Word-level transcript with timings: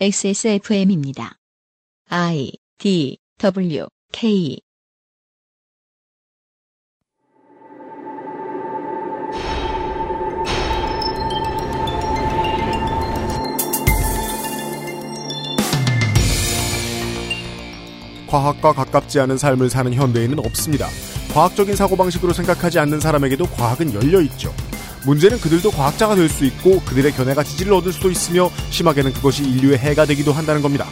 XSFM입니다. 0.00 1.36
I 2.10 2.50
D 2.78 3.16
W 3.38 3.86
K 4.10 4.60
과학과 18.26 18.72
가깝지 18.72 19.20
않은 19.20 19.38
삶을 19.38 19.70
사는 19.70 19.94
현대인은 19.94 20.40
없습니다. 20.40 20.88
과학적인 21.32 21.76
사고방식으로 21.76 22.32
생각하지 22.32 22.80
않는 22.80 22.98
사람에게도 22.98 23.46
과학은 23.46 23.94
열려있죠. 23.94 24.52
문제는 25.04 25.40
그들도 25.40 25.70
과학자가 25.70 26.14
될 26.14 26.28
수 26.28 26.44
있고 26.46 26.80
그들의 26.80 27.12
견해가 27.12 27.44
지지를 27.44 27.72
얻을 27.74 27.92
수도 27.92 28.10
있으며 28.10 28.50
심하게는 28.70 29.12
그것이 29.12 29.44
인류의 29.44 29.78
해가 29.78 30.06
되기도 30.06 30.32
한다는 30.32 30.62
겁니다. 30.62 30.86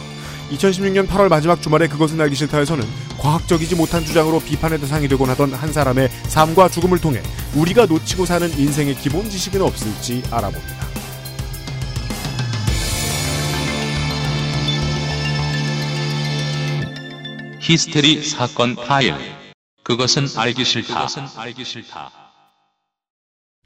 2016년 0.51 1.07
8월 1.07 1.29
마지막 1.29 1.61
주말에 1.61 1.87
그것은 1.87 2.21
알기 2.21 2.35
싫다에서는 2.35 2.85
과학적이지 3.17 3.75
못한 3.75 4.05
주장으로 4.05 4.39
비판의 4.39 4.79
대상이 4.79 5.07
되곤 5.07 5.29
하던 5.31 5.53
한 5.53 5.73
사람의 5.73 6.09
삶과 6.27 6.69
죽음을 6.69 6.99
통해 6.99 7.21
우리가 7.55 7.87
놓치고 7.87 8.25
사는 8.25 8.47
인생의 8.57 8.95
기본 8.95 9.29
지식은 9.29 9.61
없을지 9.61 10.21
알아봅니다. 10.29 10.83
히스테리 17.59 18.21
사건 18.23 18.75
파일. 18.75 19.15
그것은 19.83 20.27
알기 20.37 20.65
싫다. 20.65 21.07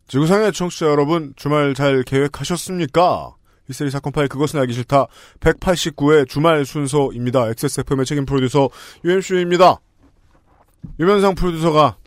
지구상의 0.07 0.53
청취자 0.53 0.85
여러분, 0.87 1.33
주말 1.35 1.73
잘 1.73 2.03
계획하셨습니까? 2.03 3.35
히스테리 3.67 3.91
사건 3.91 4.13
파일 4.13 4.29
그것은 4.29 4.59
알기 4.61 4.71
싫다. 4.73 5.07
189회 5.41 6.27
주말 6.27 6.65
순서입니다. 6.65 7.49
XSFM의 7.49 8.05
책임 8.05 8.25
프로듀서 8.25 8.69
UMC입니다. 9.03 9.79
유면상 10.99 11.35
프로듀서가 11.35 11.97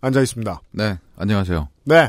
앉아 0.00 0.20
있습니다. 0.20 0.60
네, 0.70 0.98
안녕하세요. 1.16 1.68
네. 1.84 2.08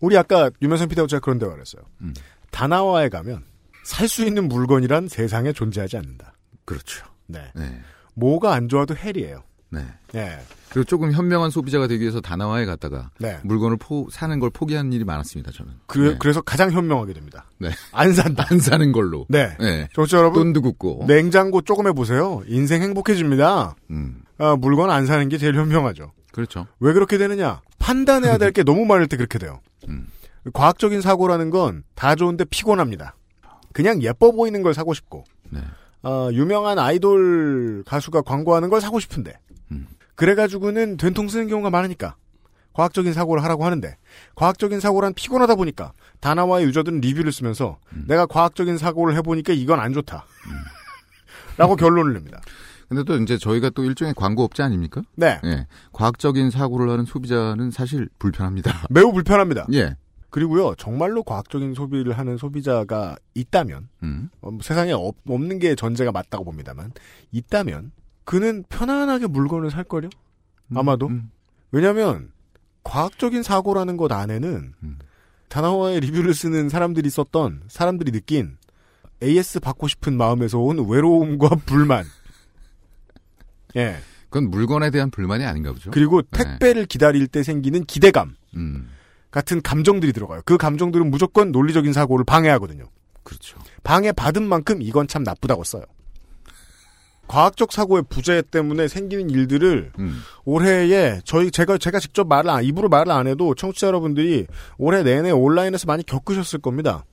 우리 0.00 0.18
아까 0.18 0.50
유면상 0.60 0.88
PD하고 0.88 1.06
제가 1.06 1.20
그런 1.20 1.38
대화를 1.38 1.60
했어요. 1.62 1.82
음. 2.02 2.12
다나와에 2.50 3.08
가면 3.08 3.42
살 3.84 4.06
수 4.08 4.24
있는 4.26 4.48
물건이란 4.48 5.08
세상에 5.08 5.52
존재하지 5.52 5.96
않는다. 5.96 6.34
그렇죠. 6.66 7.06
네. 7.26 7.50
네, 7.54 7.80
뭐가 8.14 8.52
안 8.52 8.68
좋아도 8.68 8.94
hell이에요. 8.94 9.42
네. 9.74 9.84
네. 10.12 10.38
그리고 10.70 10.84
조금 10.84 11.12
현명한 11.12 11.50
소비자가 11.50 11.86
되기 11.86 12.02
위해서 12.02 12.20
다나와에 12.20 12.64
갔다가 12.64 13.10
네. 13.20 13.38
물건을 13.44 13.76
포, 13.76 14.08
사는 14.10 14.38
걸 14.40 14.50
포기하는 14.50 14.92
일이 14.92 15.04
많았습니다, 15.04 15.52
저는. 15.52 15.72
그래, 15.86 16.10
네. 16.12 16.16
그래서 16.18 16.40
가장 16.40 16.72
현명하게 16.72 17.12
됩니다. 17.12 17.44
네. 17.58 17.70
안 17.92 18.12
산다. 18.12 18.44
안 18.50 18.58
사는 18.58 18.90
걸로. 18.90 19.24
네. 19.28 19.56
네. 19.60 19.88
청취자 19.94 20.18
여러분, 20.18 20.42
돈도 20.52 20.62
굳고. 20.62 21.04
냉장고 21.06 21.60
조금 21.60 21.86
해보세요. 21.86 22.42
인생 22.48 22.82
행복해집니다. 22.82 23.76
음, 23.90 24.22
아, 24.38 24.56
물건 24.56 24.90
안 24.90 25.06
사는 25.06 25.28
게 25.28 25.38
제일 25.38 25.54
현명하죠. 25.54 26.12
그렇죠. 26.32 26.66
왜 26.80 26.92
그렇게 26.92 27.18
되느냐? 27.18 27.60
판단해야 27.78 28.38
될 28.38 28.50
게 28.50 28.64
너무 28.64 28.84
많을 28.84 29.06
때 29.06 29.16
그렇게 29.16 29.38
돼요. 29.38 29.60
음. 29.88 30.08
과학적인 30.52 31.00
사고라는 31.00 31.50
건 31.50 31.84
다 31.94 32.14
좋은데 32.16 32.44
피곤합니다. 32.46 33.14
그냥 33.72 34.02
예뻐 34.02 34.32
보이는 34.32 34.60
걸 34.62 34.74
사고 34.74 34.92
싶고, 34.92 35.24
네. 35.50 35.60
어, 36.02 36.28
유명한 36.32 36.78
아이돌 36.78 37.82
가수가 37.86 38.22
광고하는 38.22 38.68
걸 38.70 38.80
사고 38.80 39.00
싶은데, 39.00 39.32
음. 39.72 39.86
그래가지고는 40.14 40.96
된통 40.96 41.28
쓰는 41.28 41.48
경우가 41.48 41.70
많으니까, 41.70 42.16
과학적인 42.72 43.12
사고를 43.12 43.42
하라고 43.44 43.64
하는데, 43.64 43.96
과학적인 44.34 44.80
사고란 44.80 45.14
피곤하다 45.14 45.54
보니까, 45.56 45.92
다나와의 46.20 46.66
유저들은 46.66 47.00
리뷰를 47.00 47.32
쓰면서, 47.32 47.78
음. 47.92 48.04
내가 48.08 48.26
과학적인 48.26 48.78
사고를 48.78 49.16
해보니까 49.16 49.52
이건 49.52 49.80
안 49.80 49.92
좋다. 49.92 50.24
라고 51.56 51.76
결론을 51.76 52.14
냅니다. 52.14 52.40
근데 52.88 53.02
또 53.04 53.16
이제 53.16 53.38
저희가 53.38 53.70
또 53.70 53.84
일종의 53.84 54.14
광고업체 54.14 54.62
아닙니까? 54.62 55.02
네. 55.14 55.40
예. 55.44 55.66
과학적인 55.92 56.50
사고를 56.50 56.90
하는 56.90 57.04
소비자는 57.04 57.70
사실 57.70 58.08
불편합니다. 58.18 58.86
매우 58.90 59.12
불편합니다. 59.12 59.66
예. 59.72 59.96
그리고요, 60.30 60.74
정말로 60.74 61.22
과학적인 61.22 61.74
소비를 61.74 62.18
하는 62.18 62.36
소비자가 62.36 63.16
있다면, 63.34 63.88
음. 64.02 64.30
어, 64.40 64.50
뭐 64.50 64.60
세상에 64.62 64.92
없, 64.92 65.14
없는 65.28 65.60
게 65.60 65.76
전제가 65.76 66.10
맞다고 66.10 66.44
봅니다만, 66.44 66.92
있다면, 67.30 67.92
그는 68.24 68.64
편안하게 68.68 69.26
물건을 69.28 69.70
살걸요? 69.70 70.08
음, 70.68 70.78
아마도? 70.78 71.08
음. 71.08 71.30
왜냐면, 71.70 72.32
과학적인 72.82 73.42
사고라는 73.42 73.96
것 73.96 74.12
안에는, 74.12 74.74
음. 74.82 74.98
다나와의 75.48 76.00
리뷰를 76.00 76.34
쓰는 76.34 76.68
사람들이 76.68 77.10
썼던, 77.10 77.64
사람들이 77.68 78.12
느낀, 78.12 78.56
AS 79.22 79.60
받고 79.60 79.88
싶은 79.88 80.16
마음에서 80.16 80.58
온 80.58 80.88
외로움과 80.88 81.56
불만. 81.66 82.04
예. 83.76 83.96
그건 84.28 84.50
물건에 84.50 84.90
대한 84.90 85.10
불만이 85.10 85.44
아닌가 85.44 85.72
보죠. 85.72 85.90
그리고 85.90 86.22
네. 86.22 86.28
택배를 86.44 86.86
기다릴 86.86 87.28
때 87.28 87.42
생기는 87.42 87.84
기대감. 87.84 88.34
음. 88.56 88.88
같은 89.30 89.62
감정들이 89.62 90.12
들어가요. 90.12 90.42
그 90.44 90.56
감정들은 90.56 91.10
무조건 91.10 91.52
논리적인 91.52 91.92
사고를 91.92 92.24
방해하거든요. 92.24 92.84
그렇죠. 93.22 93.58
방해받은 93.82 94.42
만큼 94.46 94.82
이건 94.82 95.08
참 95.08 95.22
나쁘다고 95.22 95.64
써요. 95.64 95.82
과학적 97.26 97.72
사고의 97.72 98.04
부재 98.08 98.42
때문에 98.42 98.88
생기는 98.88 99.30
일들을 99.30 99.92
음. 99.98 100.20
올해에 100.44 101.20
저희 101.24 101.50
제가 101.50 101.78
제가 101.78 101.98
직접 101.98 102.26
말을 102.26 102.50
안, 102.50 102.64
입으로 102.64 102.88
말을 102.88 103.12
안 103.12 103.26
해도 103.26 103.54
청취자 103.54 103.86
여러분들이 103.88 104.46
올해 104.78 105.02
내내 105.02 105.30
온라인에서 105.30 105.86
많이 105.86 106.04
겪으셨을 106.04 106.60
겁니다. 106.60 107.04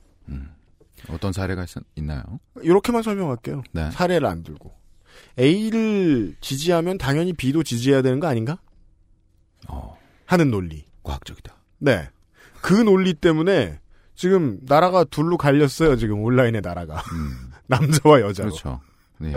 어떤 1.08 1.32
사례가 1.32 1.64
있, 1.64 1.68
있나요? 1.96 2.22
이렇게만 2.62 3.02
설명할게요. 3.02 3.62
네. 3.72 3.90
사례를 3.90 4.26
안 4.26 4.42
들고 4.42 4.72
A를 5.38 6.36
지지하면 6.40 6.98
당연히 6.98 7.32
B도 7.32 7.62
지지해야 7.62 8.02
되는 8.02 8.20
거 8.20 8.26
아닌가? 8.28 8.58
어, 9.68 9.96
하는 10.26 10.50
논리. 10.50 10.84
과학적이다. 11.02 11.56
네. 11.78 12.08
그 12.60 12.74
논리 12.74 13.14
때문에 13.14 13.80
지금 14.14 14.60
나라가 14.62 15.04
둘로 15.04 15.36
갈렸어요. 15.36 15.96
지금 15.96 16.22
온라인의 16.22 16.60
나라가 16.60 16.96
음. 17.12 17.50
남자와 17.66 18.20
여자로. 18.20 18.50
그렇죠. 18.50 18.80
네. 19.22 19.34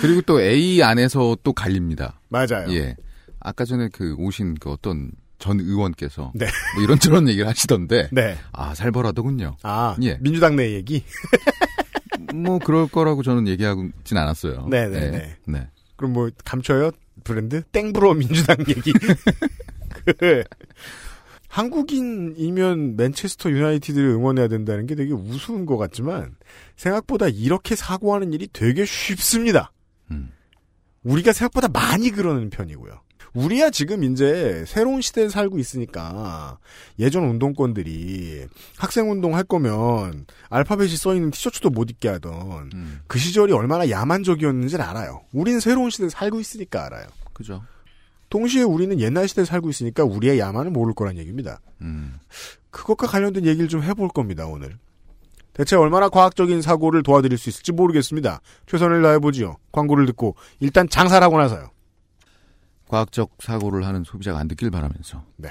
그리고 0.00 0.20
또 0.22 0.40
A 0.40 0.82
안에서 0.82 1.36
또 1.42 1.52
갈립니다. 1.52 2.20
맞아요. 2.28 2.66
예. 2.70 2.96
아까 3.40 3.64
전에 3.64 3.88
그 3.92 4.14
오신 4.18 4.56
그 4.60 4.70
어떤 4.70 5.12
전 5.38 5.60
의원께서 5.60 6.32
네. 6.34 6.46
뭐 6.74 6.84
이런저런 6.84 7.28
얘기를 7.28 7.46
하시던데 7.48 8.08
네. 8.12 8.36
아 8.52 8.74
살벌하더군요. 8.74 9.56
아, 9.62 9.96
예. 10.02 10.18
민주당 10.20 10.56
내 10.56 10.72
얘기? 10.74 11.04
뭐 12.34 12.58
그럴 12.58 12.88
거라고 12.88 13.22
저는 13.22 13.46
얘기하진 13.48 14.16
않았어요. 14.16 14.66
네네네. 14.68 15.10
네. 15.10 15.36
네. 15.46 15.68
그럼 15.96 16.12
뭐 16.12 16.30
감춰요? 16.44 16.90
브랜드? 17.24 17.62
땡브로 17.72 18.14
민주당 18.14 18.56
얘기. 18.68 18.92
그 20.18 20.44
한국인이면 21.48 22.96
맨체스터 22.96 23.50
유나이티드를 23.50 24.08
응원해야 24.10 24.48
된다는 24.48 24.86
게 24.86 24.94
되게 24.94 25.12
우스운 25.12 25.66
것 25.66 25.76
같지만 25.76 26.36
생각보다 26.76 27.28
이렇게 27.28 27.74
사고하는 27.74 28.32
일이 28.32 28.48
되게 28.52 28.84
쉽습니다. 28.84 29.72
음. 30.10 30.30
우리가 31.02 31.32
생각보다 31.32 31.68
많이 31.68 32.10
그러는 32.10 32.50
편이고요. 32.50 33.00
우리야 33.34 33.70
지금 33.70 34.04
이제 34.04 34.64
새로운 34.66 35.00
시대에 35.00 35.28
살고 35.28 35.58
있으니까 35.58 36.58
예전 36.98 37.24
운동권들이 37.24 38.46
학생 38.76 39.10
운동 39.10 39.36
할 39.36 39.44
거면 39.44 40.26
알파벳이 40.48 40.96
써 40.96 41.14
있는 41.14 41.30
티셔츠도 41.30 41.70
못 41.70 41.90
입게 41.90 42.08
하던 42.08 42.70
음. 42.74 43.00
그 43.06 43.18
시절이 43.18 43.52
얼마나 43.52 43.88
야만적이었는지를 43.90 44.84
알아요. 44.84 45.22
우린 45.32 45.60
새로운 45.60 45.90
시대에 45.90 46.08
살고 46.08 46.40
있으니까 46.40 46.86
알아요. 46.86 47.06
그죠. 47.32 47.62
동시에 48.28 48.62
우리는 48.62 48.98
옛날 49.00 49.26
시대에 49.28 49.44
살고 49.44 49.70
있으니까 49.70 50.04
우리의 50.04 50.38
야만을 50.38 50.70
모를 50.70 50.94
거란 50.94 51.16
얘기입니다. 51.18 51.60
음. 51.80 52.18
그것과 52.70 53.06
관련된 53.06 53.46
얘기를 53.46 53.68
좀 53.68 53.82
해볼 53.82 54.08
겁니다, 54.08 54.46
오늘. 54.46 54.76
대체 55.54 55.74
얼마나 55.74 56.08
과학적인 56.08 56.62
사고를 56.62 57.02
도와드릴 57.02 57.36
수 57.36 57.48
있을지 57.48 57.72
모르겠습니다. 57.72 58.40
최선을 58.66 59.02
다해보지요. 59.02 59.56
광고를 59.72 60.06
듣고 60.06 60.36
일단 60.60 60.88
장사를 60.88 61.22
하고 61.24 61.38
나서요. 61.38 61.70
과학적 62.88 63.30
사고를 63.40 63.84
하는 63.84 64.04
소비자가 64.04 64.38
안 64.38 64.46
듣길 64.48 64.70
바라면서. 64.70 65.24
네. 65.36 65.50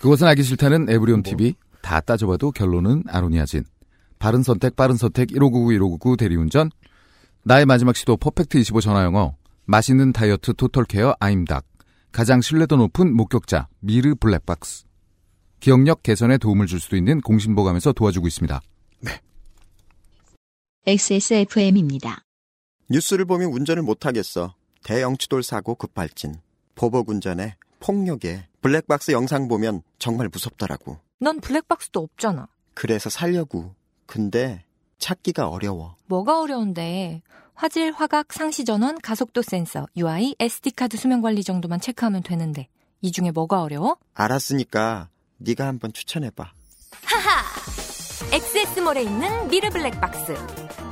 그것은 0.00 0.26
알기 0.26 0.42
싫다는 0.42 0.90
에브리온 0.90 1.22
TV 1.22 1.54
다 1.80 2.00
따져봐도 2.00 2.50
결론은 2.50 3.04
아로니아진. 3.08 3.64
바른 4.18 4.42
선택 4.42 4.74
빠른 4.74 4.96
선택 4.96 5.28
1599 5.28 5.72
1599 5.74 6.16
대리운전. 6.16 6.70
나의 7.44 7.66
마지막 7.66 7.94
시도 7.94 8.16
퍼펙트 8.16 8.58
25 8.58 8.80
전화영어. 8.80 9.36
맛있는 9.66 10.12
다이어트 10.12 10.54
토털케어 10.54 11.14
아임닭. 11.20 11.64
가장 12.16 12.40
신뢰도 12.40 12.76
높은 12.76 13.14
목격자 13.14 13.68
미르 13.80 14.14
블랙박스. 14.14 14.86
기억력 15.60 16.02
개선에 16.02 16.38
도움을 16.38 16.66
줄 16.66 16.80
수도 16.80 16.96
있는 16.96 17.20
공신보감에서 17.20 17.92
도와주고 17.92 18.26
있습니다. 18.26 18.58
XSFM입니다. 20.86 22.22
뉴스를 22.88 23.26
보면 23.26 23.52
운전을 23.52 23.82
못하겠어. 23.82 24.54
대영치돌 24.82 25.42
사고 25.42 25.74
급발진. 25.74 26.36
보복 26.74 27.10
운전에 27.10 27.56
폭력에 27.80 28.46
블랙박스 28.62 29.10
영상 29.10 29.46
보면 29.46 29.82
정말 29.98 30.30
무섭더라고. 30.32 30.98
넌 31.20 31.38
블랙박스도 31.42 32.00
없잖아. 32.00 32.48
그래서 32.72 33.10
살려고. 33.10 33.74
근데 34.06 34.64
찾기가 34.96 35.48
어려워. 35.48 35.96
뭐가 36.06 36.40
어려운데 36.40 37.20
화질, 37.56 37.90
화각, 37.92 38.34
상시 38.34 38.66
전원, 38.66 38.98
가속도 39.00 39.40
센서, 39.40 39.86
UI, 39.96 40.34
SD카드 40.38 40.98
수명 40.98 41.22
관리 41.22 41.42
정도만 41.42 41.80
체크하면 41.80 42.22
되는데 42.22 42.68
이 43.00 43.10
중에 43.10 43.30
뭐가 43.30 43.62
어려워? 43.62 43.96
알았으니까 44.14 45.08
네가 45.38 45.66
한번 45.66 45.92
추천해봐. 45.94 46.52
엑세스몰에 48.32 49.02
있는 49.02 49.48
미르 49.48 49.70
블랙박스. 49.70 50.34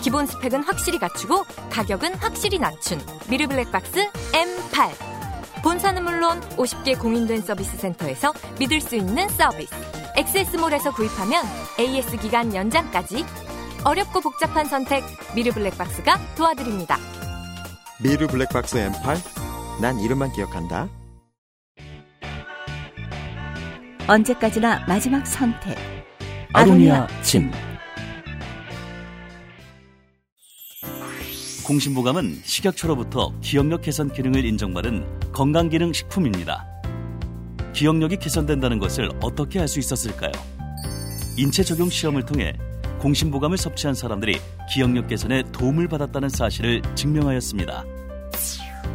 기본 0.00 0.26
스펙은 0.26 0.62
확실히 0.62 0.98
갖추고 0.98 1.44
가격은 1.70 2.14
확실히 2.14 2.58
낮춘 2.58 2.98
미르 3.28 3.46
블랙박스 3.46 4.10
M8. 4.32 5.62
본사는 5.62 6.02
물론 6.02 6.40
50개 6.56 6.98
공인된 6.98 7.42
서비스 7.42 7.76
센터에서 7.76 8.32
믿을 8.58 8.80
수 8.80 8.96
있는 8.96 9.28
서비스. 9.28 9.74
엑세스몰에서 10.16 10.92
구입하면 10.94 11.44
AS 11.78 12.18
기간 12.18 12.54
연장까지 12.54 13.24
어렵고 13.84 14.20
복잡한 14.20 14.66
선택 14.66 15.04
미르 15.34 15.50
블랙박스가 15.52 16.18
도와드립니다. 16.36 16.96
미르 18.02 18.26
블랙박스 18.26 18.76
M8? 18.76 19.80
난 19.82 19.98
이름만 20.00 20.32
기억한다. 20.32 20.88
언제까지나 24.08 24.84
마지막 24.86 25.26
선택. 25.26 25.76
아로니아 26.52 27.06
침. 27.22 27.50
공신보감은 31.66 32.40
식약처로부터 32.44 33.32
기억력 33.40 33.80
개선 33.82 34.12
기능을 34.12 34.44
인정받은 34.44 35.32
건강기능 35.32 35.94
식품입니다. 35.94 36.66
기억력이 37.72 38.18
개선된다는 38.18 38.78
것을 38.78 39.08
어떻게 39.22 39.60
알 39.60 39.66
수 39.66 39.78
있었을까요? 39.78 40.30
인체 41.38 41.64
적용 41.64 41.88
시험을 41.88 42.24
통해 42.26 42.52
공신보감을 43.04 43.58
섭취한 43.58 43.94
사람들이 43.94 44.40
기억력 44.72 45.08
개선에 45.08 45.42
도움을 45.52 45.88
받았다는 45.88 46.30
사실을 46.30 46.80
증명하였습니다. 46.94 47.84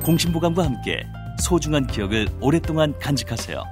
공신보감과 0.04 0.66
함께 0.66 1.06
소중한 1.40 1.86
기억을 1.86 2.28
오랫동안 2.42 2.98
간직하세요. 2.98 3.64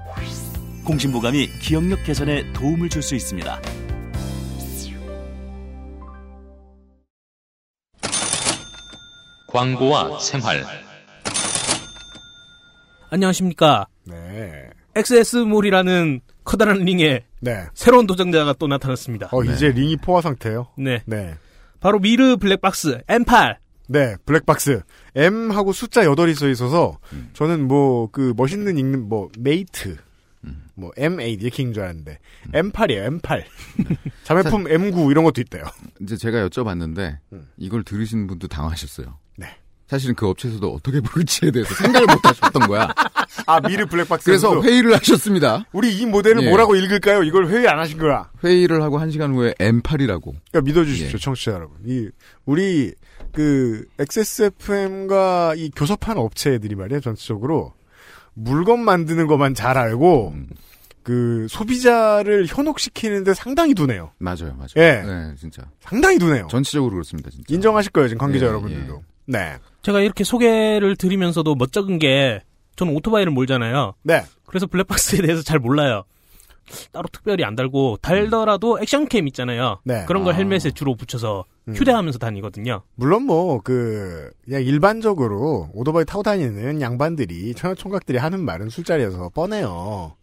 공신보감이 0.86 1.48
기억력 1.60 2.04
개선에 2.04 2.54
도움을 2.54 2.88
줄 2.88 3.02
수 3.02 3.16
있습니다. 3.16 3.60
광고와 9.48 10.20
생활 10.20 10.64
안녕하십니까. 13.10 13.88
네. 14.06 14.70
XS몰이라는 14.96 16.22
커다란 16.48 16.78
링에 16.78 17.26
네. 17.42 17.66
새로운 17.74 18.08
도전자가 18.08 18.54
또 18.54 18.68
나타났습니다. 18.68 19.28
어, 19.34 19.44
이제 19.44 19.70
링이 19.70 19.98
포화 19.98 20.22
상태예요. 20.22 20.70
네. 20.78 21.04
네. 21.06 21.36
바로 21.82 22.00
미르 22.00 22.38
블랙박스 22.38 23.02
M8. 23.06 23.58
네, 23.90 24.16
블랙박스. 24.26 24.82
M하고 25.14 25.74
숫자 25.74 26.02
8이 26.02 26.36
써 26.36 26.48
있어서, 26.50 27.00
저는 27.34 27.68
뭐, 27.68 28.10
그, 28.12 28.34
멋있는 28.36 28.78
읽는, 28.78 29.08
뭐, 29.08 29.30
mate. 29.40 29.98
뭐, 30.76 30.92
M8 30.92 31.42
이렇게 31.42 31.64
읽는 31.64 31.74
줄 31.74 31.84
알았는데, 31.84 32.20
M8이에요, 32.54 33.22
M8. 33.22 33.44
자매품 34.24 34.66
M9 34.66 35.12
이런 35.12 35.24
것도 35.24 35.42
있대요. 35.42 35.64
이제 36.02 36.18
제가 36.18 36.48
여쭤봤는데 36.48 37.18
음. 37.34 37.48
이걸 37.58 37.84
들으신 37.84 38.28
분도 38.28 38.48
당황하셨어요. 38.48 39.18
네. 39.88 39.96
사실은 39.96 40.16
그 40.16 40.28
업체에서도 40.28 40.74
어떻게 40.74 41.00
부를지에 41.02 41.52
대해서 41.52 41.74
생각을 41.76 42.08
못 42.08 42.26
하셨던 42.26 42.68
거야. 42.68 42.94
아, 43.46 43.60
미르 43.62 43.86
블랙박스. 43.86 44.26
그래서 44.26 44.62
회의를 44.62 44.94
하셨습니다. 44.96 45.66
우리 45.72 45.98
이 45.98 46.06
모델을 46.06 46.44
예. 46.44 46.50
뭐라고 46.50 46.76
읽을까요? 46.76 47.24
이걸 47.24 47.48
회의 47.48 47.68
안 47.68 47.80
하신 47.80 47.98
거야. 47.98 48.30
회의를 48.44 48.82
하고 48.84 48.98
한 48.98 49.12
시간 49.12 49.34
후에 49.34 49.54
M8이라고. 49.54 50.34
그러니까 50.52 50.62
믿어주십시오, 50.62 51.16
예. 51.16 51.18
청취자 51.20 51.52
여러분. 51.52 51.78
이, 51.86 52.10
우리, 52.46 52.94
그, 53.32 53.86
XSFM과 54.00 55.54
이 55.56 55.72
교섭한 55.76 56.18
업체들이 56.18 56.76
말이에요, 56.76 57.00
전체적으로. 57.00 57.74
물건 58.34 58.82
만드는 58.82 59.28
것만 59.28 59.54
잘 59.54 59.78
알고, 59.78 60.34
음, 60.36 60.48
그, 61.04 61.48
소비자를 61.50 62.46
현혹시키는데 62.48 63.34
상당히 63.34 63.74
두네요. 63.74 64.12
맞아요, 64.18 64.56
맞아요. 64.58 64.68
예. 64.76 65.02
네, 65.06 65.34
진짜. 65.40 65.64
상당히 65.80 66.20
두네요. 66.20 66.48
전체적으로 66.50 66.92
그렇습니다, 66.92 67.30
진짜. 67.30 67.46
인정하실 67.54 67.92
거예요, 67.92 68.10
지금 68.10 68.20
관계자 68.20 68.46
예, 68.46 68.50
여러분들도. 68.50 69.04
네. 69.28 69.58
제가 69.84 70.02
이렇게 70.02 70.24
소개를 70.24 70.96
드리면서도 70.96 71.56
멋쩍은 71.56 72.00
게 72.00 72.42
저는 72.76 72.94
오토바이를 72.96 73.32
몰잖아요. 73.32 73.94
네. 74.04 74.24
그래서 74.46 74.66
블랙박스에 74.66 75.22
대해서 75.22 75.44
잘 75.44 75.60
몰라요. 75.60 76.04
따로 76.92 77.08
특별히 77.12 77.44
안 77.44 77.56
달고 77.56 77.98
달더라도 78.02 78.80
액션캠 78.82 79.28
있잖아요. 79.28 79.80
네. 79.84 80.06
그런 80.06 80.24
걸 80.24 80.34
아. 80.34 80.38
헬멧에 80.38 80.72
주로 80.74 80.96
붙여서 80.96 81.46
음. 81.70 81.76
휴대하면서 81.76 82.20
다니거든요. 82.20 82.82
물론 82.96 83.24
뭐, 83.24 83.62
그, 83.62 84.32
그냥 84.46 84.64
일반적으로 84.64 85.70
오토바이 85.74 86.06
타고 86.06 86.24
다니는 86.24 86.82
양반들이, 86.82 87.54
청각들이 87.54 88.18
하는 88.18 88.44
말은 88.44 88.70
술자리에서 88.70 89.30
뻔해요. 89.30 90.16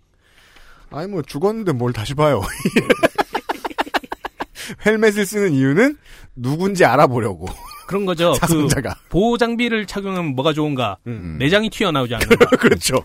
아니, 0.91 1.11
뭐, 1.11 1.23
죽었는데 1.23 1.73
뭘 1.73 1.93
다시 1.93 2.15
봐요. 2.15 2.43
헬멧을 4.87 5.27
쓰는 5.27 5.53
이유는 5.53 5.99
누군지 6.37 6.85
알아보려고. 6.85 7.47
그런 7.87 8.05
거죠. 8.07 8.33
그 8.33 8.39
사상자가. 8.39 8.97
보호 9.09 9.37
장비를 9.39 9.87
착용하면 9.87 10.35
뭐가 10.35 10.53
좋은가? 10.53 10.99
음. 11.07 11.37
내장이 11.39 11.71
튀어나오지 11.71 12.15
않는가? 12.15 12.47
그렇죠. 12.59 12.97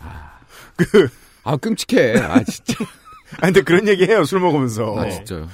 그, 0.77 1.09
아, 1.43 1.57
끔찍해. 1.57 2.19
아, 2.19 2.43
진짜. 2.43 2.75
아, 3.37 3.41
근데 3.41 3.61
그런 3.61 3.87
얘기 3.87 4.05
해요, 4.05 4.23
술 4.23 4.39
먹으면서. 4.39 4.95
아, 4.97 5.09
진짜요. 5.09 5.47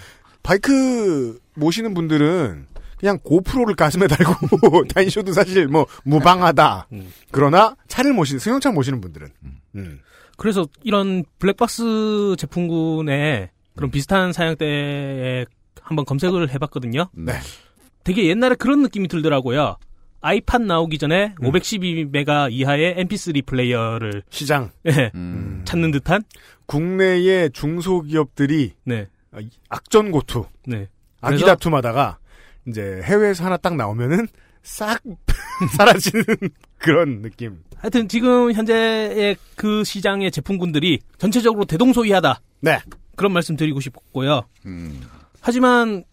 바이크 0.44 1.39
모시는 1.56 1.94
분들은 1.94 2.68
그냥 3.00 3.19
고프로를 3.24 3.75
가슴에 3.75 4.07
달고 4.07 4.86
다니셔도 4.94 5.33
사실 5.33 5.68
뭐 5.68 5.86
무방하다. 6.04 6.88
음. 6.94 7.12
그러나 7.31 7.75
차를 7.88 8.13
모시는 8.13 8.39
승용차 8.39 8.72
모시는 8.72 9.01
분들은 9.01 9.27
음. 9.75 10.00
그래서 10.38 10.66
이런 10.83 11.24
블랙박스 11.39 12.36
제품군의 12.38 13.50
그런 13.75 13.92
비슷한 13.92 14.31
사양대에 14.33 15.45
한번 15.81 16.06
검색을 16.06 16.50
해봤거든요. 16.51 17.10
네. 17.13 17.33
되게 18.05 18.27
옛날에 18.29 18.55
그런 18.55 18.81
느낌이 18.83 19.09
들더라고요. 19.09 19.75
아이팟 20.21 20.59
나오기 20.59 20.97
전에 20.97 21.35
음. 21.41 21.51
512메가 21.51 22.51
이하의 22.51 22.95
MP3 23.05 23.45
플레이어를 23.45 24.23
시장 24.29 24.71
예, 24.87 25.11
음. 25.13 25.61
찾는 25.65 25.91
듯한 25.91 26.23
국내의 26.65 27.51
중소기업들이 27.51 28.73
네, 28.85 29.07
악전고투 29.69 30.45
네. 30.67 30.87
아기 31.21 31.35
그래서- 31.37 31.45
다툼하다가 31.47 32.17
이제 32.67 33.01
해외에서 33.03 33.43
하나 33.45 33.57
딱 33.57 33.75
나오면은 33.75 34.27
싹 34.63 35.01
사라지는 35.77 36.24
그런 36.79 37.21
느낌. 37.21 37.59
하여튼 37.77 38.07
지금 38.07 38.51
현재의 38.51 39.35
그 39.55 39.83
시장의 39.83 40.31
제품군들이 40.31 41.00
전체적으로 41.19 41.65
대동소이하다. 41.65 42.39
네. 42.62 42.79
그런 43.15 43.31
말씀 43.31 43.55
드리고 43.55 43.79
싶고요. 43.79 44.41
음. 44.65 45.01
하지만 45.39 46.03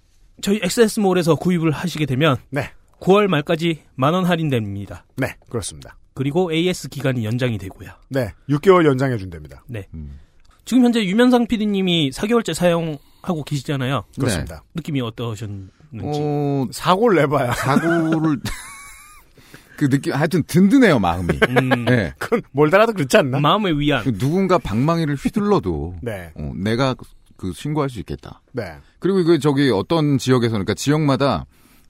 저희 0.43 0.61
XS몰에서 0.63 1.37
구입을 1.37 1.71
하시게 1.71 2.05
되면 2.05 2.37
네. 2.51 2.71
9월 3.01 3.27
말까지 3.29 3.83
만원 3.95 4.25
할인됩니다. 4.25 5.07
네, 5.17 5.37
그렇습니다. 5.49 5.97
그리고 6.15 6.53
AS 6.53 6.89
기간이 6.89 7.25
연장이 7.25 7.59
되고요. 7.59 7.91
네, 8.11 8.33
6개월 8.49 8.85
연장해 8.85 9.17
준답니다. 9.17 9.65
음. 9.95 10.19
지금 10.65 10.85
현재 10.85 11.05
유면상 11.05 11.47
PD님이 11.47 12.11
4개월째 12.11 12.55
사용하고 12.55 13.43
계시잖아요. 13.45 14.05
그렇습니다. 14.19 14.63
느낌이 14.75 15.01
어떠셨는지. 15.01 15.71
어, 16.03 16.67
사고를 16.71 17.17
내봐야 17.23 17.53
사고를, 17.53 18.39
그 19.77 19.89
느낌, 19.89 20.13
하여튼 20.13 20.43
든든해요, 20.45 20.99
마음이. 21.01 21.39
음, 21.49 21.85
네. 21.87 22.13
그건 22.19 22.43
뭘 22.53 22.71
달아도 22.71 22.93
그렇지 22.93 23.17
않나? 23.17 23.41
마음의 23.41 23.81
위안. 23.81 24.05
그 24.05 24.17
누군가 24.17 24.59
방망이를 24.59 25.17
휘둘러도, 25.17 25.97
네, 26.03 26.31
어, 26.37 26.53
내가 26.55 26.95
그 27.43 27.53
신고할 27.53 27.91
수 27.91 27.99
있겠다. 27.99 28.41
네, 28.53 28.77
그리고 29.01 29.25
그 29.25 29.41
저기 29.41 29.69
어떤 29.71 30.17
지역에서, 30.17 30.53
그러니까 30.53 30.75
지역마다 30.75 31.45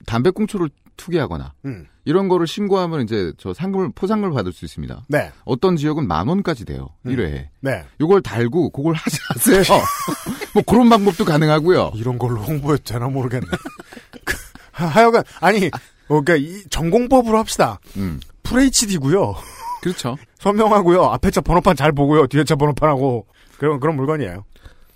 담배꽁초를 0.07 0.69
투기하거나, 0.97 1.53
음, 1.65 1.85
이런 2.05 2.27
거를 2.27 2.47
신고하면 2.47 3.03
이제 3.03 3.31
저 3.37 3.53
상금을, 3.53 3.91
포상금을 3.93 4.33
받을 4.33 4.51
수 4.51 4.65
있습니다. 4.65 5.05
네, 5.09 5.31
어떤 5.45 5.75
지역은 5.77 6.07
만 6.07 6.27
원까지 6.27 6.65
돼요. 6.65 6.89
음. 7.05 7.15
1회에. 7.15 7.47
네. 7.61 7.83
요걸 8.01 8.21
달고 8.23 8.71
그걸 8.71 8.95
하지 8.95 9.17
마세요. 9.29 9.61
뭐 10.55 10.63
그런 10.67 10.89
방법도 10.89 11.23
가능하고요. 11.25 11.91
이런 11.95 12.17
걸로 12.17 12.41
홍보해도 12.41 12.83
되나 12.83 13.07
모르겠네. 13.09 13.45
그, 14.25 14.35
하- 14.71 14.87
하여간 14.87 15.23
아니, 15.39 15.67
어, 16.07 16.21
그러니까 16.21 16.35
이 16.35 16.63
전공법으로 16.69 17.37
합시다. 17.37 17.79
음. 17.97 18.19
FHD고요. 18.45 19.35
그렇죠. 19.81 20.17
선명하고요. 20.39 21.03
앞에 21.05 21.31
차 21.31 21.41
번호판 21.41 21.75
잘 21.75 21.91
보고요. 21.91 22.27
뒤에 22.27 22.43
차 22.43 22.55
번호판하고 22.55 23.25
그런 23.57 23.79
그런 23.79 23.95
물건이에요. 23.95 24.45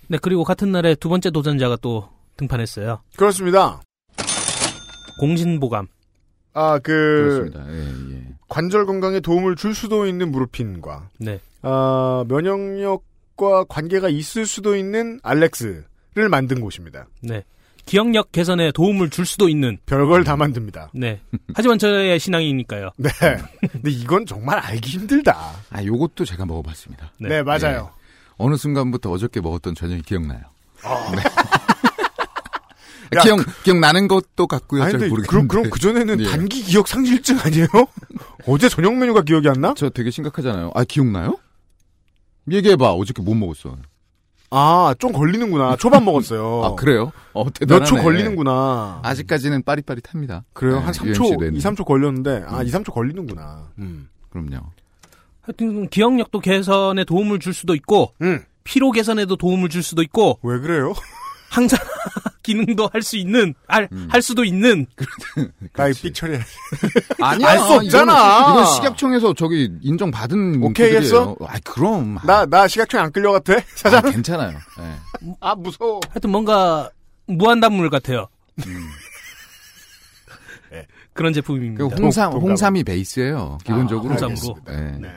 네, 0.08 0.18
그리고 0.20 0.42
같은 0.42 0.72
날에 0.72 0.94
두 0.94 1.08
번째 1.08 1.30
도전자가 1.30 1.76
또 1.76 2.08
등판했어요. 2.36 3.02
그렇습니다. 3.16 3.82
공신보감. 5.20 5.86
아, 6.54 6.78
그 6.78 6.92
그렇습니다. 6.92 7.72
예, 7.72 8.16
예. 8.16 8.24
관절 8.48 8.86
건강에 8.86 9.20
도움을 9.20 9.56
줄 9.56 9.74
수도 9.74 10.06
있는 10.06 10.30
무르핀과 10.32 11.10
네. 11.18 11.40
아, 11.62 12.24
면역력과 12.28 13.64
관계가 13.68 14.08
있을 14.08 14.46
수도 14.46 14.74
있는 14.76 15.20
알렉스를 15.22 16.28
만든 16.30 16.60
곳입니다. 16.60 17.06
네. 17.20 17.44
기억력 17.84 18.32
개선에 18.32 18.70
도움을 18.72 19.08
줄 19.10 19.24
수도 19.24 19.48
있는 19.48 19.78
별걸 19.86 20.22
다 20.24 20.36
만듭니다. 20.36 20.90
네. 20.92 21.20
하지만 21.54 21.78
저의 21.78 22.18
신앙이니까요. 22.18 22.90
네. 22.98 23.08
근데 23.72 23.90
이건 23.90 24.26
정말 24.26 24.58
알기 24.58 24.90
힘들다. 24.90 25.52
아, 25.70 25.84
요것도 25.84 26.24
제가 26.24 26.44
먹어봤습니다. 26.44 27.12
네, 27.18 27.42
맞아요. 27.42 27.90
어느 28.38 28.56
순간부터 28.56 29.10
어저께 29.10 29.40
먹었던 29.40 29.74
저녁이 29.74 30.02
기억나요. 30.02 30.40
네. 31.14 31.22
야, 33.16 33.20
기억, 33.22 33.38
기억 33.64 33.78
나는 33.78 34.06
것도 34.06 34.46
같고요. 34.46 34.82
아니, 34.82 34.92
잘 34.92 35.08
모르겠는데. 35.08 35.28
그럼, 35.28 35.48
그럼 35.48 35.70
그 35.70 35.80
전에는 35.80 36.20
예. 36.20 36.24
단기 36.30 36.62
기억 36.62 36.86
상실증 36.88 37.38
아니에요? 37.40 37.66
어제 38.46 38.68
저녁 38.68 38.94
메뉴가 38.96 39.22
기억이 39.22 39.48
안 39.48 39.60
나? 39.60 39.74
저 39.76 39.88
되게 39.88 40.10
심각하잖아요. 40.10 40.72
아, 40.74 40.84
기억나요? 40.84 41.36
얘기해봐. 42.50 42.92
어저께 42.92 43.22
못 43.22 43.34
먹었어. 43.34 43.76
아, 44.50 44.94
좀 44.98 45.12
걸리는구나. 45.12 45.76
초반 45.76 46.04
먹었어요. 46.04 46.62
아, 46.64 46.74
그래요? 46.74 47.12
어. 47.34 47.44
몇 47.66 47.84
초 47.84 47.96
걸리는구나. 47.96 49.00
아직까지는 49.02 49.62
빠릿빠릿합니다. 49.62 50.44
그래요? 50.52 50.78
네, 50.78 50.84
한 50.84 50.92
3초, 50.94 51.24
UMC 51.30 51.36
는. 51.38 51.56
2, 51.56 51.58
3초 51.60 51.84
걸렸는데, 51.86 52.44
아, 52.46 52.62
2, 52.62 52.70
3초 52.70 52.92
걸리는구나. 52.92 53.68
음. 53.78 54.08
그럼요. 54.30 54.60
하여튼 55.48 55.88
기억력도 55.88 56.40
개선에 56.40 57.04
도움을 57.04 57.38
줄 57.38 57.54
수도 57.54 57.74
있고 57.74 58.12
음. 58.20 58.44
피로 58.64 58.90
개선에도 58.90 59.36
도움을 59.36 59.70
줄 59.70 59.82
수도 59.82 60.02
있고 60.02 60.38
왜 60.42 60.58
그래요? 60.58 60.92
항상 61.48 61.78
기능도 62.42 62.90
할 62.92 63.00
수 63.02 63.16
있는 63.16 63.54
할, 63.66 63.88
음. 63.92 64.06
할 64.10 64.20
수도 64.20 64.44
있는 64.44 64.86
나이 65.72 65.92
삐처리. 65.94 66.38
아니야. 67.22 67.48
알수 67.48 67.64
없잖아. 67.64 68.12
이거는, 68.12 68.52
이건 68.62 68.74
식약청에서 68.74 69.32
저기 69.34 69.70
인정받은 69.80 70.62
오케이. 70.62 70.94
했어? 70.94 71.34
아, 71.46 71.54
그럼. 71.64 72.18
나, 72.26 72.44
나 72.44 72.68
시각청에 72.68 73.04
안 73.04 73.10
끌려갔대? 73.12 73.64
사장? 73.74 74.04
아, 74.06 74.10
괜찮아요. 74.10 74.58
네. 74.78 74.94
아, 75.40 75.54
무서워. 75.54 76.00
하여튼 76.10 76.30
뭔가 76.30 76.90
무한단물 77.26 77.88
같아요. 77.90 78.28
네. 80.70 80.86
그런 81.14 81.32
제품입니다. 81.32 81.88
그 81.88 81.94
홍삼, 82.02 82.30
동- 82.32 82.42
홍삼이 82.42 82.84
베이스예요. 82.84 83.58
기본적으로. 83.64 84.12
아, 84.14 84.16
홍삼으로. 84.18 84.56
네. 84.66 84.98
네. 85.00 85.12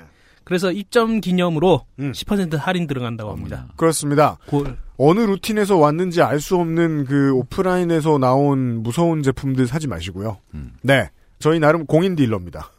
그래서 0.52 0.70
입점 0.70 1.22
기념으로 1.22 1.86
음. 2.00 2.12
10% 2.12 2.58
할인 2.58 2.86
들어간다고 2.86 3.32
합니다. 3.32 3.68
그렇습니다. 3.78 4.38
골. 4.48 4.76
어느 4.98 5.22
루틴에서 5.22 5.78
왔는지 5.78 6.22
알 6.22 6.42
수 6.42 6.58
없는 6.58 7.06
그 7.06 7.32
오프라인에서 7.36 8.18
나온 8.18 8.84
무서운 8.84 9.24
제품들 9.24 9.66
사지 9.68 9.88
마시고요. 9.88 10.40
음. 10.54 10.74
네. 10.82 11.10
저희 11.40 11.62
나름 11.62 11.86
공인 11.86 12.18
딜러입니다. 12.18 12.70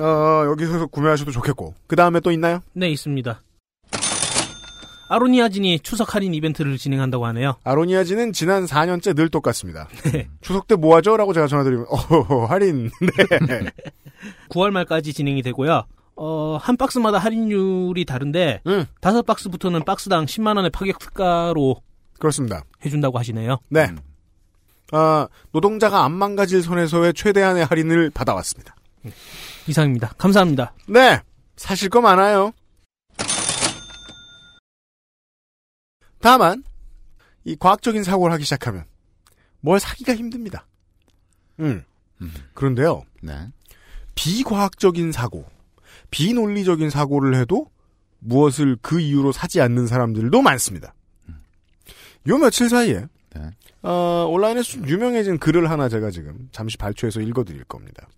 어, 0.00 0.46
여기서 0.50 0.86
구매하셔도 0.86 1.30
좋겠고. 1.30 1.74
그 1.86 1.94
다음에 1.94 2.18
또 2.18 2.32
있나요? 2.32 2.58
네, 2.72 2.88
있습니다. 2.90 3.40
아로니아진이 5.08 5.78
추석 5.84 6.16
할인 6.16 6.34
이벤트를 6.34 6.76
진행한다고 6.76 7.24
하네요. 7.26 7.54
아로니아진은 7.62 8.32
지난 8.32 8.64
4년째 8.64 9.14
늘 9.14 9.28
똑같습니다. 9.28 9.86
네. 10.12 10.26
추석 10.40 10.66
때 10.66 10.74
뭐 10.74 10.96
하죠? 10.96 11.16
라고 11.16 11.32
제가 11.32 11.46
전화드리면, 11.46 11.86
어, 11.88 12.46
할인. 12.46 12.90
네. 13.46 13.60
9월 14.50 14.70
말까지 14.72 15.12
진행이 15.12 15.42
되고요. 15.42 15.84
어, 16.16 16.56
한 16.60 16.76
박스마다 16.76 17.18
할인율이 17.18 18.04
다른데 18.04 18.62
음, 18.66 18.86
다섯 19.00 19.22
박스부터는 19.24 19.84
박스당 19.84 20.24
10만 20.24 20.56
원의 20.56 20.70
파격 20.70 20.98
특가로 20.98 21.82
그렇습니다. 22.18 22.64
해준다고 22.84 23.18
하시네요. 23.18 23.58
네. 23.68 23.94
아, 24.92 25.28
노동자가 25.52 26.04
안 26.04 26.12
망가질 26.12 26.62
선에서의 26.62 27.14
최대한의 27.14 27.64
할인을 27.66 28.10
받아왔습니다. 28.10 28.74
이상입니다. 29.66 30.12
감사합니다. 30.16 30.72
네. 30.88 31.20
사실 31.56 31.88
거 31.88 32.00
많아요. 32.00 32.52
다만, 36.20 36.64
이 37.44 37.56
과학적인 37.56 38.02
사고를 38.02 38.32
하기 38.34 38.44
시작하면, 38.44 38.84
뭘 39.60 39.78
사기가 39.80 40.14
힘듭니다. 40.14 40.66
음. 41.60 41.84
그런데요, 42.54 43.04
네. 43.22 43.32
비과학적인 44.14 45.12
사고, 45.12 45.44
비논리적인 46.10 46.90
사고를 46.90 47.34
해도 47.36 47.70
무엇을 48.18 48.76
그 48.80 49.00
이유로 49.00 49.32
사지 49.32 49.60
않는 49.60 49.86
사람들도 49.86 50.42
많습니다. 50.42 50.94
요 52.28 52.38
며칠 52.38 52.68
사이에, 52.68 53.06
네. 53.34 53.50
어, 53.82 54.26
온라인에서 54.28 54.72
좀 54.72 54.88
유명해진 54.88 55.38
글을 55.38 55.70
하나 55.70 55.88
제가 55.88 56.10
지금 56.10 56.48
잠시 56.50 56.76
발췌해서 56.76 57.20
읽어드릴 57.20 57.64
겁니다. 57.64 58.08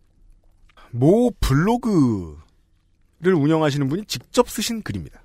모 0.90 1.30
블로그를 1.40 2.38
운영하시는 3.34 3.88
분이 3.88 4.06
직접 4.06 4.48
쓰신 4.48 4.82
글입니다. 4.82 5.22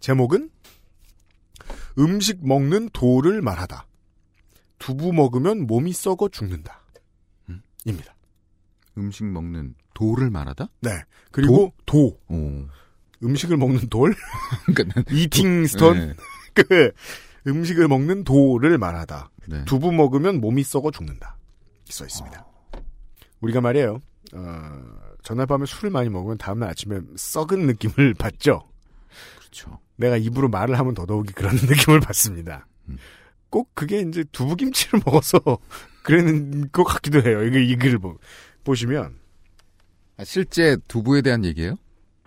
제목은 0.00 0.50
음식 1.98 2.46
먹는 2.46 2.90
도를 2.92 3.42
말하다. 3.42 3.84
두부 4.78 5.12
먹으면 5.12 5.66
몸이 5.66 5.92
썩어 5.92 6.28
죽는다. 6.28 6.80
입니다. 7.84 8.14
음식 8.98 9.24
먹는 9.24 9.74
도를 9.94 10.30
말하다? 10.30 10.68
네. 10.80 10.90
그리고 11.30 11.72
도. 11.86 12.18
오. 12.28 12.66
음식을 13.22 13.56
먹는 13.56 13.88
돌. 13.88 14.14
그러니까 14.74 15.02
이팅 15.10 15.66
스톤. 15.66 15.98
네. 15.98 16.14
그 16.54 16.92
음식을 17.46 17.88
먹는 17.88 18.24
도를 18.24 18.78
말하다. 18.78 19.30
네. 19.48 19.64
두부 19.64 19.92
먹으면 19.92 20.40
몸이 20.40 20.62
썩어 20.62 20.90
죽는다. 20.90 21.36
써 21.86 22.04
있습니다. 22.04 22.44
우리가 23.40 23.60
말이에요. 23.60 24.00
어, 24.34 24.82
전날 25.22 25.46
밤에 25.46 25.64
술을 25.66 25.90
많이 25.90 26.08
먹으면 26.10 26.38
다음날 26.38 26.68
아침에 26.70 27.00
썩은 27.16 27.66
느낌을 27.66 28.14
받죠. 28.18 28.68
그렇죠. 29.38 29.78
내가 29.96 30.16
입으로 30.16 30.48
말을 30.48 30.78
하면 30.78 30.94
더더욱이 30.94 31.32
그런 31.32 31.54
느낌을 31.54 32.00
받습니다. 32.00 32.66
음. 32.88 32.98
꼭 33.50 33.74
그게 33.74 34.00
이제 34.00 34.24
두부김치를 34.30 35.00
먹어서 35.06 35.40
그랬는 36.02 36.70
것 36.70 36.84
같기도 36.84 37.22
해요. 37.22 37.42
이거 37.44 37.58
이 37.58 37.76
글을 37.76 37.98
보, 37.98 38.18
보시면 38.68 39.16
아, 40.18 40.24
실제 40.24 40.76
두부에 40.88 41.22
대한 41.22 41.44
얘기예요? 41.44 41.76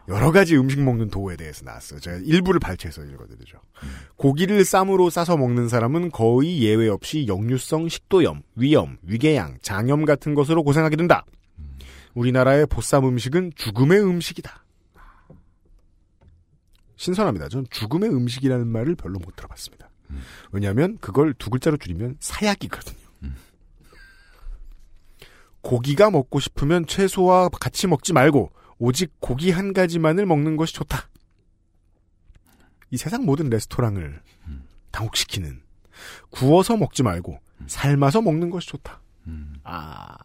여러 0.07 0.31
가지 0.31 0.57
음식 0.57 0.81
먹는 0.81 1.09
도에 1.09 1.35
대해서 1.35 1.63
나왔어요. 1.63 1.99
제가 1.99 2.17
일부를 2.17 2.59
발췌해서 2.59 3.03
읽어드리죠. 3.05 3.59
고기를 4.15 4.65
쌈으로 4.65 5.09
싸서 5.11 5.37
먹는 5.37 5.69
사람은 5.69 6.09
거의 6.09 6.63
예외 6.63 6.87
없이 6.89 7.27
역류성 7.27 7.87
식도염, 7.87 8.41
위염, 8.55 8.97
위궤양, 9.03 9.59
장염 9.61 10.05
같은 10.05 10.33
것으로 10.33 10.63
고생하게 10.63 10.95
된다. 10.95 11.23
우리나라의 12.15 12.65
보쌈 12.65 13.07
음식은 13.07 13.51
죽음의 13.55 14.01
음식이다. 14.01 14.65
신선합니다. 16.95 17.49
전 17.49 17.65
죽음의 17.69 18.09
음식이라는 18.09 18.67
말을 18.67 18.95
별로 18.95 19.19
못 19.19 19.35
들어봤습니다. 19.35 19.89
왜냐하면 20.51 20.97
그걸 20.99 21.33
두 21.35 21.49
글자로 21.49 21.77
줄이면 21.77 22.17
사약이거든요. 22.19 23.00
고기가 25.61 26.09
먹고 26.09 26.39
싶으면 26.39 26.85
채소와 26.85 27.49
같이 27.49 27.87
먹지 27.87 28.13
말고 28.13 28.51
오직 28.79 29.13
고기 29.19 29.51
한 29.51 29.73
가지만을 29.73 30.25
먹는 30.25 30.57
것이 30.57 30.73
좋다. 30.73 31.09
이 32.89 32.97
세상 32.97 33.25
모든 33.25 33.49
레스토랑을 33.49 34.21
당혹시키는 34.91 35.61
구워서 36.29 36.77
먹지 36.77 37.03
말고 37.03 37.39
삶아서 37.67 38.21
먹는 38.21 38.49
것이 38.49 38.67
좋다. 38.67 39.01
아 39.63 40.15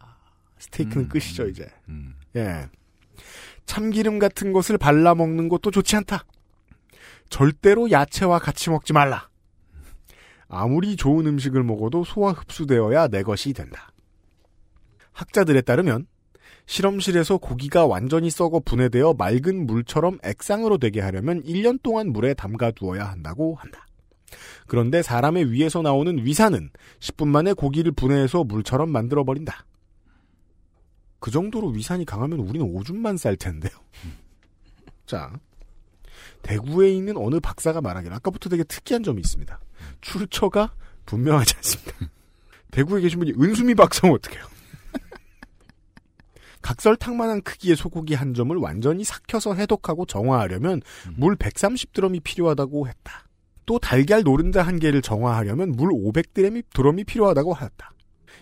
스테이크는 0.57 1.05
음. 1.05 1.09
끝이죠 1.09 1.47
이제. 1.47 1.67
음. 1.87 2.15
예. 2.35 2.67
참기름 3.65 4.19
같은 4.19 4.53
것을 4.53 4.77
발라 4.77 5.13
먹는 5.13 5.49
것도 5.49 5.71
좋지 5.71 5.95
않다. 5.97 6.23
절대로 7.29 7.91
야채와 7.91 8.39
같이 8.39 8.69
먹지 8.69 8.93
말라. 8.93 9.29
아무리 10.47 10.95
좋은 10.95 11.27
음식을 11.27 11.63
먹어도 11.63 12.05
소화 12.05 12.31
흡수되어야 12.31 13.09
내 13.09 13.23
것이 13.23 13.53
된다. 13.53 13.91
학자들에 15.17 15.61
따르면 15.61 16.05
실험실에서 16.67 17.37
고기가 17.37 17.87
완전히 17.87 18.29
썩어 18.29 18.59
분해되어 18.59 19.15
맑은 19.17 19.65
물처럼 19.65 20.19
액상으로 20.23 20.77
되게 20.77 21.01
하려면 21.01 21.41
1년 21.43 21.81
동안 21.81 22.11
물에 22.11 22.33
담가 22.35 22.71
두어야 22.71 23.05
한다고 23.05 23.55
한다. 23.55 23.87
그런데 24.67 25.01
사람의 25.01 25.51
위에서 25.51 25.81
나오는 25.81 26.23
위산은 26.23 26.69
10분 26.99 27.29
만에 27.29 27.53
고기를 27.53 27.93
분해해서 27.93 28.43
물처럼 28.43 28.91
만들어 28.91 29.23
버린다. 29.23 29.65
그 31.19 31.31
정도로 31.31 31.69
위산이 31.69 32.05
강하면 32.05 32.39
우리는 32.39 32.63
오줌만 32.67 33.17
쌀 33.17 33.37
텐데요. 33.37 33.71
자, 35.07 35.31
대구에 36.43 36.91
있는 36.91 37.17
어느 37.17 37.39
박사가 37.39 37.81
말하기를 37.81 38.15
아까부터 38.17 38.49
되게 38.49 38.63
특이한 38.63 39.01
점이 39.01 39.21
있습니다. 39.21 39.59
출처가 40.01 40.73
분명하지 41.05 41.55
않습니다. 41.55 42.11
대구에 42.69 43.01
계신 43.01 43.19
분이 43.19 43.31
은수미 43.31 43.73
박사면 43.73 44.15
어떡해요? 44.17 44.56
각설탕만한 46.67 47.43
크기의 47.43 47.77
소고기 47.77 48.13
한 48.13 48.33
점을 48.33 48.53
완전히 48.57 49.05
삭혀서 49.05 49.53
해독하고 49.53 50.05
정화하려면 50.05 50.81
물 51.15 51.37
130드럼이 51.37 52.21
필요하다고 52.23 52.89
했다. 52.89 53.25
또 53.65 53.79
달걀 53.79 54.23
노른자 54.23 54.63
한 54.63 54.77
개를 54.77 55.01
정화하려면 55.01 55.71
물 55.71 55.91
500드럼이 55.91 56.65
드럼이 56.73 57.05
필요하다고 57.05 57.53
하였다. 57.53 57.93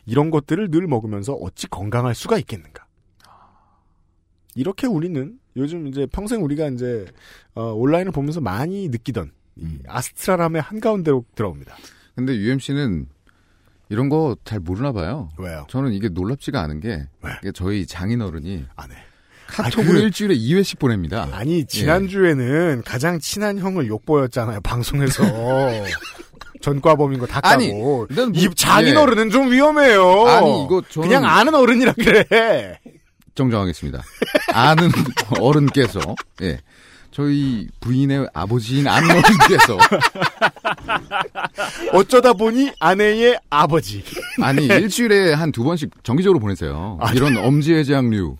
이런 0.07 0.31
것들을 0.31 0.71
늘 0.71 0.87
먹으면서 0.87 1.33
어찌 1.33 1.67
건강할 1.67 2.15
수가 2.15 2.39
있겠는가? 2.39 2.87
이렇게 4.55 4.87
우리는 4.87 5.37
요즘 5.55 5.85
이제 5.85 6.07
평생 6.07 6.43
우리가 6.43 6.69
이제 6.69 7.05
어, 7.53 7.73
온라인을 7.73 8.11
보면서 8.11 8.41
많이 8.41 8.89
느끼던 8.89 9.31
이 9.57 9.79
아스트라람의 9.87 10.63
한가운데로 10.63 11.25
들어옵니다. 11.35 11.75
근데 12.15 12.35
UMC는 12.35 13.07
이런 13.89 14.09
거 14.09 14.35
잘 14.45 14.59
모르나 14.59 14.91
봐요. 14.91 15.29
왜요? 15.37 15.65
저는 15.69 15.93
이게 15.93 16.09
놀랍지가 16.09 16.59
않은 16.61 16.79
게 16.79 17.07
왜? 17.21 17.51
저희 17.53 17.85
장인어른이 17.85 18.65
안 18.75 18.91
해. 18.91 18.95
카톡을 19.47 19.85
아, 19.85 19.91
그- 19.93 19.99
일주일에 19.99 20.35
2회씩 20.35 20.79
보냅니다. 20.79 21.29
아니 21.31 21.65
지난주에는 21.65 22.81
가장 22.83 23.19
친한 23.19 23.59
형을 23.59 23.87
욕보였잖아요 23.87 24.61
방송에서 24.61 25.23
전과범인 26.61 27.19
거 27.19 27.27
다 27.27 27.41
까고 27.41 27.53
아니, 27.53 27.69
난 28.15 28.31
뭐- 28.31 28.41
이 28.41 28.49
장인 28.55 28.97
어른은 28.97 29.29
좀 29.29 29.51
위험해요 29.51 30.25
아니, 30.27 30.63
이거 30.65 30.81
저는- 30.81 31.01
그냥 31.03 31.25
아는 31.25 31.53
어른이라 31.53 31.93
그래 31.93 32.79
정정하겠습니다. 33.35 34.01
아는 34.53 34.89
어른께서 35.41 35.99
예. 36.41 36.57
저희 37.15 37.65
부인의 37.79 38.27
아버지인 38.33 38.87
어른께서 38.89 39.77
어쩌다 41.93 42.33
보니 42.33 42.73
아내의 42.77 43.39
아버지 43.49 44.03
아니 44.41 44.65
일주일에 44.65 45.31
한 45.31 45.53
두 45.53 45.63
번씩 45.63 45.91
정기적으로 46.03 46.41
보내세요. 46.41 46.97
아, 46.99 47.13
이런 47.13 47.37
엄지해장류, 47.37 48.35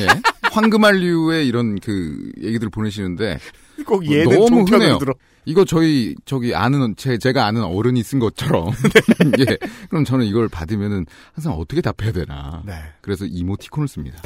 예, 0.00 0.06
황금알류의 0.52 1.48
이런 1.48 1.80
그 1.80 2.30
얘기들 2.40 2.66
을 2.66 2.70
보내시는데 2.70 3.40
꼭 3.84 4.08
얘는 4.08 4.38
너무 4.38 4.62
흔해요. 4.62 4.98
들어 4.98 5.12
이거 5.44 5.64
저희 5.64 6.14
저기 6.24 6.54
아는 6.54 6.94
제 6.96 7.18
제가 7.18 7.46
아는 7.46 7.64
어른이 7.64 8.04
쓴 8.04 8.20
것처럼 8.20 8.70
예. 9.40 9.58
그럼 9.88 10.04
저는 10.04 10.24
이걸 10.26 10.48
받으면은 10.48 11.04
항상 11.32 11.54
어떻게 11.54 11.80
답해야 11.80 12.12
되나. 12.12 12.62
네 12.64 12.74
그래서 13.00 13.24
이모티콘을 13.24 13.88
씁니다. 13.88 14.18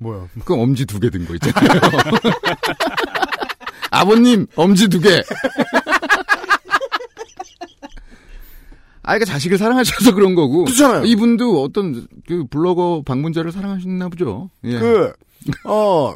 뭐야 0.00 0.28
그 0.44 0.54
엄지 0.54 0.84
두 0.86 0.98
개 1.00 1.08
든 1.10 1.26
거 1.26 1.34
있잖아요. 1.34 1.80
아버님 3.90 4.46
엄지 4.56 4.88
두 4.88 5.00
개. 5.00 5.22
아이가 9.02 9.24
자식을 9.24 9.56
사랑하셔서 9.58 10.14
그런 10.14 10.34
거고. 10.34 10.64
그렇잖아요. 10.64 11.04
이분도 11.04 11.62
어떤 11.62 12.06
그 12.26 12.44
블로거 12.50 13.02
방문자를 13.06 13.52
사랑하시나 13.52 14.08
보죠. 14.08 14.50
예. 14.64 14.78
그, 14.78 15.12
어, 15.64 16.12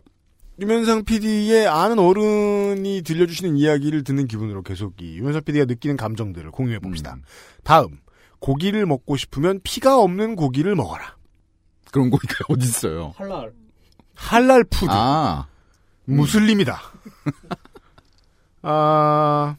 유면상 0.60 1.04
PD의 1.04 1.68
아는 1.68 1.98
어른이 2.00 3.02
들려주시는 3.02 3.56
이야기를 3.56 4.02
듣는 4.04 4.26
기분으로 4.26 4.62
계속 4.62 5.00
이 5.00 5.16
유면상 5.18 5.42
PD가 5.44 5.66
느끼는 5.66 5.96
감정들을 5.96 6.50
공유해 6.50 6.80
봅시다. 6.80 7.14
음. 7.14 7.22
다음, 7.62 7.98
고기를 8.40 8.84
먹고 8.86 9.16
싶으면 9.16 9.60
피가 9.62 9.98
없는 10.00 10.34
고기를 10.34 10.74
먹어라. 10.74 11.16
그런 11.92 12.10
거니까 12.10 12.34
어디 12.48 12.64
있어요? 12.66 13.12
할랄. 13.16 13.52
할랄 14.24 14.64
food. 14.64 14.90
아, 14.92 15.46
무슬림이다. 16.04 16.78
아, 18.62 19.56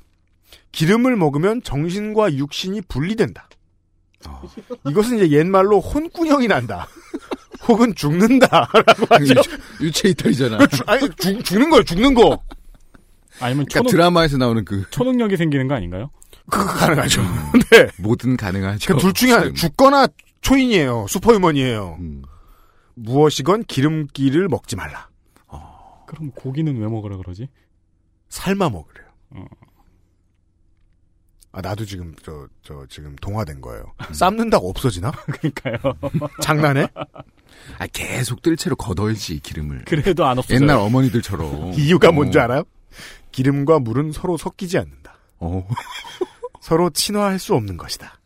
기름을 0.71 1.15
먹으면 1.15 1.63
정신과 1.63 2.35
육신이 2.35 2.81
분리된다. 2.81 3.49
어. 4.27 4.43
이것은 4.87 5.17
이제 5.17 5.31
옛말로 5.31 5.79
혼꾸녕이 5.79 6.47
난다. 6.47 6.87
혹은 7.67 7.95
죽는다라고 7.95 9.05
하죠. 9.09 9.33
유- 9.79 9.85
유체 9.87 10.09
이탈이잖아. 10.09 10.57
그 10.59 10.67
죽- 10.67 10.87
아니, 10.89 11.09
죽, 11.15 11.43
죽는 11.43 11.69
거예요, 11.71 11.83
죽는 11.83 12.13
거. 12.13 12.41
아니면 13.39 13.65
그러니까 13.65 13.73
초능, 13.79 13.91
드라마에서 13.91 14.37
나오는 14.37 14.63
그 14.63 14.83
초능력이 14.91 15.37
생기는 15.37 15.67
거 15.67 15.73
아닌가요? 15.73 16.11
그거 16.49 16.65
가능하죠. 16.65 17.21
네. 17.71 17.87
뭐든 17.97 18.37
가능하죠. 18.37 18.93
그둘 18.95 19.13
중에 19.13 19.31
하나. 19.31 19.51
죽거나 19.53 20.07
초인이에요. 20.41 21.07
슈퍼휴먼이에요. 21.09 21.97
음. 21.99 22.21
무엇이건 23.03 23.63
기름기를 23.63 24.47
먹지 24.47 24.75
말라. 24.75 25.09
그럼 26.11 26.31
고기는 26.31 26.75
왜 26.75 26.87
먹으라 26.89 27.15
그러지? 27.15 27.47
삶아 28.27 28.69
먹으래요. 28.69 29.07
어. 29.29 29.45
아, 31.53 31.61
나도 31.61 31.85
지금, 31.85 32.13
저, 32.21 32.47
저, 32.63 32.85
지금 32.89 33.15
동화된 33.15 33.61
거예요. 33.61 33.93
삶는다고 34.11 34.69
없어지나? 34.69 35.11
그러니까요. 35.25 35.77
장난해? 36.41 36.87
아, 37.77 37.87
계속 37.87 38.41
뜰 38.41 38.57
채로 38.57 38.75
걷어야지 38.75 39.39
기름을. 39.39 39.85
그래도 39.85 40.25
안 40.25 40.37
없어져요. 40.37 40.61
옛날 40.61 40.77
어머니들처럼. 40.77 41.73
이유가 41.79 42.11
뭔지 42.11 42.39
어. 42.39 42.41
알아요? 42.41 42.63
기름과 43.31 43.79
물은 43.79 44.11
서로 44.11 44.35
섞이지 44.35 44.77
않는다. 44.77 45.15
어. 45.39 45.65
서로 46.59 46.89
친화할 46.89 47.39
수 47.39 47.55
없는 47.55 47.77
것이다. 47.77 48.19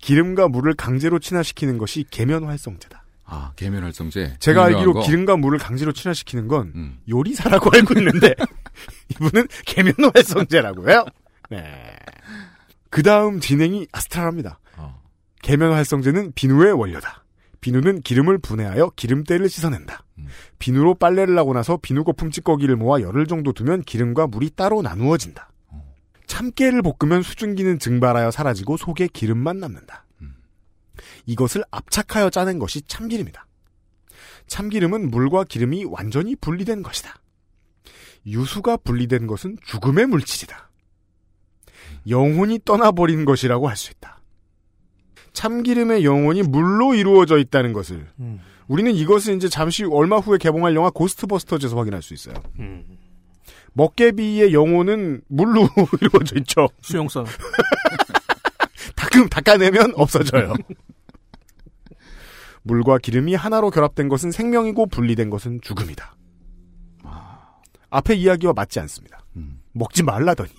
기름과 0.00 0.46
물을 0.46 0.74
강제로 0.74 1.18
친화시키는 1.18 1.76
것이 1.78 2.04
계면 2.08 2.44
활성제다. 2.44 2.99
아, 3.32 3.52
계면 3.54 3.84
활성제. 3.84 4.36
제가 4.40 4.64
알기로 4.64 4.92
거. 4.92 5.00
기름과 5.02 5.36
물을 5.36 5.56
강제로 5.58 5.92
친화시키는 5.92 6.48
건 6.48 6.72
음. 6.74 6.98
요리사라고 7.08 7.70
알고 7.74 7.94
있는데 7.98 8.34
이분은 9.10 9.46
계면 9.66 9.94
활성제라고요. 10.12 11.04
네. 11.50 11.64
그 12.90 13.04
다음 13.04 13.38
진행이 13.38 13.86
아스트랄합니다. 13.92 14.58
어. 14.76 15.00
계면 15.42 15.72
활성제는 15.72 16.32
비누의 16.34 16.72
원료다. 16.72 17.24
비누는 17.60 18.00
기름을 18.00 18.38
분해하여 18.38 18.90
기름때를 18.96 19.48
씻어낸다. 19.48 20.04
음. 20.18 20.26
비누로 20.58 20.94
빨래를 20.96 21.38
하고 21.38 21.52
나서 21.52 21.76
비누 21.80 22.02
거품 22.02 22.32
찌꺼기를 22.32 22.74
모아 22.74 23.00
열흘 23.00 23.26
정도 23.26 23.52
두면 23.52 23.82
기름과 23.82 24.26
물이 24.26 24.50
따로 24.56 24.82
나누어진다. 24.82 25.50
어. 25.68 25.94
참깨를 26.26 26.82
볶으면 26.82 27.22
수증기는 27.22 27.78
증발하여 27.78 28.32
사라지고 28.32 28.76
속에 28.76 29.08
기름만 29.12 29.60
남는다. 29.60 30.04
음. 31.30 31.32
이것을 31.32 31.64
압착하여 31.70 32.30
짜낸 32.30 32.58
것이 32.58 32.82
참기름이다. 32.82 33.46
참기름은 34.46 35.10
물과 35.10 35.44
기름이 35.44 35.84
완전히 35.84 36.34
분리된 36.34 36.82
것이다. 36.82 37.14
유수가 38.26 38.78
분리된 38.78 39.26
것은 39.26 39.56
죽음의 39.64 40.06
물질이다. 40.06 40.70
영혼이 42.08 42.60
떠나버린 42.64 43.24
것이라고 43.24 43.68
할 43.68 43.76
수 43.76 43.92
있다. 43.92 44.20
참기름의 45.32 46.04
영혼이 46.04 46.42
물로 46.42 46.94
이루어져 46.94 47.38
있다는 47.38 47.72
것을 47.72 48.08
음. 48.18 48.40
우리는 48.66 48.92
이것을 48.92 49.36
이제 49.36 49.48
잠시 49.48 49.84
얼마 49.84 50.18
후에 50.18 50.38
개봉할 50.38 50.74
영화 50.74 50.90
고스트버스터즈에서 50.90 51.76
확인할 51.76 52.02
수 52.02 52.14
있어요. 52.14 52.34
음. 52.58 52.84
먹개비의 53.74 54.52
영혼은 54.52 55.22
물로 55.28 55.68
이루어져 56.02 56.36
있죠. 56.38 56.68
수용성. 56.82 57.24
닦음 58.96 59.28
닦아내면 59.28 59.92
없어져요. 59.94 60.54
물과 62.62 62.98
기름이 62.98 63.34
하나로 63.34 63.70
결합된 63.70 64.08
것은 64.08 64.30
생명이고 64.32 64.86
분리된 64.86 65.30
것은 65.30 65.60
죽음이다. 65.62 66.16
앞에 67.90 68.14
이야기와 68.14 68.52
맞지 68.54 68.78
않습니다. 68.80 69.24
음. 69.36 69.60
먹지 69.72 70.02
말라더니. 70.04 70.50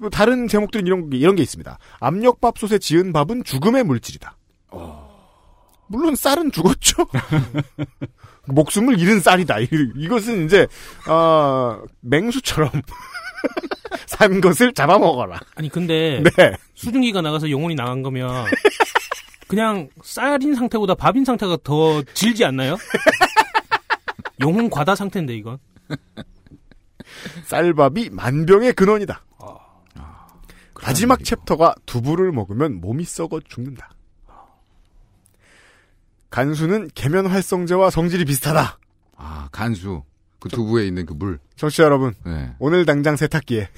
또 0.00 0.08
다른 0.10 0.48
제목들은 0.48 0.86
이런, 0.86 1.10
게- 1.10 1.18
이런 1.18 1.36
게 1.36 1.42
있습니다. 1.42 1.78
압력밥솥에 2.00 2.78
지은 2.78 3.12
밥은 3.12 3.44
죽음의 3.44 3.84
물질이다. 3.84 4.36
물론 5.88 6.16
쌀은 6.16 6.50
죽었죠. 6.50 7.06
목숨을 8.48 8.98
잃은 8.98 9.20
쌀이다. 9.20 9.60
이- 9.60 9.68
이것은 9.96 10.46
이제 10.46 10.66
어, 11.08 11.80
맹수처럼 12.00 12.70
산 14.06 14.40
것을 14.40 14.72
잡아먹어라. 14.72 15.38
아니 15.56 15.68
근데 15.68 16.22
네. 16.36 16.52
수증기가 16.74 17.20
나가서 17.22 17.50
영혼이 17.50 17.74
나간 17.74 18.02
거면 18.02 18.46
그냥 19.48 19.88
쌀인 20.02 20.54
상태보다 20.54 20.94
밥인 20.94 21.24
상태가 21.24 21.56
더 21.62 22.02
질지 22.14 22.44
않나요? 22.44 22.76
영혼 24.40 24.68
과다 24.68 24.94
상태인데 24.94 25.34
이건. 25.36 25.58
쌀밥이 27.44 28.10
만병의 28.10 28.72
근원이다. 28.74 29.22
마지막 30.82 31.24
챕터가 31.24 31.74
두부를 31.84 32.32
먹으면 32.32 32.80
몸이 32.80 33.04
썩어 33.04 33.40
죽는다. 33.40 33.90
간수는 36.30 36.90
계면 36.94 37.26
활성제와 37.26 37.90
성질이 37.90 38.24
비슷하다. 38.24 38.78
아, 39.16 39.48
간수. 39.50 40.04
그 40.38 40.48
두부에 40.48 40.86
있는 40.86 41.06
그 41.06 41.14
물. 41.14 41.38
청취자 41.56 41.84
여러분, 41.84 42.14
네. 42.24 42.54
오늘 42.58 42.84
당장 42.84 43.16
세탁기에 43.16 43.68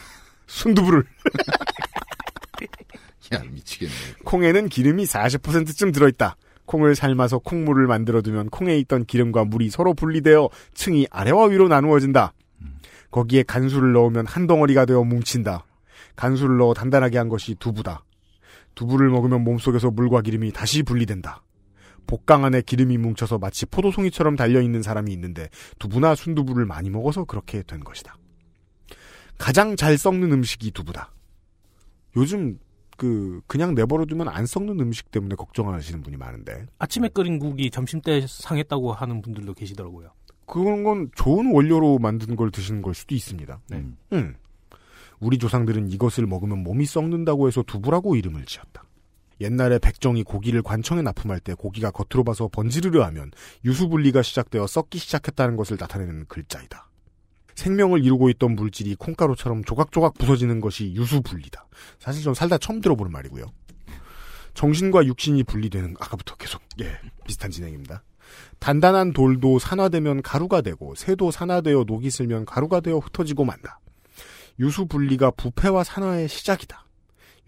순두부를 0.46 1.04
야, 3.34 3.42
미치겠네. 3.42 3.92
콩에는 4.24 4.68
기름이 4.68 5.04
40%쯤 5.04 5.92
들어있다. 5.92 6.36
콩을 6.66 6.94
삶아서 6.94 7.38
콩물을 7.38 7.86
만들어두면 7.86 8.50
콩에 8.50 8.76
있던 8.78 9.04
기름과 9.04 9.44
물이 9.44 9.70
서로 9.70 9.94
분리되어 9.94 10.48
층이 10.74 11.06
아래와 11.10 11.46
위로 11.46 11.68
나누어진다. 11.68 12.32
거기에 13.10 13.44
간수를 13.44 13.92
넣으면 13.92 14.26
한 14.26 14.46
덩어리가 14.46 14.84
되어 14.84 15.04
뭉친다. 15.04 15.64
간수를 16.16 16.58
넣어 16.58 16.74
단단하게 16.74 17.18
한 17.18 17.28
것이 17.28 17.54
두부다. 17.54 18.04
두부를 18.74 19.08
먹으면 19.08 19.42
몸속에서 19.42 19.90
물과 19.90 20.22
기름이 20.22 20.52
다시 20.52 20.82
분리된다. 20.82 21.42
복강 22.06 22.44
안에 22.44 22.62
기름이 22.62 22.98
뭉쳐서 22.98 23.38
마치 23.38 23.66
포도송이처럼 23.66 24.36
달려있는 24.36 24.82
사람이 24.82 25.12
있는데 25.12 25.48
두부나 25.78 26.14
순두부를 26.14 26.64
많이 26.64 26.90
먹어서 26.90 27.24
그렇게 27.24 27.62
된 27.62 27.80
것이다. 27.80 28.16
가장 29.38 29.76
잘 29.76 29.98
썩는 29.98 30.32
음식이 30.32 30.70
두부다. 30.70 31.12
요즘 32.16 32.58
그 32.96 33.40
그냥 33.46 33.74
내버려두면 33.74 34.28
안 34.28 34.46
썩는 34.46 34.80
음식 34.80 35.10
때문에 35.10 35.34
걱정하시는 35.34 36.02
분이 36.02 36.16
많은데 36.16 36.66
아침에 36.78 37.08
끓인 37.08 37.38
국이 37.38 37.70
점심 37.70 38.00
때 38.00 38.24
상했다고 38.26 38.92
하는 38.92 39.22
분들도 39.22 39.54
계시더라고요. 39.54 40.10
그런 40.46 40.84
건 40.84 41.10
좋은 41.14 41.52
원료로 41.52 41.98
만든 41.98 42.36
걸 42.36 42.50
드시는 42.50 42.82
걸 42.82 42.94
수도 42.94 43.14
있습니다. 43.14 43.60
네. 43.68 43.84
음. 44.12 44.36
우리 45.18 45.38
조상들은 45.38 45.90
이것을 45.90 46.26
먹으면 46.26 46.62
몸이 46.62 46.86
썩는다고 46.86 47.48
해서 47.48 47.62
두부라고 47.62 48.16
이름을 48.16 48.44
지었다. 48.44 48.84
옛날에 49.40 49.78
백정이 49.78 50.22
고기를 50.22 50.62
관청에 50.62 51.02
납품할 51.02 51.40
때 51.40 51.54
고기가 51.54 51.90
겉으로 51.90 52.24
봐서 52.24 52.48
번지르르 52.48 53.00
하면 53.00 53.30
유수분리가 53.64 54.22
시작되어 54.22 54.66
썩기 54.66 54.98
시작했다는 54.98 55.56
것을 55.56 55.76
나타내는 55.78 56.26
글자이다. 56.26 56.85
생명을 57.56 58.04
이루고 58.04 58.28
있던 58.30 58.54
물질이 58.54 58.94
콩가루처럼 58.94 59.64
조각조각 59.64 60.14
부서지는 60.14 60.60
것이 60.60 60.92
유수분리다. 60.94 61.66
사실 61.98 62.22
전 62.22 62.34
살다 62.34 62.58
처음 62.58 62.80
들어보는 62.80 63.10
말이고요. 63.10 63.46
정신과 64.54 65.06
육신이 65.06 65.44
분리되는 65.44 65.96
아까부터 66.00 66.36
계속 66.36 66.62
예 66.80 66.98
비슷한 67.26 67.50
진행입니다. 67.50 68.02
단단한 68.58 69.12
돌도 69.12 69.58
산화되면 69.58 70.22
가루가 70.22 70.60
되고 70.60 70.94
새도 70.94 71.30
산화되어 71.30 71.84
녹이 71.86 72.10
슬면 72.10 72.44
가루가 72.44 72.80
되어 72.80 72.98
흩어지고 72.98 73.44
만다. 73.44 73.80
유수 74.58 74.86
분리가 74.86 75.30
부패와 75.32 75.84
산화의 75.84 76.28
시작이다. 76.28 76.86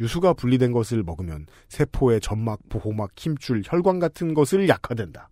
유수가 0.01 0.35
분리된 0.35 0.73
것을 0.73 1.03
먹으면 1.03 1.47
세포의 1.69 2.21
점막, 2.21 2.61
보호막, 2.69 3.13
힘줄, 3.17 3.63
혈관 3.65 3.99
같은 3.99 4.35
것을 4.35 4.69
약화된다. 4.69 5.29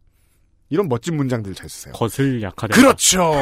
이런 0.68 0.88
멋진 0.88 1.16
문장들 1.16 1.54
잘 1.54 1.68
쓰세요. 1.68 1.94
것을 1.94 2.42
약화된다. 2.42 2.80
그렇죠. 2.80 3.32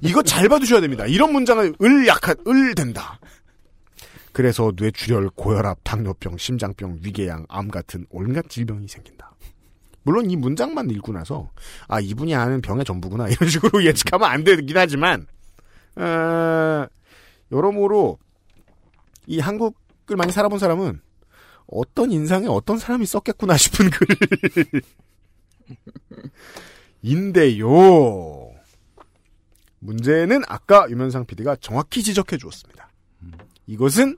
이거 0.00 0.22
잘 0.22 0.48
봐두셔야 0.48 0.80
됩니다. 0.80 1.06
이런 1.06 1.32
문장을 1.32 1.74
을 1.82 2.06
약한 2.06 2.36
을 2.46 2.74
된다. 2.74 3.18
그래서 4.32 4.72
뇌출혈, 4.76 5.30
고혈압, 5.34 5.78
당뇨병, 5.82 6.38
심장병, 6.38 7.00
위궤양, 7.02 7.46
암 7.48 7.68
같은 7.68 8.06
온갖 8.10 8.48
질병이 8.48 8.88
생긴다. 8.88 9.30
물론 10.02 10.30
이 10.30 10.36
문장만 10.36 10.88
읽고 10.90 11.12
나서 11.12 11.50
아 11.88 12.00
이분이 12.00 12.34
아는 12.34 12.62
병의 12.62 12.84
전부구나 12.84 13.28
이런 13.28 13.48
식으로 13.50 13.84
예측하면 13.84 14.30
안 14.30 14.44
되긴 14.44 14.76
하지만 14.76 15.26
어, 15.96 16.86
여러모로 17.52 18.18
이 19.26 19.40
한국을 19.40 20.16
많이 20.16 20.32
살아본 20.32 20.58
사람은 20.58 21.00
어떤 21.66 22.10
인상에 22.10 22.46
어떤 22.48 22.78
사람이 22.78 23.04
썼겠구나 23.04 23.56
싶은 23.56 23.90
글 23.90 24.06
인데요. 27.02 28.50
문제는 29.78 30.42
아까 30.46 30.88
유면상 30.90 31.26
PD가 31.26 31.56
정확히 31.56 32.02
지적해 32.02 32.36
주었습니다. 32.36 32.90
이것은 33.66 34.16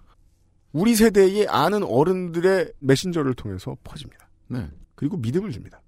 우리 0.72 0.96
세대의 0.96 1.46
아는 1.48 1.82
어른들의 1.82 2.72
메신저를 2.80 3.34
통해서 3.34 3.76
퍼집니다. 3.84 4.28
네. 4.48 4.68
그리고 4.94 5.16
믿음을 5.18 5.52
줍니다. 5.52 5.82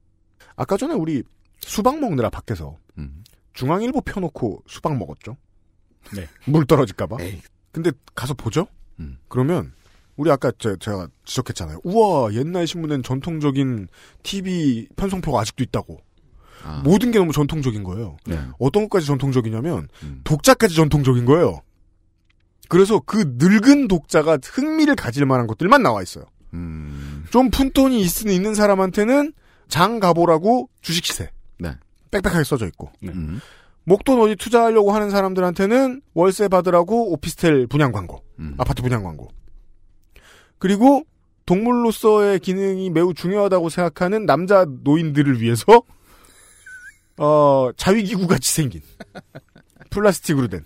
아까 0.56 0.76
전에 0.76 0.94
우리 0.94 1.22
수박 1.60 1.98
먹느라 1.98 2.28
밖에서 2.28 2.76
음. 2.98 3.24
중앙일보 3.54 4.02
펴놓고 4.02 4.64
수박 4.66 4.96
먹었죠. 4.98 5.36
네. 6.14 6.28
물 6.46 6.66
떨어질까봐. 6.66 7.16
에이. 7.20 7.40
근데 7.72 7.90
가서 8.14 8.34
보죠. 8.34 8.66
음. 9.00 9.18
그러면 9.28 9.72
우리 10.16 10.30
아까 10.30 10.52
제, 10.58 10.76
제가 10.78 11.08
지적했잖아요. 11.24 11.80
우와 11.84 12.32
옛날 12.34 12.66
신문엔 12.66 13.02
전통적인 13.02 13.88
TV 14.22 14.88
편성표가 14.96 15.40
아직도 15.40 15.64
있다고. 15.64 15.98
아. 16.64 16.80
모든 16.84 17.10
게 17.10 17.18
너무 17.18 17.32
전통적인 17.32 17.84
거예요. 17.84 18.16
네. 18.26 18.38
어떤 18.58 18.84
것까지 18.84 19.06
전통적이냐면 19.06 19.88
음. 20.02 20.20
독자까지 20.24 20.74
전통적인 20.74 21.24
거예요. 21.24 21.60
그래서 22.68 23.00
그 23.04 23.34
늙은 23.36 23.88
독자가 23.88 24.38
흥미를 24.42 24.96
가질 24.96 25.26
만한 25.26 25.46
것들만 25.46 25.82
나와 25.82 26.02
있어요. 26.02 26.24
음. 26.54 27.24
좀 27.30 27.50
푼돈이 27.50 28.00
있, 28.00 28.26
있는 28.26 28.54
사람한테는 28.54 29.32
장 29.68 30.00
가보라고 30.00 30.70
주식 30.80 31.04
시세. 31.04 31.30
네. 31.58 31.72
빽빽하게 32.10 32.44
써져 32.44 32.66
있고. 32.66 32.90
음. 33.04 33.40
목돈 33.84 34.20
어디 34.20 34.36
투자하려고 34.36 34.92
하는 34.92 35.10
사람들한테는 35.10 36.00
월세 36.14 36.48
받으라고 36.48 37.12
오피스텔 37.12 37.66
분양 37.66 37.92
광고. 37.92 38.22
음. 38.38 38.54
아파트 38.56 38.82
분양 38.82 39.02
광고. 39.02 39.28
그리고 40.64 41.04
동물로서의 41.44 42.38
기능이 42.38 42.88
매우 42.88 43.12
중요하다고 43.12 43.68
생각하는 43.68 44.24
남자 44.24 44.64
노인들을 44.66 45.42
위해서 45.42 45.82
어, 47.18 47.68
자위기구 47.76 48.26
같이 48.26 48.50
생긴 48.50 48.80
플라스틱으로 49.90 50.48
된 50.48 50.64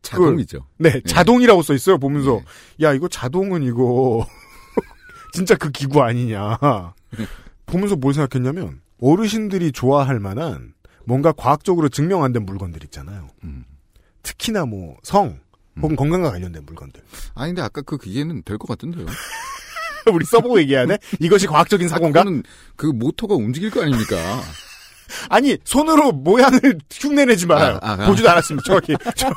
자동이죠. 0.00 0.64
네, 0.78 1.02
자동이라고 1.02 1.60
써 1.60 1.74
있어요. 1.74 1.98
보면서 1.98 2.40
야 2.80 2.94
이거 2.94 3.08
자동은 3.08 3.62
이거 3.62 4.26
진짜 5.34 5.54
그 5.54 5.70
기구 5.70 6.00
아니냐. 6.02 6.58
보면서 7.66 7.96
뭘 7.96 8.14
생각했냐면 8.14 8.80
어르신들이 9.02 9.72
좋아할 9.72 10.18
만한 10.18 10.72
뭔가 11.04 11.32
과학적으로 11.32 11.90
증명 11.90 12.24
안 12.24 12.32
된 12.32 12.46
물건들 12.46 12.82
있잖아요. 12.84 13.28
음. 13.44 13.66
특히나 14.22 14.64
뭐 14.64 14.96
성 15.02 15.38
혹은 15.82 15.96
건강과 15.96 16.30
관련된 16.30 16.64
물건들. 16.66 17.02
아니 17.34 17.50
근데 17.50 17.62
아까 17.62 17.82
그 17.82 17.98
기계는 17.98 18.42
될 18.44 18.58
것 18.58 18.68
같던데요. 18.68 19.06
우리 20.12 20.24
써보고 20.24 20.58
얘기하네. 20.60 20.98
이것이 21.20 21.46
과학적인 21.46 21.88
사고인가? 21.88 22.20
그거는 22.22 22.42
그 22.76 22.86
모터가 22.86 23.34
움직일 23.34 23.70
거 23.70 23.82
아닙니까? 23.82 24.16
아니 25.28 25.56
손으로 25.64 26.12
모양을 26.12 26.78
흉내내지 26.90 27.46
말아요. 27.46 27.78
아, 27.82 27.90
아, 27.92 28.02
아. 28.04 28.06
보지도 28.06 28.30
않았습니다. 28.30 28.64
정확히. 28.64 28.94
저 29.16 29.28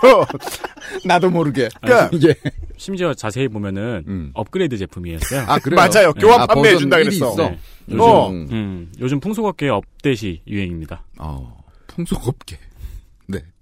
나도 1.04 1.30
모르게. 1.32 1.68
그러니까 1.82 2.10
이게 2.14 2.36
심지어 2.78 3.14
자세히 3.14 3.48
보면은 3.48 4.04
음. 4.08 4.32
업그레이드 4.36 4.78
제품이었어요. 4.78 5.46
아 5.48 5.58
그래요. 5.60 5.76
맞아요. 5.78 6.14
네. 6.14 6.22
교환 6.22 6.42
아, 6.42 6.46
판매해 6.48 6.78
준다 6.78 6.98
1이 6.98 7.06
그랬어. 7.20 7.36
네. 7.38 7.60
요즘 7.90 8.00
어. 8.02 8.30
음, 8.30 8.92
요즘 9.00 9.20
풍속업계 9.20 9.68
업데시 9.70 10.42
유행입니다. 10.48 11.06
어, 11.18 11.58
풍속업계. 11.88 12.58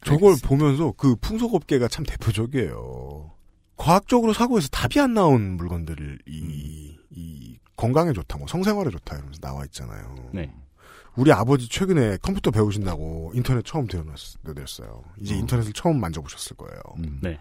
네. 0.01 0.05
저걸 0.05 0.29
알겠습니다. 0.31 0.47
보면서 0.47 0.93
그 0.97 1.15
풍속업계가 1.15 1.87
참 1.87 2.05
대표적이에요. 2.05 3.31
과학적으로 3.77 4.33
사고에서 4.33 4.67
답이 4.69 4.99
안 4.99 5.13
나온 5.13 5.57
물건들을 5.57 6.19
이, 6.27 6.97
이 7.09 7.57
건강에 7.75 8.13
좋다, 8.13 8.37
뭐 8.37 8.47
성생활에 8.47 8.91
좋다 8.91 9.15
이러면서 9.15 9.39
나와 9.39 9.65
있잖아요. 9.65 10.29
네. 10.33 10.53
우리 11.15 11.31
아버지 11.31 11.67
최근에 11.67 12.17
컴퓨터 12.21 12.51
배우신다고 12.51 13.31
인터넷 13.35 13.65
처음 13.65 13.87
들여놨어요. 13.87 15.03
이제 15.21 15.33
어. 15.33 15.37
인터넷을 15.37 15.73
처음 15.73 15.99
만져보셨을 15.99 16.55
거예요. 16.57 16.79
음. 16.99 17.19
네. 17.21 17.39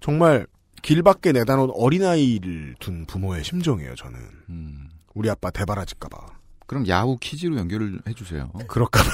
정말 0.00 0.46
길 0.82 1.02
밖에 1.02 1.32
내다 1.32 1.56
놓은 1.56 1.70
어린아이를 1.74 2.76
둔 2.78 3.06
부모의 3.06 3.44
심정이에요, 3.44 3.94
저는. 3.94 4.18
음. 4.50 4.88
우리 5.14 5.30
아빠 5.30 5.50
대바라질까봐. 5.50 6.37
그럼 6.68 6.86
야후 6.86 7.16
퀴즈로 7.18 7.56
연결을 7.56 7.98
해주세요. 8.06 8.50
그럴까봐. 8.68 9.10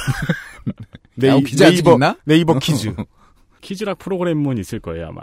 야후 1.25 1.41
퀴즈 1.47 1.63
네이버, 1.63 1.93
있나? 1.93 2.17
네이버 2.25 2.59
퀴즈. 2.59 2.93
키즈락 3.63 4.01
프로그램은 4.01 4.59
있을 4.59 4.81
거예요 4.81 5.07
아마. 5.07 5.23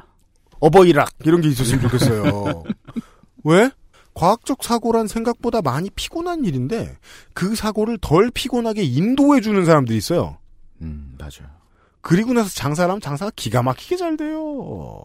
어버이락 0.61 1.09
이런 1.25 1.41
게 1.41 1.49
있었으면 1.49 1.81
좋겠어요. 1.81 2.63
왜? 3.43 3.69
과학적 4.13 4.63
사고란 4.63 5.07
생각보다 5.07 5.61
많이 5.61 5.89
피곤한 5.89 6.45
일인데 6.45 6.97
그 7.33 7.53
사고를 7.53 7.97
덜 7.99 8.31
피곤하게 8.31 8.81
인도해 8.83 9.41
주는 9.41 9.65
사람들이 9.65 9.97
있어요. 9.97 10.37
음, 10.81 11.13
맞아요. 11.19 11.51
그리고 11.99 12.31
나서 12.31 12.49
장사를 12.49 12.89
하면 12.89 13.01
장사가 13.01 13.31
기가 13.35 13.61
막히게 13.61 13.97
잘 13.97 14.15
돼요. 14.15 15.03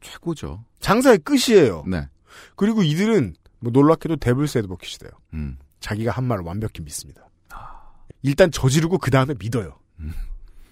최고죠. 0.00 0.64
장사의 0.78 1.18
끝이에요. 1.18 1.84
네. 1.88 2.08
그리고 2.54 2.84
이들은 2.84 3.34
뭐 3.58 3.72
놀랍게도 3.72 4.16
데블스 4.16 4.58
애드버킷이 4.58 4.98
돼요 4.98 5.10
음. 5.34 5.58
자기가 5.80 6.12
한 6.12 6.24
말을 6.24 6.44
완벽히 6.44 6.82
믿습니다. 6.82 7.28
일단 8.22 8.50
저지르고 8.50 8.98
그 8.98 9.10
다음에 9.10 9.34
믿어요. 9.38 9.78
음. 9.98 10.12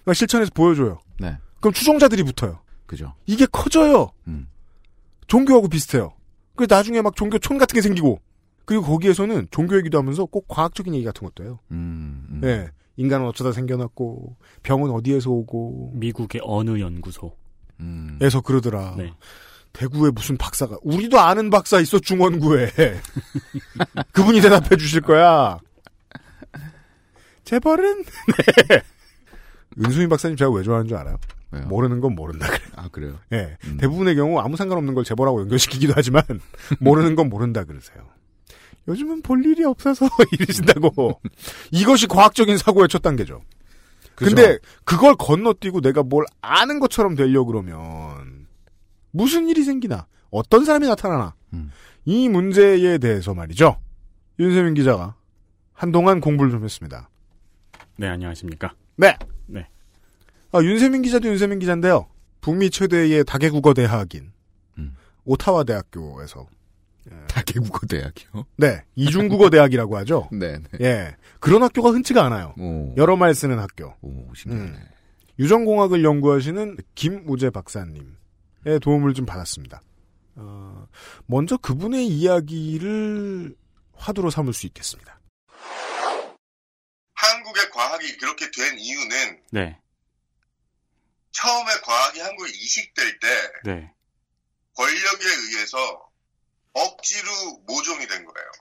그러니까 0.03 0.13
실천해서 0.13 0.51
보여줘요. 0.53 0.99
네. 1.19 1.37
그럼 1.59 1.73
추종자들이 1.73 2.23
붙어요. 2.23 2.59
그죠. 2.85 3.13
이게 3.25 3.45
커져요. 3.45 4.11
음. 4.27 4.47
종교하고 5.27 5.67
비슷해요. 5.67 6.13
그래 6.55 6.67
나중에 6.69 7.01
막 7.01 7.15
종교촌 7.15 7.57
같은 7.57 7.75
게 7.75 7.81
생기고 7.81 8.21
그리고 8.65 8.83
거기에서는 8.83 9.47
종교 9.51 9.77
얘기도 9.77 9.97
하면서 9.97 10.25
꼭 10.25 10.47
과학적인 10.47 10.93
얘기 10.93 11.05
같은 11.05 11.27
것도 11.27 11.43
해요. 11.43 11.59
음, 11.71 12.27
음. 12.29 12.39
네. 12.41 12.69
인간은 12.97 13.25
어쩌다 13.25 13.51
생겨났고 13.51 14.35
병은 14.61 14.91
어디에서 14.91 15.31
오고 15.31 15.93
미국의 15.95 16.41
어느 16.43 16.79
연구소. 16.79 17.35
음. 17.79 18.19
에서 18.21 18.41
그러더라. 18.41 18.95
네. 18.97 19.13
대구에 19.73 20.11
무슨 20.11 20.37
박사가 20.37 20.77
우리도 20.81 21.19
아는 21.19 21.49
박사 21.49 21.79
있어 21.79 21.99
중원구에 21.99 22.71
그분이 24.11 24.41
대답해 24.41 24.75
주실 24.77 25.01
거야. 25.01 25.59
재벌은 27.45 28.03
네. 28.69 28.81
은수민 29.83 30.09
박사님 30.09 30.37
제가 30.37 30.51
왜 30.51 30.63
좋아하는 30.63 30.87
줄 30.87 30.97
알아요? 30.97 31.17
왜요? 31.51 31.65
모르는 31.65 31.99
건 31.99 32.13
모른다 32.13 32.47
그래. 32.47 32.59
아 32.75 32.89
그래요. 32.89 33.19
예. 33.31 33.57
음. 33.65 33.77
대부분의 33.77 34.15
경우 34.15 34.39
아무 34.39 34.55
상관없는 34.55 34.93
걸 34.93 35.03
재벌하고 35.03 35.41
연결시키기도 35.41 35.93
하지만 35.95 36.23
모르는 36.79 37.15
건 37.15 37.29
모른다 37.29 37.63
그러세요. 37.63 38.05
요즘은 38.87 39.21
볼 39.21 39.45
일이 39.45 39.63
없어서 39.63 40.07
이러신다고. 40.31 41.19
이것이 41.71 42.07
과학적인 42.07 42.57
사고의 42.57 42.87
첫 42.87 43.01
단계죠. 43.01 43.41
그죠? 44.15 44.35
근데 44.35 44.57
그걸 44.83 45.15
건너뛰고 45.15 45.81
내가 45.81 46.03
뭘 46.03 46.25
아는 46.41 46.79
것처럼 46.79 47.15
되려 47.15 47.43
그러면 47.43 48.38
무슨 49.11 49.47
일이 49.47 49.63
생기나 49.63 50.07
어떤 50.29 50.65
사람이 50.65 50.87
나타나나 50.87 51.35
음. 51.53 51.71
이 52.05 52.29
문제에 52.29 52.97
대해서 52.97 53.33
말이죠. 53.33 53.79
윤세민 54.39 54.73
기자가 54.73 55.15
한동안 55.73 56.19
공부를 56.21 56.51
좀 56.51 56.63
했습니다. 56.63 57.09
네 57.97 58.07
안녕하십니까. 58.07 58.73
네. 58.95 59.17
네. 59.47 59.67
아, 60.51 60.61
윤세민 60.61 61.01
기자도 61.01 61.27
윤세민 61.27 61.59
기자인데요. 61.59 62.07
북미 62.41 62.69
최대의 62.69 63.25
다개국어 63.25 63.73
대학인 63.73 64.31
오타와 65.25 65.63
대학교에서 65.63 66.47
다계국어 67.27 67.85
대학이요? 67.87 68.45
네 68.57 68.83
이중국어 68.95 69.49
대학이라고 69.51 69.97
하죠. 69.97 70.29
네, 70.31 70.57
네. 70.57 70.85
예 70.85 71.15
그런 71.39 71.61
학교가 71.63 71.91
흔치가 71.91 72.25
않아요. 72.25 72.53
오, 72.57 72.93
여러 72.97 73.15
말 73.15 73.35
쓰는 73.35 73.59
학교. 73.59 73.93
오, 74.01 74.33
신기하네. 74.33 74.71
음. 74.71 74.83
유전공학을 75.37 76.03
연구하시는 76.03 76.77
김우재 76.95 77.49
박사님의 77.51 78.18
도움을 78.81 79.13
좀 79.13 79.25
받았습니다. 79.25 79.81
어, 80.35 80.87
먼저 81.25 81.57
그분의 81.57 82.07
이야기를 82.07 83.55
화두로 83.93 84.29
삼을 84.29 84.53
수 84.53 84.65
있겠습니다. 84.67 85.19
한국의 87.13 87.69
과학이 87.71 88.17
그렇게 88.17 88.49
된 88.51 88.79
이유는 88.79 89.43
네. 89.51 89.79
처음에 91.31 91.71
과학이 91.83 92.19
한국에 92.19 92.49
이식될 92.49 93.19
때 93.19 93.51
네. 93.65 93.93
권력에 94.75 95.25
의해서 95.25 96.09
억지로 96.73 97.31
모종이 97.67 98.07
된 98.07 98.25
거예요. 98.25 98.51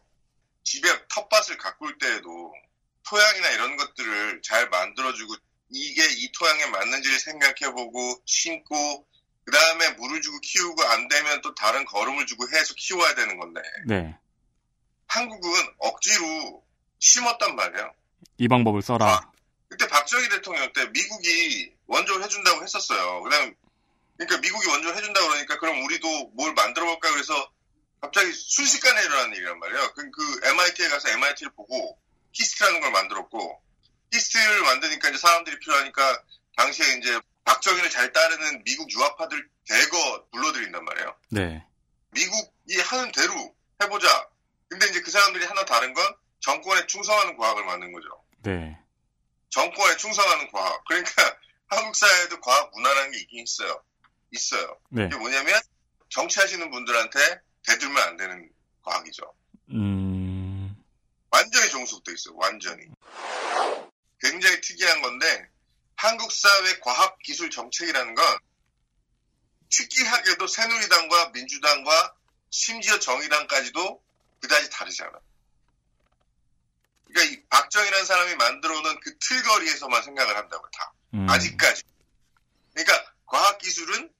집에 0.64 0.88
텃밭을 1.08 1.56
가꿀 1.58 1.96
때에도 1.98 2.52
토양이나 3.04 3.50
이런 3.50 3.76
것들을 3.76 4.42
잘 4.42 4.68
만들어주고 4.68 5.34
이게 5.70 6.02
이 6.04 6.32
토양에 6.32 6.66
맞는지를 6.66 7.18
생각해보고 7.18 8.22
심고 8.26 9.06
그 9.48 9.52
다음에 9.52 9.88
물을 9.92 10.20
주고 10.20 10.38
키우고 10.40 10.82
안 10.82 11.08
되면 11.08 11.40
또 11.40 11.54
다른 11.54 11.86
거름을 11.86 12.26
주고 12.26 12.46
해서 12.50 12.74
키워야 12.76 13.14
되는 13.14 13.38
건데 13.38 13.62
네. 13.86 14.14
한국은 15.06 15.50
억지로 15.78 16.62
심었단 16.98 17.56
말이에요. 17.56 17.90
이 18.36 18.46
방법을 18.46 18.82
써라. 18.82 19.32
그때 19.70 19.88
박정희 19.88 20.28
대통령 20.28 20.70
때 20.74 20.86
미국이 20.88 21.72
원조를 21.86 22.24
해준다고 22.24 22.62
했었어요. 22.62 23.22
그다음 23.22 23.54
그러니까 24.18 24.38
미국이 24.38 24.68
원조를 24.68 24.98
해준다 24.98 25.18
고 25.22 25.28
그러니까 25.28 25.58
그럼 25.58 25.82
우리도 25.82 26.32
뭘 26.34 26.52
만들어 26.52 26.84
볼까 26.84 27.10
그래서 27.10 27.50
갑자기 28.02 28.30
순식간에 28.30 29.00
일어난 29.00 29.32
일이란 29.32 29.58
말이에요. 29.58 29.94
그, 29.94 30.10
그 30.10 30.40
MIT에 30.46 30.88
가서 30.90 31.08
MIT를 31.08 31.52
보고 31.56 31.98
KIST라는 32.34 32.82
걸 32.82 32.90
만들었고 32.90 33.62
KIST를 34.12 34.60
만드니까 34.60 35.08
이제 35.08 35.16
사람들이 35.16 35.58
필요하니까 35.58 36.22
당시에 36.58 36.98
이제 36.98 37.18
박정희를 37.48 37.88
잘 37.88 38.12
따르는 38.12 38.62
미국 38.64 38.90
유학파들 38.92 39.48
대거 39.66 40.28
불러들인단 40.32 40.84
말이에요. 40.84 41.16
네. 41.30 41.66
미국이 42.10 42.78
하는 42.80 43.10
대로 43.12 43.56
해보자. 43.82 44.28
근데 44.68 44.86
이제 44.88 45.00
그 45.00 45.10
사람들이 45.10 45.46
하나 45.46 45.64
다른 45.64 45.94
건 45.94 46.04
정권에 46.40 46.86
충성하는 46.86 47.38
과학을 47.38 47.64
만든 47.64 47.90
거죠. 47.92 48.08
네. 48.42 48.78
정권에 49.48 49.96
충성하는 49.96 50.50
과학. 50.52 50.84
그러니까 50.84 51.10
한국 51.68 51.96
사회에도 51.96 52.38
과학 52.40 52.70
문화라는 52.74 53.12
게 53.12 53.18
있긴 53.20 53.44
있어요. 53.44 53.82
있어요. 54.30 54.78
네. 54.90 55.06
이게 55.06 55.16
뭐냐면 55.16 55.58
정치하시는 56.10 56.70
분들한테 56.70 57.18
대들면 57.66 58.02
안 58.02 58.16
되는 58.18 58.50
과학이죠. 58.82 59.22
음. 59.70 60.76
완전히 61.30 61.70
종속돼 61.70 62.12
있어요. 62.12 62.36
완전히. 62.36 62.84
굉장히 64.20 64.60
특이한 64.60 65.00
건데 65.00 65.48
한국 65.98 66.30
사회 66.30 66.78
과학 66.78 67.18
기술 67.18 67.50
정책이라는 67.50 68.14
건 68.14 68.38
특이하게도 69.68 70.46
새누리당과 70.46 71.30
민주당과 71.30 72.14
심지어 72.50 73.00
정의당까지도 73.00 74.00
그다지 74.40 74.70
다르지 74.70 75.02
않아. 75.02 75.18
그러니까 77.04 77.34
이 77.34 77.42
박정희라는 77.48 78.06
사람이 78.06 78.36
만들어놓은 78.36 79.00
그 79.00 79.18
틀거리에서만 79.18 80.04
생각을 80.04 80.36
한다고요. 80.36 80.70
다. 80.72 80.92
음. 81.14 81.28
아직까지. 81.28 81.82
그러니까 82.74 83.12
과학 83.26 83.58
기술은 83.58 84.12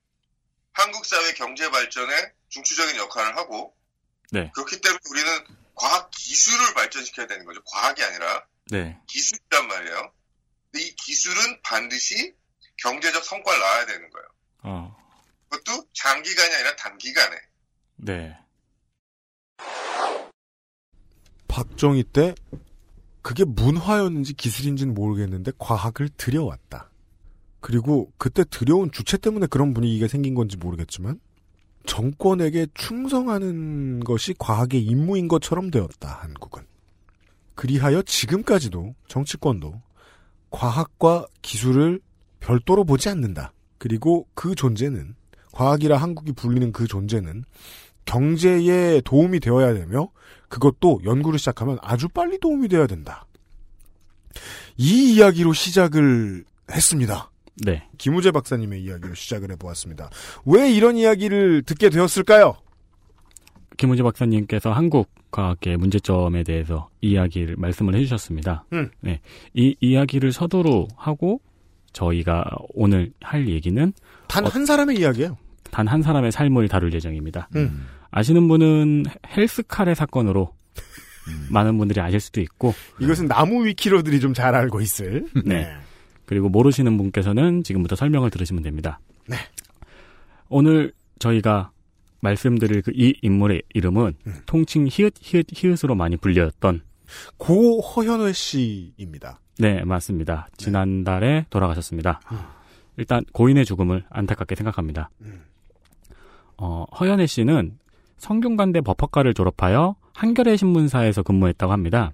한국 0.73 1.07
사회 1.07 1.33
경제 1.35 1.71
발전에 1.71 2.33
중추적인 2.49 2.97
역할을 2.97 3.37
하고 3.37 3.77
네. 4.33 4.51
그렇기 4.53 4.81
때문에 4.81 4.99
우리는 5.11 5.47
과학 5.77 6.11
기술을 6.11 6.75
발전시켜야 6.75 7.29
되는 7.29 7.45
거죠. 7.45 7.63
과학이 7.65 8.03
아니라 8.03 8.45
네. 8.67 8.99
기술이란 9.07 9.69
말이에요. 9.69 10.18
이 10.75 10.95
기술은 10.97 11.63
반드시 11.63 12.35
경제적 12.77 13.25
성과를 13.25 13.61
낳아야 13.61 13.87
되는 13.87 14.11
거예요. 14.11 14.27
어. 14.63 14.97
그것도 15.49 15.89
장기간이 15.93 16.55
아니라 16.55 16.77
단기간에. 16.77 17.37
네. 17.97 18.39
박정희 21.49 22.05
때 22.05 22.35
그게 23.23 23.45
문화였는지 23.45 24.35
기술인지는 24.35 24.95
모르겠는데 24.95 25.53
과학을 25.59 26.11
들여왔다. 26.17 26.91
그리고 27.61 28.13
그때 28.17 28.45
들여온 28.45 28.93
주체 28.93 29.17
때문에 29.17 29.47
그런 29.47 29.75
분위기가 29.75 30.07
생긴 30.07 30.35
건지 30.35 30.57
모르겠지만 30.57 31.21
정권에게 31.87 32.69
충성하는 32.75 34.01
것이 34.01 34.35
과학의 34.39 34.83
임무인 34.83 35.27
것처럼 35.27 35.71
되었다. 35.71 36.21
한국은. 36.23 36.67
그리하여 37.55 38.03
지금까지도 38.03 38.95
정치권도 39.09 39.83
과학과 40.51 41.27
기술을 41.43 42.01
별도로 42.41 42.85
보지 42.85 43.09
않는다. 43.09 43.53
그리고 43.79 44.27
그 44.35 44.55
존재는 44.55 45.15
과학이라 45.53 45.97
한국이 45.97 46.33
불리는 46.33 46.73
그 46.73 46.87
존재는 46.87 47.45
경제에 48.05 49.01
도움이 49.03 49.41
되어야 49.41 49.75
되며 49.75 50.09
그것도 50.49 51.01
연구를 51.05 51.39
시작하면 51.39 51.79
아주 51.83 52.09
빨리 52.09 52.39
도움이 52.39 52.69
되어야 52.69 52.87
된다. 52.87 53.27
이 54.77 55.15
이야기로 55.15 55.53
시작을 55.53 56.45
했습니다. 56.71 57.31
네. 57.65 57.89
김우재 57.99 58.31
박사님의 58.31 58.83
이야기로 58.83 59.15
시작을 59.15 59.51
해보았습니다. 59.53 60.11
왜 60.47 60.71
이런 60.73 60.97
이야기를 60.97 61.63
듣게 61.63 61.91
되었을까요? 61.91 62.57
김우재 63.79 64.03
박사님께서 64.03 64.73
한국 64.73 65.09
과학의 65.31 65.77
문제점에 65.79 66.43
대해서 66.43 66.91
이야기를 67.01 67.57
말씀을 67.57 67.95
해주셨습니다. 67.95 68.65
음. 68.75 68.91
네, 69.01 69.21
이 69.55 69.75
이야기를 69.81 70.33
서두로 70.33 70.89
하고 70.97 71.41
저희가 71.93 72.45
오늘 72.75 73.13
할 73.23 73.49
얘기는 73.49 73.93
단한 74.29 74.67
사람의 74.67 74.99
이야기예요. 74.99 75.39
단 75.71 75.87
한 75.89 76.03
사람의 76.03 76.33
삶을 76.33 76.69
다룰 76.69 76.93
예정입니다. 76.93 77.49
음. 77.57 77.87
아시는 78.11 78.49
분은 78.49 79.05
헬스카레 79.37 79.95
사건으로 79.95 80.53
많은 81.51 81.77
분들이 81.77 82.01
아실 82.01 82.21
수도 82.21 82.41
있고 82.41 82.75
이것은 83.01 83.29
나무 83.29 83.67
위키로들이 83.67 84.19
좀 84.21 84.33
잘 84.35 84.55
알고 84.55 84.81
있을. 84.81 85.27
네. 85.45 85.71
그리고 86.25 86.49
모르시는 86.49 86.97
분께서는 86.97 87.63
지금부터 87.63 87.97
설명을 87.97 88.31
들으시면 88.31 88.63
됩니다. 88.63 88.99
네. 89.27 89.37
오늘 90.49 90.93
저희가 91.19 91.71
말씀드릴 92.21 92.83
그 92.83 92.93
이 92.95 93.15
인물의 93.23 93.63
이름은 93.75 94.15
음. 94.27 94.35
통칭 94.47 94.89
히읗 94.91 95.15
히읗 95.21 95.47
히읗으로 95.53 95.95
많이 95.95 96.17
불렸던 96.17 96.83
고 97.37 97.81
허현회 97.81 98.33
씨입니다. 98.33 99.41
네 99.59 99.83
맞습니다. 99.85 100.49
지난달에 100.57 101.47
돌아가셨습니다. 101.51 102.21
일단 102.97 103.25
고인의 103.33 103.65
죽음을 103.65 104.05
안타깝게 104.11 104.55
생각합니다. 104.57 105.11
음. 105.23 105.43
어, 106.57 106.85
허연애 106.99 107.27
씨는 107.27 107.79
성균관대 108.19 108.81
법학과를 108.81 109.33
졸업하여 109.35 109.95
한겨레 110.15 110.57
신문사에서 110.57 111.23
근무했다고 111.23 111.73
합니다. 111.73 112.13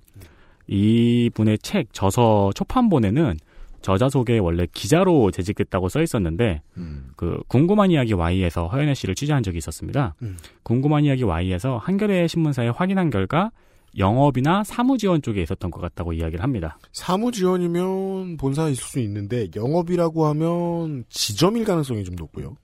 이 0.66 1.30
분의 1.34 1.58
책 1.58 1.92
저서 1.92 2.50
초판본에는 2.54 3.38
저자 3.84 4.08
소개에 4.08 4.38
원래 4.38 4.66
기자로 4.72 5.30
재직했다고 5.30 5.90
써 5.90 6.00
있었는데 6.00 6.62
음. 6.78 7.10
그 7.16 7.42
궁금한 7.48 7.90
이야기 7.90 8.14
Y에서 8.14 8.66
허연애 8.66 8.94
씨를 8.94 9.14
취재한 9.14 9.42
적이 9.42 9.58
있었습니다. 9.58 10.14
음. 10.22 10.38
궁금한 10.62 11.04
이야기 11.04 11.22
Y에서 11.22 11.76
한겨레 11.76 12.26
신문사에 12.26 12.70
확인한 12.70 13.10
결과 13.10 13.50
영업이나 13.98 14.64
사무 14.64 14.96
지원 14.96 15.20
쪽에 15.20 15.42
있었던 15.42 15.70
것 15.70 15.82
같다고 15.82 16.14
이야기를 16.14 16.42
합니다. 16.42 16.78
사무 16.92 17.30
지원이면 17.30 18.38
본사에 18.38 18.72
있을 18.72 18.82
수 18.82 19.00
있는데 19.00 19.48
영업이라고 19.54 20.24
하면 20.28 21.04
지점일 21.10 21.66
가능성이 21.66 22.04
좀 22.04 22.14
높고요. 22.14 22.56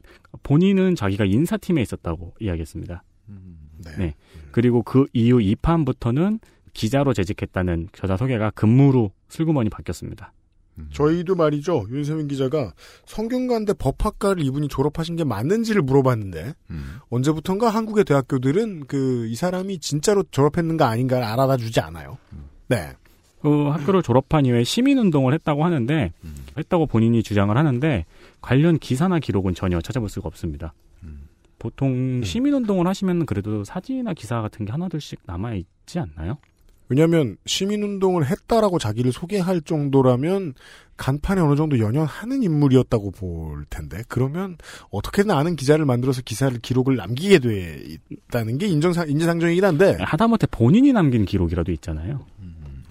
본인은 0.42 0.94
자기가 0.94 1.26
인사팀에 1.26 1.82
있었다고 1.82 2.32
이야기했습니다. 2.40 3.04
네. 3.84 3.96
네. 3.98 4.14
그리고 4.52 4.82
그 4.82 5.04
이후 5.12 5.36
2판부터는 5.36 6.40
기자로 6.72 7.12
재직했다는 7.12 7.90
저자 7.92 8.16
소개가 8.16 8.52
근무로 8.52 9.12
슬그머니 9.28 9.68
바뀌었습니다. 9.68 10.32
저희도 10.92 11.34
말이죠. 11.34 11.86
윤세민 11.90 12.28
기자가 12.28 12.72
성균관대 13.06 13.74
법학과를 13.74 14.42
이분이 14.44 14.68
졸업하신 14.68 15.16
게 15.16 15.24
맞는지를 15.24 15.82
물어봤는데 15.82 16.54
음. 16.70 16.98
언제부턴가 17.10 17.68
한국의 17.68 18.04
대학교들은 18.04 18.86
그 18.86 19.28
이 19.30 19.34
사람이 19.36 19.78
진짜로 19.78 20.24
졸업했는가 20.30 20.88
아닌가를 20.88 21.24
알아다 21.24 21.56
주지 21.56 21.78
않아요. 21.80 22.18
네. 22.68 22.92
그 23.42 23.68
학교를 23.68 24.02
졸업한 24.02 24.44
이후에 24.44 24.64
시민운동을 24.64 25.32
했다고 25.34 25.64
하는데 25.64 26.12
했다고 26.58 26.86
본인이 26.86 27.22
주장을 27.22 27.56
하는데 27.56 28.04
관련 28.40 28.78
기사나 28.78 29.18
기록은 29.18 29.54
전혀 29.54 29.80
찾아볼 29.80 30.08
수가 30.08 30.26
없습니다. 30.28 30.74
보통 31.58 32.22
시민운동을 32.24 32.86
하시면 32.86 33.26
그래도 33.26 33.64
사진이나 33.64 34.14
기사 34.14 34.40
같은 34.40 34.64
게 34.64 34.72
하나둘씩 34.72 35.20
남아 35.26 35.54
있지 35.54 35.98
않나요? 35.98 36.38
왜냐하면 36.90 37.36
시민운동을 37.46 38.26
했다라고 38.26 38.78
자기를 38.80 39.12
소개할 39.12 39.60
정도라면 39.62 40.54
간판에 40.96 41.40
어느 41.40 41.54
정도 41.56 41.78
연연하는 41.78 42.42
인물이었다고 42.42 43.12
볼 43.12 43.64
텐데 43.70 44.02
그러면 44.08 44.58
어떻게든 44.90 45.30
아는 45.30 45.56
기자를 45.56 45.84
만들어서 45.86 46.20
기사를 46.22 46.58
기록을 46.58 46.96
남기게 46.96 47.38
돼 47.38 47.80
있다는 48.10 48.58
게 48.58 48.66
인정상 48.66 49.08
인지상정이긴 49.08 49.64
한데 49.64 49.96
하다못해 50.00 50.48
본인이 50.50 50.92
남긴 50.92 51.24
기록이라도 51.24 51.72
있잖아요. 51.72 52.26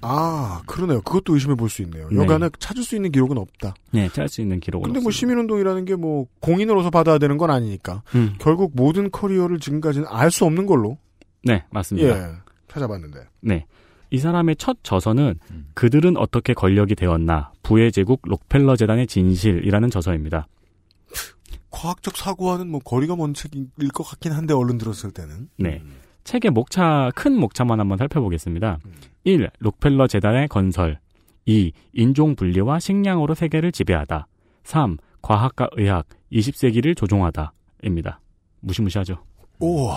아 0.01 0.62
그러네요. 0.65 1.01
그것도 1.01 1.33
의심해 1.33 1.55
볼 1.55 1.67
수 1.69 1.81
있네요. 1.81 2.07
네. 2.09 2.15
여간에 2.15 2.49
찾을 2.57 2.83
수 2.83 2.95
있는 2.95 3.12
기록은 3.12 3.38
없다. 3.38 3.75
네, 3.91 4.07
찾을 4.07 4.29
수 4.29 4.39
있는 4.41 4.62
기록은 4.62 4.85
근데 4.85 4.99
뭐 5.01 5.09
없습니다. 5.09 5.19
시민운동이라는 5.19 5.83
게 5.85 5.95
뭐 5.95 6.25
공인으로서 6.39 6.89
받아야 6.89 7.17
되는 7.17 7.38
건 7.38 7.51
아니니까 7.51 8.01
음. 8.15 8.35
결국 8.39 8.71
모든 8.75 9.12
커리어를 9.12 9.59
지금까지는 9.59 10.07
알 10.09 10.31
수 10.31 10.45
없는 10.45 10.65
걸로 10.67 10.97
네, 11.43 11.65
맞습니다. 11.71 12.07
예 12.07 12.31
찾아봤는데 12.69 13.19
네. 13.41 13.65
이 14.11 14.17
사람의 14.17 14.55
첫 14.57 14.77
저서는 14.83 15.35
그들은 15.73 16.17
어떻게 16.17 16.53
권력이 16.53 16.95
되었나 16.95 17.51
부의 17.63 17.91
제국 17.91 18.21
록펠러 18.23 18.75
재단의 18.75 19.07
진실이라는 19.07 19.89
저서입니다. 19.89 20.47
과학적 21.69 22.17
사고와는 22.17 22.69
뭐 22.69 22.79
거리가 22.79 23.15
먼 23.15 23.33
책일 23.33 23.89
것 23.93 24.03
같긴 24.03 24.31
한데 24.31 24.53
얼른 24.53 24.77
들었을 24.77 25.11
때는 25.11 25.49
네. 25.57 25.81
책의 26.23 26.51
목차, 26.51 27.11
큰 27.15 27.39
목차만 27.39 27.79
한번 27.79 27.97
살펴보겠습니다. 27.97 28.79
1. 29.23 29.49
록펠러 29.59 30.07
재단의 30.07 30.47
건설. 30.47 30.99
2. 31.45 31.71
인종 31.93 32.35
분리와 32.35 32.79
식량으로 32.79 33.33
세계를 33.35 33.71
지배하다. 33.71 34.27
3. 34.63 34.97
과학과 35.21 35.69
의학, 35.73 36.05
20세기를 36.31 36.95
조종하다. 36.95 37.53
입니다. 37.83 38.19
무시무시하죠. 38.61 39.23
우와 39.59 39.95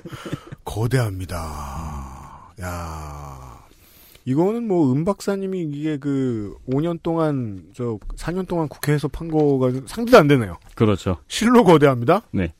거대합니다. 0.64 2.15
야 2.60 3.66
이거는 4.24 4.66
뭐 4.66 4.92
은 4.92 5.04
박사님이 5.04 5.62
이게 5.62 5.96
그 5.98 6.56
5년 6.68 6.98
동안 7.02 7.62
저 7.74 7.98
4년 8.16 8.46
동안 8.48 8.66
국회에서 8.68 9.08
판 9.08 9.28
거가 9.28 9.70
상대도 9.86 10.18
안 10.18 10.26
되네요. 10.26 10.56
그렇죠. 10.74 11.18
실로 11.28 11.62
거대합니다. 11.64 12.22
네. 12.32 12.52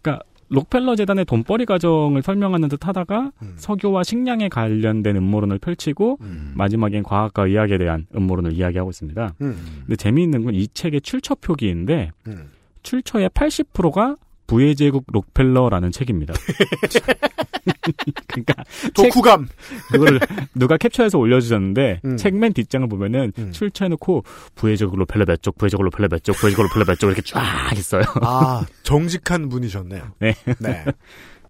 그러니까 0.00 0.24
록펠러 0.50 0.96
재단의 0.96 1.24
돈벌이 1.26 1.66
과정을 1.66 2.22
설명하는 2.22 2.68
듯 2.68 2.86
하다가 2.86 3.32
석유와 3.56 4.02
식량에 4.04 4.48
관련된 4.48 5.16
음모론을 5.16 5.58
펼치고 5.58 6.18
마지막엔 6.54 7.02
과학과 7.02 7.46
의학에 7.46 7.76
대한 7.78 8.06
음모론을 8.14 8.52
이야기하고 8.52 8.90
있습니다. 8.90 9.34
음. 9.42 9.58
근데 9.80 9.96
재미있는 9.96 10.44
건 10.44 10.54
이 10.54 10.68
책의 10.72 11.00
출처 11.02 11.34
표기인데 11.34 12.12
음. 12.28 12.50
출처의 12.82 13.28
80%가 13.30 14.16
부의 14.48 14.74
제국 14.74 15.04
록펠러라는 15.12 15.92
책입니다. 15.92 16.34
그러니까 18.26 18.54
독후감. 18.94 19.46
책- 19.46 19.92
그거를 19.92 20.20
누가 20.54 20.76
캡처해서 20.76 21.18
올려주셨는데 21.18 22.00
음. 22.04 22.16
책맨 22.16 22.54
뒷장을 22.54 22.88
보면은 22.88 23.32
출처해놓고 23.52 24.24
부의 24.56 24.76
제국 24.76 24.96
록펠러 24.98 25.26
몇 25.26 25.42
쪽, 25.42 25.56
부의 25.58 25.70
제국 25.70 25.84
록펠러 25.84 26.08
몇 26.08 26.24
쪽, 26.24 26.34
부의 26.36 26.52
제국 26.52 26.62
록펠러 26.64 26.84
몇 26.86 26.98
쪽 26.98 27.06
이렇게 27.08 27.22
쫙 27.22 27.38
있어요. 27.76 28.02
아 28.22 28.64
정직한 28.82 29.48
분이셨네요. 29.48 30.02
네. 30.18 30.34
네. 30.58 30.84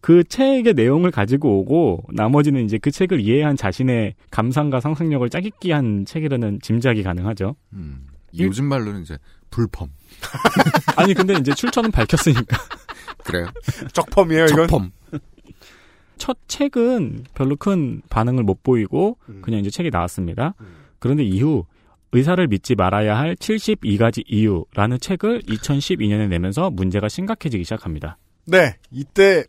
그 0.01 0.23
책의 0.25 0.75
내용을 0.75 1.11
가지고 1.11 1.59
오고 1.61 2.05
나머지는 2.13 2.65
이제 2.65 2.79
그 2.79 2.91
책을 2.91 3.21
이해한 3.21 3.57
자신의 3.57 4.15
감상과 4.31 4.81
상상력을 4.81 5.29
짜깁기한 5.31 6.05
책이라는 6.05 6.59
짐작이 6.63 7.03
가능하죠. 7.03 7.55
요즘 8.39 8.67
말로는 8.67 9.03
이제 9.03 9.19
불펌. 9.51 9.89
아니 10.97 11.15
근데 11.15 11.35
이제 11.35 11.55
출처는 11.55 11.91
밝혔으니까. 11.91 12.57
그래요? 13.25 13.47
적펌이에요 13.93 14.47
이건. 14.47 14.69
적펌. 14.69 14.91
첫 16.19 16.37
책은 16.49 17.27
별로 17.35 17.57
큰 17.57 18.03
반응을 18.11 18.43
못 18.43 18.63
보이고 18.63 19.19
음. 19.29 19.41
그냥 19.41 19.61
이제 19.61 19.71
책이 19.71 19.91
나왔습니다. 19.91 20.55
그런데 20.99 21.23
이후 21.23 21.65
의사를 22.13 22.45
믿지 22.49 22.75
말아야 22.75 23.17
할 23.19 23.37
72가지 23.37 24.23
이유라는 24.27 24.99
책을 24.99 25.43
2012년에 25.43 26.29
내면서 26.29 26.71
문제가 26.71 27.09
심각해지기 27.09 27.65
시작합니다. 27.65 28.19
네 28.47 28.77
이때 28.91 29.45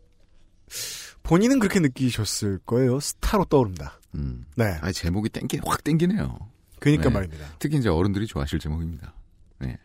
본인은 1.23 1.59
그렇게 1.59 1.79
느끼셨을 1.79 2.59
거예요. 2.65 2.99
스타로 2.99 3.45
떠오른다. 3.45 3.99
음. 4.15 4.45
네. 4.55 4.77
아 4.81 4.91
제목이 4.91 5.29
땡기 5.29 5.59
확 5.65 5.83
땡기네요. 5.83 6.37
그러니까 6.79 7.09
네. 7.09 7.13
말입니다. 7.13 7.45
특히 7.59 7.77
이제 7.77 7.89
어른들이 7.89 8.25
좋아하실 8.27 8.59
제목입니다. 8.59 9.13
네. 9.59 9.77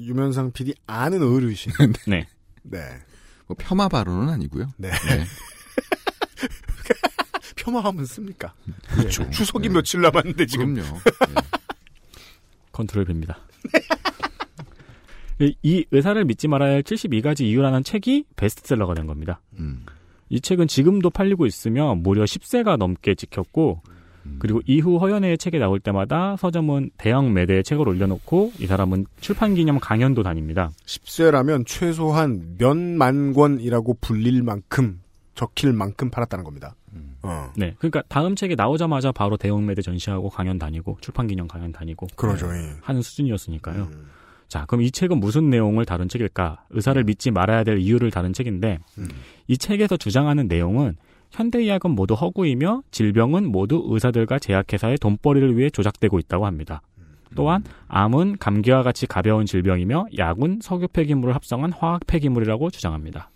유면상 0.00 0.52
PD 0.52 0.74
아는 0.86 1.22
어르신. 1.22 1.72
네. 2.08 2.26
네. 2.62 2.78
뭐 3.46 3.56
폄하 3.58 3.88
발언은 3.88 4.28
아니고요. 4.32 4.72
네. 4.78 4.90
폄하하면 7.56 8.04
씁니까? 8.04 8.54
그렇죠. 8.88 9.24
예. 9.24 9.30
추석이 9.30 9.68
네. 9.68 9.74
며칠 9.74 10.00
남았는데 10.00 10.46
지금. 10.46 10.74
그럼요. 10.74 10.98
컨트롤 12.72 13.04
빕니다. 13.04 13.36
이- 15.40 15.54
이 15.62 15.84
의사를 15.90 16.24
믿지 16.24 16.48
말아야 16.48 16.74
할 16.74 16.82
72가지 16.82 17.42
이유라는 17.42 17.84
책이 17.84 18.24
베스트셀러가 18.36 18.94
된 18.94 19.06
겁니다. 19.06 19.40
음. 19.58 19.84
이 20.28 20.40
책은 20.40 20.66
지금도 20.68 21.10
팔리고 21.10 21.46
있으며 21.46 21.94
무려 21.94 22.24
10세가 22.24 22.76
넘게 22.78 23.14
찍혔고 23.14 23.82
그리고 24.38 24.60
이후 24.66 24.98
허연의 24.98 25.38
책이 25.38 25.58
나올 25.58 25.80
때마다 25.80 26.36
서점은 26.36 26.90
대형 26.98 27.32
매대에 27.32 27.62
책을 27.62 27.88
올려놓고 27.88 28.52
이 28.58 28.66
사람은 28.66 29.06
출판 29.20 29.54
기념 29.54 29.78
강연도 29.80 30.22
다닙니다. 30.22 30.70
10세라면 30.86 31.64
최소한 31.66 32.56
몇만 32.58 33.32
권이라고 33.32 33.98
불릴 34.00 34.42
만큼 34.42 35.00
적힐 35.34 35.72
만큼 35.72 36.10
팔았다는 36.10 36.44
겁니다. 36.44 36.74
어. 37.22 37.52
네, 37.56 37.74
그러니까 37.78 38.02
다음 38.08 38.34
책이 38.34 38.56
나오자마자 38.56 39.12
바로 39.12 39.36
대형 39.36 39.64
매대 39.64 39.80
전시하고 39.80 40.28
강연 40.28 40.58
다니고 40.58 40.98
출판 41.00 41.26
기념 41.26 41.46
강연 41.46 41.72
다니고 41.72 42.08
그러죠, 42.16 42.50
네, 42.50 42.58
예. 42.58 42.76
하는 42.82 43.00
수준이었으니까요. 43.00 43.84
음. 43.84 44.06
자, 44.48 44.66
그럼 44.66 44.82
이 44.82 44.90
책은 44.90 45.18
무슨 45.18 45.48
내용을 45.48 45.84
다룬 45.86 46.08
책일까? 46.08 46.64
의사를 46.70 47.02
믿지 47.04 47.30
말아야 47.30 47.64
될 47.64 47.78
이유를 47.78 48.10
다룬 48.10 48.32
책인데 48.32 48.78
음. 48.98 49.08
이 49.46 49.56
책에서 49.56 49.96
주장하는 49.96 50.48
내용은 50.48 50.96
현대의학은 51.32 51.90
모두 51.90 52.14
허구이며 52.14 52.82
질병은 52.90 53.50
모두 53.50 53.82
의사들과 53.88 54.38
제약회사의 54.38 54.98
돈벌이를 54.98 55.56
위해 55.56 55.70
조작되고 55.70 56.18
있다고 56.18 56.46
합니다. 56.46 56.82
또한 57.34 57.64
암은 57.88 58.36
감기와 58.38 58.82
같이 58.82 59.06
가벼운 59.06 59.46
질병이며 59.46 60.06
약은 60.18 60.58
석유 60.62 60.86
폐기물을 60.88 61.34
합성한 61.34 61.72
화학 61.72 62.06
폐기물이라고 62.06 62.70
주장합니다. 62.70 63.30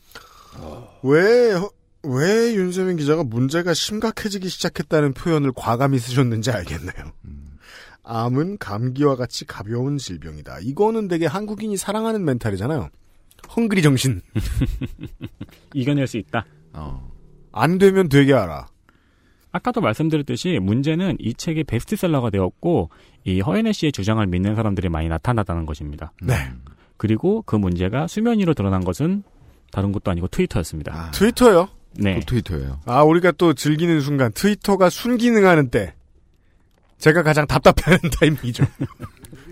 왜, 1.02 1.52
허- 1.52 1.70
왜 2.02 2.54
윤세민 2.54 2.98
기자가 2.98 3.24
문제가 3.24 3.72
심각해지기 3.72 4.48
시작했다는 4.50 5.14
표현을 5.14 5.52
과감히 5.56 5.98
쓰셨는지 5.98 6.50
알겠네요. 6.50 7.12
암은 8.02 8.58
감기와 8.58 9.16
같이 9.16 9.46
가벼운 9.46 9.96
질병이다. 9.96 10.58
이거는 10.60 11.08
되게 11.08 11.24
한국인이 11.26 11.76
사랑하는 11.78 12.24
멘탈이잖아요. 12.24 12.90
헝그리 13.56 13.80
정신. 13.82 14.20
이겨낼 15.74 16.06
수 16.06 16.18
있다. 16.18 16.44
어. 16.74 17.15
안 17.56 17.78
되면 17.78 18.08
되게 18.08 18.34
알아. 18.34 18.66
아까도 19.52 19.80
말씀드렸듯이 19.80 20.58
문제는 20.60 21.16
이 21.18 21.32
책이 21.32 21.64
베스트셀러가 21.64 22.30
되었고 22.30 22.90
이 23.24 23.40
허연애 23.40 23.72
씨의 23.72 23.92
주장을 23.92 24.24
믿는 24.26 24.54
사람들이 24.54 24.90
많이 24.90 25.08
나타났다는 25.08 25.64
것입니다. 25.64 26.12
네. 26.20 26.34
그리고 26.98 27.42
그 27.42 27.56
문제가 27.56 28.06
수면 28.06 28.38
위로 28.38 28.52
드러난 28.52 28.84
것은 28.84 29.22
다른 29.72 29.92
것도 29.92 30.10
아니고 30.10 30.28
트위터였습니다. 30.28 31.10
트위터요? 31.12 31.68
네. 31.98 32.20
트위터예요. 32.20 32.80
아, 32.84 33.02
우리가 33.02 33.32
또 33.32 33.54
즐기는 33.54 34.00
순간 34.00 34.30
트위터가 34.32 34.90
순기능하는 34.90 35.70
때. 35.70 35.94
제가 36.98 37.22
가장 37.22 37.46
답답해하는 37.46 38.10
타이밍이죠. 38.18 38.64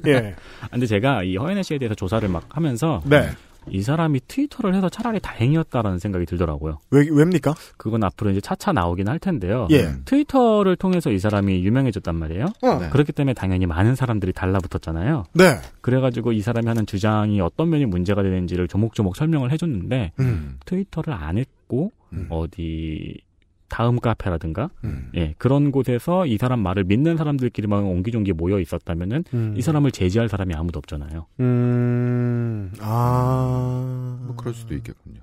예. 0.06 0.34
근데 0.70 0.86
제가 0.86 1.22
이 1.24 1.36
허연애 1.36 1.62
씨에 1.62 1.78
대해서 1.78 1.94
조사를 1.94 2.26
막 2.28 2.44
하면서 2.50 3.02
네. 3.04 3.30
이 3.70 3.83
사람이 3.83 4.20
트위터를 4.29 4.74
해서 4.74 4.88
차라리 4.88 5.20
다행이었다라는 5.20 5.98
생각이 5.98 6.27
들더라고요. 6.27 6.79
왜, 6.90 7.07
왜입니까? 7.11 7.55
그건 7.77 8.05
앞으로 8.05 8.31
이제 8.31 8.40
차차 8.40 8.72
나오긴 8.72 9.09
할 9.09 9.18
텐데요. 9.18 9.68
예. 9.70 9.92
트위터를 10.05 10.77
통해서 10.77 11.11
이 11.11 11.18
사람이 11.18 11.64
유명해졌단 11.64 12.14
말이에요. 12.14 12.46
어. 12.62 12.79
네. 12.79 12.90
그렇기 12.90 13.12
때문에 13.12 13.35
당연히 13.35 13.66
많은 13.66 13.94
사람들이 13.94 14.33
달라붙었잖아요. 14.33 15.24
네. 15.35 15.59
그래가지고 15.81 16.33
이 16.33 16.40
사람이 16.40 16.66
하는 16.66 16.87
주장이 16.87 17.40
어떤 17.40 17.71
면이 17.71 17.87
문제가 17.87 18.23
되는지를 18.23 18.69
조목조목 18.69 19.17
설명을 19.17 19.50
해줬는데 19.52 20.12
음. 20.21 20.58
트위터를 20.65 21.12
안 21.12 21.38
했고 21.38 21.92
어디 22.29 23.21
다음 23.69 23.98
카페라든가 23.98 24.71
음. 24.85 25.10
예 25.15 25.35
그런 25.38 25.73
곳에서 25.73 26.27
이 26.27 26.37
사람 26.38 26.60
말을 26.60 26.85
믿는 26.85 27.17
사람들끼리만 27.17 27.83
옹기종기 27.83 28.33
모여 28.33 28.60
있었다면은 28.60 29.25
음. 29.35 29.54
이 29.56 29.62
사람을 29.62 29.90
제지할 29.90 30.29
사람이 30.29 30.54
아무도 30.54 30.79
없잖아요. 30.79 31.27
음, 31.40 32.73
아. 32.81 34.19
뭐 34.23 34.37
그럴 34.37 34.54
수도 34.54 34.75
있겠군요. 34.75 35.21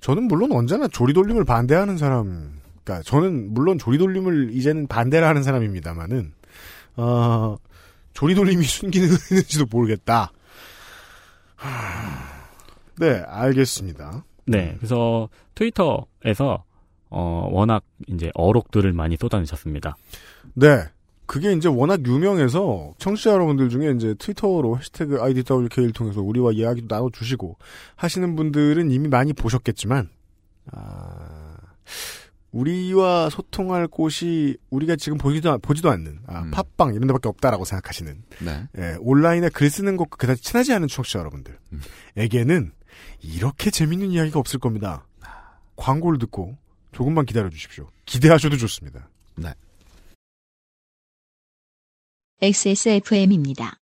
저는 0.00 0.24
물론 0.24 0.52
언제나 0.52 0.88
조리돌림을 0.88 1.44
반대하는 1.44 1.98
사람, 1.98 2.60
그러니까 2.84 3.02
저는 3.02 3.52
물론 3.52 3.78
조리돌림을 3.78 4.50
이제는 4.52 4.86
반대를 4.86 5.26
하는 5.26 5.42
사람입니다만은, 5.42 6.32
어, 6.96 7.56
조리돌림이 8.14 8.64
순기능을 8.64 9.12
했는지도 9.12 9.66
모르겠다. 9.70 10.32
하... 11.56 11.68
네, 12.98 13.22
알겠습니다. 13.26 14.24
네, 14.46 14.74
그래서 14.78 15.28
트위터에서 15.54 16.64
어, 17.10 17.48
워낙 17.50 17.84
이제 18.06 18.30
어록들을 18.34 18.92
많이 18.92 19.16
쏟아내셨습니다. 19.16 19.96
네. 20.54 20.84
그게 21.26 21.52
이제 21.52 21.68
워낙 21.68 22.00
유명해서 22.06 22.94
청취자 22.96 23.32
여러분들 23.32 23.68
중에 23.68 23.92
이제 23.92 24.14
트위터로 24.18 24.78
해시태그 24.78 25.20
IDWK를 25.20 25.92
통해서 25.92 26.22
우리와 26.22 26.52
이야기도 26.52 26.86
나눠주시고 26.88 27.58
하시는 27.96 28.34
분들은 28.34 28.90
이미 28.90 29.08
많이 29.08 29.34
보셨겠지만, 29.34 30.08
아, 30.72 31.54
우리와 32.50 33.28
소통할 33.28 33.88
곳이 33.88 34.56
우리가 34.70 34.96
지금 34.96 35.18
보지도, 35.18 35.58
보지도 35.58 35.90
않는, 35.90 36.20
아, 36.26 36.50
팟빵 36.50 36.94
이런 36.94 37.06
데밖에 37.08 37.28
없다라고 37.28 37.66
생각하시는, 37.66 38.22
네. 38.46 38.68
예, 38.78 38.96
온라인에 38.98 39.50
글 39.50 39.68
쓰는 39.68 39.98
것과 39.98 40.16
그다지 40.16 40.42
친하지 40.42 40.72
않은 40.72 40.88
청취자 40.88 41.18
여러분들에게는 41.18 42.72
이렇게 43.20 43.70
재밌는 43.70 44.12
이야기가 44.12 44.38
없을 44.38 44.58
겁니다. 44.58 45.06
광고를 45.76 46.18
듣고 46.18 46.56
조금만 46.92 47.26
기다려 47.26 47.48
주십시오. 47.50 47.90
기대하셔도 48.04 48.56
좋습니다. 48.56 49.08
네. 49.36 49.52
XSFM입니다. 52.40 53.78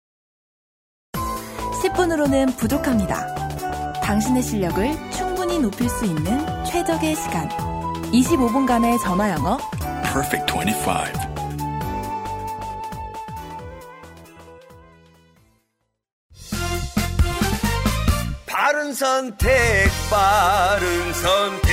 10분으로는 1.83 2.57
부족합니다. 2.57 3.35
당신의 4.01 4.43
실력을 4.43 5.11
충분히 5.11 5.59
높일 5.59 5.89
수 5.89 6.05
있는 6.05 6.65
최적의 6.65 7.15
시간. 7.17 7.49
25분간의 8.13 9.01
전화 9.03 9.31
영어. 9.33 9.59
Perfect 10.03 10.53
25. 10.53 11.35
바른 18.47 18.93
선택, 18.95 19.91
바른 20.11 21.13
선택. 21.13 21.64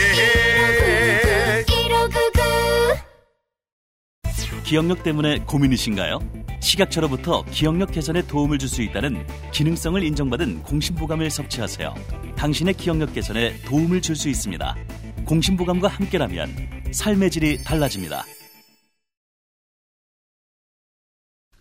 기억력 4.71 5.03
때문에 5.03 5.39
고민이신가요? 5.39 6.19
식약처로부터 6.61 7.43
기억력 7.51 7.91
개선에 7.91 8.25
도움을 8.25 8.57
줄 8.57 8.69
수 8.69 8.81
있다는 8.81 9.27
기능성을 9.51 10.01
인정받은 10.01 10.63
공심보감을 10.63 11.29
섭취하세요. 11.29 11.93
당신의 12.37 12.75
기억력 12.75 13.13
개선에 13.13 13.61
도움을 13.65 14.01
줄 14.01 14.15
수 14.15 14.29
있습니다. 14.29 14.77
공심보감과 15.25 15.89
함께라면 15.89 16.47
삶의 16.93 17.31
질이 17.31 17.63
달라집니다. 17.65 18.23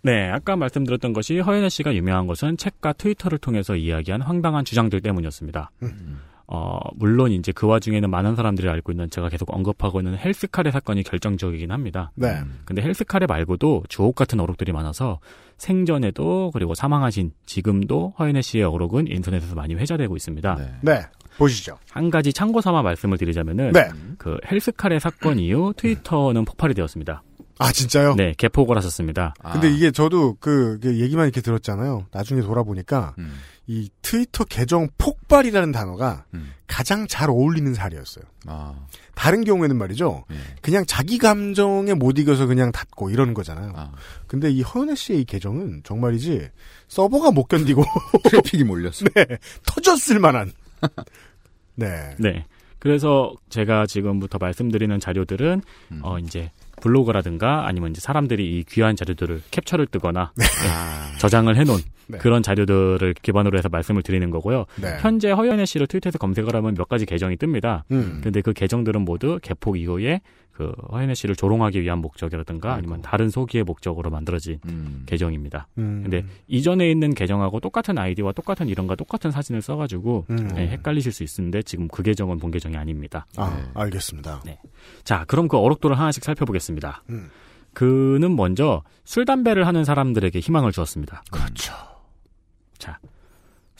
네, 0.05 0.31
아까 0.31 0.55
말씀드렸던 0.55 1.13
것이 1.13 1.41
허연애 1.41 1.69
씨가 1.69 1.97
유명한 1.97 2.29
것은 2.29 2.57
책과 2.59 2.93
트위터를 2.93 3.39
통해서 3.39 3.75
이야기한 3.75 4.23
황당한 4.23 4.65
주장들 4.65 5.01
때문이었습니다. 5.01 5.73
어, 6.53 6.81
물론 6.97 7.31
이제 7.31 7.53
그 7.53 7.69
와중에는 7.69 8.11
많은 8.11 8.35
사람들이 8.35 8.69
알고 8.69 8.91
있는 8.91 9.09
제가 9.09 9.29
계속 9.29 9.55
언급하고 9.55 10.01
있는 10.01 10.19
헬스카레 10.19 10.73
사건이 10.73 11.05
결정적이긴 11.05 11.71
합니다. 11.71 12.11
네. 12.17 12.41
근데 12.65 12.83
헬스카레 12.83 13.27
말고도 13.27 13.85
주옥 13.89 14.17
같은 14.17 14.41
어록들이 14.41 14.73
많아서 14.73 15.21
생전에도 15.59 16.51
그리고 16.53 16.75
사망하신 16.75 17.31
지금도 17.47 18.15
허연애 18.19 18.43
씨의 18.43 18.65
어록은 18.65 19.07
인터넷에서 19.07 19.55
많이 19.55 19.75
회자되고 19.77 20.17
있습니다. 20.17 20.59
네. 20.81 21.03
보시죠. 21.39 21.79
한 21.93 22.11
가지 22.11 22.33
참고 22.33 22.61
삼아 22.61 22.83
말씀을 22.83 23.17
드리자면은 23.17 23.71
네. 23.71 23.89
그 24.19 24.37
헬스카레 24.51 24.99
사건 24.99 25.39
이후 25.39 25.73
트위터는 25.77 26.45
폭발이 26.45 26.75
되었습니다. 26.75 27.23
아, 27.61 27.73
진짜요? 27.73 28.15
네, 28.17 28.35
개폭을 28.39 28.77
하셨습니다. 28.77 29.35
근데 29.53 29.71
이게 29.71 29.91
저도 29.91 30.37
그, 30.41 30.79
그 30.81 30.99
얘기만 30.99 31.27
이렇게 31.27 31.41
들었잖아요. 31.41 32.07
나중에 32.11 32.41
돌아보니까 32.41 33.15
이 33.67 33.91
트위터 34.03 34.45
계정 34.45 34.89
폭발이라는 34.99 35.71
단어가 35.71 36.25
가장 36.67 37.07
잘 37.07 37.29
어울리는 37.31 37.73
사례였어요. 37.75 38.25
다른 39.15 39.45
경우에는 39.45 39.77
말이죠. 39.77 40.25
그냥 40.63 40.85
자기 40.87 41.19
감정에 41.19 41.93
못 41.95 42.19
이겨서 42.19 42.47
그냥 42.47 42.73
닫고 42.73 43.11
이러는 43.11 43.35
거잖아요. 43.35 43.93
근데 44.27 44.51
이 44.51 44.63
허연애 44.63 44.95
씨의 44.95 45.21
이 45.21 45.25
계정은 45.25 45.83
정말이지 45.85 46.49
서버가 46.89 47.31
못 47.31 47.45
견디고 47.45 47.85
트래픽이 48.25 48.65
몰렸어. 48.65 49.05
네, 49.15 49.27
터졌을 49.67 50.19
만한. 50.19 50.51
네. 51.77 52.17
네. 52.19 52.47
그래서 52.79 53.35
제가 53.51 53.87
지금부터 53.87 54.39
말씀드리는 54.39 54.99
자료들은 54.99 55.63
어 56.03 56.19
이제 56.19 56.51
블로그라든가 56.81 57.67
아니면 57.67 57.91
이제 57.91 58.01
사람들이 58.01 58.59
이 58.59 58.65
귀한 58.65 58.97
자료들을 58.97 59.43
캡처를 59.51 59.87
뜨거나 59.87 60.33
네, 60.37 60.45
저장을 61.19 61.57
해놓은 61.57 61.81
네. 62.09 62.19
그런 62.19 62.43
자료들을 62.43 63.15
기반으로 63.23 63.57
해서 63.57 63.69
말씀을 63.69 64.03
드리는 64.03 64.31
거고요. 64.31 64.67
네. 64.81 64.97
현재 65.01 65.31
허연애 65.31 65.65
씨를 65.65 65.87
트위터에서 65.87 66.19
검색을 66.19 66.55
하면 66.57 66.75
몇 66.75 66.89
가지 66.89 67.07
계정이 67.07 67.37
뜹니다. 67.37 67.83
음. 67.93 68.21
근데 68.23 68.41
그 68.41 68.53
계정들은 68.53 69.03
모두 69.03 69.39
개폭 69.41 69.79
이후에 69.79 70.21
그 70.53 70.73
허연애 70.93 71.15
씨를 71.15 71.37
조롱하기 71.37 71.81
위한 71.81 71.99
목적이라든가 72.01 72.75
아니면 72.75 73.01
다른 73.03 73.31
소기의 73.31 73.65
목적으로 73.65 74.11
만들어진 74.11 74.59
계정입니다. 75.07 75.69
음. 75.79 76.01
근데 76.03 76.25
이전에 76.49 76.91
있는 76.91 77.15
계정하고 77.15 77.61
똑같은 77.61 77.97
아이디와 77.97 78.33
똑같은 78.33 78.69
이름과 78.69 78.97
똑같은 78.97 79.31
사진을 79.31 79.63
써가지고 79.63 80.27
음. 80.31 80.49
네, 80.55 80.69
헷갈리실 80.69 81.13
수 81.13 81.23
있는데 81.25 81.63
지금 81.63 81.89
그 81.89 82.03
계정은 82.03 82.39
본 82.39 82.51
계정이 82.51 82.77
아닙니다. 82.77 83.27
아, 83.37 83.71
알겠습니다. 83.75 84.43
네. 84.45 84.61
자, 85.05 85.25
그럼 85.27 85.49
그 85.49 85.57
어록도를 85.57 85.99
하나씩 85.99 86.25
살펴보겠습니다. 86.25 87.05
음. 87.11 87.31
그는 87.73 88.37
먼저 88.37 88.83
술 89.05 89.25
담배를 89.25 89.67
하는 89.67 89.85
사람들에게 89.85 90.39
희망을 90.41 90.73
주었습니다. 90.73 91.23
그렇죠. 91.31 91.73
자, 92.79 92.99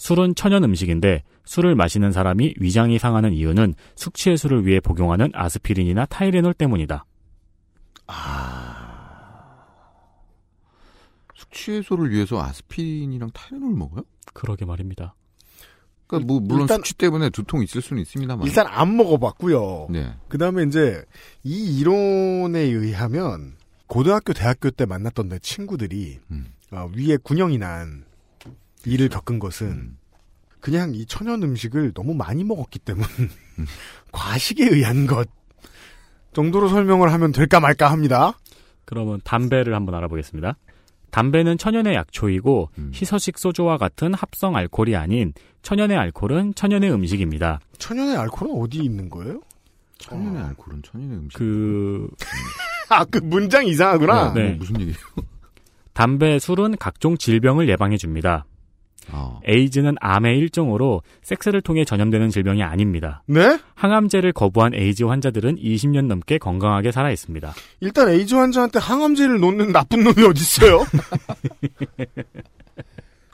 술은 0.01 0.35
천연 0.35 0.65
음식인데 0.65 1.25
술을 1.45 1.75
마시는 1.75 2.11
사람이 2.11 2.55
위장이 2.59 2.99
상하는 2.99 3.35
이유는 3.35 3.75
숙취해소를 3.97 4.65
위해 4.67 4.81
복용하는 4.81 5.31
아스피린이나 5.35 6.07
타이레놀 6.07 6.55
때문이다. 6.55 7.05
숙취해소를 11.35 12.11
위해서 12.13 12.41
아스피린이랑 12.43 13.31
타이레놀 13.35 13.75
먹어요? 13.75 14.03
그러게 14.33 14.65
말입니다. 14.65 15.15
그러니까 16.07 16.27
뭐 16.33 16.41
물론 16.41 16.63
일단- 16.63 16.79
숙취 16.79 16.95
때문에 16.95 17.29
두통 17.29 17.63
있을 17.63 17.83
수는 17.83 18.01
있습니다만. 18.01 18.47
일단 18.47 18.67
안 18.69 18.97
먹어봤고요. 18.97 19.89
네. 19.91 20.15
그 20.29 20.39
다음에 20.39 20.63
이제 20.63 21.05
이 21.45 21.79
이론에 21.79 22.59
의하면 22.61 23.55
고등학교, 23.87 24.33
대학교 24.33 24.71
때 24.71 24.87
만났던 24.87 25.29
내 25.29 25.39
친구들이 25.41 26.21
어, 26.73 26.91
위에 26.97 27.19
군형이 27.19 27.59
난 27.59 28.05
일을 28.85 29.09
겪은 29.09 29.39
것은 29.39 29.97
그냥 30.61 30.95
이 30.95 31.07
천연 31.07 31.43
음식을 31.43 31.93
너무 31.93 32.15
많이 32.15 32.45
먹었기 32.45 32.79
때문 32.81 33.05
과식에 34.13 34.67
의한 34.67 35.07
것 35.07 35.29
정도로 36.33 36.69
설명을 36.69 37.13
하면 37.13 37.33
될까 37.33 37.61
말까 37.61 37.91
합니다. 37.91 38.39
그러면 38.85 39.21
담배를 39.25 39.75
한번 39.75 39.95
알아보겠습니다. 39.97 40.57
담배는 41.11 41.59
천연의 41.59 41.95
약초이고 41.95 42.71
희서식 42.93 43.39
소주와 43.39 43.79
같은 43.79 44.15
합성 44.15 44.55
알코올이 44.55 44.95
아닌 44.95 45.33
천연의 45.63 45.97
알코올은 45.97 46.55
천연의 46.55 46.93
음식입니다. 46.93 47.59
천연의 47.79 48.17
알코올은 48.17 48.63
어디 48.63 48.79
있는 48.79 49.11
거예요? 49.11 49.41
천연의 49.99 50.43
알코올은 50.43 50.83
천연의 50.83 51.19
음식. 51.19 51.37
그 51.39 52.09
아, 52.91 53.05
그 53.05 53.19
문장 53.19 53.67
이상하구나. 53.67 54.33
네. 54.35 54.51
뭐 54.51 54.59
무슨 54.59 54.81
얘기예요? 54.81 54.97
담배, 55.93 56.39
술은 56.39 56.77
각종 56.79 57.17
질병을 57.17 57.69
예방해 57.69 57.97
줍니다. 57.97 58.47
어. 59.13 59.41
에이즈는 59.47 59.97
암의 60.01 60.39
일종으로 60.39 61.03
섹스를 61.23 61.61
통해 61.61 61.85
전염되는 61.85 62.31
질병이 62.31 62.63
아닙니다. 62.63 63.23
네? 63.27 63.59
항암제를 63.75 64.33
거부한 64.33 64.75
에이즈 64.75 65.05
환자들은 65.05 65.57
20년 65.57 66.07
넘게 66.07 66.39
건강하게 66.39 66.93
살아 66.93 67.11
있습니다. 67.11 67.53
일단 67.81 68.09
에이즈 68.11 68.35
환자한테 68.35 68.79
항암제를 68.79 69.41
놓는 69.41 69.73
나쁜 69.73 70.05
놈이 70.05 70.23
어딨어요? 70.25 70.85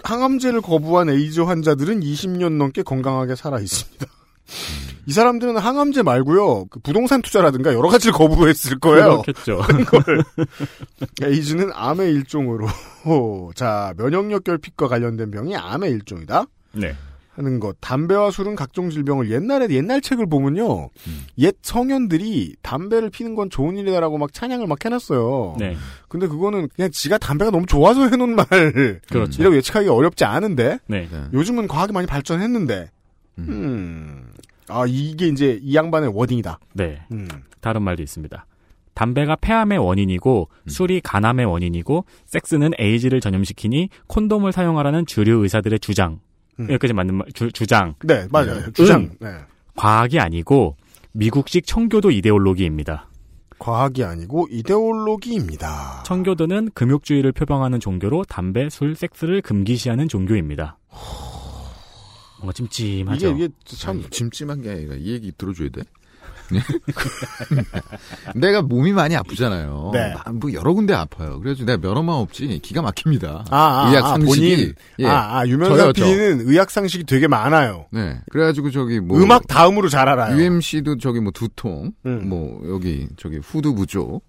항암제를 0.04 0.60
거부한 0.60 1.08
에이즈 1.10 1.40
환자들은 1.40 2.00
20년 2.00 2.52
넘게 2.52 2.82
건강하게 2.82 3.34
살아 3.34 3.58
있습니다. 3.58 4.06
이 5.06 5.12
사람들은 5.12 5.56
항암제 5.56 6.02
말고요, 6.02 6.66
그 6.66 6.80
부동산 6.80 7.22
투자라든가 7.22 7.72
여러 7.72 7.88
가지를 7.88 8.12
거부했을 8.12 8.78
거예요. 8.80 9.22
그렇겠죠. 9.22 9.62
에이즈는 11.22 11.70
암의 11.72 12.12
일종으로, 12.12 12.66
자, 13.54 13.94
면역력 13.96 14.42
결핍과 14.44 14.88
관련된 14.88 15.30
병이 15.30 15.56
암의 15.56 15.90
일종이다? 15.92 16.46
네. 16.72 16.94
하는 17.36 17.60
것. 17.60 17.76
담배와 17.80 18.30
술은 18.30 18.56
각종 18.56 18.88
질병을 18.88 19.30
옛날에 19.30 19.68
옛날 19.68 20.00
책을 20.00 20.26
보면요. 20.26 20.88
옛 21.38 21.54
성현들이 21.60 22.56
담배를 22.62 23.10
피는 23.10 23.34
건 23.34 23.50
좋은 23.50 23.76
일이다라고 23.76 24.16
막 24.16 24.32
찬양을 24.32 24.66
막 24.66 24.82
해놨어요. 24.82 25.56
네. 25.58 25.76
근데 26.08 26.26
그거는 26.28 26.68
그냥 26.74 26.90
지가 26.90 27.18
담배가 27.18 27.50
너무 27.50 27.66
좋아서 27.66 28.08
해놓은 28.08 28.36
말. 28.36 28.46
그렇죠. 29.08 29.42
이라고 29.42 29.54
예측하기 29.56 29.86
어렵지 29.86 30.24
않은데. 30.24 30.78
네. 30.86 31.08
요즘은 31.34 31.68
과학이 31.68 31.92
많이 31.92 32.06
발전했는데. 32.06 32.90
음. 33.38 34.30
아, 34.68 34.84
이게 34.86 35.28
이제 35.28 35.58
이 35.62 35.74
양반의 35.74 36.10
워딩이다. 36.14 36.58
네. 36.74 37.02
음. 37.12 37.28
다른 37.60 37.82
말도 37.82 38.02
있습니다. 38.02 38.46
담배가 38.94 39.36
폐암의 39.36 39.78
원인이고 39.78 40.48
술이 40.68 41.02
간암의 41.02 41.44
원인이고 41.44 42.06
섹스는 42.24 42.70
에이즈를 42.78 43.20
전염시키니 43.20 43.90
콘돔을 44.06 44.52
사용하라는 44.52 45.04
주류 45.06 45.42
의사들의 45.42 45.80
주장. 45.80 46.20
음. 46.58 46.64
여기까지 46.70 46.94
맞는 46.94 47.14
말, 47.14 47.26
주, 47.34 47.52
주장. 47.52 47.94
네, 48.02 48.26
맞아요. 48.30 48.72
주장. 48.72 49.10
네. 49.20 49.28
과학이 49.76 50.18
아니고 50.18 50.76
미국식 51.12 51.66
청교도 51.66 52.10
이데올로기입니다. 52.10 53.08
과학이 53.58 54.04
아니고 54.04 54.48
이데올로기입니다. 54.50 56.02
청교도는 56.04 56.70
금욕주의를 56.74 57.32
표방하는 57.32 57.80
종교로 57.80 58.24
담배, 58.24 58.68
술, 58.70 58.94
섹스를 58.94 59.42
금기시하는 59.42 60.08
종교입니다. 60.08 60.78
뭔가 62.46 62.52
찜찜하죠. 62.52 63.30
이게, 63.32 63.44
이게 63.44 63.54
참 63.64 64.04
찜찜한 64.08 64.62
게 64.62 64.70
아니라 64.70 64.94
이 64.96 65.10
얘기 65.10 65.32
들어줘야 65.36 65.68
돼. 65.70 65.82
내가 68.36 68.62
몸이 68.62 68.92
많이 68.92 69.16
아프잖아요. 69.16 69.90
네. 69.92 70.14
뭐 70.34 70.52
여러 70.52 70.72
군데 70.74 70.94
아파요. 70.94 71.40
그래서 71.42 71.64
내가 71.64 71.78
면허만 71.78 72.14
없지 72.14 72.60
기가 72.62 72.82
막힙니다. 72.82 73.46
아, 73.50 73.56
아, 73.56 73.88
의학 73.90 74.04
아, 74.04 74.08
상식이 74.10 74.56
본인? 74.56 74.74
예. 75.00 75.06
아, 75.06 75.38
아, 75.38 75.46
유명상. 75.46 75.92
PD는 75.92 76.48
의학 76.48 76.70
상식이 76.70 77.02
되게 77.02 77.26
많아요. 77.26 77.86
네. 77.90 78.20
그래가지고 78.30 78.70
저기 78.70 79.00
뭐 79.00 79.18
음악 79.20 79.48
다음으로 79.48 79.88
잘 79.88 80.08
알아요. 80.08 80.36
UMC도 80.36 80.98
저기 80.98 81.18
뭐 81.18 81.32
두통, 81.32 81.92
뭐 82.02 82.62
여기 82.68 83.08
저기 83.16 83.38
후두 83.38 83.74
부조. 83.74 84.20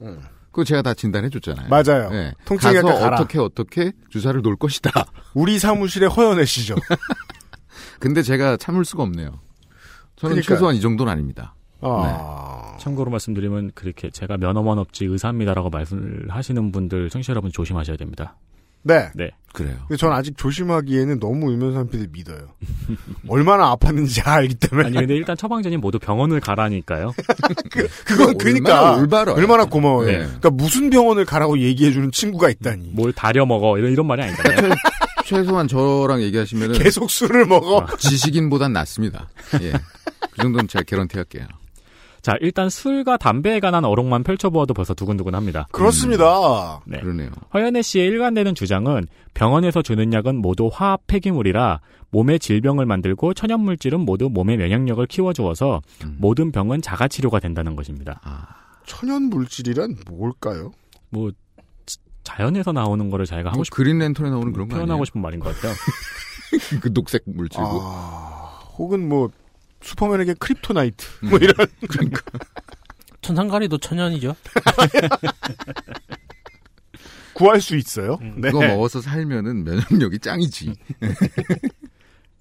그거 0.50 0.64
제가 0.64 0.82
다 0.82 0.96
진단해 0.96 1.30
줬잖아요. 1.30 1.68
맞아요. 1.70 2.10
네. 2.10 2.34
통증에 2.46 2.82
가서. 2.82 3.06
어떻게 3.10 3.38
어떻게 3.38 3.92
주사를 4.10 4.42
놓을 4.42 4.56
것이다. 4.56 5.06
우리 5.36 5.60
사무실의 5.60 6.10
허연애 6.10 6.46
씨죠. 6.46 6.74
근데 8.00 8.22
제가 8.22 8.58
참을 8.58 8.86
수가 8.86 9.04
없네요. 9.04 9.40
저는 10.16 10.36
그러니까요. 10.36 10.42
최소한 10.42 10.76
이 10.76 10.82
정도는 10.82 11.12
아닙니다. 11.12 11.54
아. 11.82 12.76
참고로 12.80 13.12
말씀드리면 13.12 13.72
그렇게 13.76 14.10
제가 14.10 14.38
면허만 14.38 14.78
없지 14.80 15.06
의사입니다라고 15.06 15.70
말씀을 15.70 16.28
하시는 16.30 16.72
분들 16.72 17.10
청취자 17.10 17.32
여러분 17.32 17.52
조심하셔야 17.52 17.98
됩니다. 17.98 18.36
네. 18.84 19.10
네. 19.16 19.32
그래요. 19.54 19.76
근데 19.88 19.98
전 19.98 20.14
아직 20.14 20.38
조심하기에는 20.38 21.20
너무 21.20 21.52
유명상 21.52 21.90
PD 21.90 22.08
믿어요. 22.12 22.54
얼마나 23.28 23.76
아팠는지 23.76 24.26
알기 24.26 24.56
때문에. 24.56 24.88
아니 24.88 24.98
근데 24.98 25.16
일단 25.16 25.36
처방전이 25.36 25.78
모두 25.78 26.00
병원을 26.00 26.40
가라니까요. 26.40 27.12
그건 28.06 28.38
그러니까 28.38 28.96
얼마나. 28.96 29.34
얼마나 29.34 29.66
고마워요. 29.66 30.08
네. 30.08 30.18
그러니까 30.20 30.50
무슨 30.52 30.90
병원을 30.90 31.26
가라고 31.26 31.60
얘기해주는 31.60 32.12
친구가 32.12 32.50
있다니. 32.50 32.92
뭘 32.94 33.12
다려 33.14 33.46
먹어 33.46 33.78
이런 33.78 33.92
이런 33.92 34.08
말이 34.08 34.22
아니잖아요. 34.24 34.74
최소한 35.28 35.68
저랑 35.68 36.22
얘기하시면은 36.22 36.80
계속 36.80 37.10
술을 37.12 37.46
먹어. 37.46 37.86
지식인보단 37.98 38.72
낫습니다. 38.72 39.28
예. 39.62 39.72
그 40.32 40.42
정도는 40.42 40.70
제가 40.70 40.84
개런티 40.84 41.18
할게요. 41.18 41.46
자 42.22 42.36
일단 42.42 42.70
술과 42.70 43.18
담배에 43.18 43.60
관한 43.60 43.84
어록만 43.86 44.24
펼쳐보아도 44.24 44.74
벌써 44.74 44.94
두근두근합니다. 44.94 45.68
그렇습니다. 45.72 46.82
네. 46.86 47.00
그러네요. 47.00 47.30
허연애 47.54 47.82
씨의 47.82 48.08
일관되는 48.08 48.56
주장은 48.56 49.08
병원에서 49.34 49.82
주는 49.82 50.12
약은 50.14 50.38
모두 50.38 50.70
화학 50.72 51.06
폐기물이라 51.08 51.82
몸의 52.10 52.40
질병을 52.40 52.86
만들고 52.86 53.34
천연물질은 53.34 54.00
모두 54.00 54.30
몸의 54.30 54.56
면역력을 54.58 55.06
키워주어서 55.08 55.82
음. 56.06 56.16
모든 56.20 56.52
병은 56.54 56.82
자가치료가 56.82 57.40
된다는 57.42 57.76
것입니다. 57.76 58.22
천연 58.86 59.24
물질이란 59.24 59.98
뭘까요? 60.10 60.72
뭐 61.10 61.32
지- 61.32 61.36
자연에서 62.28 62.74
나오는 62.74 63.10
거를 63.10 63.26
자기가 63.26 63.50
하고 63.50 63.58
뭐싶 63.58 63.74
그린 63.74 64.00
랜턴에 64.00 64.30
나오는 64.30 64.52
그런 64.52 64.68
거 64.68 64.76
표현하고 64.76 64.94
아니에요? 64.94 65.06
싶은 65.06 65.22
말인 65.22 65.40
것 65.40 65.56
같아요. 65.56 65.74
그 66.82 66.94
녹색 66.94 67.24
물질고. 67.26 67.66
아, 67.66 68.60
혹은 68.78 69.08
뭐 69.08 69.30
슈퍼맨에게 69.82 70.34
kryptonite 70.34 71.06
음. 71.24 71.30
뭐 71.30 71.40
이런 71.40 71.56
그러니까. 71.88 72.22
청산가리도 73.22 73.78
천연이죠. 73.78 74.36
구할 77.34 77.62
수 77.62 77.78
있어요. 77.78 78.18
네. 78.22 78.52
그거 78.52 78.60
먹어서 78.60 79.00
살면은 79.00 79.64
면역력이 79.64 80.20
짱이지. 80.20 80.74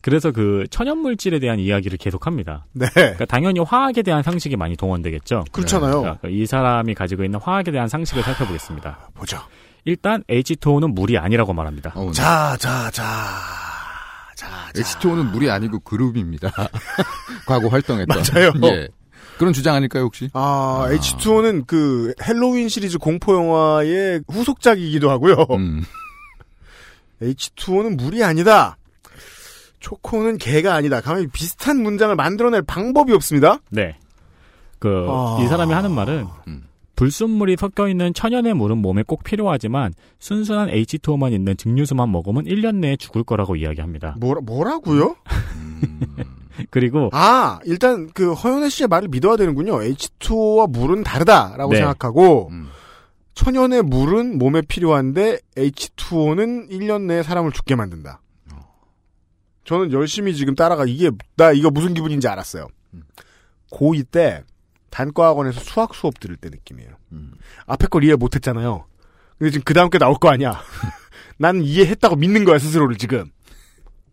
그래서 0.01 0.33
그 0.33 0.65
천연 0.71 0.99
물질에 0.99 1.39
대한 1.39 1.59
이야기를 1.59 1.99
계속합니다. 1.99 2.67
네. 2.73 2.87
그러니까 2.95 3.25
당연히 3.25 3.61
화학에 3.61 4.03
대한 4.03 4.23
상식이 4.23 4.57
많이 4.57 4.77
동원되겠죠. 4.77 5.45
그렇잖아요. 5.53 6.01
그러니까 6.01 6.29
이 6.29 6.47
사람이 6.47 6.95
가지고 6.95 7.25
있는 7.25 7.41
화학에 7.41 7.73
대한 7.73 7.89
상식을 7.89 8.23
살펴보겠습니다. 8.23 9.11
보죠. 9.15 9.39
일단 9.87 10.23
H2O는 10.29 10.93
물이 10.93 11.17
아니라고 11.17 11.53
말합니다. 11.55 11.93
어, 11.95 12.07
네. 12.07 12.13
자, 12.13 12.57
자, 12.59 12.91
자. 12.91 13.05
H2O는 14.75 15.31
물이 15.31 15.51
아니고 15.51 15.79
그룹입니다. 15.81 16.53
과거 17.47 17.69
활동했던. 17.69 18.07
맞아요. 18.15 18.53
예. 18.65 18.89
그런 19.39 19.53
주장 19.53 19.75
아닐까요, 19.75 20.03
혹시? 20.05 20.29
아, 20.35 20.87
H2O는 20.91 21.67
그 21.67 22.13
헬로윈 22.23 22.69
시리즈 22.69 22.99
공포 22.99 23.35
영화의 23.35 24.23
후속작이기도 24.29 25.09
하고요. 25.11 25.47
음. 25.53 25.85
H2O는 27.23 27.97
물이 27.97 28.23
아니다. 28.23 28.77
초코는 29.81 30.39
개가 30.39 30.75
아니다. 30.75 31.01
가만히 31.01 31.29
비슷한 31.29 31.83
문장을 31.83 32.15
만들어낼 32.17 32.63
방법이 32.63 33.13
없습니다. 33.13 33.61
네. 33.71 33.97
그, 34.79 35.07
아. 35.09 35.39
이 35.43 35.47
사람이 35.47 35.73
하는 35.73 35.93
말은, 35.93 36.27
음. 36.49 36.65
불순물이 36.97 37.57
섞여 37.59 37.89
있는 37.89 38.13
천연의 38.13 38.55
물은 38.55 38.79
몸에 38.79 39.03
꼭 39.03 39.23
필요하지만, 39.23 39.93
순수한 40.19 40.69
H2O만 40.69 41.33
있는 41.33 41.57
증류수만 41.57 42.11
먹으면 42.11 42.45
1년 42.45 42.77
내에 42.77 42.97
죽을 42.97 43.23
거라고 43.23 43.57
이야기합니다. 43.57 44.17
뭐라, 44.19 44.41
뭐라고요? 44.41 45.17
그리고, 46.71 47.11
아, 47.13 47.61
일단 47.65 48.09
그 48.15 48.33
허연애 48.33 48.71
씨의 48.71 48.89
말을 48.89 49.09
믿어야 49.09 49.37
되는군요. 49.37 49.79
H2O와 49.79 50.71
물은 50.71 51.05
다르다라고 51.05 51.73
네. 51.73 51.79
생각하고 51.79 52.49
음. 52.51 52.69
천연의 53.35 53.83
물은 53.83 54.39
몸에 54.39 54.63
필요한데 54.63 55.39
H2O는 55.57 56.71
1년 56.71 57.03
내에 57.03 57.23
사람을 57.23 57.53
죽게 57.53 57.77
만든다. 57.77 58.23
저는 59.65 59.93
열심히 59.93 60.35
지금 60.35 60.55
따라가 60.55 60.85
이게 60.87 61.11
나 61.37 61.53
이거 61.53 61.71
무슨 61.71 61.93
기분인지 61.93 62.29
알았어요. 62.29 62.69
고2 63.73 64.07
때 64.11 64.43
단과학원에서 64.97 65.61
수학 65.61 65.95
수업 65.95 66.19
들을 66.21 66.37
때 66.37 66.49
느낌이에요. 66.49 66.89
앞에 67.67 67.87
걸 67.89 68.03
이해 68.05 68.15
못했잖아요. 68.15 68.87
근데 69.39 69.51
지금 69.51 69.63
그 69.67 69.75
다음 69.75 69.91
게 69.91 69.99
나올 69.99 70.17
거 70.19 70.31
아니야. 70.31 70.59
난 71.37 71.61
이해했다고 71.63 72.17
믿는 72.17 72.47
거야 72.47 72.59
스스로를 72.59 72.97
지금. 72.97 73.27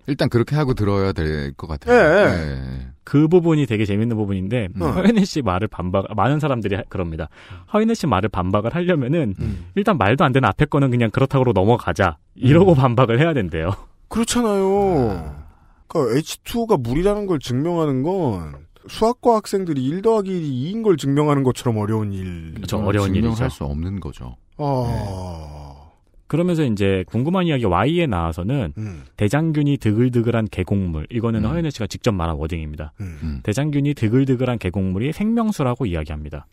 일단 0.07 0.27
그렇게 0.27 0.57
하고 0.57 0.73
들어야 0.73 1.13
될것 1.13 1.69
예. 1.69 1.71
같아요. 1.71 2.27
예. 2.27 2.51
예. 2.51 2.87
그 3.05 3.29
부분이 3.29 3.65
되게 3.65 3.85
재밌는 3.85 4.17
부분인데, 4.17 4.67
음. 4.75 4.81
허연애 4.81 5.23
씨 5.23 5.41
말을 5.41 5.69
반박, 5.69 6.05
많은 6.13 6.41
사람들이 6.41 6.75
하- 6.75 6.83
그럽니다. 6.89 7.29
허연애 7.71 7.93
씨 7.93 8.05
말을 8.05 8.27
반박을 8.27 8.75
하려면은, 8.75 9.35
일단 9.75 9.97
말도 9.97 10.25
안 10.25 10.33
되는 10.33 10.47
앞에 10.49 10.65
거는 10.65 10.91
그냥 10.91 11.09
그렇다고 11.11 11.53
넘어가자. 11.53 12.17
이러고 12.35 12.75
반박을 12.75 13.21
해야 13.21 13.33
된대요. 13.33 13.71
그렇잖아요. 14.09 15.45
그러니까 15.87 16.19
H2O가 16.19 16.81
물이라는 16.81 17.25
걸 17.25 17.39
증명하는 17.39 18.03
건 18.03 18.62
수학과 18.87 19.35
학생들이 19.35 19.83
1 19.83 20.01
더하기 20.01 20.29
1이 20.29 20.73
2인 20.73 20.83
걸 20.83 20.97
증명하는 20.97 21.43
것처럼 21.43 21.77
어려운 21.77 22.11
일. 22.11 22.53
그렇죠. 22.55 22.77
어려운 22.77 23.09
일이죠. 23.15 23.29
증명할 23.29 23.49
수 23.49 23.63
없는 23.63 23.99
거죠. 23.99 24.35
아, 24.57 25.89
그러면서 26.27 26.63
이제 26.63 27.03
궁금한 27.07 27.47
이야기 27.47 27.65
Y에 27.65 28.07
나와서는 28.07 28.73
음, 28.77 29.03
대장균이 29.17 29.77
드글드글한 29.77 30.47
계곡물 30.49 31.07
이거는 31.11 31.43
음. 31.45 31.49
허연애 31.49 31.69
씨가 31.69 31.87
직접 31.87 32.11
말한 32.11 32.35
워딩입니다. 32.37 32.93
음. 33.01 33.19
음. 33.21 33.39
대장균이 33.43 33.93
드글드글한 33.93 34.57
계곡물이 34.57 35.13
생명수라고 35.13 35.85
이야기합니다. 35.85 36.47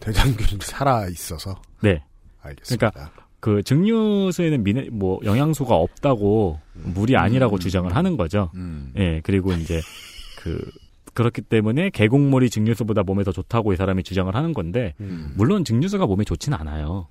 대장균이 0.00 0.60
살아 0.62 1.08
있어서. 1.08 1.54
네. 1.82 2.02
알겠습니다. 2.42 2.90
그러니까 2.90 3.12
그 3.40 3.62
증류수에는 3.62 4.64
미네 4.64 4.88
뭐 4.90 5.20
영양소가 5.24 5.74
없다고 5.74 6.58
물이 6.74 7.16
아니라고 7.16 7.58
주장을 7.58 7.94
하는 7.94 8.16
거죠. 8.16 8.50
음. 8.54 8.92
예. 8.96 9.20
그리고 9.22 9.52
이제 9.52 9.80
그 10.38 10.58
그렇기 11.16 11.42
때문에 11.42 11.90
계곡물이 11.90 12.50
증류수보다 12.50 13.02
몸에 13.02 13.24
더 13.24 13.32
좋다고 13.32 13.72
이 13.72 13.76
사람이 13.76 14.04
주장을 14.04 14.32
하는 14.32 14.52
건데 14.54 14.94
음. 15.00 15.32
물론 15.36 15.64
증류수가 15.64 16.06
몸에 16.06 16.22
좋진 16.22 16.52
않아요. 16.52 17.08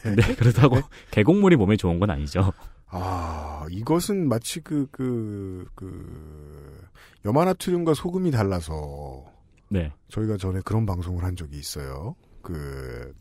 근데 0.00 0.22
그렇다고 0.36 0.76
계곡물이 1.10 1.56
몸에 1.56 1.76
좋은 1.76 1.98
건 1.98 2.10
아니죠. 2.10 2.52
아, 2.90 3.66
이것은 3.70 4.28
마치 4.28 4.60
그, 4.60 4.86
그, 4.90 5.66
그, 5.74 6.86
염화나트륨과 7.24 7.94
소금이 7.94 8.30
달라서 8.30 9.24
네. 9.70 9.92
저희가 10.08 10.36
전에 10.36 10.60
그런 10.64 10.86
방송을 10.86 11.24
한 11.24 11.36
적이 11.36 11.58
있어요. 11.58 12.14
그, 12.42 13.12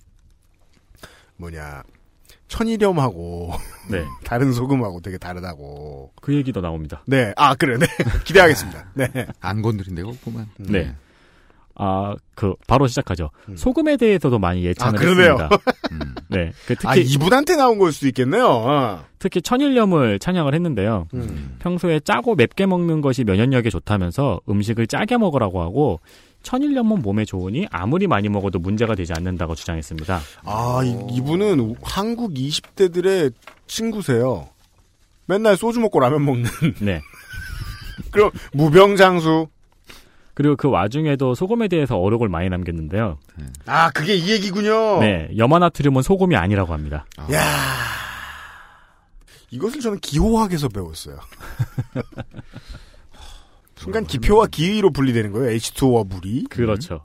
뭐냐, 1.38 1.84
천일염하고 2.48 3.54
네. 3.90 4.06
다른 4.24 4.54
소금하고 4.54 5.02
되게 5.02 5.18
다르다고. 5.18 6.12
그 6.22 6.34
얘기도 6.34 6.62
나옵니다. 6.62 7.04
네, 7.06 7.34
아, 7.36 7.56
그래, 7.56 7.78
네. 7.78 7.86
기대하겠습니다. 8.26 8.92
네. 8.94 9.28
안 9.42 9.62
건드린데요, 9.62 10.12
보면. 10.24 10.48
네. 10.58 10.94
아, 11.80 12.16
그, 12.34 12.56
바로 12.66 12.88
시작하죠. 12.88 13.30
소금에 13.56 13.98
대해서도 13.98 14.40
많이 14.40 14.64
예찬을 14.66 14.98
아, 14.98 15.00
그러네요. 15.00 15.32
했습니다. 15.34 15.58
음. 15.92 16.16
네. 16.28 16.52
그 16.66 16.74
특히, 16.76 16.88
아, 16.88 16.96
이분한테 16.96 17.56
나온 17.56 17.78
걸 17.78 17.92
수도 17.92 18.08
있겠네요. 18.08 18.48
어. 18.48 19.06
특히 19.20 19.44
천일염을 19.44 20.18
찬양을 20.18 20.56
했는데요. 20.56 21.08
음. 21.14 21.58
평소에 21.60 22.00
짜고 22.00 22.34
맵게 22.34 22.66
먹는 22.66 23.02
것이 23.02 23.24
면역력에 23.24 23.70
좋다면서 23.70 24.42
음식을 24.50 24.88
짜게 24.88 25.18
먹으라고 25.18 25.62
하고, 25.62 26.00
천일염은 26.44 27.02
몸에 27.02 27.26
좋으니 27.26 27.68
아무리 27.72 28.08
많이 28.08 28.30
먹어도 28.30 28.60
문제가 28.60 28.96
되지 28.96 29.14
않는다고 29.14 29.56
주장했습니다. 29.56 30.22
아, 30.46 30.82
이, 30.84 31.16
이분은 31.16 31.76
한국 31.82 32.34
20대들의 32.34 33.34
친구세요. 33.68 34.48
맨날 35.26 35.58
소주 35.58 35.80
먹고 35.80 36.00
라면 36.00 36.24
먹는. 36.24 36.50
네. 36.80 37.02
그럼 38.12 38.32
무병장수. 38.54 39.48
그리고 40.34 40.56
그 40.56 40.70
와중에도 40.70 41.34
소금에 41.34 41.68
대해서 41.68 41.98
어록을 41.98 42.30
많이 42.30 42.48
남겼는데요. 42.48 43.18
아, 43.66 43.90
그게 43.90 44.16
이 44.16 44.30
얘기군요. 44.30 45.00
네, 45.00 45.30
염화나트륨은 45.36 46.04
소금이 46.04 46.36
아니라고 46.36 46.74
합니다. 46.74 47.08
야 47.34 47.42
이것을 49.50 49.82
저는 49.82 50.00
기호학에서 50.00 50.70
배웠어요. 50.70 51.18
순간 53.78 54.06
기표와 54.06 54.48
기의로 54.48 54.92
분리되는 54.92 55.32
거예요. 55.32 55.56
H2O와 55.58 56.08
물이. 56.08 56.46
그렇죠. 56.50 57.02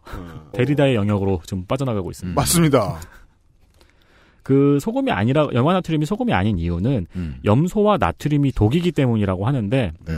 데리다의 0.52 0.94
영역으로 0.96 1.40
좀 1.46 1.64
빠져나가고 1.66 2.10
있습니다. 2.10 2.40
맞습니다. 2.40 2.98
그 4.42 4.78
소금이 4.80 5.12
아니라 5.12 5.48
염화 5.52 5.72
나트륨이 5.74 6.04
소금이 6.04 6.32
아닌 6.32 6.58
이유는 6.58 7.06
염소와 7.44 7.98
나트륨이 7.98 8.52
독이기 8.52 8.90
때문이라고 8.92 9.46
하는데 9.46 9.92
네. 10.04 10.14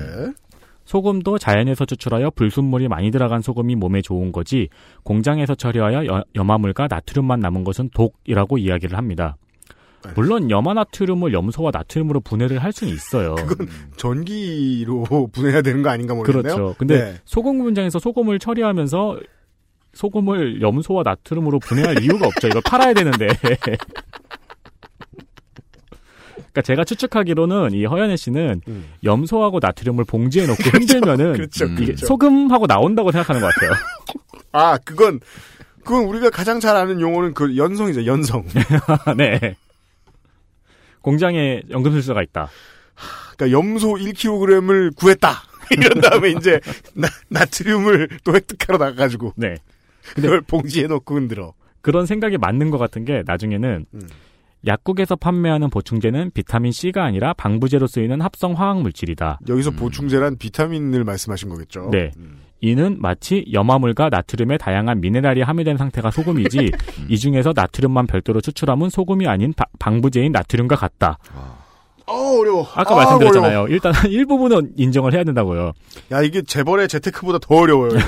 소금도 0.87 1.39
자연에서 1.39 1.85
추출하여 1.85 2.31
불순물이 2.31 2.89
많이 2.89 3.11
들어간 3.11 3.43
소금이 3.43 3.75
몸에 3.75 4.01
좋은 4.01 4.33
거지 4.33 4.69
공장에서 5.03 5.55
처리하여 5.55 6.07
여- 6.07 6.25
염화물과 6.35 6.89
나트륨만 6.91 7.41
남은 7.41 7.65
것은 7.65 7.91
독이라고 7.95 8.59
이야기를 8.59 8.97
합니다. 8.97 9.37
물론 10.15 10.51
염화나트륨을 10.51 11.33
염소와 11.33 11.71
나트륨으로 11.73 12.21
분해를 12.21 12.63
할 12.63 12.73
수는 12.73 12.93
있어요. 12.93 13.35
그건 13.35 13.69
전기로 13.97 15.29
분해해야 15.33 15.63
되는 15.63 15.83
거 15.83 15.91
아닌가 15.91 16.15
모르겠네요. 16.15 16.55
그렇죠. 16.55 16.75
근데 16.79 16.99
네. 16.99 17.21
소금 17.25 17.59
공장에서 17.59 17.99
소금을 17.99 18.39
처리하면서 18.39 19.19
소금을 19.95 20.61
염소와 20.61 21.03
나트륨으로 21.05 21.59
분해할 21.61 22.03
이유가 22.03 22.27
없죠. 22.27 22.49
이걸 22.49 22.63
팔아야 22.65 22.93
되는데. 22.95 23.29
그러니까 26.55 26.63
제가 26.63 26.85
추측하기로는 26.85 27.73
이 27.73 27.85
허연애 27.85 28.17
씨는 28.17 28.61
염소하고 29.03 29.59
나트륨을 29.61 30.05
봉지에 30.05 30.47
넣고 30.47 30.63
흔들면은 30.73 31.27
음. 31.27 31.33
그렇죠, 31.33 31.65
이게 31.65 31.87
그렇죠. 31.87 32.07
소금하고 32.07 32.67
나온다고 32.67 33.11
생각하는 33.11 33.41
것 33.41 33.53
같아요. 33.53 33.73
아, 34.53 34.79
그건 34.79 35.21
그건 35.83 36.05
우리가 36.05 36.31
가장 36.31 36.61
잘 36.61 36.77
아는 36.77 37.01
용어는 37.01 37.35
그 37.35 37.57
연성이죠. 37.57 38.07
연성. 38.07 38.45
네. 39.17 39.57
공장에 41.05 41.61
연금술사가 41.69 42.23
있다. 42.23 42.49
그러니까 43.37 43.57
염소 43.57 43.93
1kg을 43.93 44.97
구했다. 44.97 45.29
이런 45.71 46.01
다음에 46.01 46.31
이제 46.31 46.61
나, 46.95 47.09
나트륨을 47.29 48.09
또 48.25 48.35
획득하러 48.35 48.79
나가가지고 48.79 49.35
네. 49.37 49.57
그걸 50.15 50.41
봉지에 50.41 50.87
넣고 50.87 51.15
흔들어. 51.15 51.53
그런 51.83 52.07
생각이 52.07 52.39
맞는 52.39 52.71
것 52.71 52.79
같은 52.79 53.05
게 53.05 53.23
나중에는 53.27 53.87
음. 53.93 54.09
약국에서 54.67 55.15
판매하는 55.15 55.69
보충제는 55.69 56.31
비타민 56.33 56.73
C가 56.73 57.05
아니라 57.05 57.35
방부제로 57.35 57.87
쓰이는 57.87 58.23
합성 58.23 58.53
화학 58.53 58.81
물질이다. 58.81 59.41
여기서 59.47 59.73
보충제란 59.73 60.39
비타민을 60.39 61.05
말씀하신 61.05 61.51
거겠죠. 61.51 61.91
네. 61.93 62.13
이는 62.65 62.97
마치 62.99 63.45
염화물과 63.53 64.09
나트륨의 64.09 64.57
다양한 64.57 65.03
미네랄이 65.03 65.43
함유된 65.43 65.77
상태가 65.77 66.11
소금이지 66.11 66.71
이 67.11 67.19
중에서 67.19 67.53
나트륨만 67.55 68.07
별도로 68.07 68.41
추출하면 68.41 68.89
소금이 68.89 69.29
아닌 69.29 69.53
바- 69.53 69.67
방부제인 69.79 70.33
나트륨과 70.33 70.77
같다. 70.77 71.19
어, 72.07 72.39
어려워. 72.41 72.67
아까 72.75 72.95
아, 72.95 72.97
말씀드렸잖아요. 72.97 73.51
어려워. 73.51 73.69
일단 73.69 73.93
일부분은 74.09 74.73
인정을 74.79 75.13
해야 75.13 75.25
된다고요. 75.25 75.73
야, 76.13 76.23
이게 76.23 76.41
재벌의 76.41 76.89
재테크보다 76.89 77.39
더 77.39 77.55
어려워요. 77.55 77.91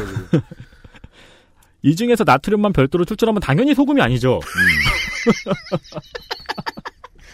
이 1.83 1.95
중에서 1.95 2.25
나트륨만 2.25 2.73
별도로 2.73 3.05
추출하면 3.05 3.41
당연히 3.41 3.75
소금이 3.75 4.01
아니죠. 4.01 4.41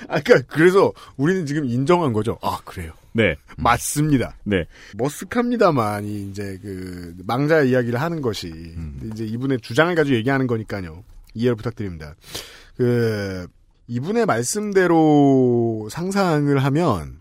아, 0.09 0.21
그러니까 0.21 0.41
그래서 0.53 0.93
우리는 1.17 1.47
지금 1.47 1.65
인정한 1.67 2.13
거죠. 2.13 2.37
아, 2.43 2.59
그래요. 2.65 2.93
네. 3.13 3.37
맞습니다. 3.59 4.37
네. 4.45 4.67
머쓱합니다만 4.97 6.05
이 6.05 6.29
이제 6.31 6.59
그 6.63 7.15
망자 7.25 7.63
이야기를 7.63 8.01
하는 8.01 8.23
것이 8.23 8.53
이제 9.13 9.25
이분의 9.25 9.61
주장을 9.61 9.95
가지고 9.95 10.17
얘기하는 10.17 10.47
거니까요. 10.47 11.05
이해를 11.35 11.57
부탁드립니다. 11.57 12.15
그 12.77 13.47
이분의 13.89 14.27
말씀대로 14.27 15.89
상상을 15.91 16.57
하면 16.59 17.21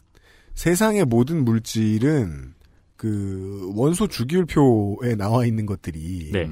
세상의 0.54 1.06
모든 1.06 1.44
물질은 1.44 2.54
그 2.96 3.72
원소 3.76 4.08
주기율표에 4.08 5.16
나와 5.18 5.46
있는 5.46 5.66
것들이 5.66 6.30
네. 6.32 6.50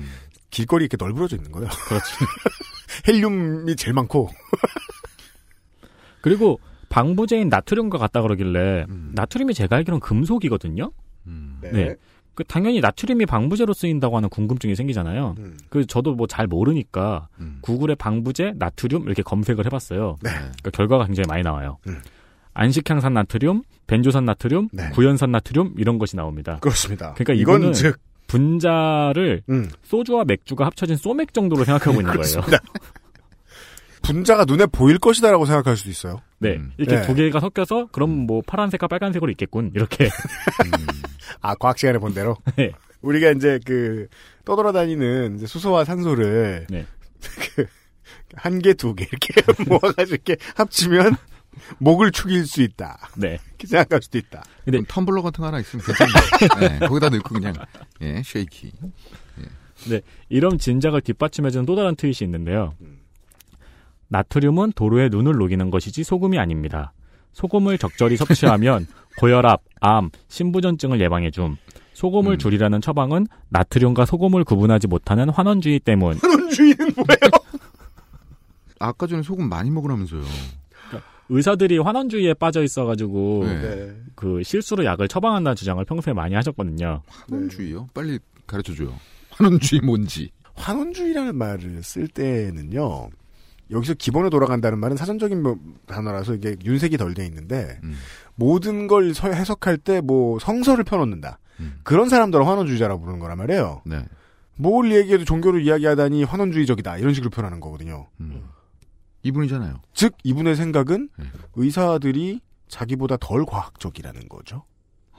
길거리 0.49 0.85
이렇게 0.85 0.97
널브러져 0.99 1.35
있는 1.35 1.51
거예요. 1.51 1.69
그렇죠. 1.87 2.05
헬륨이 3.07 3.75
제일 3.75 3.93
많고 3.93 4.29
그리고 6.21 6.59
방부제인 6.89 7.49
나트륨과 7.49 7.97
같다 7.97 8.21
그러길래 8.21 8.85
나트륨이 9.13 9.53
제가 9.53 9.77
알기로는 9.77 9.99
금속이거든요. 9.99 10.91
네. 11.61 11.95
그 12.35 12.43
당연히 12.45 12.79
나트륨이 12.79 13.25
방부제로 13.25 13.73
쓰인다고 13.73 14.15
하는 14.15 14.29
궁금증이 14.29 14.75
생기잖아요. 14.75 15.35
그 15.69 15.85
저도 15.85 16.15
뭐 16.15 16.25
잘 16.27 16.47
모르니까 16.47 17.27
구글에 17.61 17.95
방부제 17.95 18.53
나트륨 18.57 19.03
이렇게 19.03 19.21
검색을 19.23 19.65
해봤어요. 19.65 20.17
그러니까 20.21 20.69
결과가 20.71 21.05
굉장히 21.05 21.27
많이 21.27 21.43
나와요. 21.43 21.77
안식향산 22.53 23.13
나트륨, 23.13 23.63
벤조산 23.87 24.25
나트륨, 24.25 24.69
구연산 24.93 25.31
나트륨 25.31 25.73
이런 25.77 25.97
것이 25.99 26.15
나옵니다. 26.15 26.57
그렇습니다. 26.61 27.13
그러니까 27.13 27.33
이건 27.33 27.57
이거는 27.59 27.73
즉 27.73 27.99
분자를 28.27 29.41
소주와 29.83 30.23
맥주가 30.25 30.65
합쳐진 30.65 30.95
소맥 30.97 31.33
정도로 31.33 31.63
생각하고 31.65 31.99
있는 32.01 32.13
거예요. 32.17 32.41
분자가 34.14 34.45
눈에 34.45 34.66
보일 34.66 34.97
것이다라고 34.97 35.45
생각할 35.45 35.78
수도 35.78 35.89
있어요. 35.89 36.22
네. 36.39 36.60
이렇게 36.78 36.95
네. 36.97 37.01
두 37.07 37.14
개가 37.14 37.39
섞여서 37.39 37.88
그럼 37.91 38.10
뭐 38.12 38.41
파란색과 38.45 38.88
빨간색으로 38.88 39.30
있겠군. 39.32 39.72
이렇게. 39.76 40.10
아, 41.41 41.55
과학 41.55 41.78
시간에 41.78 41.99
본 41.99 42.14
대로. 42.14 42.36
네. 42.55 42.72
우리가 43.01 43.32
이제 43.32 43.60
그 43.66 44.07
떠돌아다니는 44.45 45.38
이제 45.38 45.45
수소와 45.47 45.86
산소를 45.86 46.68
네. 46.70 46.86
그한 48.36 48.60
개, 48.60 48.74
두 48.74 48.93
개 48.95 49.05
이렇게 49.10 49.34
모아가지고 49.70 50.16
이렇게 50.16 50.38
합치면 50.55 51.16
목을 51.80 52.12
축일 52.12 52.45
수 52.45 52.62
있다. 52.62 52.97
네. 53.16 53.39
이렇게 53.49 53.68
생각할 53.68 54.01
수도 54.01 54.18
있다. 54.18 54.43
근데 54.66 54.80
텀블러 54.82 55.22
같은 55.22 55.41
거 55.41 55.47
하나 55.47 55.60
있으면 55.60 55.84
괜찮네. 55.86 56.80
네, 56.80 56.88
거기다 56.88 57.10
넣고 57.10 57.34
그냥 57.36 57.53
예, 58.01 58.22
shake 58.24 58.53
it. 58.53 58.72
네, 59.89 60.01
이런 60.28 60.57
진작을 60.57 61.01
뒷받침해주는 61.01 61.66
또 61.66 61.76
다른 61.76 61.95
트윗이 61.95 62.18
있는데요. 62.24 62.74
나트륨은 64.10 64.74
도로에 64.74 65.10
눈을 65.10 65.34
녹이는 65.34 65.70
것이지 65.72 66.03
소금이 66.03 66.38
아닙니다. 66.38 66.93
소금을 67.34 67.78
적절히 67.78 68.18
섭취하면 68.18 68.88
고혈압, 69.18 69.62
암, 69.80 70.10
신부전증을 70.28 70.99
예방해줌. 71.01 71.57
소금을 71.93 72.38
줄이라는 72.38 72.80
처방은 72.82 73.28
나트륨과 73.49 74.05
소금을 74.05 74.43
구분하지 74.43 74.88
못하는 74.88 75.30
환원주의 75.30 75.80
때문. 75.80 76.18
환원주의는 76.18 76.93
뭐예요? 76.95 77.32
아까 78.80 79.05
전에 79.05 79.22
소금 79.22 79.49
많이 79.49 79.70
먹으라면서요. 79.70 80.24
의사들이 81.32 81.78
환원주의에 81.78 82.34
빠져 82.34 82.64
있어가지고 82.64 83.43
네. 83.45 83.95
그 84.16 84.41
실수로 84.43 84.84
약을 84.86 85.07
처방한다는 85.07 85.55
주장을 85.55 85.84
평소에 85.86 86.14
많이 86.14 86.34
하셨거든요. 86.36 87.03
환원주의요? 87.07 87.89
빨리 87.93 88.18
가르쳐줘요. 88.47 88.93
환원주의 89.30 89.82
뭔지. 89.82 90.32
환원주의라는 90.55 91.36
말을 91.36 91.84
쓸 91.84 92.07
때는요. 92.07 93.10
여기서 93.72 93.93
기본에 93.95 94.30
돌아간다는 94.30 94.80
말은 94.80 94.97
사전적인 94.97 95.41
뭐 95.43 95.57
단어라서 95.86 96.34
이게 96.36 96.55
윤색이 96.63 96.97
덜 96.97 97.13
돼 97.13 97.26
있는데 97.26 97.80
모든 98.36 98.88
걸 98.88 99.13
서- 99.13 99.32
해석할 99.32 99.78
때 99.78 100.01
뭐 100.01 100.39
성서를 100.39 100.84
펴놓는다. 100.84 101.39
그런 101.84 102.09
사람들을 102.09 102.45
환원주의자라고 102.47 103.01
부르는 103.01 103.20
거란 103.20 103.38
말이에요. 103.38 103.82
네. 103.86 104.05
뭘 104.55 104.91
얘기해도 104.91 105.24
종교를 105.26 105.61
이야기하다니 105.65 106.24
환원주의적이다 106.24 106.97
이런 106.97 107.13
식으로 107.13 107.30
표현하는 107.30 107.59
거거든요. 107.59 108.07
이분이잖아요. 109.24 109.82
즉 109.93 110.13
이분의 110.24 110.55
생각은 110.55 111.09
의사들이 111.55 112.41
자기보다 112.67 113.17
덜 113.17 113.45
과학적이라는 113.45 114.30
거죠. 114.30 114.63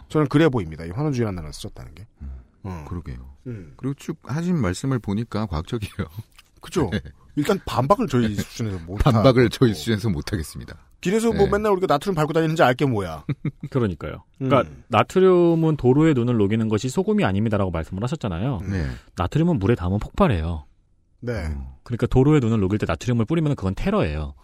저는 0.09 0.29
그래 0.29 0.49
보입니다. 0.49 0.85
이 0.85 0.91
환원주의라는 0.91 1.37
단어를 1.37 1.53
썼다는 1.53 1.95
게. 1.95 2.07
어. 2.63 2.85
그러게요. 2.89 3.17
음. 3.47 3.75
그리고 3.77 3.95
쭉 3.95 4.17
하신 4.25 4.57
말씀을 4.59 4.99
보니까 4.99 5.47
과학적이에요. 5.47 6.09
그죠? 6.61 6.91
일단 7.37 7.59
반박을 7.65 8.09
저희 8.09 8.35
수준에서 8.37 8.79
못 8.87 8.97
반박을. 8.97 9.51
저희 9.51 9.75
수준에서 9.75 10.11
못 10.11 10.33
하겠습니다. 10.33 10.77
길에서 11.01 11.33
뭐 11.33 11.47
네. 11.47 11.53
맨날 11.53 11.73
우리가 11.73 11.87
나트륨 11.87 12.15
밟고 12.15 12.33
다니는지 12.33 12.63
알게 12.63 12.85
뭐야. 12.87 13.25
그러니까요. 13.71 14.25
음. 14.43 14.49
그러니까 14.49 14.75
나트륨은 14.89 15.77
도로에 15.77 16.13
눈을 16.13 16.37
녹이는 16.37 16.69
것이 16.69 16.89
소금이 16.89 17.25
아닙니다라고 17.25 17.71
말씀을 17.71 18.03
하셨잖아요. 18.03 18.61
네. 18.71 18.87
나트륨은 19.17 19.59
물에 19.59 19.75
닿으면 19.75 19.99
폭발해요. 19.99 20.67
네. 21.21 21.49
그러니까 21.85 22.07
도로에 22.07 22.41
눈을 22.41 22.61
녹일 22.61 22.79
때 22.79 22.87
나트륨을 22.87 23.25
뿌리면 23.25 23.55
그건 23.57 23.75
테러예요. 23.75 24.35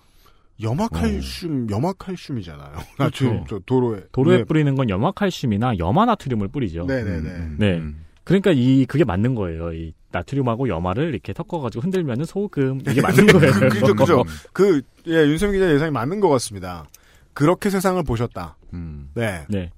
염화칼슘, 0.62 1.68
염화칼슘이잖아요. 1.70 2.72
나트륨 2.98 3.44
저 3.48 3.58
도로에. 3.66 4.04
도로에 4.12 4.38
네. 4.38 4.44
뿌리는 4.44 4.74
건 4.74 4.88
염화칼슘이나 4.88 5.78
염화나트륨을 5.78 6.48
뿌리죠. 6.48 6.86
네네네. 6.86 7.56
네. 7.58 7.82
그러니까 8.24 8.52
이 8.52 8.86
그게 8.86 9.04
맞는 9.04 9.34
거예요. 9.34 9.72
이 9.74 9.92
나트륨하고 10.16 10.68
염화를 10.68 11.10
이렇게 11.10 11.32
섞어가지고 11.32 11.82
흔들면은 11.82 12.24
소금 12.24 12.80
이게 12.88 13.00
맞는 13.00 13.26
거예요. 13.26 13.52
그죠, 13.70 13.94
그죠. 13.94 14.24
그, 14.52 14.82
예, 15.06 15.26
윤세민 15.26 15.54
기자 15.54 15.72
예상이 15.72 15.90
맞는 15.90 16.20
것 16.20 16.28
같습니다. 16.28 16.86
그렇게 17.32 17.70
세상을 17.70 18.02
보셨다. 18.02 18.56
음. 18.72 19.10
네. 19.14 19.44
네. 19.48 19.70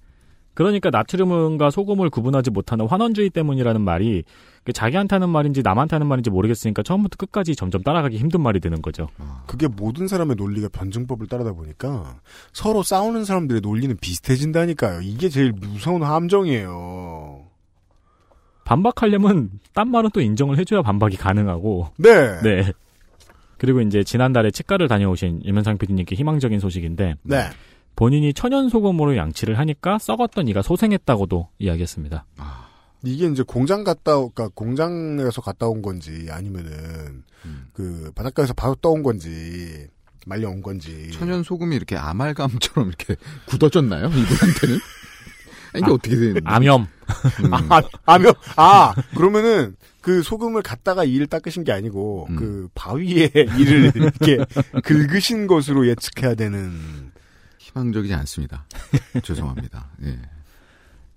그러니까 0.55 0.91
나트륨과 0.91 1.71
소금을 1.71 2.11
구분하지 2.11 2.51
못하는 2.51 2.87
환원주의 2.89 3.31
때문이라는 3.31 3.81
말이 3.81 4.25
그 4.65 4.73
자기한테 4.73 5.15
하는 5.15 5.29
말인지 5.29 5.63
남한테 5.63 5.95
하는 5.95 6.09
말인지 6.09 6.31
모르겠으니까 6.31 6.83
처음부터 6.83 7.17
끝까지 7.17 7.55
점점 7.55 7.83
따라가기 7.83 8.19
힘든 8.19 8.41
말이 8.41 8.59
되는 8.59 8.83
거죠. 8.83 9.09
그게 9.47 9.69
모든 9.69 10.09
사람의 10.09 10.37
논리가 10.37 10.69
변증법을 10.69 11.29
따르다 11.29 11.53
보니까 11.53 12.21
서로 12.53 12.83
싸우는 12.83 13.25
사람들의 13.25 13.61
논리는 13.61 13.97
비슷해진다니까요. 13.97 15.01
이게 15.03 15.29
제일 15.29 15.53
무서운 15.53 16.03
함정이에요. 16.03 17.48
반박하려면 18.69 19.49
딴 19.73 19.91
말은 19.91 20.11
또 20.13 20.21
인정을 20.21 20.59
해줘야 20.59 20.83
반박이 20.83 21.17
가능하고. 21.17 21.89
네. 21.97 22.39
네. 22.43 22.73
그리고 23.57 23.81
이제 23.81 24.05
지난달에 24.05 24.51
치과를 24.51 24.89
다녀오신 24.89 25.43
유면상 25.47 25.79
PD님께 25.79 26.15
희망적인 26.15 26.61
소식인데. 26.61 27.15
네. 27.23 27.49
본인이 27.97 28.35
천연 28.35 28.69
소금으로 28.69 29.17
양치를 29.17 29.59
하니까 29.59 29.99
썩었던 29.99 30.49
이가 30.49 30.61
소생했다고도 30.61 31.49
이야기했습니다. 31.59 32.27
이게 33.05 33.27
이제 33.27 33.43
공장 33.43 33.85
갔다, 33.85 34.19
오- 34.19 34.29
그러니까 34.31 34.53
공장에서 34.55 35.41
갔다 35.41 35.67
온 35.67 35.81
건지 35.81 36.29
아니면은 36.31 37.25
그 37.73 38.13
바닷가에서 38.15 38.53
바로 38.53 38.75
떠온 38.77 39.03
건지 39.03 39.87
말려온 40.27 40.61
건지. 40.63 41.11
천연 41.13 41.43
소금이 41.43 41.75
이렇게 41.75 41.97
아말감처럼 41.97 42.89
이렇게 42.89 43.17
굳어졌나요? 43.47 44.09
이분한테는? 44.09 44.79
이게 45.79 45.91
아, 45.91 45.95
어떻게 45.95 46.17
되는? 46.17 46.41
암염. 46.45 46.87
아, 47.71 47.83
아면 48.05 48.35
아 48.57 48.95
그러면은 49.15 49.77
그 50.01 50.23
소금을 50.23 50.63
갖다가 50.63 51.05
이를 51.05 51.27
닦으신 51.27 51.65
게 51.65 51.73
아니고 51.73 52.29
그 52.37 52.69
바위에 52.75 53.31
이를 53.59 53.93
이렇게 53.95 54.39
긁으신 54.85 55.47
것으로 55.47 55.87
예측해야 55.89 56.35
되는 56.35 57.11
희망적이지 57.59 58.15
않습니다. 58.15 58.65
죄송합니다. 59.23 59.89
예. 60.05 60.19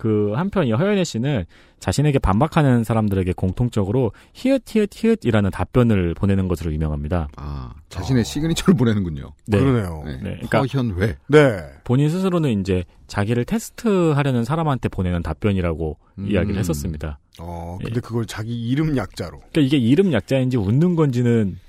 그 0.01 0.31
한편 0.33 0.65
이 0.65 0.71
허연애 0.71 1.03
씨는 1.03 1.45
자신에게 1.79 2.17
반박하는 2.17 2.83
사람들에게 2.83 3.33
공통적으로 3.33 4.13
히읗 4.33 4.63
히읗 4.67 4.89
히읗이라는 4.95 5.51
답변을 5.51 6.15
보내는 6.15 6.47
것으로 6.47 6.73
유명합니다. 6.73 7.27
아, 7.35 7.71
자신의 7.89 8.25
시그니처를 8.25 8.75
보내는군요. 8.75 9.31
네. 9.45 9.59
그러네요. 9.59 10.01
네. 10.23 10.39
그러니까 10.41 10.63
허현회. 10.63 11.17
네. 11.27 11.59
본인 11.83 12.09
스스로는 12.09 12.61
이제 12.61 12.83
자기를 13.05 13.45
테스트하려는 13.45 14.43
사람한테 14.43 14.89
보내는 14.89 15.21
답변이라고 15.21 15.99
음. 16.17 16.31
이야기를 16.31 16.57
했었습니다. 16.57 17.19
어 17.39 17.77
근데 17.83 17.99
그걸 17.99 18.25
자기 18.25 18.59
이름 18.69 18.97
약자로. 18.97 19.37
그러니까 19.37 19.61
이게 19.61 19.77
이름 19.77 20.13
약자인지 20.13 20.57
웃는 20.57 20.95
건지는 20.95 21.59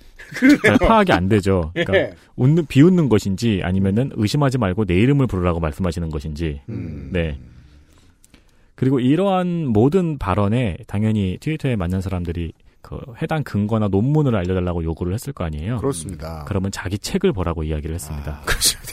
잘 0.64 0.78
파악이 0.78 1.12
안 1.12 1.28
되죠. 1.28 1.70
그러니까 1.74 1.94
예. 1.98 2.14
웃는 2.36 2.64
비웃는 2.64 3.10
것인지 3.10 3.60
아니면은 3.62 4.10
의심하지 4.14 4.56
말고 4.56 4.86
내 4.86 4.94
이름을 4.94 5.26
부르라고 5.26 5.60
말씀하시는 5.60 6.08
것인지. 6.08 6.62
음. 6.70 7.10
네. 7.12 7.38
그리고 8.82 8.98
이러한 8.98 9.68
모든 9.68 10.18
발언에 10.18 10.76
당연히 10.88 11.38
트위터의 11.40 11.76
많은 11.76 12.00
사람들이 12.00 12.52
그 12.80 12.98
해당 13.22 13.44
근거나 13.44 13.86
논문을 13.86 14.34
알려달라고 14.34 14.82
요구를 14.82 15.14
했을 15.14 15.32
거 15.32 15.44
아니에요. 15.44 15.76
그렇습니다. 15.78 16.42
그러면 16.48 16.72
자기 16.72 16.98
책을 16.98 17.32
보라고 17.32 17.62
이야기를 17.62 17.94
했습니다. 17.94 18.40
그렇습니다. 18.44 18.92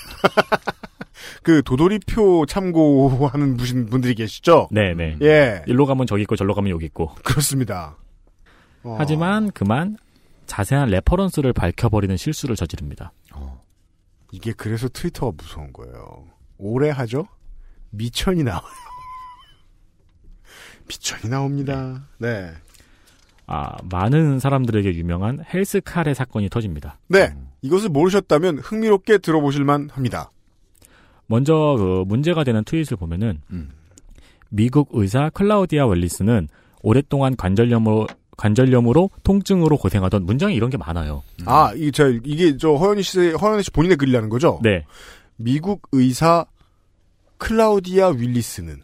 그 1.42 1.64
도돌이표 1.64 2.46
참고하는 2.46 3.58
분- 3.58 3.88
분들이 3.88 4.14
계시죠? 4.14 4.68
네네. 4.70 5.18
예. 5.24 5.64
일로 5.66 5.88
가면 5.88 6.06
저기 6.06 6.22
있고 6.22 6.36
절로 6.36 6.54
가면 6.54 6.70
여기 6.70 6.86
있고. 6.86 7.16
그렇습니다. 7.26 7.98
어. 8.84 8.96
하지만 9.00 9.50
그만 9.54 9.98
자세한 10.46 10.90
reference를 10.90 11.52
밝혀버리는 11.54 12.16
실수를 12.16 12.56
저지릅니다. 12.56 13.12
이게 14.32 14.54
그래서 14.54 14.88
트위터가 14.88 15.32
무서운 15.36 15.74
거예요. 15.74 16.26
오래 16.60 16.92
하죠? 16.92 17.26
미천이 17.90 18.44
나와요. 18.44 18.62
미천이 20.90 21.30
나옵니다. 21.30 22.04
네. 22.18 22.52
아, 23.48 23.78
많은 23.90 24.40
사람들에게 24.40 24.94
유명한 24.96 25.44
헬스 25.54 25.82
카레 25.82 26.14
사건이 26.14 26.50
터집니다. 26.50 27.00
네. 27.08 27.34
이것을 27.62 27.90
모르셨다면 27.90 28.60
흥미롭게 28.60 29.20
들어보실만 29.20 29.90
합니다. 29.92 30.32
먼저 31.28 31.76
그 31.78 32.04
문제가 32.08 32.44
되는 32.44 32.64
트윗을 32.64 32.98
보면은 32.98 33.42
미국 34.50 34.90
의사 34.94 35.30
클라우디아 35.30 35.86
웰리스는 35.86 36.48
오랫동안 36.82 37.36
관절염으로 37.36 38.08
관절염으로 38.38 39.12
통증으로 39.24 39.78
고생하던 39.78 40.26
문장이 40.26 40.56
이런 40.56 40.70
게 40.70 40.78
많아요. 40.78 41.24
아, 41.46 41.74
이, 41.76 41.92
저, 41.92 42.10
이게 42.10 42.56
저 42.58 42.76
허연희 42.76 43.04
씨, 43.04 43.32
허연희 43.32 43.64
씨 43.64 43.72
본인의 43.72 43.98
글이라는 43.98 44.30
거죠? 44.30 44.60
네. 44.64 44.86
미국 45.36 45.82
의사 45.92 46.46
클라우디아 47.38 48.10
윌리스는, 48.10 48.82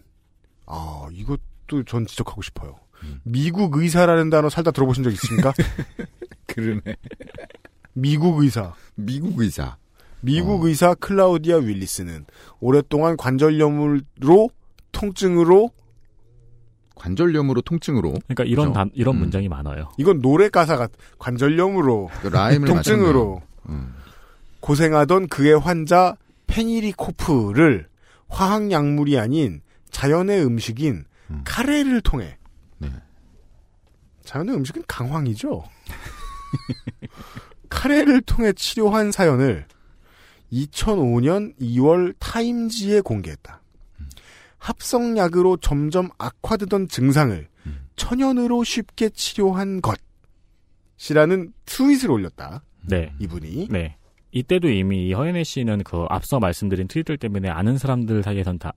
아, 0.66 1.08
이 1.14 1.24
것도 1.68 1.84
전 1.84 2.06
지적하고 2.06 2.42
싶어요. 2.42 2.76
미국 3.24 3.78
의사라는 3.78 4.30
단어 4.30 4.50
살다 4.50 4.72
들어보신 4.72 5.04
적 5.04 5.12
있습니까? 5.12 5.54
그러네. 6.48 6.82
미국 7.94 8.42
의사. 8.42 8.74
미국 8.96 9.40
의사. 9.40 9.78
미국 10.22 10.66
의사 10.66 10.96
클라우디아 10.96 11.58
윌리스는 11.58 12.26
오랫동안 12.60 13.16
관절염으로 13.16 14.50
통증으로 14.92 15.72
관절염으로 16.96 17.62
통증으로. 17.62 18.14
그러니까 18.26 18.44
이런 18.46 18.68
그죠? 18.68 18.74
단, 18.74 18.90
이런 18.94 19.16
음. 19.16 19.20
문장이 19.20 19.50
많아요. 19.50 19.92
이건 19.98 20.22
노래 20.22 20.50
가사가 20.50 20.88
관절염으로 21.20 22.10
그 22.22 22.28
라임을 22.28 22.68
통증으로 22.68 23.42
음. 23.70 23.94
고생하던 24.62 25.28
그의 25.28 25.60
환자 25.60 26.16
페니리코프를 26.48 27.88
화학 28.28 28.72
약물이 28.72 29.20
아닌 29.20 29.62
자연의 29.92 30.44
음식인 30.44 31.06
카레를 31.44 32.02
통해 32.02 32.38
네. 32.78 32.90
자연의 34.24 34.56
음식은 34.56 34.84
강황이죠. 34.88 35.64
카레를 37.70 38.22
통해 38.22 38.54
치료한 38.54 39.12
사연을 39.12 39.68
2005년 40.52 41.58
2월 41.60 42.16
타임지에 42.20 43.02
공개했다. 43.02 43.62
합성약으로 44.58 45.58
점점 45.58 46.10
악화되던 46.18 46.88
증상을 46.88 47.48
천연으로 47.96 48.64
쉽게 48.64 49.10
치료한 49.10 49.82
것이라는 50.98 51.54
트윗을 51.66 52.12
올렸다. 52.12 52.64
네. 52.88 53.14
이분이. 53.20 53.70
네. 53.70 53.98
이때도 54.32 54.70
이미 54.70 55.08
이 55.08 55.14
허현회 55.14 55.44
씨는 55.44 55.84
그 55.84 56.06
앞서 56.10 56.40
말씀드린 56.40 56.88
트윗들 56.88 57.18
때문에 57.18 57.50
아는 57.50 57.78
사람들 57.78 58.22
사이에선 58.22 58.60
다 58.60 58.74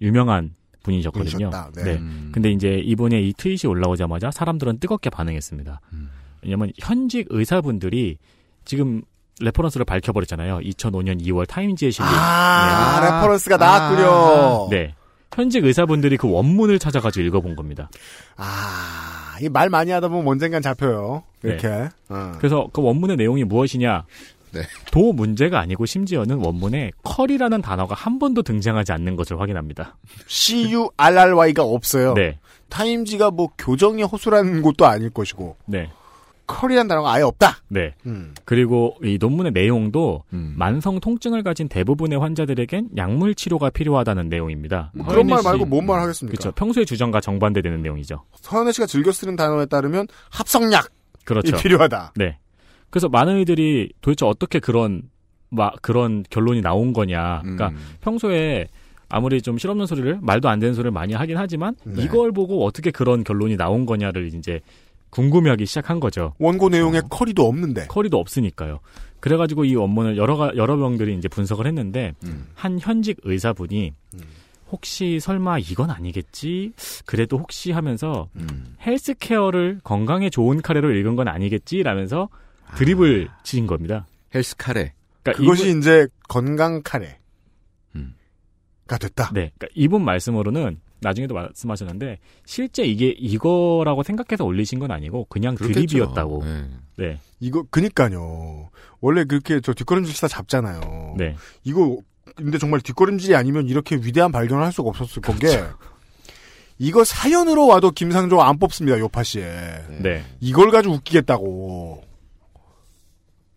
유명한 0.00 0.54
분이셨거든요. 0.82 1.50
네. 1.76 1.82
네. 1.84 2.00
근데 2.32 2.50
이제 2.50 2.74
이분의 2.84 3.28
이 3.28 3.32
트윗이 3.34 3.60
올라오자마자 3.68 4.30
사람들은 4.30 4.78
뜨겁게 4.78 5.10
반응했습니다. 5.10 5.80
왜냐면 6.42 6.72
현직 6.78 7.26
의사분들이 7.30 8.18
지금 8.64 9.02
reference를 9.40 9.84
밝혀버렸잖아요. 9.84 10.58
2005년 10.58 11.20
2월 11.26 11.46
타임지에 11.48 11.90
실린. 11.90 12.08
아, 12.12 13.00
네. 13.00 13.06
reference가 13.06 13.56
나왔군요. 13.56 14.68
네. 14.70 14.94
현직 15.34 15.64
의사분들이 15.64 16.16
그 16.18 16.30
원문을 16.30 16.78
찾아가지고 16.78 17.24
읽어본 17.26 17.56
겁니다. 17.56 17.88
아, 18.36 19.36
이 19.40 19.48
말 19.48 19.70
많이 19.70 19.90
하다 19.90 20.08
보면 20.08 20.26
언젠간 20.28 20.62
잡혀요. 20.62 21.22
이렇게. 21.42 21.68
네. 21.68 21.88
어. 22.10 22.32
그래서 22.38 22.68
그 22.72 22.82
원문의 22.82 23.16
내용이 23.16 23.44
무엇이냐? 23.44 24.04
네. 24.52 24.60
도 24.90 25.12
문제가 25.12 25.60
아니고 25.60 25.86
심지어는 25.86 26.36
원문에 26.44 26.90
컬이라는 27.02 27.62
단어가 27.62 27.94
한 27.94 28.18
번도 28.18 28.42
등장하지 28.42 28.92
않는 28.92 29.16
것을 29.16 29.40
확인합니다. 29.40 29.96
CURRY가 30.28 31.62
없어요. 31.62 32.14
네. 32.14 32.38
타임지가 32.68 33.30
뭐 33.30 33.48
교정이 33.58 34.02
허술한 34.02 34.62
곳도 34.62 34.86
아닐 34.86 35.10
것이고. 35.10 35.56
네. 35.66 35.90
컬이란 36.46 36.88
단어가 36.88 37.12
아예 37.12 37.22
없다. 37.22 37.58
네. 37.68 37.94
음. 38.04 38.34
그리고 38.44 38.96
이 39.02 39.16
논문의 39.18 39.52
내용도 39.52 40.24
음. 40.32 40.54
만성 40.58 41.00
통증을 41.00 41.42
가진 41.42 41.68
대부분의 41.68 42.18
환자들에겐 42.18 42.90
약물 42.96 43.34
치료가 43.34 43.70
필요하다는 43.70 44.28
내용입니다. 44.28 44.90
뭐 44.94 45.06
그런 45.06 45.26
말 45.28 45.40
말고 45.42 45.64
뭔 45.66 45.86
말 45.86 46.00
하겠습니까? 46.00 46.36
그렇죠. 46.36 46.52
평소의 46.54 46.84
주장과 46.84 47.20
정반대되는 47.20 47.80
내용이죠. 47.80 48.24
서현애 48.40 48.72
씨가 48.72 48.86
즐겨 48.86 49.12
쓰는 49.12 49.36
단어에 49.36 49.66
따르면 49.66 50.08
합성약이 50.30 50.88
그렇죠. 51.24 51.56
필요하다. 51.56 52.12
네. 52.16 52.38
그래서 52.92 53.08
많은 53.08 53.40
이들이 53.40 53.90
도대체 54.02 54.26
어떻게 54.26 54.60
그런 54.60 55.02
막 55.48 55.80
그런 55.82 56.24
결론이 56.30 56.60
나온 56.60 56.92
거냐. 56.92 57.40
그러니까 57.40 57.68
음. 57.70 57.78
평소에 58.02 58.68
아무리 59.08 59.40
좀 59.42 59.56
실없는 59.58 59.86
소리를 59.86 60.18
말도 60.20 60.48
안 60.50 60.58
되는 60.58 60.74
소리를 60.74 60.90
많이 60.90 61.14
하긴 61.14 61.36
하지만 61.38 61.74
네. 61.84 62.02
이걸 62.04 62.32
보고 62.32 62.64
어떻게 62.66 62.90
그런 62.90 63.24
결론이 63.24 63.56
나온 63.56 63.86
거냐를 63.86 64.32
이제 64.34 64.60
궁금해하기 65.10 65.64
시작한 65.66 66.00
거죠. 66.00 66.34
원고 66.38 66.68
내용에 66.68 67.00
컬이도 67.10 67.46
없는데. 67.46 67.86
커리도 67.88 68.18
없으니까요. 68.18 68.80
그래가지고 69.20 69.64
이 69.64 69.74
원문을 69.74 70.16
여러 70.18 70.36
가- 70.36 70.52
여러 70.56 70.76
명들이 70.76 71.16
이제 71.16 71.28
분석을 71.28 71.66
했는데 71.66 72.12
음. 72.24 72.46
한 72.54 72.78
현직 72.78 73.18
의사분이 73.22 73.92
혹시 74.70 75.18
설마 75.20 75.58
이건 75.60 75.90
아니겠지? 75.90 76.72
그래도 77.06 77.38
혹시 77.38 77.72
하면서 77.72 78.28
음. 78.36 78.74
헬스케어를 78.86 79.80
건강에 79.84 80.30
좋은 80.30 80.60
카레로 80.62 80.92
읽은 80.94 81.16
건 81.16 81.28
아니겠지? 81.28 81.82
라면서 81.82 82.28
드립을 82.76 83.28
치신 83.42 83.66
겁니다. 83.66 84.06
헬스 84.34 84.56
카레. 84.56 84.92
그러니까 85.22 85.40
그것이 85.42 85.68
이분- 85.68 85.78
이제 85.80 86.06
건강 86.28 86.82
카레. 86.82 87.18
됐다. 89.00 89.30
네. 89.32 89.50
그러니까 89.56 89.68
이분 89.74 90.04
말씀으로는 90.04 90.78
나중에도 91.00 91.34
말씀하셨는데 91.34 92.18
실제 92.44 92.82
이게 92.84 93.08
이거라고 93.08 94.02
생각해서 94.02 94.44
올리신 94.44 94.80
건 94.80 94.90
아니고 94.90 95.24
그냥 95.30 95.54
그렇겠죠. 95.54 95.80
드립이었다고. 95.86 96.44
네. 96.44 96.68
네. 96.98 97.18
이거 97.40 97.64
그니까요. 97.70 98.68
원래 99.00 99.24
그렇게 99.24 99.60
저 99.60 99.72
뒷걸음질 99.72 100.14
치다 100.14 100.28
잡잖아요. 100.28 101.14
네. 101.16 101.36
이거 101.64 101.96
근데 102.36 102.58
정말 102.58 102.82
뒷걸음질이 102.82 103.34
아니면 103.34 103.66
이렇게 103.66 103.96
위대한 103.96 104.30
발견을 104.30 104.62
할 104.62 104.72
수가 104.72 104.90
없었을 104.90 105.22
건게 105.22 105.46
그렇죠. 105.48 105.78
이거 106.78 107.02
사연으로 107.02 107.66
와도 107.68 107.92
김상조 107.92 108.42
안 108.42 108.58
뽑습니다. 108.58 108.98
요파 108.98 109.22
씨에. 109.22 109.42
네. 110.02 110.22
이걸 110.40 110.70
가지고 110.70 110.96
웃기겠다고. 110.96 112.04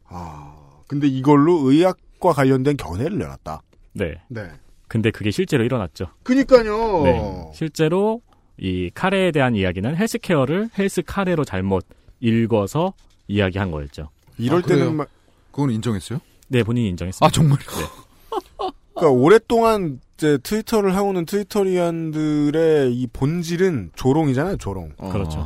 아 0.08 0.56
근데 0.88 1.08
이걸로 1.08 1.70
의학과 1.70 2.34
관련된 2.34 2.78
견해를 2.78 3.18
내놨다. 3.18 3.62
네. 3.94 4.16
네. 4.28 4.50
근데 4.88 5.10
그게 5.12 5.32
실제로 5.32 5.64
일어났죠. 5.64 6.08
그니까요. 6.24 7.04
네. 7.04 7.52
실제로 7.54 8.22
이 8.58 8.90
카레에 8.94 9.32
대한 9.32 9.56
이야기는 9.56 9.96
헬스케어를 9.96 10.70
헬스 10.78 11.02
카레로 11.02 11.44
잘못 11.44 11.86
읽어서 12.20 12.94
이야기한 13.28 13.72
거였죠. 13.72 14.10
이럴 14.38 14.60
아? 14.64 14.68
때는 14.68 14.96
막 14.96 15.10
그건 15.52 15.72
인정했어요? 15.72 16.20
네, 16.48 16.64
본인이 16.64 16.90
인정했습니다. 16.90 17.26
아 17.26 17.30
정말? 17.30 17.58
그러니까 18.94 19.12
오랫동안 19.12 20.00
이제 20.16 20.38
트위터를 20.38 20.96
하고는 20.96 21.26
트위터리안들의 21.26 22.96
이 22.96 23.08
본질은 23.08 23.92
조롱이잖아요, 23.96 24.58
조롱. 24.58 24.94
그렇죠. 25.12 25.46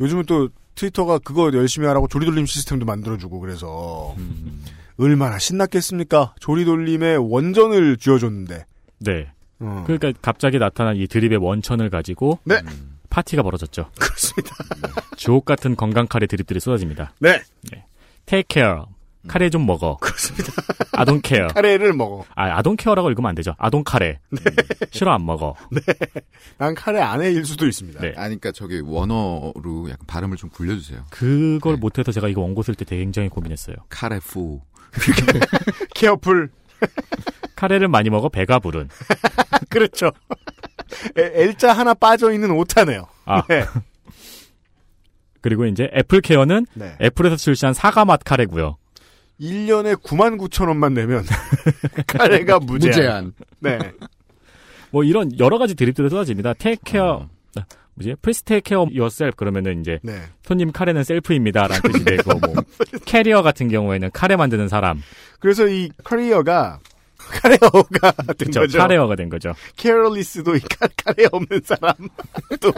요즘은 0.00 0.24
또 0.26 0.48
트위터가 0.74 1.18
그거 1.18 1.50
열심히 1.52 1.86
하라고 1.86 2.08
조리돌림 2.08 2.46
시스템도 2.46 2.86
만들어주고 2.86 3.40
그래서 3.40 4.14
얼마나 4.98 5.38
신났겠습니까? 5.38 6.34
조리돌림의 6.40 7.18
원전을 7.18 7.96
쥐어줬는데. 7.96 8.64
네. 9.00 9.32
어. 9.60 9.84
그러니까 9.86 10.12
갑자기 10.20 10.58
나타난 10.58 10.96
이 10.96 11.06
드립의 11.06 11.38
원천을 11.38 11.90
가지고 11.90 12.38
네. 12.44 12.56
파티가 13.10 13.42
벌어졌죠. 13.42 13.90
그렇습니다. 13.98 14.54
주옥 15.16 15.44
같은 15.44 15.76
건강 15.76 16.06
카레 16.06 16.26
드립들이 16.26 16.60
쏟아집니다. 16.60 17.12
네. 17.20 17.42
Take 18.26 18.44
care. 18.48 18.82
카레 19.28 19.50
좀 19.50 19.66
먹어. 19.66 19.96
그렇습니다. 20.00 20.52
I 20.92 20.97
don't 20.97 21.20
care. 21.22 21.46
카레를 21.48 21.92
먹어. 21.92 22.24
아, 22.34 22.56
I 22.58 22.61
don't 22.61 22.76
care라고 22.76 23.08
읽으면 23.10 23.28
안 23.28 23.34
되죠. 23.34 23.54
I 23.58 23.62
don't 23.62 23.84
카레. 23.84 24.18
싫어 24.90 25.12
안 25.12 25.24
먹어. 25.24 25.54
네. 25.70 25.80
난 26.58 26.74
카레 26.74 27.00
안 27.00 27.13
해일 27.13 27.44
수도 27.44 27.66
있습니다. 27.66 28.00
네. 28.00 28.08
아니, 28.16 28.38
그러니까 28.40 28.52
저기 28.52 28.80
원어로 28.80 29.88
약간 29.90 30.06
발음을 30.06 30.36
좀 30.36 30.50
굴려주세요. 30.50 31.04
그걸 31.10 31.76
못해서 31.76 32.10
제가 32.12 32.28
이거 32.28 32.40
원고 32.40 32.62
쓸 32.62 32.74
때 32.74 32.84
굉장히 32.84 33.28
고민했어요. 33.28 33.76
카레풀. 33.88 34.60
Careful. 35.94 36.50
카레를 37.56 37.88
많이 37.88 38.10
먹어 38.10 38.28
배가 38.28 38.58
부른. 38.58 38.88
그렇죠. 39.70 40.10
에- 41.16 41.42
L자 41.44 41.72
하나 41.72 41.94
빠져있는 41.94 42.50
오타네요. 42.50 43.06
아. 43.24 43.42
네. 43.48 43.64
그리고 45.40 45.64
이제 45.66 45.88
애플 45.94 46.20
케어는 46.20 46.66
네. 46.74 46.96
애플에서 47.00 47.36
출시한 47.36 47.72
사과 47.74 48.04
맛 48.04 48.20
카레고요. 48.24 48.76
1년에 49.42 49.96
9만 50.02 50.38
9천 50.38 50.68
원만 50.68 50.94
내면 50.94 51.24
카레가 52.06 52.60
무제한. 52.60 52.94
무제한. 52.94 53.34
네. 53.58 53.78
뭐 54.90 55.02
이런 55.04 55.36
여러 55.38 55.58
가지 55.58 55.74
드립들이 55.74 56.08
쏟아집니다. 56.08 56.54
Take 56.54 56.82
care 56.84 57.28
아, 57.56 57.64
뭐지? 57.94 58.14
please 58.22 58.42
take 58.44 58.68
care 58.70 58.80
yourself 58.82 59.34
그러면은 59.36 59.80
이제 59.80 59.98
네. 60.02 60.22
손님 60.44 60.70
카레는 60.70 61.02
셀프입니다라는 61.02 61.82
뜻이 61.82 62.04
되고 62.04 62.38
뭐 62.38 62.54
캐리어 63.04 63.42
같은 63.42 63.68
경우에는 63.68 64.10
카레 64.12 64.36
만드는 64.36 64.68
사람. 64.68 65.02
그래서 65.40 65.66
이 65.66 65.90
career가 66.04 66.78
카레어가 67.18 68.12
된 68.12 68.48
그쵸, 68.48 68.60
거죠. 68.60 68.78
카레어가 68.78 69.16
된 69.16 69.28
거죠. 69.28 69.54
careless도 69.76 70.56
이 70.56 70.60
카, 70.60 70.86
카레 71.04 71.26
없는 71.32 71.60
사람 71.64 71.94
또 72.60 72.72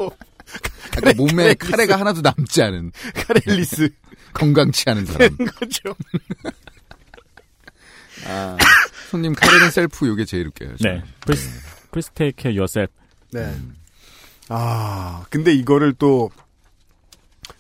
그러니까 0.93 1.23
몸에 1.23 1.55
카레가 1.55 1.97
하나도 1.99 2.21
남지 2.23 2.63
않은. 2.63 2.93
카렐리스. 3.15 3.91
건강치 4.35 4.91
않은 4.91 5.07
사람. 5.07 5.37
된 5.37 5.47
거죠. 5.47 5.83
아, 8.27 8.57
손님 9.11 9.35
카레는 9.35 9.71
셀프 9.71 10.07
요게 10.07 10.25
제일 10.25 10.47
웃겨요. 10.49 10.77
네. 10.81 11.03
플리스 11.21 11.49
플리스 11.91 12.11
테이크 12.11 12.43
케어 12.43 12.53
yourself. 12.53 12.93
네. 13.33 13.55
아 14.49 15.25
근데 15.31 15.53
이거를 15.55 15.95
또 15.95 16.31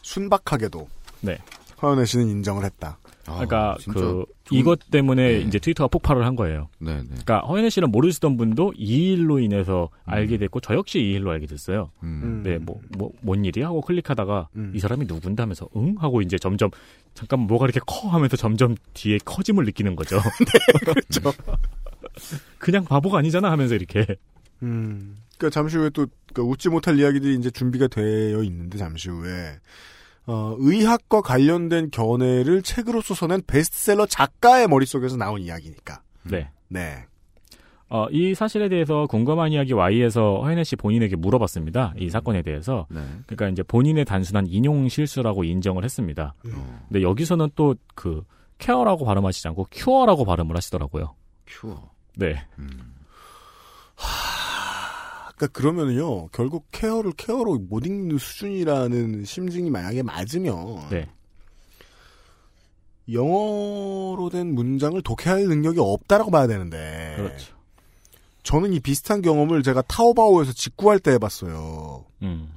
순박하게도 0.02 0.88
네. 1.22 1.38
허연애 1.82 2.04
씨는 2.04 2.28
인정을 2.28 2.64
했다. 2.64 2.98
그러니까 3.24 3.76
진짜 3.80 4.00
그 4.00 4.24
이것 4.50 4.90
때문에 4.90 5.38
네. 5.38 5.40
이제 5.40 5.58
트위터가 5.58 5.88
폭발을 5.88 6.24
한 6.26 6.36
거예요. 6.36 6.68
네, 6.78 6.96
네. 6.96 7.04
그러니까 7.08 7.40
허연애 7.40 7.70
씨는 7.70 7.90
모르시던 7.90 8.36
분도 8.36 8.72
이 8.76 9.12
일로 9.12 9.38
인해서 9.38 9.88
알게 10.04 10.36
됐고 10.38 10.60
저 10.60 10.74
역시 10.74 10.98
이 11.00 11.12
일로 11.12 11.30
알게 11.30 11.46
됐어요. 11.46 11.90
음. 12.02 12.42
네, 12.44 12.58
뭐, 12.58 12.80
뭐, 12.96 13.10
뭔 13.22 13.44
일이야? 13.44 13.66
하고 13.66 13.80
클릭하다가 13.80 14.48
음. 14.56 14.72
이 14.74 14.78
사람이 14.78 15.06
누군데 15.06 15.42
하면서 15.42 15.68
응? 15.76 15.94
하고 15.98 16.20
이제 16.20 16.38
점점 16.38 16.70
잠깐 17.14 17.40
뭐가 17.40 17.66
이렇게 17.66 17.80
커 17.86 18.08
하면서 18.08 18.36
점점 18.36 18.76
뒤에 18.92 19.18
커짐을 19.24 19.64
느끼는 19.64 19.96
거죠. 19.96 20.20
그렇죠. 20.84 21.32
그냥 22.58 22.84
바보가 22.84 23.18
아니잖아 23.18 23.50
하면서 23.50 23.74
이렇게. 23.74 24.06
음. 24.62 25.16
그러니까 25.38 25.50
잠시 25.54 25.76
후에 25.76 25.90
또 25.90 26.06
그러니까 26.32 26.50
웃지 26.50 26.68
못할 26.68 26.98
이야기들이 26.98 27.34
이제 27.36 27.50
준비가 27.50 27.86
되어 27.86 28.42
있는데 28.42 28.78
잠시 28.78 29.08
후에 29.08 29.58
어, 30.26 30.56
의학과 30.58 31.20
관련된 31.20 31.90
견해를 31.90 32.62
책으로 32.62 33.00
써서낸 33.02 33.42
베스트셀러 33.46 34.06
작가의 34.06 34.68
머릿속에서 34.68 35.16
나온 35.16 35.40
이야기니까. 35.40 36.02
네. 36.22 36.50
네. 36.68 37.04
어, 37.90 38.06
이 38.10 38.34
사실에 38.34 38.68
대해서 38.68 39.06
궁금한 39.06 39.52
이야기 39.52 39.72
Y에서 39.72 40.40
허연애 40.42 40.64
씨 40.64 40.74
본인에게 40.74 41.16
물어봤습니다. 41.16 41.94
이 41.98 42.08
사건에 42.10 42.42
대해서. 42.42 42.86
네. 42.90 43.00
그러니까 43.26 43.48
이제 43.48 43.62
본인의 43.62 44.06
단순한 44.06 44.46
인용 44.48 44.88
실수라고 44.88 45.44
인정을 45.44 45.84
했습니다. 45.84 46.34
근데 46.88 47.02
여기서는 47.02 47.50
또 47.54 47.74
그 47.94 48.22
케어라고 48.58 49.04
발음하시지 49.04 49.48
않고 49.48 49.68
큐어라고 49.70 50.24
발음을 50.24 50.56
하시더라고요. 50.56 51.14
큐어. 51.46 51.90
네. 52.16 52.46
그러니까 55.46 55.58
그러면은요 55.58 56.28
결국 56.28 56.66
케어를 56.70 57.12
케어로 57.12 57.58
못 57.58 57.86
읽는 57.86 58.18
수준이라는 58.18 59.24
심증이 59.24 59.70
만약에 59.70 60.02
맞으면 60.02 60.88
네. 60.90 61.08
영어로 63.12 64.30
된 64.30 64.54
문장을 64.54 65.00
독해할 65.02 65.44
능력이 65.44 65.78
없다라고 65.80 66.30
봐야 66.30 66.46
되는데 66.46 67.14
그렇죠. 67.16 67.54
저는 68.42 68.72
이 68.72 68.80
비슷한 68.80 69.22
경험을 69.22 69.62
제가 69.62 69.82
타오바오에서 69.82 70.52
직구할 70.52 70.98
때 70.98 71.12
해봤어요. 71.12 72.04
음. 72.22 72.52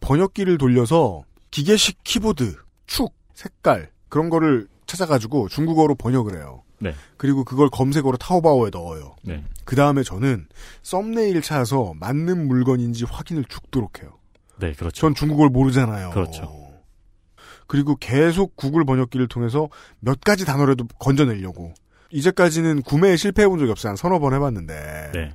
번역기를 0.00 0.58
돌려서 0.58 1.22
기계식 1.50 2.02
키보드, 2.04 2.56
축, 2.86 3.12
색깔 3.34 3.90
그런 4.08 4.30
거를 4.30 4.68
찾아가지고 4.86 5.48
중국어로 5.48 5.94
번역을 5.94 6.36
해요. 6.36 6.61
네. 6.82 6.94
그리고 7.16 7.44
그걸 7.44 7.70
검색어로 7.70 8.16
타오바오에 8.16 8.70
넣어요. 8.72 9.14
네. 9.22 9.44
그 9.64 9.76
다음에 9.76 10.02
저는 10.02 10.46
썸네일 10.82 11.40
찾아서 11.42 11.94
맞는 11.96 12.48
물건인지 12.48 13.04
확인을 13.04 13.44
죽도록 13.44 14.02
해요. 14.02 14.18
네, 14.58 14.72
그렇죠. 14.72 15.00
전 15.00 15.14
중국어를 15.14 15.50
모르잖아요. 15.50 16.10
그렇죠. 16.10 16.72
그리고 17.66 17.96
계속 17.96 18.56
구글 18.56 18.84
번역기를 18.84 19.28
통해서 19.28 19.68
몇 20.00 20.20
가지 20.20 20.44
단어라도 20.44 20.86
건져내려고. 20.98 21.72
이제까지는 22.10 22.82
구매에 22.82 23.16
실패해본 23.16 23.58
적이 23.58 23.70
없어요. 23.70 23.90
한 23.90 23.96
서너 23.96 24.18
번 24.18 24.34
해봤는데. 24.34 25.12
네. 25.14 25.34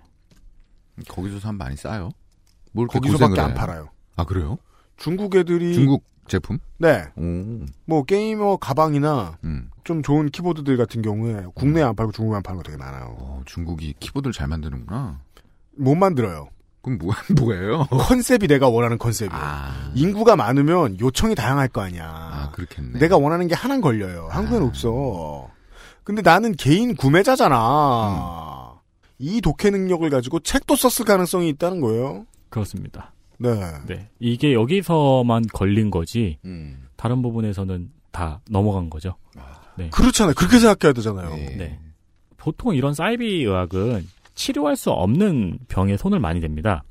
거기서 1.08 1.40
사면 1.40 1.58
많이 1.58 1.76
싸요? 1.76 2.12
뭘 2.74 2.88
거기서밖에 2.88 3.42
안? 3.42 3.54
팔아요. 3.54 3.90
아, 4.16 4.26
그래요? 4.26 4.58
중국 4.98 5.36
애들이. 5.36 5.74
중국 5.74 6.04
제품? 6.28 6.60
네. 6.78 7.06
오. 7.16 7.66
뭐 7.86 8.04
게이머 8.04 8.58
가방이나 8.58 9.38
음. 9.44 9.70
좀 9.84 10.02
좋은 10.04 10.30
키보드들 10.30 10.78
같은 10.78 11.02
경우에 11.02 11.46
국내에 11.56 11.84
안 11.84 11.96
팔고 11.96 12.12
중국에 12.12 12.36
안 12.38 12.44
파는 12.44 12.58
거 12.58 12.64
되게 12.64 12.78
많아요. 12.78 13.16
어, 13.20 13.42
중국이 13.46 13.96
키보드를 14.00 14.34
잘 14.34 14.48
만드는구나. 14.48 15.20
못 15.78 15.96
만들어요. 15.96 16.50
그럼 16.82 17.00
뭐, 17.00 17.14
뭐예요? 17.40 17.86
컨셉이 17.86 18.48
내가 18.48 18.70
원하는 18.70 18.98
컨셉이에요. 18.98 19.42
아, 19.42 19.92
인구가 19.96 20.36
많으면 20.36 21.00
요청이 21.00 21.36
다양할 21.36 21.68
거 21.68 21.82
아니야. 21.82 22.06
아, 22.08 22.52
그렇겠네. 22.52 23.00
내가 23.00 23.18
원하는 23.18 23.48
게 23.48 23.56
하나는 23.56 23.82
걸려요. 23.82 24.28
한국엔 24.32 24.64
없어. 24.64 25.50
근데 26.04 26.22
나는 26.22 26.54
개인 26.54 26.96
구매자잖아. 26.96 28.80
이 29.20 29.42
독해 29.42 29.72
능력을 29.72 30.10
가지고 30.10 30.40
책도 30.40 30.76
썼을 30.76 31.06
가능성이 31.06 31.50
있다는 31.50 31.82
거예요. 31.82 32.26
그렇습니다. 32.50 33.12
네. 33.38 33.54
네. 33.86 34.10
이게 34.20 34.54
여기서만 34.54 35.44
걸린 35.54 35.92
거지, 35.92 36.38
음. 36.46 36.88
다른 36.96 37.22
부분에서는 37.22 37.92
다 38.12 38.42
넘어간 38.50 38.90
거죠. 38.90 39.16
네. 39.78 39.90
그렇잖아요. 39.92 40.34
그렇게 40.34 40.58
생각해야 40.58 40.94
되잖아요. 40.94 41.30
네. 41.30 41.80
보통 42.38 42.76
이런 42.76 42.94
사이비 42.94 43.44
의학은 43.44 44.08
치료할 44.34 44.76
수 44.76 44.92
없는 44.92 45.60
병에 45.68 45.98
손을 45.98 46.20
많이 46.20 46.40
댑니다. 46.40 46.82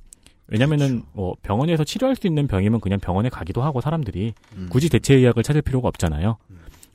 왜냐면은 0.49 1.03
뭐 1.12 1.34
병원에서 1.42 1.82
치료할 1.82 2.14
수 2.14 2.26
있는 2.26 2.47
병이면 2.47 2.80
그냥 2.80 3.01
병원에 3.01 3.28
가기도 3.28 3.62
하고 3.62 3.80
사람들이 3.80 4.34
음. 4.57 4.68
굳이 4.70 4.88
대체 4.88 5.14
의학을 5.14 5.42
찾을 5.42 5.62
필요가 5.62 5.88
없잖아요. 5.88 6.36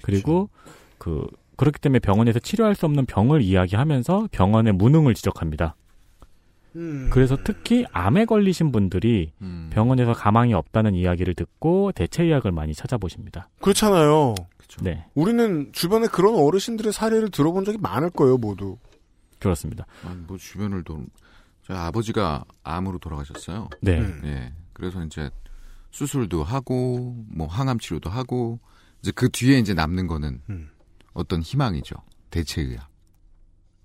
그리고 0.01 0.49
그 0.97 1.27
그렇기 1.57 1.79
때문에 1.79 1.99
병원에서 1.99 2.39
치료할 2.39 2.75
수 2.75 2.85
없는 2.85 3.05
병을 3.05 3.41
이야기하면서 3.41 4.29
병원의 4.31 4.73
무능을 4.73 5.13
지적합니다. 5.13 5.75
음. 6.75 7.09
그래서 7.11 7.37
특히 7.43 7.85
암에 7.91 8.25
걸리신 8.25 8.71
분들이 8.71 9.33
음. 9.41 9.69
병원에서 9.73 10.13
가망이 10.13 10.53
없다는 10.53 10.95
이야기를 10.95 11.35
듣고 11.35 11.91
대체 11.91 12.23
의학을 12.23 12.51
많이 12.51 12.73
찾아보십니다. 12.73 13.49
그렇잖아요. 13.61 14.35
네, 14.81 15.05
우리는 15.15 15.69
주변에 15.73 16.07
그런 16.07 16.35
어르신들의 16.35 16.93
사례를 16.93 17.29
들어본 17.29 17.65
적이 17.65 17.79
많을 17.79 18.09
거예요, 18.09 18.37
모두. 18.37 18.77
그렇습니다. 19.39 19.85
아니, 20.05 20.17
뭐 20.21 20.37
주변을 20.37 20.83
돈 20.83 21.07
저희 21.63 21.77
아버지가 21.77 22.45
암으로 22.63 22.99
돌아가셨어요. 22.99 23.69
네. 23.81 23.99
음. 23.99 24.21
예. 24.23 24.53
그래서 24.73 25.03
이제 25.03 25.29
수술도 25.91 26.43
하고 26.43 27.15
뭐 27.27 27.47
항암 27.47 27.79
치료도 27.79 28.09
하고 28.09 28.59
이제 29.01 29.11
그 29.11 29.29
뒤에 29.29 29.59
이제 29.59 29.73
남는 29.73 30.07
거는 30.07 30.41
음. 30.49 30.69
어떤 31.13 31.41
희망이죠. 31.41 31.95
대체 32.29 32.61
의학. 32.61 32.89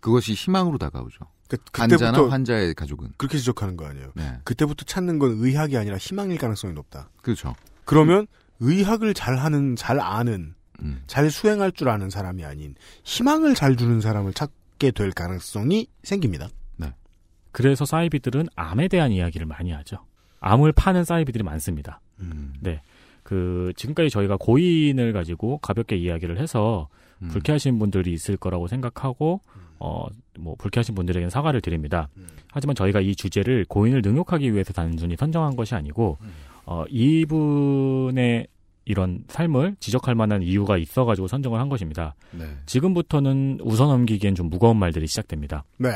그것이 0.00 0.34
희망으로 0.34 0.78
다가오죠. 0.78 1.18
그, 1.48 1.56
환자나 1.72 2.10
그때부터 2.12 2.28
환자의 2.28 2.74
가족은. 2.74 3.12
그렇게 3.16 3.38
지적하는 3.38 3.76
거 3.76 3.86
아니에요. 3.86 4.12
네. 4.14 4.38
그때부터 4.44 4.84
찾는 4.84 5.18
건 5.18 5.36
의학이 5.38 5.76
아니라 5.76 5.96
희망일 5.96 6.38
가능성이 6.38 6.74
높다. 6.74 7.10
그렇죠. 7.22 7.54
그러면 7.84 8.26
의학을 8.60 9.14
잘하는, 9.14 9.76
잘 9.76 10.00
아는, 10.00 10.54
음. 10.82 11.02
잘 11.06 11.30
수행할 11.30 11.72
줄 11.72 11.88
아는 11.88 12.10
사람이 12.10 12.44
아닌 12.44 12.74
희망을 13.04 13.54
잘 13.54 13.76
주는 13.76 14.00
사람을 14.00 14.32
찾게 14.32 14.90
될 14.90 15.12
가능성이 15.12 15.86
생깁니다. 16.02 16.48
그래서 17.56 17.86
사이비들은 17.86 18.48
암에 18.54 18.88
대한 18.88 19.12
이야기를 19.12 19.46
많이 19.46 19.72
하죠. 19.72 20.04
암을 20.40 20.72
파는 20.72 21.04
사이비들이 21.04 21.42
많습니다. 21.42 22.02
음. 22.20 22.52
네. 22.60 22.82
그 23.22 23.72
지금까지 23.76 24.10
저희가 24.10 24.36
고인을 24.38 25.14
가지고 25.14 25.56
가볍게 25.62 25.96
이야기를 25.96 26.38
해서 26.38 26.90
음. 27.22 27.28
불쾌하신 27.28 27.78
분들이 27.78 28.12
있을 28.12 28.36
거라고 28.36 28.68
생각하고 28.68 29.40
어 29.78 30.06
뭐 30.38 30.54
불쾌하신 30.56 30.94
분들에게는 30.94 31.30
사과를 31.30 31.60
드립니다. 31.60 32.08
하지만 32.52 32.74
저희가 32.74 33.00
이 33.00 33.14
주제를 33.14 33.66
고인을 33.68 34.02
능욕하기 34.02 34.52
위해서 34.52 34.72
단순히 34.72 35.16
선정한 35.16 35.56
것이 35.56 35.74
아니고 35.74 36.18
어 36.64 36.84
이분의 36.88 38.46
이런 38.84 39.24
삶을 39.28 39.76
지적할 39.80 40.14
만한 40.14 40.42
이유가 40.42 40.78
있어가지고 40.78 41.26
선정을 41.26 41.58
한 41.60 41.68
것입니다. 41.68 42.14
네. 42.30 42.44
지금부터는 42.66 43.58
웃어 43.62 43.86
넘기기엔 43.86 44.34
좀 44.36 44.48
무거운 44.48 44.76
말들이 44.76 45.06
시작됩니다. 45.06 45.64
네. 45.78 45.88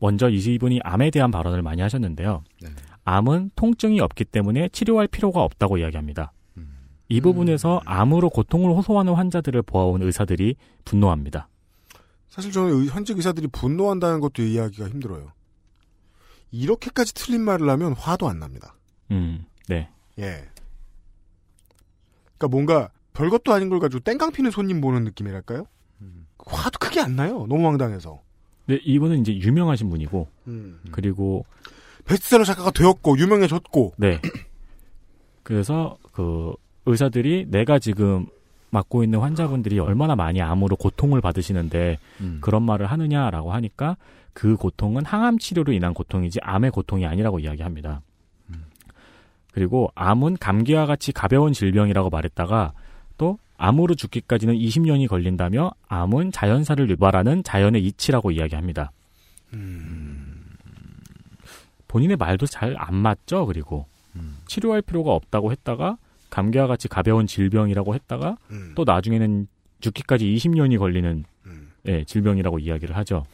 먼저 0.00 0.28
이분이 0.28 0.80
암에 0.82 1.10
대한 1.10 1.30
발언을 1.30 1.62
많이 1.62 1.80
하셨는데요. 1.80 2.42
네. 2.60 2.70
암은 3.04 3.52
통증이 3.54 4.00
없기 4.00 4.24
때문에 4.24 4.68
치료할 4.70 5.06
필요가 5.06 5.42
없다고 5.42 5.78
이야기합니다. 5.78 6.32
이 7.08 7.20
부분에서 7.20 7.80
암으로 7.86 8.30
고통을 8.30 8.70
호소하는 8.70 9.14
환자들을 9.14 9.62
보아온 9.62 10.00
의사들이 10.02 10.54
분노합니다. 10.84 11.48
사실 12.30 12.52
저는 12.52 12.80
의- 12.82 12.88
현직 12.88 13.16
의사들이 13.16 13.48
분노한다는 13.48 14.20
것도 14.20 14.42
이해하기가 14.42 14.88
힘들어요. 14.88 15.32
이렇게까지 16.52 17.14
틀린 17.14 17.42
말을 17.42 17.68
하면 17.70 17.92
화도 17.92 18.28
안 18.28 18.38
납니다. 18.38 18.74
음, 19.10 19.44
네. 19.68 19.88
예. 20.18 20.48
그러니까 22.38 22.48
뭔가 22.48 22.90
별것도 23.12 23.52
아닌 23.52 23.68
걸 23.68 23.78
가지고 23.80 24.00
땡깡 24.00 24.32
피는 24.32 24.50
손님 24.50 24.80
보는 24.80 25.04
느낌이랄까요? 25.04 25.66
화도 26.46 26.78
크게 26.78 27.00
안 27.00 27.16
나요. 27.16 27.46
너무 27.48 27.66
황당해서. 27.66 28.20
네, 28.66 28.76
이분은 28.82 29.20
이제 29.20 29.36
유명하신 29.36 29.90
분이고, 29.90 30.26
음. 30.46 30.80
그리고, 30.90 31.44
베스트셀러 32.06 32.44
작가가 32.44 32.70
되었고 32.70 33.18
유명해졌고 33.18 33.94
네. 33.98 34.20
그래서 35.42 35.98
그 36.12 36.52
의사들이 36.86 37.46
내가 37.48 37.78
지금 37.78 38.26
맡고 38.70 39.04
있는 39.04 39.18
환자분들이 39.20 39.78
얼마나 39.78 40.16
많이 40.16 40.40
암으로 40.40 40.76
고통을 40.76 41.20
받으시는데 41.20 41.98
음. 42.20 42.38
그런 42.40 42.62
말을 42.62 42.86
하느냐라고 42.86 43.52
하니까 43.52 43.96
그 44.32 44.56
고통은 44.56 45.04
항암 45.04 45.38
치료로 45.38 45.72
인한 45.72 45.92
고통이지 45.94 46.38
암의 46.42 46.70
고통이 46.70 47.06
아니라고 47.06 47.40
이야기합니다. 47.40 48.00
그리고 49.52 49.90
암은 49.96 50.36
감기와 50.36 50.86
같이 50.86 51.10
가벼운 51.10 51.52
질병이라고 51.52 52.08
말했다가 52.08 52.72
또 53.18 53.38
암으로 53.58 53.96
죽기까지는 53.96 54.54
20년이 54.54 55.08
걸린다며 55.08 55.72
암은 55.88 56.30
자연사를 56.30 56.88
유발하는 56.88 57.42
자연의 57.42 57.84
이치라고 57.84 58.30
이야기합니다. 58.30 58.92
본인의 61.88 62.16
말도 62.16 62.46
잘 62.46 62.76
안 62.78 62.94
맞죠. 62.94 63.44
그리고 63.46 63.86
치료할 64.46 64.82
필요가 64.82 65.12
없다고 65.12 65.50
했다가 65.50 65.98
감기와 66.30 66.66
같이 66.66 66.88
가벼운 66.88 67.26
질병이라고 67.26 67.94
했다가 67.94 68.36
음. 68.50 68.72
또 68.74 68.84
나중에는 68.84 69.46
죽기까지 69.80 70.26
20년이 70.26 70.78
걸리는 70.78 71.24
예, 71.86 72.04
질병이라고 72.04 72.58
이야기를 72.58 72.96
하죠. 72.98 73.24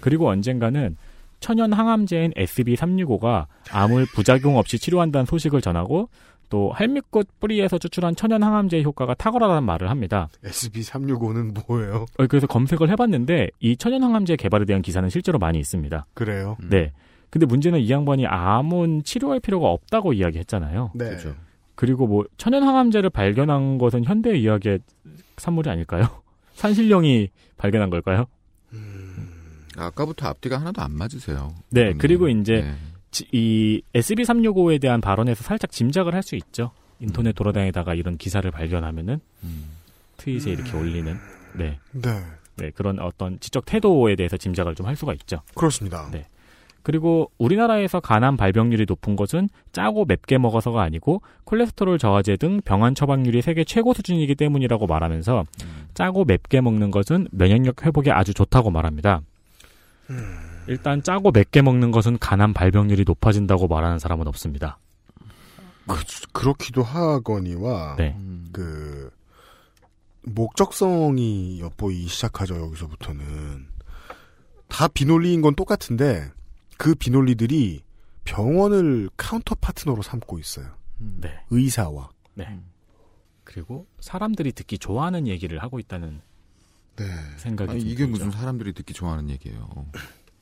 그리고 0.00 0.28
언젠가는 0.28 0.96
천연 1.40 1.72
항암제인 1.72 2.32
SB365가 2.32 3.46
암을 3.70 4.06
부작용 4.14 4.56
없이 4.56 4.78
치료한다는 4.78 5.26
소식을 5.26 5.60
전하고 5.60 6.08
또 6.48 6.70
할미꽃 6.72 7.28
뿌리에서 7.40 7.78
추출한 7.78 8.14
천연 8.14 8.42
항암제의 8.42 8.84
효과가 8.84 9.14
탁월하다는 9.14 9.64
말을 9.64 9.90
합니다. 9.90 10.28
SB365는 10.44 11.66
뭐예요? 11.66 12.06
어, 12.18 12.26
그래서 12.26 12.46
검색을 12.46 12.88
해봤는데 12.90 13.50
이 13.60 13.76
천연 13.76 14.02
항암제 14.04 14.36
개발에 14.36 14.64
대한 14.64 14.82
기사는 14.82 15.08
실제로 15.08 15.38
많이 15.38 15.58
있습니다. 15.58 16.06
그래요? 16.14 16.56
네. 16.68 16.92
근데 17.30 17.46
문제는 17.46 17.80
이 17.80 17.90
양반이 17.90 18.26
암은 18.26 19.02
치료할 19.02 19.40
필요가 19.40 19.68
없다고 19.68 20.12
이야기했잖아요. 20.12 20.92
네. 20.94 21.04
그렇죠. 21.06 21.34
그리고 21.76 22.06
뭐 22.08 22.24
천연 22.38 22.64
항암제를 22.64 23.10
발견한 23.10 23.78
것은 23.78 24.04
현대 24.04 24.30
의학의 24.30 24.80
산물이 25.36 25.70
아닐까요? 25.70 26.22
산신령이 26.54 27.28
발견한 27.58 27.90
걸까요? 27.90 28.26
아까부터 29.76 30.28
앞뒤가 30.28 30.58
하나도 30.58 30.80
안 30.82 30.92
맞으세요. 30.92 31.54
네, 31.70 31.90
음, 31.92 31.98
그리고 31.98 32.28
이제 32.28 32.62
네. 32.62 32.74
지- 33.10 33.26
이 33.32 33.82
SB365에 33.94 34.80
대한 34.80 35.00
발언에서 35.00 35.44
살짝 35.44 35.70
짐작을 35.70 36.14
할 36.14 36.22
수 36.22 36.34
있죠. 36.36 36.70
인터넷 36.98 37.32
돌아다니다가 37.34 37.94
이런 37.94 38.16
기사를 38.16 38.50
발견하면은 38.50 39.20
트윗에 40.16 40.50
이렇게 40.50 40.74
올리는 40.76 41.14
네. 41.54 41.78
네. 41.92 42.22
네, 42.56 42.70
그런 42.74 42.98
어떤 43.00 43.38
지적 43.38 43.66
태도에 43.66 44.16
대해서 44.16 44.38
짐작을 44.38 44.74
좀 44.74 44.86
할 44.86 44.96
수가 44.96 45.12
있죠. 45.12 45.42
그렇습니다. 45.54 46.08
네. 46.10 46.24
그리고 46.86 47.32
우리나라에서 47.38 47.98
간암 47.98 48.36
발병률이 48.36 48.84
높은 48.88 49.16
것은 49.16 49.48
짜고 49.72 50.04
맵게 50.04 50.38
먹어서가 50.38 50.82
아니고 50.82 51.20
콜레스테롤 51.42 51.98
저하제 51.98 52.36
등 52.36 52.60
병환 52.64 52.94
처방률이 52.94 53.42
세계 53.42 53.64
최고 53.64 53.92
수준이기 53.92 54.36
때문이라고 54.36 54.86
말하면서 54.86 55.46
짜고 55.94 56.24
맵게 56.26 56.60
먹는 56.60 56.92
것은 56.92 57.26
면역력 57.32 57.84
회복에 57.84 58.12
아주 58.12 58.32
좋다고 58.34 58.70
말합니다. 58.70 59.22
일단 60.68 61.02
짜고 61.02 61.32
맵게 61.32 61.60
먹는 61.60 61.90
것은 61.90 62.18
간암 62.20 62.52
발병률이 62.52 63.02
높아진다고 63.04 63.66
말하는 63.66 63.98
사람은 63.98 64.28
없습니다. 64.28 64.78
그, 66.32 66.46
렇기도 66.46 66.84
하거니와 66.84 67.96
네. 67.98 68.16
그 68.52 69.10
목적성이 70.22 71.58
엿보이기 71.58 72.06
시작하죠 72.06 72.60
여기서부터는 72.60 73.66
다 74.68 74.86
비논리인 74.86 75.42
건 75.42 75.56
똑같은데 75.56 76.30
그 76.76 76.94
비논리들이 76.94 77.82
병원을 78.24 79.10
counter 79.16 79.54
partner로 79.54 80.02
삼고 80.02 80.38
있어요. 80.38 80.66
네. 80.98 81.40
의사와 81.50 82.10
네. 82.34 82.60
그리고 83.44 83.86
사람들이 84.00 84.52
듣기 84.52 84.78
좋아하는 84.78 85.26
얘기를 85.26 85.62
하고 85.62 85.78
있다는 85.78 86.20
생각이 87.36 87.70
아니, 87.70 87.80
좀 87.80 87.88
이게 87.88 88.06
들죠. 88.06 88.10
무슨 88.10 88.30
사람들이 88.30 88.72
듣기 88.72 88.94
좋아하는 88.94 89.30
얘기예요. 89.30 89.86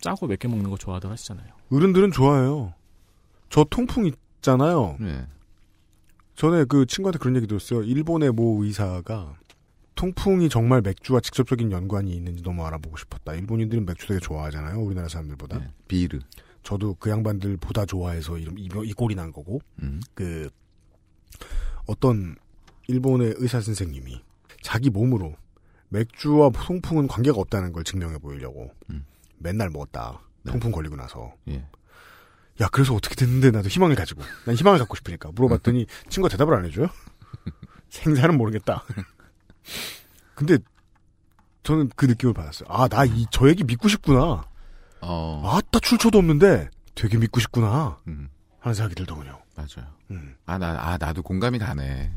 짜고 0.00 0.26
맵게 0.26 0.48
먹는 0.48 0.70
거 0.70 0.76
좋아하더 0.76 1.10
하시잖아요. 1.10 1.48
어른들은 1.70 2.12
좋아해요. 2.12 2.74
저 3.50 3.64
통풍 3.64 4.06
있잖아요. 4.06 4.96
네. 5.00 5.26
전에 6.36 6.64
그 6.64 6.86
친구한테 6.86 7.18
그런 7.18 7.36
얘기 7.36 7.46
들었어요. 7.46 7.82
일본의 7.82 8.32
모 8.32 8.64
의사가 8.64 9.36
통풍이 9.94 10.48
정말 10.48 10.80
맥주와 10.82 11.20
직접적인 11.20 11.70
연관이 11.72 12.12
있는지 12.14 12.42
너무 12.42 12.64
알아보고 12.64 12.96
싶었다. 12.96 13.34
일본인들은 13.34 13.86
맥주 13.86 14.06
되게 14.06 14.20
좋아하잖아요. 14.20 14.78
우리나라 14.80 15.08
사람들보다. 15.08 15.58
네. 15.58 15.70
비르. 15.88 16.18
저도 16.62 16.94
그 16.98 17.10
양반들 17.10 17.58
보다 17.58 17.84
좋아해서 17.86 18.38
이, 18.38 18.48
이, 18.56 18.68
이 18.84 18.92
꼴이 18.92 19.14
난 19.14 19.32
거고. 19.32 19.60
음. 19.82 20.00
그 20.14 20.50
어떤 21.86 22.36
일본의 22.88 23.34
의사 23.38 23.60
선생님이 23.60 24.22
자기 24.62 24.90
몸으로 24.90 25.36
맥주와 25.90 26.50
통풍은 26.50 27.06
관계가 27.06 27.38
없다는 27.38 27.72
걸 27.72 27.84
증명해 27.84 28.18
보이려고 28.18 28.72
맨날 29.38 29.70
먹었다. 29.70 30.20
통풍 30.46 30.72
걸리고 30.72 30.96
나서. 30.96 31.34
예. 31.48 31.66
야, 32.60 32.68
그래서 32.70 32.94
어떻게 32.94 33.14
됐는데 33.14 33.50
나도 33.50 33.68
희망을 33.68 33.94
가지고. 33.96 34.22
난 34.44 34.54
희망을 34.54 34.78
갖고 34.78 34.94
싶으니까. 34.96 35.30
물어봤더니 35.34 35.86
친구가 36.08 36.30
대답을 36.30 36.54
안 36.54 36.64
해줘요? 36.64 36.86
생사는 37.90 38.36
모르겠다. 38.36 38.84
근데 40.34 40.58
저는 41.62 41.90
그 41.96 42.06
느낌을 42.06 42.34
받았어요. 42.34 42.68
아, 42.68 42.88
나 42.88 43.04
이, 43.04 43.26
저 43.30 43.48
얘기 43.48 43.64
믿고 43.64 43.88
싶구나. 43.88 44.44
어. 45.00 45.42
아따, 45.44 45.80
출처도 45.80 46.18
없는데 46.18 46.70
되게 46.94 47.18
믿고 47.18 47.40
싶구나. 47.40 47.98
음. 48.06 48.28
하는 48.60 48.74
생각이 48.74 48.94
들더군요. 48.94 49.38
맞아요. 49.56 49.88
음. 50.10 50.36
아, 50.46 50.58
나, 50.58 50.76
아, 50.78 50.96
나도 50.98 51.22
공감이 51.22 51.58
가네. 51.58 52.12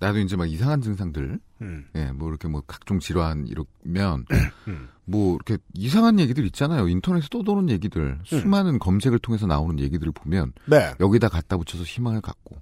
나도 0.00 0.20
이제 0.20 0.36
막 0.36 0.48
이상한 0.48 0.80
증상들, 0.80 1.40
음. 1.60 1.88
예, 1.96 2.12
뭐 2.12 2.28
이렇게 2.28 2.46
뭐 2.46 2.62
각종 2.66 3.00
질환 3.00 3.46
이러면 3.48 4.26
뭐 5.04 5.34
이렇게 5.34 5.58
이상한 5.74 6.20
얘기들 6.20 6.44
있잖아요. 6.46 6.88
인터넷에 6.88 7.26
떠도는 7.30 7.68
얘기들, 7.70 8.20
수많은 8.24 8.78
검색을 8.78 9.18
통해서 9.18 9.46
나오는 9.46 9.80
얘기들을 9.80 10.12
보면 10.12 10.52
네. 10.66 10.94
여기다 11.00 11.28
갖다 11.28 11.56
붙여서 11.56 11.82
희망을 11.82 12.20
갖고 12.20 12.56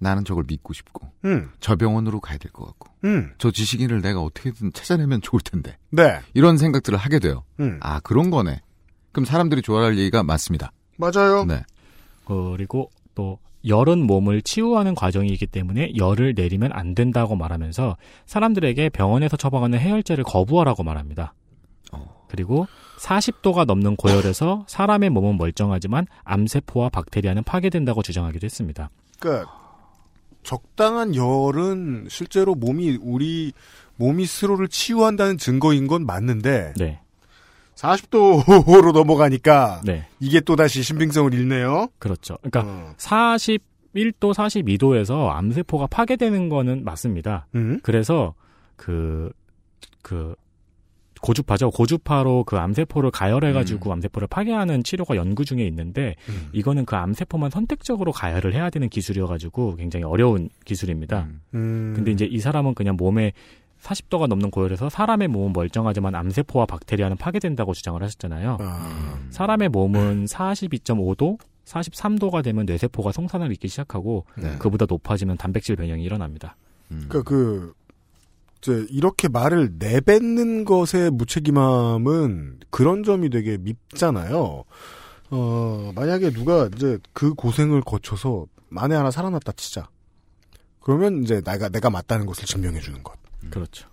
나는 0.00 0.24
저걸 0.24 0.44
믿고 0.48 0.72
싶고 0.72 1.08
음. 1.24 1.50
저 1.60 1.76
병원으로 1.76 2.20
가야 2.20 2.38
될 2.38 2.50
것 2.52 2.64
같고 2.66 2.88
음. 3.04 3.32
저 3.38 3.50
지식인을 3.50 4.00
내가 4.00 4.20
어떻게든 4.22 4.72
찾아내면 4.72 5.20
좋을 5.20 5.40
텐데 5.42 5.76
네. 5.90 6.18
이런 6.34 6.56
생각들을 6.58 6.98
하게 6.98 7.18
돼요. 7.20 7.44
음. 7.60 7.78
아 7.82 8.00
그런 8.00 8.30
거네. 8.30 8.60
그럼 9.12 9.24
사람들이 9.26 9.62
좋아할 9.62 9.98
얘기가 9.98 10.22
많습니다. 10.22 10.72
맞아요. 10.96 11.44
네. 11.44 11.62
그리고 12.24 12.90
또 13.14 13.38
열은 13.66 14.06
몸을 14.06 14.40
치유하는 14.42 14.94
과정이기 14.94 15.46
때문에 15.46 15.92
열을 15.96 16.34
내리면 16.34 16.72
안 16.72 16.94
된다고 16.94 17.36
말하면서 17.36 17.96
사람들에게 18.26 18.88
병원에서 18.90 19.36
처방하는 19.36 19.78
해열제를 19.78 20.24
거부하라고 20.24 20.82
말합니다. 20.82 21.34
그리고 22.28 22.66
40도가 23.00 23.64
넘는 23.66 23.96
고열에서 23.96 24.64
사람의 24.68 25.10
몸은 25.10 25.36
멀쩡하지만 25.36 26.06
암세포와 26.22 26.90
박테리아는 26.90 27.42
파괴된다고 27.42 28.02
주장하기도 28.02 28.44
했습니다. 28.44 28.88
그러니까 29.18 29.59
적당한 30.42 31.14
열은 31.14 32.06
실제로 32.08 32.54
몸이 32.54 32.98
우리 33.02 33.52
몸이 33.96 34.24
스스로를 34.26 34.68
치유한다는 34.68 35.36
증거인 35.38 35.86
건 35.86 36.06
맞는데 36.06 36.74
네. 36.76 37.00
40도로 37.74 38.92
넘어가니까 38.92 39.82
네. 39.84 40.06
이게 40.18 40.40
또 40.40 40.56
다시 40.56 40.82
신빙성을 40.82 41.32
잃네요. 41.32 41.88
그렇죠. 41.98 42.38
그러니까 42.42 42.94
41도, 42.98 44.34
42도에서 44.34 45.30
암세포가 45.30 45.86
파괴되는 45.88 46.48
거는 46.48 46.84
맞습니다. 46.84 47.46
음? 47.54 47.80
그래서 47.82 48.34
그, 48.76 49.32
그, 50.02 50.34
고주파죠. 51.22 51.70
고주파로 51.70 52.44
그 52.44 52.56
암세포를 52.56 53.10
가열해가지고 53.10 53.92
암세포를 53.92 54.28
파괴하는 54.28 54.82
치료가 54.82 55.16
연구 55.16 55.44
중에 55.44 55.66
있는데 55.66 56.16
이거는 56.52 56.84
그 56.86 56.96
암세포만 56.96 57.50
선택적으로 57.50 58.12
가열을 58.12 58.54
해야 58.54 58.70
되는 58.70 58.88
기술이어가지고 58.88 59.76
굉장히 59.76 60.04
어려운 60.04 60.48
기술입니다. 60.64 61.28
음. 61.54 61.92
근데 61.94 62.10
이제 62.10 62.24
이 62.24 62.38
사람은 62.38 62.74
그냥 62.74 62.96
몸에 62.96 63.32
40도가 63.82 64.26
넘는 64.26 64.50
고열에서 64.50 64.90
사람의 64.90 65.28
몸은 65.28 65.52
멀쩡하지만 65.52 66.14
암세포와 66.14 66.66
박테리아는 66.66 67.16
파괴된다고 67.16 67.72
주장을 67.72 68.02
하셨잖아요. 68.02 68.58
사람의 69.30 69.70
몸은 69.70 70.26
42.5도, 70.26 71.38
43도가 71.64 72.42
되면 72.42 72.66
뇌세포가 72.66 73.12
송산을 73.12 73.52
잊기 73.52 73.68
시작하고 73.68 74.26
네. 74.36 74.56
그보다 74.58 74.86
높아지면 74.88 75.36
단백질 75.38 75.76
변형이 75.76 76.02
일어납니다. 76.02 76.56
그러니까 76.88 77.22
그 77.22 77.72
이제 78.60 78.86
이렇게 78.90 79.28
말을 79.28 79.74
내뱉는 79.78 80.64
것의 80.64 81.10
무책임함은 81.12 82.60
그런 82.70 83.02
점이 83.02 83.30
되게 83.30 83.56
밉잖아요. 83.58 84.64
어, 85.30 85.92
만약에 85.94 86.30
누가 86.30 86.68
이제 86.74 86.98
그 87.12 87.34
고생을 87.34 87.80
거쳐서 87.82 88.46
만에 88.68 88.94
하나 88.94 89.10
살아났다 89.10 89.52
치자. 89.52 89.88
그러면 90.80 91.22
이제 91.22 91.40
내가 91.40 91.68
내가 91.68 91.90
맞다는 91.90 92.26
것을 92.26 92.44
증명해 92.44 92.80
주는 92.80 93.02
것. 93.02 93.14
그렇죠. 93.50 93.88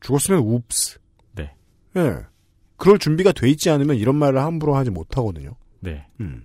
죽었으면 0.00 0.40
웁스. 0.40 0.98
네. 1.32 1.54
예. 1.96 2.16
그럴 2.76 2.98
준비가 2.98 3.32
돼 3.32 3.48
있지 3.48 3.70
않으면 3.70 3.96
이런 3.96 4.16
말을 4.16 4.40
함부로 4.40 4.74
하지 4.74 4.90
못하거든요. 4.90 5.54
네. 5.80 6.06
음. 6.20 6.44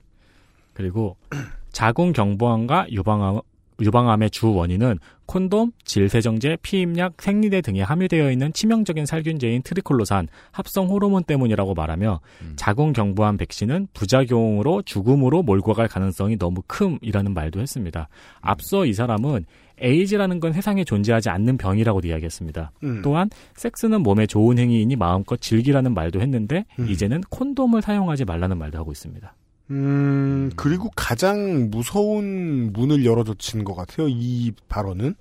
그리고 0.74 1.18
자궁 1.72 2.14
경부암과 2.14 2.88
유방암 2.92 3.42
유방암의 3.80 4.32
주 4.32 4.54
원인은 4.54 5.00
콘돔, 5.26 5.72
질세정제, 5.84 6.58
피임약, 6.62 7.22
생리대 7.22 7.62
등에 7.62 7.82
함유되어 7.82 8.32
있는 8.32 8.54
치명적인 8.54 9.06
살균제인 9.06 9.62
트리콜로산, 9.62 10.28
합성 10.52 10.88
호르몬 10.88 11.24
때문이라고 11.24 11.74
말하며 11.74 12.22
자궁 12.56 12.94
경부암 12.94 13.38
백신은 13.38 13.88
부작용으로 13.94 14.82
죽음으로 14.84 15.44
몰고 15.44 15.74
갈 15.74 15.88
가능성이 15.88 16.38
너무 16.38 16.62
큼이라는 16.68 17.34
말도 17.34 17.60
했습니다. 17.60 18.08
앞서 18.42 18.86
이 18.86 18.94
사람은 18.94 19.46
에이즈라는 19.80 20.40
건 20.40 20.54
세상에 20.54 20.84
존재하지 20.84 21.30
않는 21.30 21.58
병이라고 21.58 22.02
이야기했습니다. 22.04 22.72
음. 22.84 23.02
또한 23.04 23.30
섹스는 23.56 24.02
몸에 24.02 24.26
좋은 24.26 24.58
행위이니 24.58 24.96
마음껏 24.96 25.40
즐기라는 25.40 25.94
말도 25.94 26.20
했는데 26.20 26.66
음. 26.80 26.88
이제는 26.90 27.22
콘돔을 27.30 27.82
사용하지 27.82 28.26
말라는 28.26 28.58
말도 28.58 28.78
하고 28.78 28.92
있습니다. 28.92 29.34
음, 29.70 30.50
그리고 30.56 30.90
가장 30.96 31.70
무서운 31.70 32.72
문을 32.72 33.06
열어젖힌 33.06 33.64
것 33.64 33.76
같아요. 33.76 34.08
이 34.10 34.52
발언은 34.70 35.16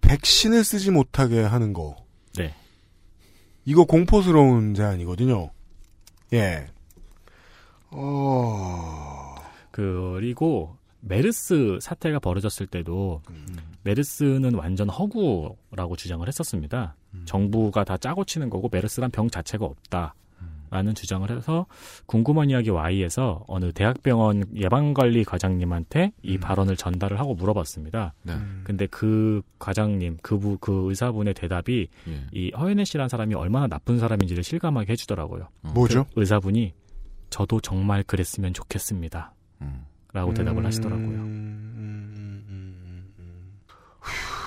백신을 0.00 0.64
쓰지 0.64 0.90
못하게 0.90 1.42
하는 1.42 1.72
거. 1.72 1.96
네. 2.36 2.54
이거 3.64 3.84
공포스러운 3.84 4.74
제안이거든요. 4.74 5.50
예. 6.32 6.66
어. 7.90 9.34
그리고 9.70 10.76
메르스 11.00 11.78
사태가 11.80 12.18
벌어졌을 12.18 12.66
때도 12.66 13.22
메르스는 13.84 14.54
완전 14.54 14.88
허구라고 14.88 15.96
주장을 15.96 16.26
했었습니다. 16.26 16.96
정부가 17.24 17.84
다 17.84 17.96
짜고 17.96 18.24
치는 18.24 18.50
거고 18.50 18.68
메르스란 18.72 19.10
병 19.10 19.30
자체가 19.30 19.64
없다. 19.64 20.14
라는 20.70 20.94
주장을 20.94 21.28
해서 21.30 21.66
궁금한 22.06 22.50
이야기 22.50 22.70
Y에서 22.70 23.44
어느 23.46 23.72
대학병원 23.72 24.44
예방관리 24.54 25.24
과장님한테 25.24 26.12
이 26.22 26.38
발언을 26.38 26.76
전달을 26.76 27.18
하고 27.18 27.34
물어봤습니다. 27.34 28.14
네. 28.22 28.34
근데 28.64 28.86
그 28.86 29.42
과장님, 29.58 30.18
그부, 30.22 30.58
그 30.60 30.88
의사분의 30.88 31.34
대답이 31.34 31.88
예. 32.08 32.26
이 32.32 32.50
허연애 32.56 32.84
씨란 32.84 33.08
사람이 33.08 33.34
얼마나 33.34 33.66
나쁜 33.66 33.98
사람인지를 33.98 34.44
실감하게 34.44 34.92
해주더라고요. 34.92 35.48
뭐죠? 35.74 36.04
그 36.14 36.20
의사분이 36.20 36.72
저도 37.30 37.60
정말 37.60 38.02
그랬으면 38.02 38.52
좋겠습니다. 38.54 39.34
라고 40.12 40.32
대답을 40.32 40.64
하시더라고요. 40.64 41.18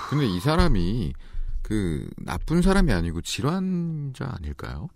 근데 0.10 0.26
이 0.28 0.40
사람이 0.40 1.14
그 1.62 2.10
나쁜 2.18 2.62
사람이 2.62 2.92
아니고 2.92 3.22
질환자 3.22 4.34
아닐까요? 4.36 4.90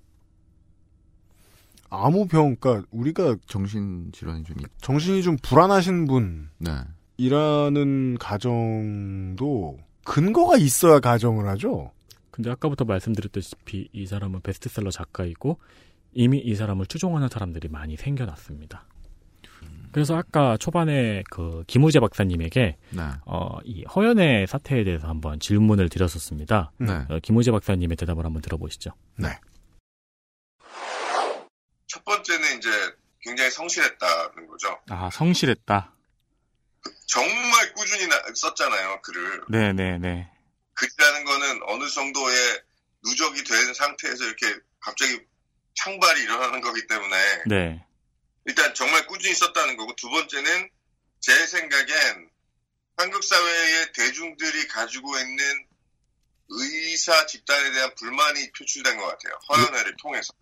아무 1.96 2.28
병, 2.28 2.56
그러니까 2.56 2.88
우리가 2.92 3.38
정신 3.46 4.12
질환이 4.12 4.44
좀 4.44 4.58
있... 4.60 4.66
정신이 4.82 5.24
좀 5.24 5.38
불안하신 5.42 6.06
분. 6.06 6.50
네. 6.58 6.72
이라는 7.18 8.18
가정도 8.20 9.78
근거가 10.04 10.58
있어야 10.58 11.00
가정을 11.00 11.48
하죠. 11.50 11.92
근데 12.32 12.50
아까부터 12.52 12.86
말씀드렸다시피 12.86 13.90
이 13.94 14.06
사람은 14.06 14.42
베스트셀러 14.42 14.92
작가이고 14.92 15.58
이미 16.14 16.40
이 16.40 16.56
사람을 16.56 16.86
추종하는 16.88 17.30
사람들이 17.30 17.70
많이 17.70 17.96
생겨났습니다. 17.96 18.86
그래서 19.96 20.18
아까 20.18 20.58
초반에 20.58 21.24
그 21.32 21.64
김우재 21.68 22.02
박사님에게 22.02 22.76
네. 22.90 23.02
어, 23.26 23.58
이 23.64 23.86
허연의 23.86 24.46
사태에 24.46 24.84
대해서 24.84 25.08
한번 25.08 25.40
질문을 25.40 25.88
드렸었습니다. 25.88 26.74
네. 26.80 27.06
어, 27.08 27.20
김우재 27.24 27.52
박사님의 27.52 27.96
대답을 27.96 28.26
한번 28.26 28.42
들어보시죠. 28.42 28.92
네. 29.18 29.30
첫 31.96 32.04
번째는 32.04 32.58
이제 32.58 32.70
굉장히 33.22 33.50
성실했다는 33.52 34.48
거죠. 34.48 34.78
아 34.90 35.10
성실했다. 35.14 35.94
정말 37.08 37.74
꾸준히 37.74 38.06
나- 38.08 38.22
썼잖아요, 38.36 39.02
글을. 39.02 39.44
네네네. 39.50 40.30
글이라는 40.74 41.24
거는 41.24 41.60
어느 41.68 41.90
정도의 41.90 42.62
누적이 43.06 43.46
된 43.46 43.74
상태에서 43.74 44.26
이렇게 44.26 44.60
갑자기 44.82 45.18
창발이 45.76 46.22
일어나는 46.24 46.60
거기 46.60 46.86
때문에 46.86 47.44
네. 47.48 47.86
일단 48.44 48.74
정말 48.74 49.08
꾸준히 49.08 49.34
썼다는 49.34 49.78
거고 49.78 49.96
두 49.96 50.10
번째는 50.10 50.70
제 51.22 51.48
생각엔 51.48 52.30
한국 52.98 53.24
사회의 53.24 53.94
대중들이 53.94 54.68
가지고 54.68 55.18
있는 55.18 55.66
의사 56.50 57.26
집단에 57.26 57.72
대한 57.72 57.96
불만이 57.96 58.52
표출된 58.52 58.98
것 58.98 59.06
같아요. 59.08 59.40
허연회를 59.50 59.96
통해서. 59.96 60.34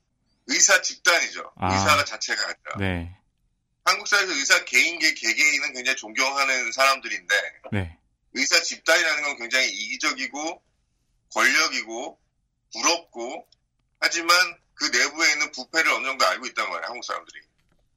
의사 0.48 0.82
집단이죠. 0.82 1.52
아. 1.58 1.74
의사가 1.74 2.06
자체가 2.06 2.42
아니라. 2.42 2.78
네. 2.78 3.16
한국 3.86 4.08
사회에서 4.08 4.32
의사 4.32 4.64
개인계 4.64 5.14
개개인은 5.14 5.74
굉장히 5.74 5.96
존경하는 5.98 6.72
사람들인데 6.72 7.36
네. 7.74 7.98
의사 8.34 8.62
집단이라는 8.62 9.24
건 9.24 9.38
굉장히 9.38 9.68
이기적이고 9.70 10.64
권력이고 11.34 12.20
부럽고 12.72 13.48
하지만 14.00 14.58
그 14.76 14.86
내부에 14.86 15.32
있는 15.34 15.52
부패를 15.52 15.92
어느 15.92 16.06
정도 16.06 16.26
알고 16.26 16.46
있단 16.48 16.68
말이에요 16.68 16.88
한국 16.88 17.04
사람들이 17.04 17.42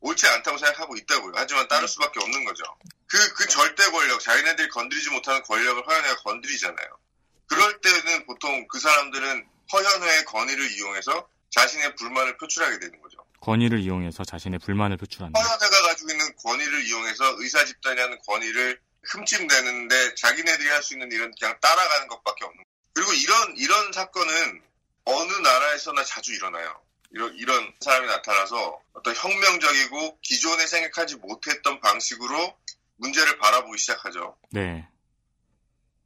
옳지 0.01 0.27
않다고 0.27 0.59
생각하고 0.59 0.97
있다고요 0.97 1.33
하지만 1.37 1.69
따를 1.69 1.89
수밖에 1.89 2.21
없는 2.21 2.45
거죠 2.45 2.65
그, 3.07 3.35
그 3.35 3.49
절대 3.49 3.89
권력 3.91 4.21
자기네들이 4.21 4.69
건드리지 4.69 5.11
못하는 5.11 5.43
권력을 5.43 5.87
허연회가 5.87 6.17
건드리잖아요 6.17 6.99
그럴 7.47 7.81
때는 7.81 8.27
보통 8.27 8.67
그 8.69 8.79
사람들은 8.81 9.49
허연회의 9.73 10.25
권위를 10.27 10.71
이용해서 10.73 11.29
자신의 11.51 11.95
불만을 11.97 12.37
표출하게 12.37 12.79
되는 12.79 13.01
거죠 13.01 13.19
권위를 13.41 13.81
이용해서 13.81 14.25
자신의 14.25 14.59
불만을 14.61 14.97
표출한다. 14.97 15.39
허연회가 15.41 15.83
가지고 15.89 16.11
있는 16.11 16.27
권위를 16.37 16.85
이용해서 16.87 17.35
의사 17.39 17.65
집단이라는 17.65 18.19
권위를 18.27 18.81
흠집내는데 19.05 20.15
자기네들이 20.17 20.69
할 20.69 20.83
수 20.83 20.95
있는 20.95 21.11
일은 21.13 21.33
그냥 21.39 21.57
따라가는 21.61 22.09
것밖에 22.09 22.45
없는 22.45 22.57
거예요. 22.57 22.67
그리고 22.95 23.13
이런 23.13 23.57
이런 23.57 23.93
사건은 23.93 24.63
어느 25.05 25.33
나라에서나 25.33 26.03
자주 26.05 26.35
일어나요. 26.35 26.81
이런 27.11 27.35
이런 27.37 27.73
사람이 27.81 28.07
나타나서 28.09 28.81
어떤 28.95 29.15
혁명적이고 29.15 30.19
기존에 30.23 30.67
생각하지 30.67 31.17
못했던 31.17 31.81
방식으로 31.81 32.57
문제를 32.97 33.39
바라보기 33.39 33.79
시작하죠. 33.79 34.37
네. 34.51 34.89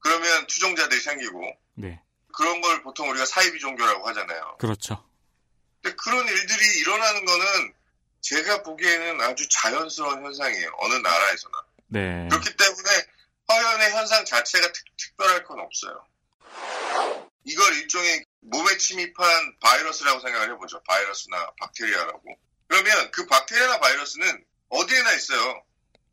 그러면 0.01 0.47
추종자들이 0.47 1.01
생기고 1.01 1.43
네. 1.75 2.03
그런 2.35 2.61
걸 2.61 2.83
보통 2.83 3.09
우리가 3.11 3.25
사이비 3.25 3.59
종교라고 3.61 4.07
하잖아요. 4.09 4.57
그렇죠. 4.59 5.09
근데 5.83 5.97
그런 5.97 6.27
일들이 6.27 6.79
일어나는 6.81 7.25
거는 7.25 7.75
제가 8.21 8.63
보기에는 8.63 9.21
아주 9.23 9.49
자연스러운 9.49 10.25
현상이에요. 10.25 10.71
어느 10.79 10.95
나라에서나. 10.95 11.65
네. 11.89 12.29
그렇기 12.29 12.57
때문에 12.57 12.89
화연의 13.49 13.91
현상 13.93 14.25
자체가 14.25 14.73
특, 14.73 14.85
특별할 14.97 15.45
건 15.45 15.61
없어요. 15.61 16.05
이걸 17.45 17.75
일종의 17.79 18.25
몸에 18.43 18.77
침입한 18.77 19.57
바이러스라고 19.61 20.21
생각을 20.21 20.53
해보죠. 20.53 20.83
바이러스나 20.85 21.51
박테리아라고. 21.61 22.23
그러면 22.69 23.11
그 23.11 23.27
박테리아나 23.27 23.81
바이러스는 23.81 24.45
어디에나 24.69 25.13
있어요. 25.15 25.63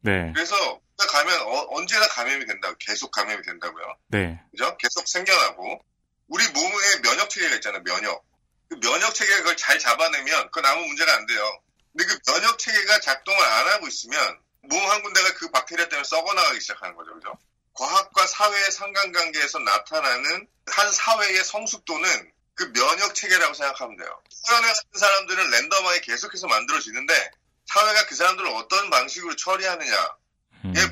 네. 0.01 0.31
그래서 0.33 0.81
가면 0.97 1.41
어- 1.41 1.67
언제나 1.71 2.07
감염이 2.07 2.45
된다고 2.45 2.75
계속 2.79 3.11
감염이 3.11 3.43
된다고요. 3.43 3.97
네. 4.07 4.39
그죠? 4.51 4.75
계속 4.77 5.07
생겨나고 5.07 5.83
우리 6.29 6.47
몸에 6.49 7.01
면역 7.03 7.29
체계가 7.29 7.55
있잖아요. 7.55 7.83
면역. 7.83 8.25
그 8.69 8.79
면역 8.79 9.15
체계가 9.15 9.37
그걸 9.39 9.57
잘 9.57 9.79
잡아내면 9.79 10.45
그건 10.51 10.65
아무 10.65 10.85
문제가 10.85 11.13
안 11.13 11.25
돼요. 11.25 11.61
근데 11.95 12.13
그 12.13 12.31
면역 12.31 12.57
체계가 12.59 12.99
작동을 12.99 13.43
안 13.43 13.67
하고 13.69 13.87
있으면 13.87 14.39
몸 14.63 14.79
한 14.89 15.01
군데가 15.01 15.33
그 15.35 15.49
박테리아 15.51 15.87
때문에 15.87 16.03
썩어나가기 16.03 16.59
시작하는 16.59 16.95
거죠. 16.95 17.13
그죠? 17.13 17.37
과학과 17.73 18.25
사회의 18.27 18.71
상관관계에서 18.71 19.59
나타나는 19.59 20.47
한 20.65 20.91
사회의 20.91 21.43
성숙도는 21.43 22.31
그 22.55 22.73
면역 22.73 23.13
체계라고 23.15 23.53
생각하면 23.53 23.97
돼요. 23.97 24.21
수련회 24.29 24.67
같은 24.67 24.99
사람들은 24.99 25.49
랜덤하게 25.51 26.01
계속해서 26.01 26.47
만들어지는데 26.47 27.31
사회가 27.67 28.07
그 28.07 28.15
사람들을 28.15 28.49
어떤 28.55 28.89
방식으로 28.89 29.35
처리하느냐의 29.35 30.01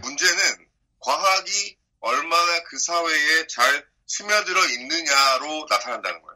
문제는 0.02 0.68
과학이 1.00 1.78
얼마나 2.02 2.64
그 2.64 2.78
사회에 2.78 3.48
잘 3.48 3.86
스며들어 4.08 4.64
있느냐로 4.68 5.66
나타난다는 5.70 6.22
거예요. 6.22 6.35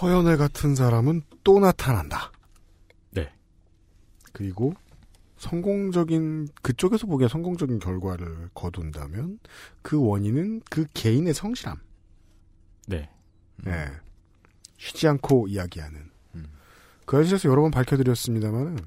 허연애 0.00 0.36
같은 0.36 0.74
사람은 0.74 1.22
또 1.44 1.60
나타난다. 1.60 2.32
네. 3.10 3.32
그리고 4.32 4.72
성공적인 5.36 6.48
그쪽에서 6.62 7.06
보기에 7.06 7.28
성공적인 7.28 7.78
결과를 7.78 8.50
거둔다면 8.54 9.38
그 9.82 10.00
원인은 10.00 10.62
그 10.70 10.86
개인의 10.94 11.34
성실함. 11.34 11.78
네. 12.86 13.10
예. 13.66 13.90
쉬지 14.78 15.08
않고 15.08 15.48
이야기하는. 15.48 16.10
그 17.10 17.18
아시에서 17.18 17.48
여러 17.48 17.62
번 17.62 17.72
밝혀드렸습니다만은 17.72 18.78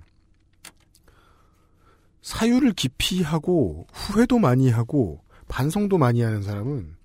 사유를 2.22 2.72
깊이 2.72 3.22
하고 3.22 3.86
후회도 3.92 4.40
많이 4.40 4.70
하고 4.70 5.22
반성도 5.50 5.98
많이 5.98 6.22
하는 6.22 6.42
사람은 6.42 6.96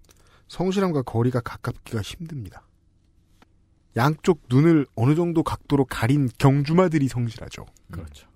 성실함과 0.46 1.02
거리가 1.02 1.40
가깝기가 1.40 2.02
힘듭니다. 2.02 2.67
양쪽 3.96 4.42
눈을 4.48 4.86
어느 4.94 5.14
정도 5.14 5.42
각도로 5.42 5.84
가린 5.84 6.28
경주마들이 6.38 7.08
성실하죠. 7.08 7.66
그렇죠. 7.90 8.28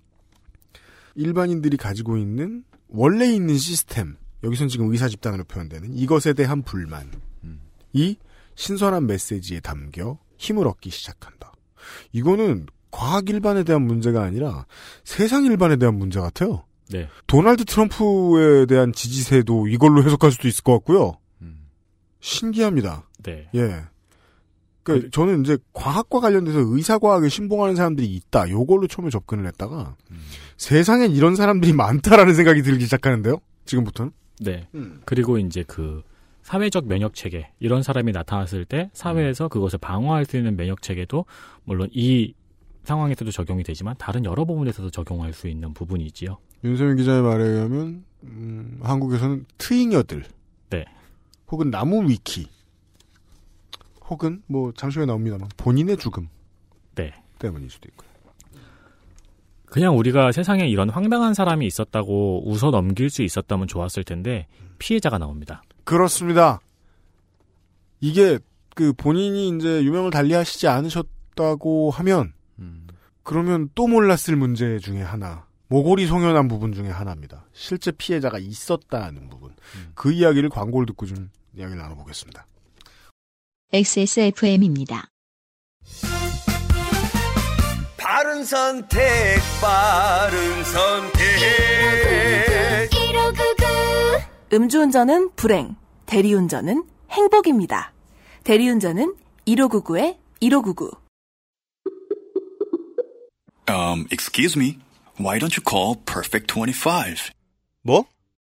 일반인들이 1.15 1.77
가지고 1.77 2.17
있는 2.17 2.63
원래 2.87 3.31
있는 3.31 3.57
시스템 3.57 4.17
여기선 4.43 4.67
지금 4.67 4.91
의사 4.91 5.07
집단으로 5.07 5.43
표현되는 5.45 5.93
이것에 5.93 6.33
대한 6.33 6.63
불만 6.63 7.09
이 7.93 8.17
신선한 8.55 9.07
메시지에 9.07 9.59
담겨 9.59 10.17
힘을 10.37 10.67
얻기 10.67 10.89
시작한다. 10.89 11.53
이거는 12.11 12.65
과학 12.91 13.29
일반에 13.29 13.63
대한 13.63 13.83
문제가 13.83 14.23
아니라 14.23 14.65
세상 15.03 15.45
일반에 15.45 15.77
대한 15.77 15.95
문제 15.95 16.19
같아요. 16.19 16.65
네. 16.89 17.07
도널드 17.27 17.65
트럼프에 17.65 18.65
대한 18.65 18.91
지지세도 18.93 19.67
이걸로 19.67 20.03
해석할 20.03 20.31
수도 20.31 20.47
있을 20.47 20.63
것 20.63 20.73
같고요. 20.73 21.17
신기합니다. 22.19 23.07
네. 23.23 23.49
예. 23.55 23.83
그러니까 24.83 25.09
저는 25.11 25.41
이제 25.41 25.57
과학과 25.73 26.19
관련돼서 26.19 26.59
의사과학에 26.61 27.29
신봉하는 27.29 27.75
사람들이 27.75 28.07
있다. 28.07 28.49
요걸로 28.49 28.87
처음에 28.87 29.09
접근을 29.09 29.47
했다가 29.47 29.95
세상엔 30.57 31.11
이런 31.11 31.35
사람들이 31.35 31.73
많다라는 31.73 32.33
생각이 32.33 32.61
들기 32.61 32.85
시작하는데요. 32.85 33.37
지금부터는. 33.65 34.11
네. 34.41 34.67
음. 34.75 35.01
그리고 35.05 35.37
이제 35.37 35.63
그 35.65 36.01
사회적 36.41 36.87
면역 36.87 37.15
체계 37.15 37.49
이런 37.59 37.83
사람이 37.83 38.11
나타났을 38.11 38.65
때 38.65 38.89
사회에서 38.93 39.47
그것을 39.47 39.79
방어할 39.79 40.25
수 40.25 40.37
있는 40.37 40.57
면역 40.57 40.81
체계도 40.81 41.25
물론 41.63 41.89
이 41.93 42.33
상황에서도 42.83 43.31
적용이 43.31 43.63
되지만 43.63 43.95
다른 43.97 44.25
여러 44.25 44.43
부분에서도 44.43 44.89
적용할 44.89 45.31
수 45.31 45.47
있는 45.47 45.73
부분이지요. 45.73 46.37
윤세민 46.65 46.97
기자의 46.97 47.21
말에 47.21 47.43
의하면 47.45 48.03
음, 48.23 48.79
한국에서는 48.81 49.45
트잉여들 49.57 50.25
네. 50.69 50.85
혹은 51.49 51.71
나무 51.71 52.09
위키 52.09 52.47
혹은 54.09 54.43
뭐 54.47 54.71
잠시 54.75 54.99
후에 54.99 55.05
나옵니다만 55.05 55.49
본인의 55.57 55.97
죽음 55.97 56.29
네. 56.95 57.13
때문일 57.39 57.69
수도 57.69 57.87
있고요. 57.89 58.09
그냥 59.65 59.97
우리가 59.97 60.31
세상에 60.31 60.67
이런 60.67 60.89
황당한 60.89 61.33
사람이 61.33 61.65
있었다고 61.65 62.47
웃어 62.47 62.69
넘길 62.69 63.09
수 63.09 63.23
있었다면 63.23 63.67
좋았을 63.67 64.03
텐데 64.03 64.47
피해자가 64.77 65.17
나옵니다. 65.17 65.63
그렇습니다. 65.83 66.59
이게 67.99 68.37
그 68.75 68.93
본인이 68.93 69.49
이제 69.49 69.83
유명을 69.83 70.11
달리하시지 70.11 70.67
않으셨다고 70.67 71.89
하면 71.89 72.33
그러면 73.23 73.69
또 73.73 73.87
몰랐을 73.87 74.35
문제 74.35 74.77
중에 74.77 75.01
하나 75.01 75.47
모골이 75.69 76.05
송연한 76.05 76.47
부분 76.47 76.73
중에 76.73 76.89
하나입니다. 76.89 77.45
실제 77.53 77.91
피해자가 77.91 78.37
있었다는 78.37 79.29
부분. 79.29 79.55
그 79.95 80.11
이야기를 80.11 80.49
광고를 80.49 80.85
듣고 80.85 81.07
좀 81.07 81.31
이야기를 81.55 81.81
나눠보겠습니다. 81.81 82.45
XSFM입니다. 83.73 85.09
바른 87.97 88.43
선택, 88.43 89.01
바른 89.59 90.63
선택. 90.63 91.23
음주운전은 94.53 95.31
불행, 95.35 95.75
대리운전은 96.05 96.83
행복입니다. 97.09 97.93
대리운전은 98.43 99.15
1599에 99.47 100.17
1599. 100.39 100.91
Um, 103.67 104.05
excuse 104.11 104.55
me. 104.55 104.77
Why 105.19 105.39
don't 105.39 105.57
you 105.57 105.63
call 105.67 105.95
Perfect 106.05 106.53
25? 106.53 107.31
뭐? 107.81 108.05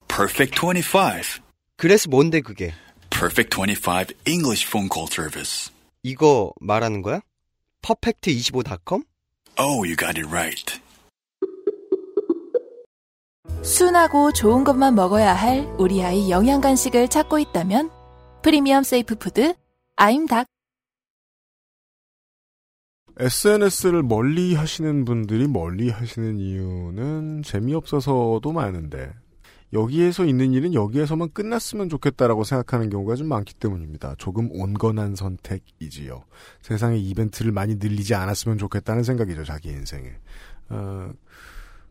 Perfect 0.07 0.61
25. 0.61 1.41
그래서 1.79 2.11
뭔데 2.11 2.43
그게? 2.43 2.75
Perfect 3.19 3.55
25 3.55 4.13
English 4.27 4.67
phone 4.67 4.89
call 4.93 5.07
service. 5.09 5.73
이거 6.03 6.53
말하는 6.61 7.01
거야? 7.01 7.21
퍼펙트25.com? 7.83 9.05
Oh, 9.57 9.85
you 9.85 9.97
got 9.97 10.19
it 10.19 10.27
right. 10.29 10.81
순하고 13.63 14.33
좋은 14.33 14.65
것만 14.65 14.95
먹어야 14.95 15.33
할 15.33 15.61
우리 15.79 16.03
아이 16.03 16.29
영양 16.29 16.61
간식을 16.61 17.09
찾고 17.09 17.39
있다면 17.39 17.91
프리미엄 18.43 18.83
safe 18.83 19.17
food 19.17 19.55
아임닭 19.97 20.47
SNS를 23.17 24.03
멀리 24.03 24.55
하시는 24.55 25.05
분들이 25.05 25.47
멀리 25.47 25.89
하시는 25.89 26.41
이유는 26.41 27.43
재미없어서도 27.43 28.53
많은데 28.53 29.13
여기에서 29.75 30.25
있는 30.25 30.53
일은 30.53 30.73
여기에서만 30.73 31.33
끝났으면 31.33 31.89
좋겠다라고 31.89 32.45
생각하는 32.45 32.91
경우가 32.91 33.17
좀 33.17 33.29
많기 33.29 33.55
때문입니다. 33.55 34.15
조금 34.19 34.49
온건한 34.53 35.17
선택이지요. 35.17 36.25
세상에 36.63 36.97
이벤트를 36.97 37.51
많이 37.53 37.75
늘리지 37.75 38.15
않았으면 38.15 38.57
좋겠다는 38.57 39.03
생각이죠. 39.03 39.45
자기 39.45 39.71
인생에. 39.71 40.13
어, 40.71 41.11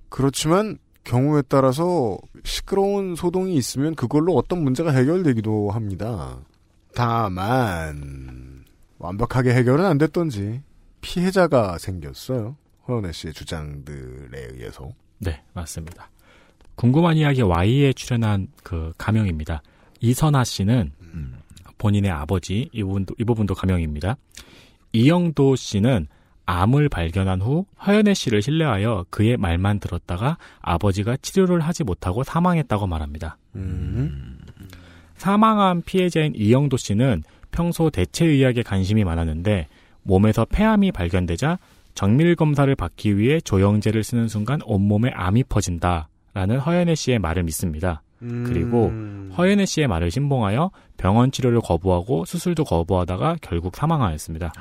그렇지만 0.10 0.78
경우에 1.04 1.42
따라서 1.50 2.18
시끄러운 2.46 3.16
소동이 3.16 3.56
있으면 3.56 3.96
그걸로 3.96 4.36
어떤 4.36 4.64
문제가 4.64 4.92
해결되기도 4.92 5.72
합니다. 5.72 6.40
다만 6.96 8.64
완벽하게 8.98 9.54
해결은 9.54 9.86
안 9.86 9.98
됐던지 9.98 10.62
피해자가 11.02 11.78
생겼어요. 11.78 12.56
허연애 12.88 13.12
씨의 13.12 13.34
주장들에 13.34 14.48
의해서. 14.52 14.90
네, 15.20 15.44
맞습니다. 15.54 16.10
궁금한 16.76 17.18
이야기 17.18 17.41
Y에 17.41 17.94
출연한 17.94 18.48
그 18.64 18.94
가명입니다. 18.98 19.62
이선아 20.00 20.44
씨는 20.44 20.91
본인의 21.78 22.12
아버지 22.12 22.70
이 22.72 22.84
부분도 22.84 23.16
이 23.20 23.24
부분도 23.24 23.56
가명입니다. 23.56 24.18
이영도 24.94 25.56
씨는 25.56 26.08
암을 26.45 26.90
발견한 26.90 27.41
후 27.41 27.66
허연애 27.86 28.14
씨를 28.14 28.41
신뢰하여 28.41 29.06
그의 29.10 29.38
말만 29.38 29.80
들었다가 29.80 30.38
아버지가 30.62 31.18
치료를 31.18 31.62
하지 31.62 31.84
못하고 31.84 32.24
사망했다고 32.24 32.88
말합니다. 32.88 33.38
사망한 35.16 35.84
피해자인 35.84 36.34
이영도 36.36 36.78
씨는 36.78 37.24
평소 37.52 37.90
대체의학에 37.90 38.64
관심이 38.64 39.04
많았는데 39.04 39.68
몸에서 40.04 40.45
폐암이 40.45 40.91
발견되자 40.91 41.60
정밀 41.95 42.36
검사를 42.36 42.74
받기 42.76 43.18
위해 43.18 43.40
조영제를 43.40 44.04
쓰는 44.04 44.28
순간 44.28 44.60
온몸에 44.66 45.12
암이 45.12 45.44
퍼진다 45.44 46.10
라는 46.34 46.60
허연애 46.60 46.96
씨의 46.96 47.20
말을 47.20 47.44
믿습니다. 47.44 48.02
그리고 48.20 48.92
허연애 49.38 49.66
씨의 49.66 49.88
말을 49.88 50.10
신봉하여 50.10 50.72
병원 50.98 51.32
치료를 51.32 51.60
거부하고 51.62 52.26
수술도 52.26 52.64
거부하다가 52.64 53.38
결국 53.42 53.76
사망하였습니다. 53.76 54.54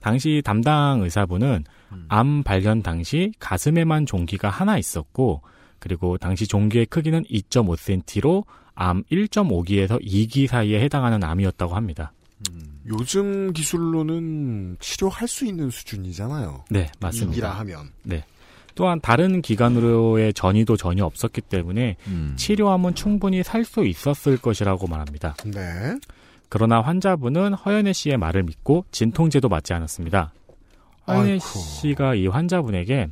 당시 0.00 0.42
담당 0.44 1.00
의사분은 1.02 1.64
암 2.08 2.42
발견 2.42 2.82
당시 2.82 3.32
가슴에만 3.38 4.06
종기가 4.06 4.50
하나 4.50 4.78
있었고 4.78 5.42
그리고 5.78 6.18
당시 6.18 6.46
종기의 6.46 6.86
크기는 6.86 7.24
2.5cm로 7.24 8.44
암 8.74 9.02
1.5기에서 9.04 10.00
2기 10.04 10.46
사이에 10.46 10.80
해당하는 10.80 11.24
암이었다고 11.24 11.74
합니다. 11.74 12.12
요즘 12.86 13.52
기술로는 13.52 14.76
치료할 14.80 15.26
수 15.26 15.44
있는 15.44 15.70
수준이잖아요. 15.70 16.64
네, 16.70 16.90
맞습니다. 17.00 17.32
이기라 17.32 17.50
하면. 17.50 17.90
네. 18.04 18.24
또한 18.78 19.00
다른 19.00 19.42
기관으로의 19.42 20.32
전이도 20.34 20.76
전혀 20.76 21.04
없었기 21.04 21.40
때문에 21.40 21.96
치료하면 22.36 22.94
충분히 22.94 23.42
살 23.42 23.64
수 23.64 23.84
있었을 23.84 24.36
것이라고 24.36 24.86
말합니다. 24.86 25.34
네. 25.46 25.98
그러나 26.48 26.80
환자분은 26.80 27.54
허연애 27.54 27.92
씨의 27.92 28.18
말을 28.18 28.44
믿고 28.44 28.84
진통제도 28.92 29.48
맞지 29.48 29.72
않았습니다. 29.72 30.32
허연애 31.08 31.32
아이쿠. 31.32 31.58
씨가 31.58 32.14
이 32.14 32.28
환자분에게 32.28 33.08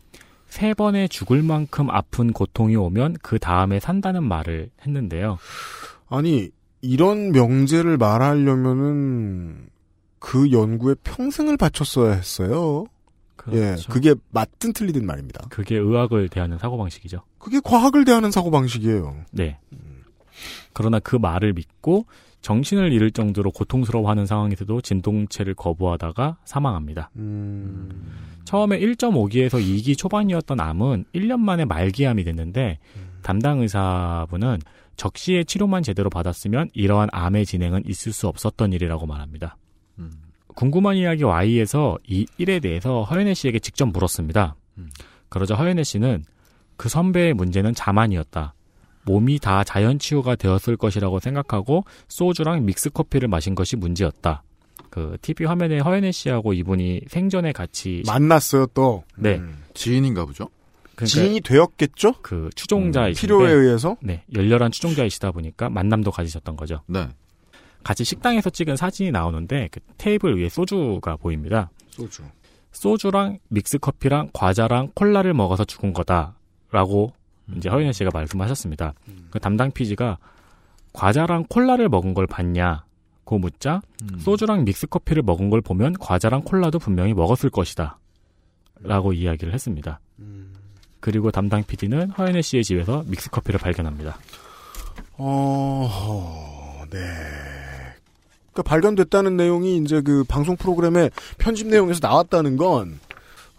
세 0.47 0.73
번의 0.73 1.09
죽을 1.09 1.43
만큼 1.43 1.91
아픈 1.91 2.33
고통이 2.33 2.77
오면 2.77 3.17
그 3.21 3.41
다음에 3.41 3.81
산다는 3.81 4.23
말을 4.23 4.71
했는데요. 4.87 5.37
아니 6.09 6.49
이런 6.81 7.33
명제를 7.33 7.97
말하려면은 7.97 9.67
그 10.21 10.53
연구에 10.53 10.95
평생을 11.03 11.57
바쳤어야 11.57 12.13
했어요. 12.13 12.87
예, 13.53 13.59
그렇죠. 13.61 13.93
그게 13.93 14.15
맞든 14.31 14.73
틀리든 14.73 15.07
말입니다. 15.07 15.47
그게 15.49 15.77
의학을 15.77 16.29
대하는 16.29 16.59
사고방식이죠. 16.59 17.23
그게 17.39 17.61
과학을 17.63 18.05
대하는 18.05 18.31
사고 18.31 18.51
방식이에요. 18.51 19.25
네. 19.33 19.59
그러나 20.73 20.99
그 20.99 21.17
말을 21.17 21.53
믿고 21.53 22.07
정신을 22.43 22.93
잃을 22.93 23.11
정도로 23.11 23.51
고통스러워하는 23.51 24.27
상황에서도 24.27 24.81
진통제를 24.81 25.55
거부하다가 25.55 26.37
사망합니다. 26.45 27.11
음. 27.17 27.89
처음에 28.45 28.79
1.5기에서 28.79 29.61
2기 29.61 29.99
초반이었던 29.99 30.61
암은 30.61 31.07
1년 31.15 31.41
만에 31.41 31.65
말기암이 31.65 32.23
됐는데 32.25 32.79
담당 33.23 33.61
의사분은 33.61 34.59
적시에 34.97 35.45
치료만 35.45 35.83
제대로 35.83 36.09
받았으면 36.09 36.71
이러한 36.73 37.09
암의 37.13 37.47
진행은 37.47 37.83
있을 37.87 38.13
수 38.13 38.29
없었던 38.29 38.73
일이라고 38.73 39.07
말합니다. 39.07 39.57
궁금한 40.57 40.97
이야기 40.97 41.23
Y에서 41.23 41.99
이 42.09 42.27
일에 42.39 42.61
대해서 42.61 43.03
허연애 43.05 43.35
씨에게 43.35 43.59
직접 43.61 43.87
물었습니다. 43.87 44.57
그러자 45.29 45.55
허연애 45.55 45.85
씨는 45.85 46.25
그 46.77 46.89
선배의 46.89 47.35
문제는 47.35 47.75
자만이었다. 47.75 48.55
몸이 49.05 49.39
다 49.39 49.63
자연 49.65 49.99
치유가 49.99 50.35
되었을 50.35 50.77
것이라고 50.79 51.21
생각하고 51.21 51.85
소주랑 52.09 52.65
믹스 52.65 52.91
커피를 52.91 53.29
마신 53.29 53.55
것이 53.55 53.77
문제였다. 53.77 54.43
그 54.89 55.19
TV 55.21 55.47
화면에 55.47 55.79
허연애 55.79 56.11
씨하고 56.11 56.55
이분이 56.55 57.03
생전에 57.09 57.53
같이 57.53 58.03
만났어요 58.07 58.67
또. 58.75 59.05
네. 59.15 59.41
지인인가 59.75 60.25
보죠? 60.25 60.49
지인이 61.05 61.43
되었겠죠? 61.43 62.15
그 62.23 62.49
추종자이신데 62.55 63.21
필요에 63.21 63.53
의해서? 63.53 63.99
네 64.01 64.25
열렬한 64.35 64.71
추종자이시다 64.71 65.33
보니까 65.33 65.69
만남도 65.69 66.11
가지셨던 66.11 66.57
거죠. 66.57 66.81
네. 66.87 67.09
같이 67.87 68.03
식당에서 68.03 68.51
찍은 68.51 68.75
사진이 68.75 69.13
나오는데 69.13 69.69
그 69.71 69.79
테이블 69.97 70.37
위에 70.37 70.49
소주가 70.49 71.15
보입니다. 71.15 71.71
소주. 71.91 72.25
소주랑 72.73 73.39
믹스 73.47 73.79
커피랑 73.79 74.31
과자랑 74.33 74.91
콜라를 74.97 75.33
먹어서 75.35 75.65
죽은 75.65 75.93
거다라고 75.93 77.13
이제 77.57 77.69
허윤혜 77.69 77.93
씨가 77.93 78.11
말씀하셨습니다. 78.13 78.93
그 79.31 79.39
담당 79.39 79.71
PG가 79.71 80.19
과자랑 80.95 81.45
콜라를 81.49 81.89
먹은 81.89 82.13
걸 82.13 82.27
봤냐 82.27 82.85
고 83.23 83.39
묻자 83.39 83.83
소주랑 84.19 84.65
믹스 84.65 84.89
커피를 84.89 85.23
먹은 85.23 85.49
걸 85.49 85.61
보면 85.61 85.93
과자랑 86.01 86.43
콜라도 86.43 86.81
분명히 86.81 87.15
먹었을 87.15 87.51
것이다. 87.51 88.01
라고 88.81 89.13
이야기를 89.13 89.55
했습니다. 89.55 90.01
그리고 90.99 91.31
담당 91.31 91.63
PD는 91.63 92.11
허연혜 92.11 92.43
씨의 92.43 92.65
집에서 92.65 93.05
믹스 93.07 93.31
커피를 93.31 93.61
발견합니다. 93.61 94.19
어, 95.19 96.85
네. 96.91 97.56
그러니까 98.57 98.63
발견됐다는 98.63 99.37
내용이 99.37 99.77
이제 99.77 100.01
그 100.01 100.25
방송 100.25 100.57
프로그램의 100.57 101.11
편집 101.37 101.67
내용에서 101.67 102.01
나왔다는 102.03 102.57
건 102.57 102.99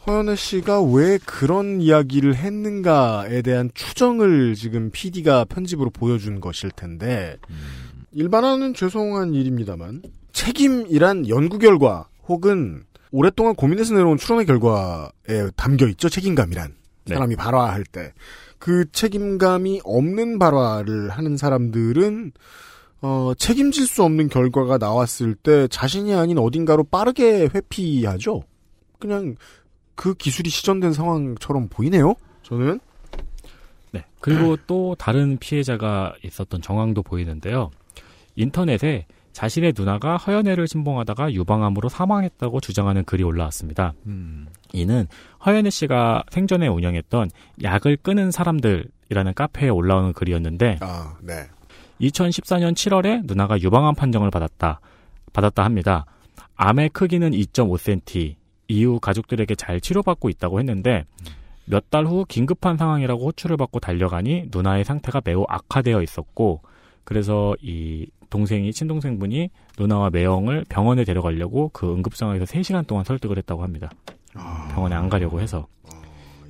허연애 0.05 0.35
씨가 0.35 0.81
왜 0.81 1.19
그런 1.23 1.81
이야기를 1.81 2.35
했는가에 2.35 3.43
대한 3.43 3.69
추정을 3.75 4.55
지금 4.55 4.89
PD가 4.91 5.45
편집으로 5.45 5.91
보여준 5.91 6.39
것일 6.39 6.71
텐데 6.75 7.37
일반화는 8.13 8.73
죄송한 8.73 9.33
일입니다만 9.33 10.01
책임이란 10.31 11.29
연구 11.29 11.59
결과 11.59 12.07
혹은 12.27 12.83
오랫동안 13.11 13.55
고민해서 13.55 13.93
내려온 13.93 14.17
추론의 14.17 14.45
결과에 14.45 15.51
담겨 15.55 15.87
있죠 15.87 16.09
책임감이란. 16.09 16.73
사람이 17.07 17.35
발화할 17.37 17.85
때. 17.85 18.11
그 18.59 18.85
책임감이 18.91 19.81
없는 19.85 20.39
발화를 20.39 21.09
하는 21.09 21.37
사람들은 21.37 22.33
어, 23.01 23.33
책임질 23.37 23.87
수 23.87 24.03
없는 24.03 24.29
결과가 24.29 24.77
나왔을 24.77 25.35
때 25.35 25.67
자신이 25.67 26.13
아닌 26.13 26.37
어딘가로 26.37 26.85
빠르게 26.85 27.47
회피하죠. 27.53 28.43
그냥 28.99 29.35
그 29.95 30.13
기술이 30.13 30.49
시전된 30.49 30.93
상황처럼 30.93 31.69
보이네요. 31.69 32.15
저는 32.43 32.79
네. 33.91 34.03
그리고 34.19 34.57
또 34.67 34.95
다른 34.97 35.37
피해자가 35.37 36.13
있었던 36.23 36.61
정황도 36.61 37.03
보이는데요. 37.03 37.71
인터넷에 38.35 39.05
자신의 39.33 39.73
누나가 39.77 40.17
허연애를 40.17 40.67
신봉하다가 40.67 41.31
유방암으로 41.33 41.89
사망했다고 41.89 42.59
주장하는 42.59 43.03
글이 43.03 43.23
올라왔습니다. 43.23 43.93
이는 44.73 45.07
허연애 45.45 45.69
씨가 45.69 46.23
생전에 46.31 46.67
운영했던 46.67 47.29
약을 47.61 47.97
끄는 47.97 48.31
사람들이라는 48.31 49.33
카페에 49.35 49.69
올라오는 49.69 50.13
글이었는데 50.13 50.77
아, 50.81 51.15
네. 51.21 51.47
2014년 52.01 52.73
7월에 52.73 53.25
누나가 53.25 53.59
유방암 53.59 53.95
판정을 53.95 54.29
받았다. 54.31 54.79
받았다 55.33 55.63
합니다. 55.63 56.05
암의 56.55 56.89
크기는 56.89 57.31
2.5cm. 57.31 58.35
이후 58.69 58.99
가족들에게 58.99 59.55
잘 59.55 59.79
치료받고 59.79 60.29
있다고 60.29 60.59
했는데 60.59 61.05
몇 61.65 61.89
달 61.89 62.05
후 62.05 62.25
긴급한 62.27 62.77
상황이라고 62.77 63.27
호출을 63.27 63.55
받고 63.57 63.79
달려가니 63.79 64.45
누나의 64.51 64.83
상태가 64.83 65.21
매우 65.23 65.45
악화되어 65.47 66.01
있었고 66.01 66.61
그래서 67.03 67.55
이 67.61 68.07
동생이 68.29 68.71
친동생분이 68.73 69.49
누나와 69.79 70.09
매형을 70.09 70.65
병원에 70.67 71.05
데려가려고 71.05 71.69
그 71.73 71.91
응급 71.93 72.15
상황에서 72.15 72.43
3시간 72.45 72.85
동안 72.87 73.05
설득을 73.05 73.37
했다고 73.37 73.63
합니다. 73.63 73.89
병원에 74.73 74.95
안 74.95 75.07
가려고 75.09 75.39
해서 75.39 75.67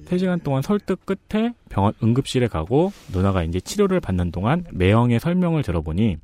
3시간 0.09 0.43
동안 0.43 0.61
설득 0.61 1.05
끝에 1.05 1.53
병원 1.69 1.93
응급실에 2.01 2.47
가고 2.47 2.91
누나가 3.11 3.43
이제 3.43 3.59
치료를 3.59 3.99
받는 3.99 4.31
동안 4.31 4.65
매형의 4.71 5.19
설명을 5.19 5.63
들어보니 5.63 6.17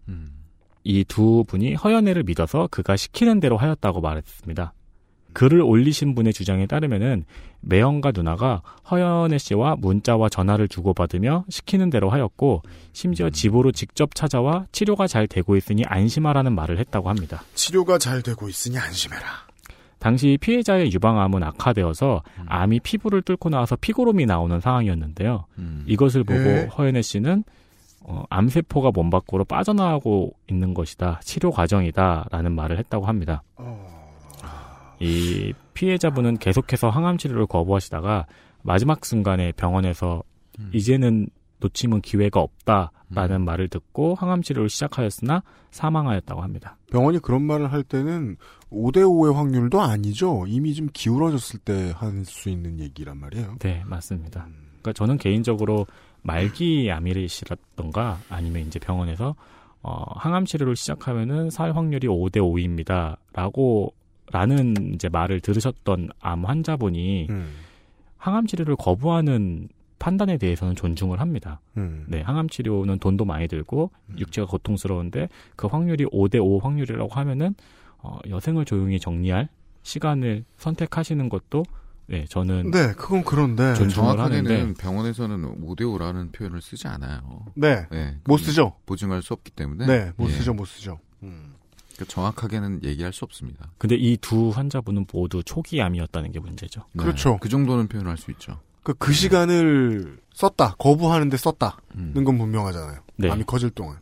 이두 0.83 1.43
분이 1.47 1.75
허연애를 1.75 2.23
믿어서 2.23 2.67
그가 2.71 2.95
시키는 2.95 3.39
대로 3.39 3.57
하였다고 3.57 4.01
말했습니다. 4.01 4.73
글을 5.33 5.61
올리신 5.61 6.13
분의 6.13 6.31
주장에 6.31 6.67
따르면은 6.67 7.25
매형과 7.61 8.11
누나가 8.11 8.61
허연애 8.89 9.37
씨와 9.37 9.77
문자와 9.77 10.29
전화를 10.29 10.67
주고받으며 10.67 11.45
시키는 11.49 11.89
대로 11.89 12.09
하였고 12.09 12.61
심지어 12.91 13.29
집으로 13.29 13.71
직접 13.71 14.13
찾아와 14.13 14.67
치료가 14.71 15.07
잘 15.07 15.27
되고 15.27 15.55
있으니 15.55 15.83
안심하라는 15.85 16.53
말을 16.53 16.77
했다고 16.77 17.09
합니다. 17.09 17.43
치료가 17.55 17.97
잘 17.97 18.21
되고 18.21 18.47
있으니 18.47 18.77
안심해라. 18.77 19.47
당시 20.03 20.37
피해자의 20.41 20.91
유방암은 20.91 21.43
악화되어서 21.43 22.23
암이 22.45 22.81
피부를 22.81 23.21
뚫고 23.21 23.49
나와서 23.49 23.77
피고름이 23.77 24.25
나오는 24.25 24.59
상황이었는데요. 24.59 25.45
이것을 25.85 26.25
보고 26.25 26.39
네. 26.39 26.65
허연애 26.65 27.01
씨는 27.01 27.45
어, 28.01 28.25
암세포가 28.29 28.91
몸 28.93 29.09
밖으로 29.09 29.45
빠져나가고 29.45 30.33
있는 30.49 30.73
것이다. 30.73 31.21
치료 31.23 31.51
과정이다라는 31.51 32.51
말을 32.51 32.79
했다고 32.79 33.05
합니다. 33.05 33.43
이 34.99 35.53
피해자분은 35.73 36.37
계속해서 36.37 36.89
항암 36.89 37.17
치료를 37.17 37.45
거부하시다가 37.45 38.25
마지막 38.61 39.05
순간에 39.05 39.53
병원에서 39.53 40.21
이제는 40.73 41.29
놓치면 41.61 42.01
기회가 42.01 42.41
없다. 42.41 42.91
라는 43.15 43.45
말을 43.45 43.67
듣고 43.69 44.15
항암 44.15 44.41
치료를 44.41 44.69
시작하였으나 44.69 45.43
사망하였다고 45.71 46.41
합니다. 46.41 46.77
병원이 46.91 47.19
그런 47.19 47.41
말을 47.43 47.71
할 47.71 47.83
때는 47.83 48.37
5대5의 48.71 49.33
확률도 49.33 49.81
아니죠. 49.81 50.45
이미 50.47 50.73
좀 50.73 50.87
기울어졌을 50.93 51.59
때 51.59 51.91
할 51.95 52.25
수 52.25 52.49
있는 52.49 52.79
얘기란 52.79 53.17
말이에요. 53.17 53.55
네, 53.59 53.83
맞습니다. 53.85 54.47
그러니까 54.81 54.93
저는 54.93 55.17
개인적으로 55.17 55.85
말기 56.21 56.89
아미레시라던가 56.91 58.19
아니면 58.29 58.67
이제 58.67 58.79
병원에서 58.79 59.35
어, 59.81 60.03
항암 60.15 60.45
치료를 60.45 60.75
시작하면은 60.75 61.49
살 61.49 61.75
확률이 61.75 62.07
5대 62.07 62.37
5입니다 62.37 63.17
라고 63.33 63.93
라는 64.31 64.93
이제 64.93 65.09
말을 65.09 65.41
들으셨던 65.41 66.09
암 66.21 66.45
환자분이 66.45 67.27
음. 67.29 67.51
항암 68.17 68.47
치료를 68.47 68.75
거부하는 68.77 69.67
판단에 70.03 70.37
대해서는 70.37 70.75
존중을 70.75 71.21
합니다. 71.21 71.61
음. 71.77 72.03
네, 72.09 72.19
항암 72.21 72.49
치료는 72.49 72.99
돈도 72.99 73.23
많이 73.23 73.47
들고 73.47 73.89
육체가 74.17 74.47
고통스러운데 74.47 75.29
그 75.55 75.67
확률이 75.67 76.03
5대 76.07 76.43
5 76.43 76.59
확률이라고 76.59 77.09
하면은 77.09 77.55
어, 77.99 78.19
여생을 78.27 78.65
조용히 78.65 78.99
정리할 78.99 79.47
시간을 79.83 80.43
선택하시는 80.57 81.29
것도 81.29 81.63
네, 82.07 82.25
저는 82.27 82.71
네, 82.71 82.91
그건 82.97 83.23
그런데 83.23 83.75
존중을 83.75 83.89
정확하게는 83.91 84.51
하는데 84.51 84.73
병원에서는 84.73 85.61
5대 85.61 85.83
5라는 85.83 86.33
표현을 86.33 86.61
쓰지 86.61 86.89
않아요. 86.89 87.45
네. 87.55 87.87
못 88.25 88.39
쓰죠. 88.39 88.73
보증할 88.85 89.21
수 89.21 89.31
없기 89.33 89.51
때문에. 89.51 89.85
네, 89.85 90.11
못 90.17 90.27
예. 90.29 90.33
쓰죠, 90.33 90.53
못 90.53 90.65
쓰죠. 90.65 90.99
그러니까 91.21 92.05
정확하게는 92.09 92.83
얘기할 92.83 93.13
수 93.13 93.23
없습니다. 93.23 93.69
근데 93.77 93.95
이 93.95 94.17
두 94.17 94.49
환자분은 94.49 95.05
모두 95.13 95.43
초기 95.43 95.81
암이었다는 95.81 96.33
게 96.33 96.41
문제죠. 96.41 96.81
네, 96.91 97.03
그렇죠. 97.03 97.37
그 97.39 97.47
정도는 97.47 97.87
표현할 97.87 98.17
수 98.17 98.31
있죠. 98.31 98.59
그, 98.83 98.93
그 98.93 99.13
시간을 99.13 100.17
썼다, 100.33 100.75
거부하는데 100.77 101.35
썼다는 101.37 101.73
음. 101.95 102.23
건 102.23 102.37
분명하잖아요. 102.37 102.99
네. 103.17 103.29
암이 103.29 103.43
커질 103.45 103.69
동안. 103.69 103.97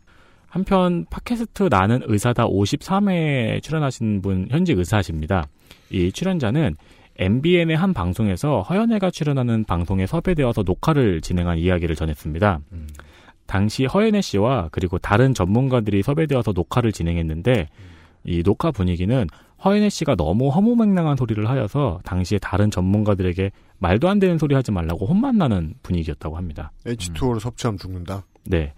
한편 0.47 1.05
팟캐스트 1.09 1.69
나는 1.71 2.01
의사다 2.03 2.47
53회에 2.47 3.63
출연하신 3.63 4.21
분 4.21 4.47
현직 4.49 4.77
의사십니다. 4.77 5.47
이 5.89 6.11
출연자는 6.11 6.75
MBN의 7.17 7.77
한 7.77 7.93
방송에서 7.93 8.61
허연애가 8.61 9.11
출연하는 9.11 9.63
방송에 9.63 10.05
섭외되어서 10.05 10.63
녹화를 10.63 11.21
진행한 11.21 11.57
이야기를 11.57 11.95
전했습니다. 11.95 12.59
당시 13.45 13.85
허연애 13.85 14.21
씨와 14.21 14.69
그리고 14.71 14.97
다른 14.97 15.33
전문가들이 15.33 16.03
섭외되어서 16.03 16.51
녹화를 16.53 16.91
진행했는데 16.91 17.69
이 18.23 18.43
녹화 18.43 18.71
분위기는 18.71 19.27
허연애 19.63 19.89
씨가 19.89 20.15
너무 20.15 20.49
허무맹랑한 20.49 21.17
소리를 21.17 21.47
하여서 21.47 21.99
당시에 22.03 22.39
다른 22.39 22.71
전문가들에게 22.71 23.51
말도 23.79 24.09
안 24.09 24.19
되는 24.19 24.37
소리 24.37 24.55
하지 24.55 24.71
말라고 24.71 25.05
혼만 25.05 25.37
나는 25.37 25.73
분위기였다고 25.83 26.37
합니다. 26.37 26.71
H2O를 26.85 27.39
섭취하면 27.39 27.77
죽는다. 27.77 28.25
네. 28.45 28.73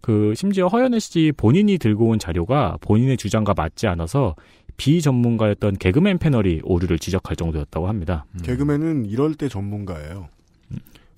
그 0.00 0.34
심지어 0.36 0.66
허연애 0.68 0.98
씨 0.98 1.32
본인이 1.36 1.78
들고 1.78 2.08
온 2.08 2.18
자료가 2.18 2.78
본인의 2.80 3.16
주장과 3.16 3.54
맞지 3.56 3.86
않아서 3.86 4.34
비전문가였던 4.76 5.78
개그맨 5.78 6.18
패널이 6.18 6.60
오류를 6.64 6.98
지적할 6.98 7.36
정도였다고 7.36 7.88
합니다. 7.88 8.26
개그맨은 8.42 9.06
이럴 9.06 9.34
때 9.34 9.48
전문가예요. 9.48 10.28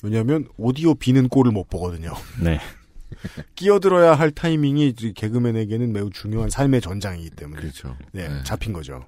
왜냐하면 0.02 0.47
오디오 0.56 0.94
비는 0.94 1.28
꼴을 1.28 1.52
못 1.52 1.68
보거든요. 1.68 2.12
네. 2.43 2.59
끼어들어야 3.57 4.15
할 4.15 4.31
타이밍이 4.31 4.95
이 5.01 5.12
개그맨에게는 5.15 5.93
매우 5.93 6.11
중요한 6.11 6.51
삶의 6.51 6.81
전장이기 6.81 7.31
때문에. 7.31 7.61
그렇죠. 7.61 7.97
네, 8.12 8.28
잡힌 8.45 8.73
거죠. 8.73 9.05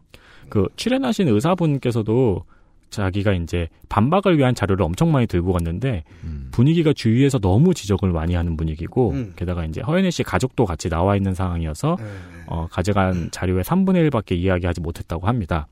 그 0.49 0.67
출연하신 0.77 1.29
의사분께서도 1.29 2.45
자기가 2.91 3.35
이제 3.35 3.69
반박을 3.91 4.39
위한 4.39 4.55
자료를 4.55 4.83
엄청 4.83 5.13
많이 5.13 5.27
들고 5.27 5.53
갔는데 5.53 6.05
분위기가 6.53 6.93
주위에서 6.95 7.39
너무 7.39 7.75
지적을 7.75 8.13
많이 8.13 8.35
하는 8.35 8.57
분위기고 8.57 9.11
음. 9.11 9.33
게다가 9.37 9.67
이제 9.67 9.83
허연애 9.83 10.11
씨 10.11 10.23
가족도 10.23 10.65
같이 10.65 10.89
나와 10.89 11.15
있는 11.15 11.35
상황이어서 11.35 11.97
네. 11.99 12.05
어, 12.47 12.67
가져간 12.71 13.31
자료의 13.31 13.63
3분의 13.63 14.09
1밖에 14.09 14.37
이야기하지 14.37 14.81
못했다고 14.81 15.27
합니다. 15.27 15.67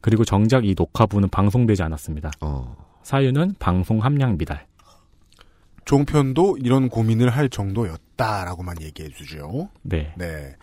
그리고 0.00 0.24
정작 0.24 0.64
이 0.64 0.74
녹화부는 0.76 1.28
방송되지 1.28 1.82
않았습니다. 1.82 2.30
사유는 3.02 3.56
방송 3.58 4.02
함량 4.02 4.38
미달. 4.38 4.66
종편도 5.84 6.58
이런 6.62 6.88
고민을 6.88 7.30
할 7.30 7.48
정도였다라고만 7.48 8.82
얘기해 8.82 9.10
주죠. 9.10 9.68
네. 9.82 10.14
네. 10.16 10.54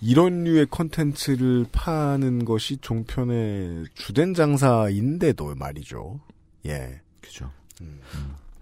이런 0.00 0.44
류의 0.44 0.66
컨텐츠를 0.70 1.66
파는 1.72 2.44
것이 2.44 2.76
종편의 2.76 3.86
주된 3.94 4.34
장사인데도 4.34 5.54
말이죠. 5.56 6.20
예. 6.66 7.00
그죠. 7.20 7.50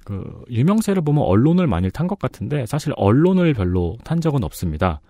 그 0.05 0.45
유명세를 0.51 1.03
보면 1.03 1.25
언론을 1.25 1.67
많이 1.67 1.91
탄 1.91 2.07
것 2.07 2.19
같은데 2.19 2.65
사실 2.67 2.93
언론을 2.97 3.55
별로 3.55 3.99
탄 4.05 4.21
적은 4.21 4.45
없습니다. 4.45 5.01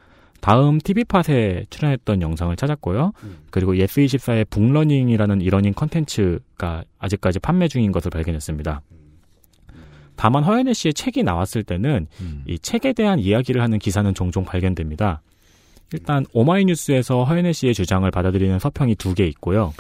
다음 0.41 0.79
TV팟에 0.79 1.67
출연했던 1.71 2.23
영상을 2.23 2.55
찾았고요. 2.57 3.13
그리고 3.51 3.75
예스24의 3.75 4.49
book 4.51 4.69
learning이라는 4.69 5.41
e-learning 5.41 5.75
컨텐츠가 5.75 6.85
아직까지 6.99 7.39
판매 7.41 7.69
중인 7.69 7.93
것을 7.93 8.11
발견했습니다. 8.11 8.81
다만 10.17 10.45
허현회 10.45 10.73
씨의 10.73 10.95
책이 10.95 11.23
나왔을 11.23 11.63
때는 11.63 12.07
이 12.47 12.59
책에 12.59 12.93
대한 12.93 13.19
이야기를 13.19 13.63
하는 13.63 13.79
기사는 13.79 14.13
종종 14.15 14.45
발견됩니다. 14.45 15.23
일단 15.93 16.27
오마이뉴스에서 16.33 17.25
허연애 17.25 17.53
씨의 17.53 17.75
주장을 17.75 18.09
받아들이는 18.11 18.59
서평이 18.59 18.97
두 18.97 19.15
개 19.15 19.27
있고요. 19.27 19.73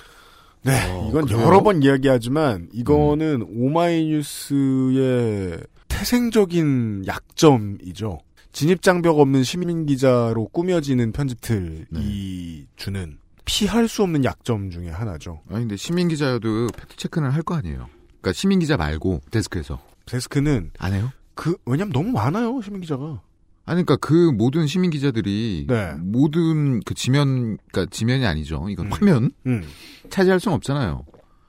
네, 0.62 0.72
이건 1.08 1.30
여러 1.30 1.62
번 1.62 1.82
이야기하지만 1.82 2.68
이거는 2.72 3.46
오마이뉴스의 3.56 5.58
태생적인 5.88 7.04
약점이죠. 7.06 8.18
진입장벽 8.52 9.18
없는 9.18 9.44
시민 9.44 9.86
기자로 9.86 10.48
꾸며지는 10.48 11.12
편집틀이 11.12 12.66
주는 12.76 13.18
피할 13.44 13.86
수 13.86 14.02
없는 14.02 14.24
약점 14.24 14.70
중에 14.70 14.88
하나죠. 14.88 15.40
아니 15.50 15.60
근데 15.60 15.76
시민 15.76 16.08
기자여도 16.08 16.68
팩트 16.76 16.96
체크는 16.96 17.30
할 17.30 17.42
거 17.42 17.54
아니에요. 17.54 17.88
그러니까 18.20 18.32
시민 18.32 18.58
기자 18.58 18.76
말고 18.76 19.20
데스크에서 19.30 19.78
데스크는 20.06 20.70
안 20.78 20.92
해요? 20.94 21.12
그 21.34 21.56
왜냐면 21.66 21.92
너무 21.92 22.10
많아요 22.12 22.60
시민 22.62 22.80
기자가. 22.80 23.20
아니 23.68 23.82
그러니까 23.84 23.96
그 23.96 24.12
모든 24.30 24.66
시민 24.66 24.90
기자들이 24.90 25.66
네. 25.68 25.92
모든 25.98 26.80
그 26.80 26.94
지면 26.94 27.58
그러니까 27.70 27.86
지면이 27.90 28.24
아니죠. 28.24 28.68
이건 28.70 28.90
화면 28.92 29.30
음. 29.46 29.64
차지할 30.08 30.38
수는 30.40 30.54
없잖아요. 30.56 31.04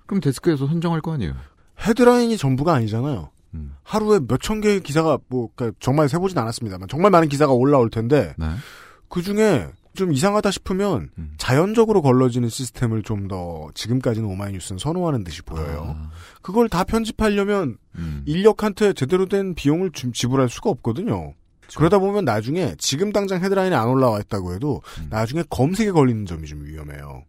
그럼 0.07 0.19
데스크에서 0.21 0.65
선정할 0.67 1.01
거 1.01 1.13
아니에요. 1.13 1.35
헤드라인이 1.79 2.35
전부가 2.37 2.73
아니잖아요. 2.73 3.29
음. 3.53 3.75
하루에 3.83 4.19
몇 4.27 4.41
천 4.41 4.61
개의 4.61 4.81
기사가 4.81 5.19
뭐 5.27 5.49
그러니까 5.55 5.77
정말 5.79 6.09
세보진 6.09 6.37
않았습니다만 6.39 6.87
정말 6.89 7.11
많은 7.11 7.29
기사가 7.29 7.53
올라올 7.53 7.89
텐데 7.91 8.33
네. 8.37 8.47
그 9.09 9.21
중에 9.21 9.67
좀 9.93 10.11
이상하다 10.11 10.49
싶으면 10.51 11.09
음. 11.19 11.33
자연적으로 11.47 12.01
걸러지는 12.01 12.49
시스템을 12.49 13.03
좀 13.03 13.27
더 13.27 13.69
지금까지는 13.73 14.27
오마이뉴스는 14.29 14.79
선호하는 14.79 15.23
듯이 15.23 15.41
보여요. 15.41 15.95
아. 15.97 16.11
그걸 16.41 16.69
다 16.69 16.83
편집하려면 16.85 17.77
음. 17.95 18.23
인력한테 18.25 18.93
제대로 18.93 19.25
된 19.27 19.53
비용을 19.55 19.91
지- 19.91 20.11
지불할 20.13 20.47
수가 20.49 20.69
없거든요. 20.69 21.33
그러다 21.75 21.99
보면 21.99 22.23
나중에 22.25 22.75
지금 22.77 23.11
당장 23.11 23.43
헤드라인에 23.43 23.75
안 23.75 23.89
올라와 23.89 24.19
있다고 24.21 24.53
해도 24.53 24.81
음. 24.99 25.07
나중에 25.09 25.43
검색에 25.49 25.91
걸리는 25.91 26.25
점이 26.25 26.47
좀 26.47 26.63
위험해요. 26.65 27.23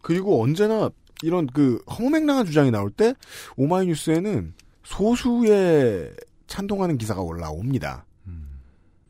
그리고 0.00 0.42
언제나 0.42 0.88
이런 1.22 1.46
그 1.46 1.82
허무맹랑한 1.90 2.46
주장이 2.46 2.70
나올 2.70 2.90
때 2.90 3.14
오마이뉴스에는 3.56 4.54
소수의 4.84 6.12
찬동하는 6.46 6.96
기사가 6.98 7.20
올라옵니다. 7.20 8.04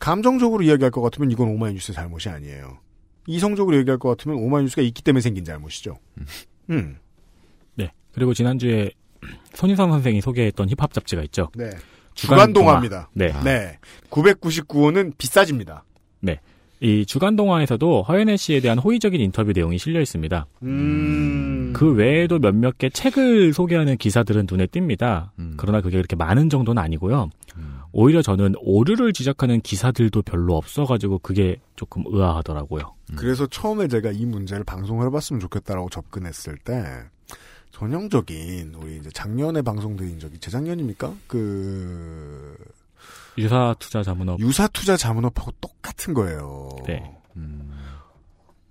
감정적으로 0.01 0.63
이야기할 0.65 0.91
것 0.91 1.01
같으면 1.03 1.31
이건 1.31 1.49
오마이뉴스의 1.49 1.95
잘못이 1.95 2.29
아니에요. 2.29 2.79
이성적으로 3.27 3.77
얘기할 3.78 3.99
것 3.99 4.09
같으면 4.11 4.39
오마이뉴스가 4.39 4.82
있기 4.82 5.03
때문에 5.03 5.20
생긴 5.20 5.44
잘못이죠. 5.44 5.99
음. 6.70 6.97
네. 7.74 7.93
그리고 8.12 8.35
지난주에 8.35 8.90
손희상 9.55 9.90
선생이 9.90 10.20
소개했던 10.20 10.69
힙합 10.70 10.93
잡지가 10.93 11.23
있죠. 11.24 11.49
네. 11.55 11.70
주간 12.15 12.39
주간동화입니다. 12.39 13.11
네. 13.15 13.32
네. 13.44 13.78
999호는 14.11 15.16
비싸집니다. 15.16 15.85
네. 16.20 16.40
이 16.81 17.07
주간 17.07 17.36
동화에서도 17.36 18.03
허연애 18.03 18.36
씨에 18.36 18.61
대한 18.61 18.78
호의적인 18.78 19.20
인터뷰 19.20 19.53
내용이 19.53 19.78
실려 19.78 20.01
있습니다. 20.01 20.47
음. 20.65 21.73
그 21.74 21.93
외에도 21.93 22.40
몇몇 22.40 22.77
개 22.77 22.90
책을 22.90 23.53
소개하는 23.53 23.97
기사들은 23.97 24.47
눈에 24.51 24.66
띕니다. 24.66 25.31
그러나 25.57 25.81
그게 25.81 25.97
그렇게 25.97 26.16
많은 26.16 26.51
정도는 26.51 26.82
아니고요. 26.82 27.31
오히려 27.93 28.23
저는 28.23 28.55
오류를 28.60 29.12
지적하는 29.12 29.60
기사들도 29.60 30.23
별로 30.23 30.56
없어가지고 30.56 31.19
그게 31.19 31.60
조금 31.77 32.05
의아하더라고요. 32.06 32.94
그래서 33.16 33.47
처음에 33.47 33.89
제가 33.89 34.10
이 34.10 34.24
문제를 34.24 34.64
방송을 34.64 35.06
해봤으면 35.06 35.40
좋겠다라고 35.40 35.90
접근했을 35.90 36.56
때 36.59 37.05
전형적인 37.70 38.74
우리 38.77 38.97
이제 38.97 39.10
작년에 39.12 39.62
방송드린 39.62 40.19
적이 40.19 40.39
재작년입니까? 40.39 41.14
그 41.27 42.56
유사 43.39 43.74
투자 43.78 44.02
자문업. 44.02 44.40
유사 44.40 44.69
투자 44.69 44.97
자문업하고 44.97 45.52
똑같은 45.60 46.14
거예요. 46.14 46.69
네. 46.86 47.02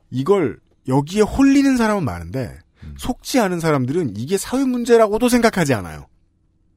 이걸 0.10 0.60
여기에 0.88 1.22
홀리는 1.22 1.77
사람은 1.77 2.03
많은데 2.03 2.60
속지 2.98 3.39
않은 3.39 3.60
사람들은 3.60 4.18
이게 4.18 4.38
사회 4.38 4.64
문제라고도 4.64 5.30
생각하지 5.30 5.73
않아요. 5.73 6.07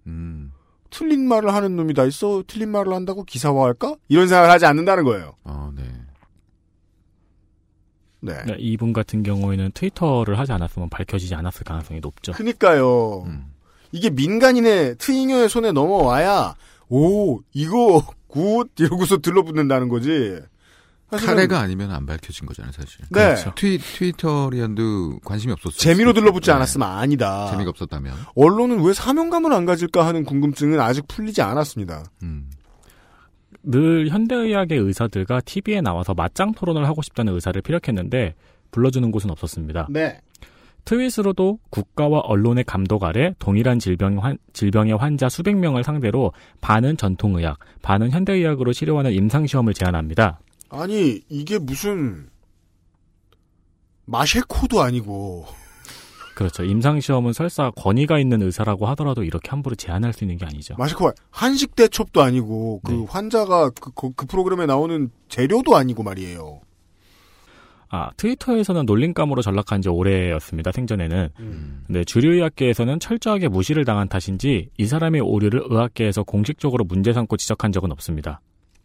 음. 0.07 0.44
틀린 0.95 1.27
말을 1.27 1.53
하는 1.53 1.75
놈이 1.75 1.93
다 1.93 2.05
있어. 2.05 2.45
틀린 2.47 2.71
말을 2.71 2.93
한다고 2.93 3.25
기사화할까? 3.25 3.97
이런 4.07 4.29
생각을 4.29 4.49
하지 4.49 4.65
않는다는 4.65 5.03
거예요. 5.03 5.35
어, 5.43 5.73
네. 5.75 5.83
네. 8.21 8.43
네, 8.47 8.55
이분 8.59 8.93
같은 8.93 9.25
경우에는 9.25 9.73
트위터를 9.75 10.39
하지 10.39 10.53
않았으면 10.53 10.89
밝혀지지 10.91 11.35
않았을 11.35 11.65
가능성이 11.65 11.99
높죠. 11.99 12.31
그니까요. 12.33 13.27
이게 13.91 14.09
민간인의 14.09 14.97
트잉여의 14.99 15.49
손에 15.49 15.73
넘어와야 15.73 16.55
오 16.89 17.41
이거 17.53 18.03
good 18.29 18.71
이러고서 18.79 19.19
들러붙는다는 19.19 19.89
거지. 19.89 20.39
카레가 21.17 21.61
아니면 21.61 21.91
안 21.91 22.07
밝혀진 22.07 22.47
거잖아요, 22.47 22.73
사실. 22.73 23.01
네. 23.11 23.35
트위, 23.55 23.79
트위터리안도 23.79 25.21
관심이 25.25 25.53
없었어요. 25.53 25.79
재미로 25.79 26.13
들러붙지 26.13 26.51
않았으면 26.51 26.89
아니다. 26.89 27.51
재미가 27.51 27.71
없었다면. 27.71 28.15
언론은 28.35 28.85
왜 28.85 28.93
사명감을 28.93 29.53
안 29.53 29.65
가질까 29.65 30.07
하는 30.07 30.25
궁금증은 30.25 30.81
아직 30.81 31.07
풀리지 31.09 31.43
않았습니다. 31.43 32.05
늘 33.63 34.09
현대의학의 34.09 34.79
의사들과 34.79 35.41
TV에 35.41 35.81
나와서 35.81 36.13
맞짱 36.15 36.53
토론을 36.53 36.87
하고 36.87 37.03
싶다는 37.03 37.33
의사를 37.35 37.61
피력했는데 37.63 38.35
불러주는 38.71 39.11
곳은 39.11 39.31
없었습니다. 39.31 39.89
네. 39.91 40.21
트윗으로도 40.85 41.61
국가와 41.71 42.21
언론의 42.21 42.65
감독 42.65 43.05
아래 43.05 43.33
동일한 43.39 43.79
질병 43.79 44.19
환, 44.19 44.37
질병의 44.53 44.99
환자 44.99 45.31
수백 45.31 45.57
명을 45.57 45.83
상대로 45.83 46.33
반은 46.61 46.99
전통의학, 46.99 47.59
반은 47.81 48.11
현대의학으로 48.11 48.75
치료하는 48.75 49.13
임상시험을 49.13 49.73
제안합니다. 49.73 50.41
아니 50.75 51.21
이게 51.29 51.59
무슨 51.59 52.29
마셰코도 54.07 54.83
아니고 54.83 55.47
그렇죠. 56.35 56.65
임상시험은 56.65 57.33
설사 57.33 57.71
권위가 57.71 58.19
있는 58.19 58.43
의사라고 58.43 58.87
하더라도 58.89 59.23
이렇게 59.23 59.51
함부로 59.51 59.77
제안할 59.77 60.13
수 60.13 60.25
있는 60.25 60.37
게 60.37 60.45
아니죠. 60.45 60.75
마셰코 60.77 61.13
한식 61.31 61.77
대첩도 61.77 62.23
아니고 62.23 62.81
그 62.85 62.93
네. 62.93 63.07
환자가 63.09 63.71
그, 63.71 63.93
그, 63.95 64.11
그 64.15 64.27
프로그램에 64.27 64.67
나오는 64.67 65.11
재료도 65.29 65.77
아니고 65.77 66.03
말이에요. 66.03 66.61
아, 67.89 68.11
트위터에서는 68.17 68.87
놀림감으로 68.87 69.41
전락한 69.41 69.81
지 69.81 69.89
오래였습니다, 69.89 70.73
생전에는. 70.73 71.29
근데 71.87 72.05
주류의학계에서는 72.05 72.99
철저하게 72.99 73.47
무시를 73.47 73.85
당한 73.85 74.09
탓인지 74.09 74.71
이 74.77 74.87
사람의 74.87 75.21
오류를 75.21 75.63
의학계에서 75.69 76.25
공식적으로 76.25 76.83
문제 76.83 77.13
삼고 77.13 77.37
지적한 77.37 77.71
적은 77.71 77.93
없습니다. 77.93 78.41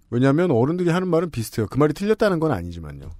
왜냐하면 0.10 0.52
어른들이 0.52 0.90
하는 0.90 1.08
말은 1.08 1.30
비슷해요. 1.32 1.68
그 1.68 1.78
말이 1.78 1.94
틀렸다는 1.94 2.40
건 2.40 2.52
아니지만요. 2.52 3.12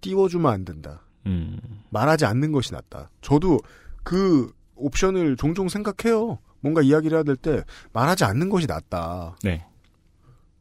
띄워주면 0.00 0.52
안 0.52 0.64
된다. 0.64 1.02
음. 1.26 1.58
말하지 1.90 2.24
않는 2.26 2.52
것이 2.52 2.72
낫다. 2.72 3.10
저도 3.20 3.58
그 4.02 4.52
옵션을 4.76 5.36
종종 5.36 5.68
생각해요. 5.68 6.38
뭔가 6.60 6.82
이야기를 6.82 7.16
해야 7.16 7.22
될 7.22 7.36
때 7.36 7.62
말하지 7.92 8.24
않는 8.24 8.48
것이 8.48 8.66
낫다. 8.66 9.36
네. 9.42 9.64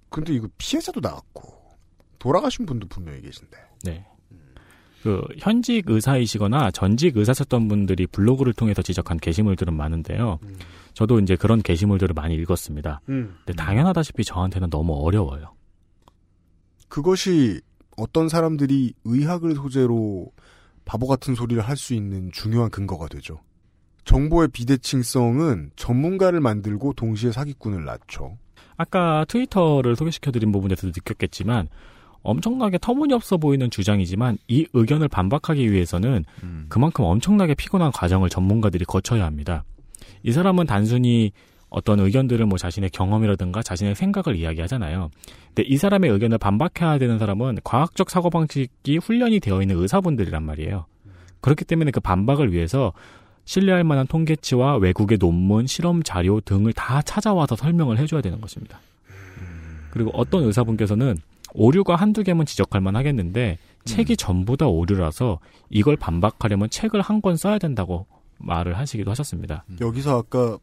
근데 0.10 0.34
이거 0.34 0.48
피해자도 0.58 1.00
나왔고 1.02 1.54
돌아가신 2.20 2.66
분도 2.66 2.88
분명히 2.88 3.22
계신데. 3.22 3.58
네. 3.84 4.08
그 5.06 5.22
현직 5.38 5.88
의사이시거나 5.88 6.72
전직 6.72 7.16
의사셨던 7.16 7.68
분들이 7.68 8.08
블로그를 8.08 8.54
통해서 8.54 8.82
지적한 8.82 9.20
게시물들은 9.20 9.72
많은데요. 9.72 10.40
저도 10.96 11.20
이제 11.20 11.36
그런 11.36 11.62
게시물들을 11.62 12.16
많이 12.16 12.34
읽었습니다. 12.34 13.02
음. 13.10 13.36
근데 13.46 13.54
당연하다시피 13.54 14.24
저한테는 14.24 14.72
너무 14.72 14.96
어려워요. 15.06 15.54
그것이 16.88 17.62
어떤 17.98 18.30
사람들이 18.30 18.94
의학을 19.04 19.54
소재로 19.54 20.32
바보 20.86 21.06
같은 21.06 21.36
소리를 21.36 21.62
할 21.62 21.78
수 21.78 21.94
있는 21.94 22.32
중요한 22.32 22.72
근거가 22.72 23.08
되죠. 23.08 23.42
정보의 24.06 24.48
비대칭성은 24.48 25.74
전문가를 25.76 26.40
만들고 26.40 26.94
동시에 26.94 27.32
사기꾼을 27.32 27.86
낳죠. 27.86 28.40
아까 28.76 29.24
트위터를 29.28 29.96
소개시켜드린 29.96 30.52
부분에서도 30.52 30.88
느꼈겠지만 30.96 31.68
엄청나게 32.26 32.80
터무니없어 32.80 33.38
보이는 33.38 33.70
주장이지만 33.70 34.38
이 34.48 34.66
의견을 34.74 35.08
반박하기 35.08 35.72
위해서는 35.72 36.26
그만큼 36.68 37.06
엄청나게 37.06 37.54
피곤한 37.56 37.92
과정을 37.92 38.30
전문가들이 38.30 38.84
거쳐야 38.86 39.26
합니다. 39.26 39.64
이 40.24 40.32
사람은 40.32 40.66
단순히 40.66 41.32
어떤 41.70 42.00
의견들을 42.00 42.46
뭐 42.46 42.58
자신의 42.58 42.90
경험이라든가 42.92 43.62
자신의 43.62 43.96
생각을 43.96 44.38
이야기하잖아요. 44.38 45.12
근데 45.48 45.64
이 45.64 45.78
사람의 45.78 46.10
의견을 46.10 46.38
반박해야 46.38 46.98
되는 46.98 47.20
사람은 47.20 47.60
과학적 47.64 48.10
사고방식이 48.10 48.98
훈련이 48.98 49.40
되어 49.40 49.62
있는 49.62 49.78
의사분들이란 49.78 50.44
말이에요. 50.44 50.86
그렇기 51.42 51.66
때문에 51.66 51.92
그 51.92 52.00
반박을 52.00 52.54
위해서 52.54 52.94
신뢰할 53.46 53.84
만한 53.84 54.08
통계치와 54.08 54.78
외국의 54.78 55.20
논문, 55.20 55.68
실험 55.68 56.02
자료 56.02 56.42
등을 56.42 56.74
다 56.74 57.02
찾아와서 57.02 57.56
설명을 57.56 58.00
해줘야 58.00 58.22
되는 58.22 58.42
것입니다. 58.42 58.80
그리고 59.92 60.10
어떤 60.14 60.44
의사분께서는 60.44 61.18
오류가 61.56 61.96
한두 61.96 62.24
개면 62.24 62.46
지적할 62.46 62.82
만 62.82 62.96
하겠는데 62.96 63.58
책이 63.86 64.18
전부 64.18 64.58
다 64.58 64.68
오류라서 64.68 65.40
이걸 65.70 65.96
반박하려면 65.96 66.70
책을 66.70 67.02
한 67.02 67.22
권 67.22 67.38
써야 67.38 67.58
된다고 67.58 68.08
말을 68.38 68.78
하시기도 68.78 69.10
하셨습니다. 69.12 69.66
여기서 69.80 70.20
아까 70.20 70.58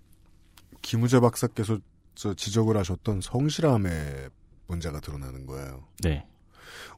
김우재 0.82 1.20
박사께서 1.20 1.78
저 2.14 2.34
지적을 2.34 2.76
하셨던 2.76 3.20
성실함의 3.22 4.28
문제가 4.66 5.00
드러나는 5.00 5.46
거예요. 5.46 5.84
네. 6.02 6.26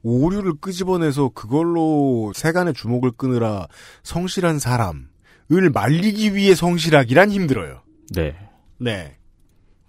오류를 0.03 0.55
끄집어내서 0.61 1.31
그걸로 1.31 2.33
세간의 2.35 2.75
주목을 2.75 3.13
끄느라 3.13 3.69
성실한 4.03 4.59
사람을 4.59 5.71
말리기 5.73 6.35
위해 6.35 6.55
성실하기란 6.55 7.31
힘들어요. 7.31 7.83
네. 8.15 8.35
네. 8.79 9.17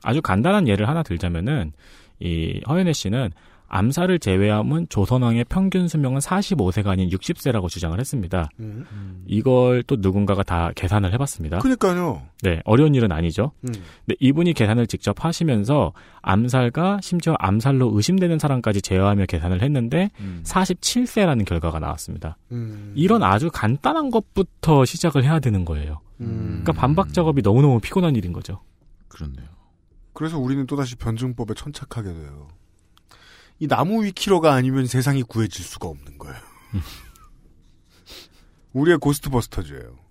아주 0.03 0.21
간단한 0.21 0.67
예를 0.67 0.87
하나 0.87 1.01
들자면은 1.03 1.73
이 2.19 2.61
허연애 2.67 2.93
씨는 2.93 3.31
암살을 3.67 4.19
제외하면 4.19 4.87
조선왕의 4.89 5.45
평균 5.49 5.87
수명은 5.87 6.19
45세가 6.19 6.87
아닌 6.87 7.09
60세라고 7.09 7.67
주장을 7.67 7.99
했습니다. 7.99 8.49
이걸 9.25 9.83
또 9.83 9.97
누군가가 9.99 10.43
다 10.43 10.71
계산을 10.75 11.13
해봤습니다. 11.13 11.59
그러니까요. 11.59 12.21
네, 12.41 12.61
어려운 12.65 12.95
일은 12.95 13.11
아니죠. 13.11 13.51
음. 13.63 13.73
근데 13.73 14.15
이분이 14.19 14.53
계산을 14.53 14.87
직접 14.87 15.23
하시면서 15.23 15.93
암살과 16.21 16.99
심지어 17.01 17.35
암살로 17.39 17.91
의심되는 17.95 18.39
사람까지 18.39 18.81
제어하며 18.81 19.25
계산을 19.25 19.61
했는데 19.61 20.11
47세라는 20.43 21.45
결과가 21.45 21.79
나왔습니다. 21.79 22.37
음. 22.51 22.93
이런 22.95 23.23
아주 23.23 23.49
간단한 23.51 24.09
것부터 24.11 24.85
시작을 24.85 25.23
해야 25.23 25.39
되는 25.39 25.65
거예요. 25.65 26.01
그러니까 26.17 26.71
반박 26.71 27.13
작업이 27.13 27.41
너무너무 27.41 27.79
피곤한 27.79 28.15
일인 28.15 28.31
거죠. 28.31 28.61
그렇네요. 29.07 29.47
그래서 30.13 30.39
우리는 30.39 30.65
또다시 30.65 30.95
변증법에 30.95 31.53
천착하게 31.55 32.13
돼요. 32.13 32.47
이 33.59 33.67
나무 33.67 34.03
위키로가 34.03 34.53
아니면 34.53 34.85
세상이 34.85 35.23
구해질 35.23 35.63
수가 35.63 35.87
없는 35.87 36.17
거예요. 36.17 36.35
우리의 38.73 38.97
고스트버스터즈예요. 38.97 40.05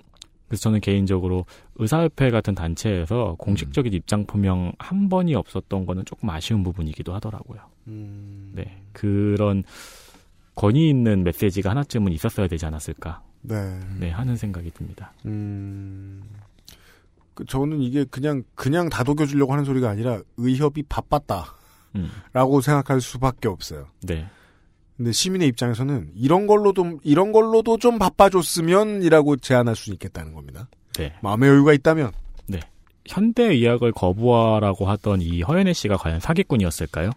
그래서 0.48 0.62
저는 0.62 0.80
개인적으로 0.80 1.46
의사협회 1.76 2.30
같은 2.30 2.54
단체에서 2.54 3.36
공식적인 3.38 3.92
입장 3.92 4.26
표명 4.26 4.72
한 4.78 5.08
번이 5.08 5.34
없었던 5.34 5.86
거는 5.86 6.04
조금 6.04 6.30
아쉬운 6.30 6.62
부분이기도 6.62 7.14
하더라고요. 7.14 7.60
네. 7.86 8.82
그런 8.92 9.64
권위 10.54 10.88
있는 10.88 11.24
메시지가 11.24 11.70
하나쯤은 11.70 12.12
있었어야 12.12 12.46
되지 12.46 12.64
않았을까. 12.66 13.22
네. 13.42 13.80
네, 13.98 14.10
하는 14.10 14.36
생각이 14.36 14.70
듭니다. 14.70 15.12
음, 15.26 16.22
그 17.34 17.44
저는 17.44 17.80
이게 17.80 18.04
그냥 18.04 18.44
그냥 18.54 18.88
다독여 18.88 19.26
주려고 19.26 19.52
하는 19.52 19.64
소리가 19.64 19.90
아니라 19.90 20.20
의협이 20.36 20.84
바빴다. 20.84 21.56
음. 21.96 22.10
라고 22.32 22.60
생각할 22.60 23.00
수밖에 23.00 23.48
없어요. 23.48 23.86
네. 24.02 24.28
근데 24.96 25.12
시민의 25.12 25.48
입장에서는 25.48 26.12
이런 26.14 26.46
걸로도 26.46 27.00
이런 27.02 27.32
걸로도 27.32 27.78
좀 27.78 27.98
바빠줬으면이라고 27.98 29.36
제안할 29.36 29.74
수 29.74 29.92
있겠다는 29.92 30.34
겁니다. 30.34 30.68
네. 30.96 31.14
마음의 31.22 31.48
여유가 31.48 31.72
있다면. 31.72 32.12
네. 32.46 32.60
현대 33.06 33.44
의학을 33.44 33.92
거부하라고 33.92 34.86
하던 34.86 35.20
이 35.20 35.42
허연애 35.42 35.72
씨가 35.72 35.96
과연 35.96 36.20
사기꾼이었을까요? 36.20 37.10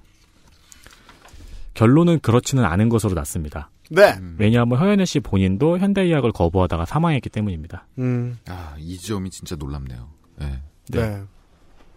결론은 1.76 2.20
그렇지는 2.20 2.66
않은 2.66 2.90
것으로 2.90 3.14
났습니다. 3.14 3.70
네. 3.90 4.18
왜냐하면 4.38 4.80
허연애 4.80 5.06
씨 5.06 5.20
본인도 5.20 5.78
현대 5.78 6.02
의학을 6.02 6.32
거부하다가 6.32 6.86
사망했기 6.86 7.30
때문입니다. 7.30 7.88
음. 8.00 8.40
아, 8.48 8.76
이 8.80 8.98
점이 8.98 9.30
진짜 9.30 9.56
놀랍네요. 9.56 10.10
네. 10.40 10.62
네. 10.90 11.22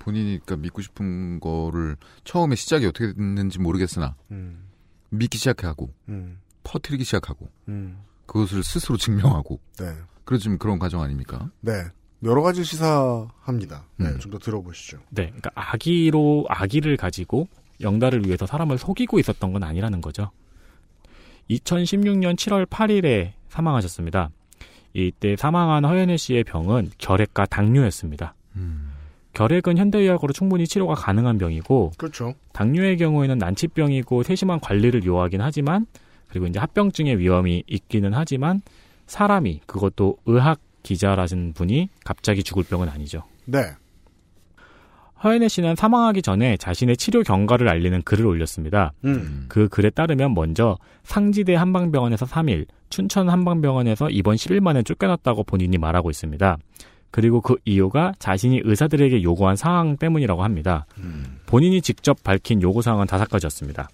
본인이 0.01 0.41
그러니까 0.45 0.57
믿고 0.57 0.83
싶은 0.83 1.39
거를 1.39 1.97
처음에 2.25 2.57
시작이 2.57 2.87
어떻게 2.87 3.13
됐는지 3.13 3.61
모르겠으나 3.61 4.17
음. 4.33 4.67
믿기 5.11 5.39
시작하고 5.39 5.93
음. 6.09 6.41
퍼뜨리기 6.65 7.05
시작하고 7.05 7.49
음. 7.69 8.01
그것을 8.27 8.65
스스로 8.65 8.97
증명하고 8.97 9.61
네. 9.79 9.95
그런 10.25 10.41
좀 10.41 10.59
그런 10.59 10.79
과정 10.79 11.03
아닙니까? 11.03 11.51
네. 11.61 11.73
여러 12.23 12.43
가지 12.43 12.65
시사합니다. 12.65 13.85
네. 13.97 14.09
음. 14.09 14.19
좀더 14.19 14.39
들어보시죠. 14.39 14.99
네, 15.11 15.27
그러니까 15.27 15.51
아기로 15.55 16.47
아기를 16.49 16.97
가지고 16.97 17.49
영달을 17.81 18.27
위해서 18.27 18.47
사람을 18.47 18.79
속이고 18.79 19.19
있었던 19.19 19.53
건 19.53 19.63
아니라는 19.63 20.01
거죠. 20.01 20.31
2016년 21.49 22.37
7월 22.37 22.67
8일에 22.67 23.33
사망하셨습니다. 23.49 24.31
이때 24.93 25.37
사망한 25.37 25.85
허연애 25.85 26.17
씨의 26.17 26.45
병은 26.45 26.91
결핵과 26.99 27.47
당뇨였습니다. 27.47 28.35
결핵은 29.33 29.79
현대의학으로 29.79 30.33
충분히 30.33 30.67
치료가 30.67 30.95
가능한 30.95 31.39
병이고 31.39 31.93
그렇죠. 31.97 32.35
당뇨의 32.53 32.97
경우에는 32.97 33.39
난치병이고 33.39 34.23
세심한 34.23 34.61
관리를 34.61 35.05
요하긴 35.05 35.41
하지만 35.41 35.87
그리고 36.29 36.47
이제 36.47 36.59
합병증의 36.59 37.19
위험이 37.19 37.63
있기는 37.67 38.13
하지만 38.15 38.63
사람이 39.07 39.61
그것도 39.67 40.19
의학 40.27 40.61
기자라신 40.83 41.53
분이 41.53 41.89
갑자기 42.05 42.43
죽을 42.43 42.65
병은 42.65 42.89
아니죠. 42.89 43.25
네. 43.45 43.61
허연애 45.23 45.49
씨는 45.49 45.77
사망하기 45.77 46.23
전에 46.23 46.57
자신의 46.57 46.97
치료 46.97 47.23
경과를 47.23 47.69
알리는 47.69 48.01
글을 48.03 48.25
올렸습니다. 48.25 48.93
음. 49.05 49.45
그 49.49 49.69
글에 49.69 49.91
따르면 49.91 50.33
먼저 50.33 50.79
상지대 51.03 51.55
한방병원에서 51.57 52.25
3일, 52.25 52.67
춘천 52.89 53.29
한방병원에서 53.29 54.09
입원 54.09 54.37
10일 54.37 54.61
만에 54.61 54.83
쫓겨났다고 54.83 55.45
본인이 55.45 55.77
말하고 55.77 56.09
있습니다. 56.09 56.57
그리고 57.11 57.41
그 57.41 57.57
이유가 57.65 58.13
자신이 58.19 58.61
의사들에게 58.65 59.23
요구한 59.23 59.57
사항 59.57 59.97
때문이라고 59.97 60.45
합니다. 60.45 60.87
본인이 61.47 61.83
직접 61.83 62.23
밝힌 62.23 62.63
요구 62.63 62.83
사항은 62.83 63.07
다섯 63.07 63.29
가지였습니다. 63.29 63.89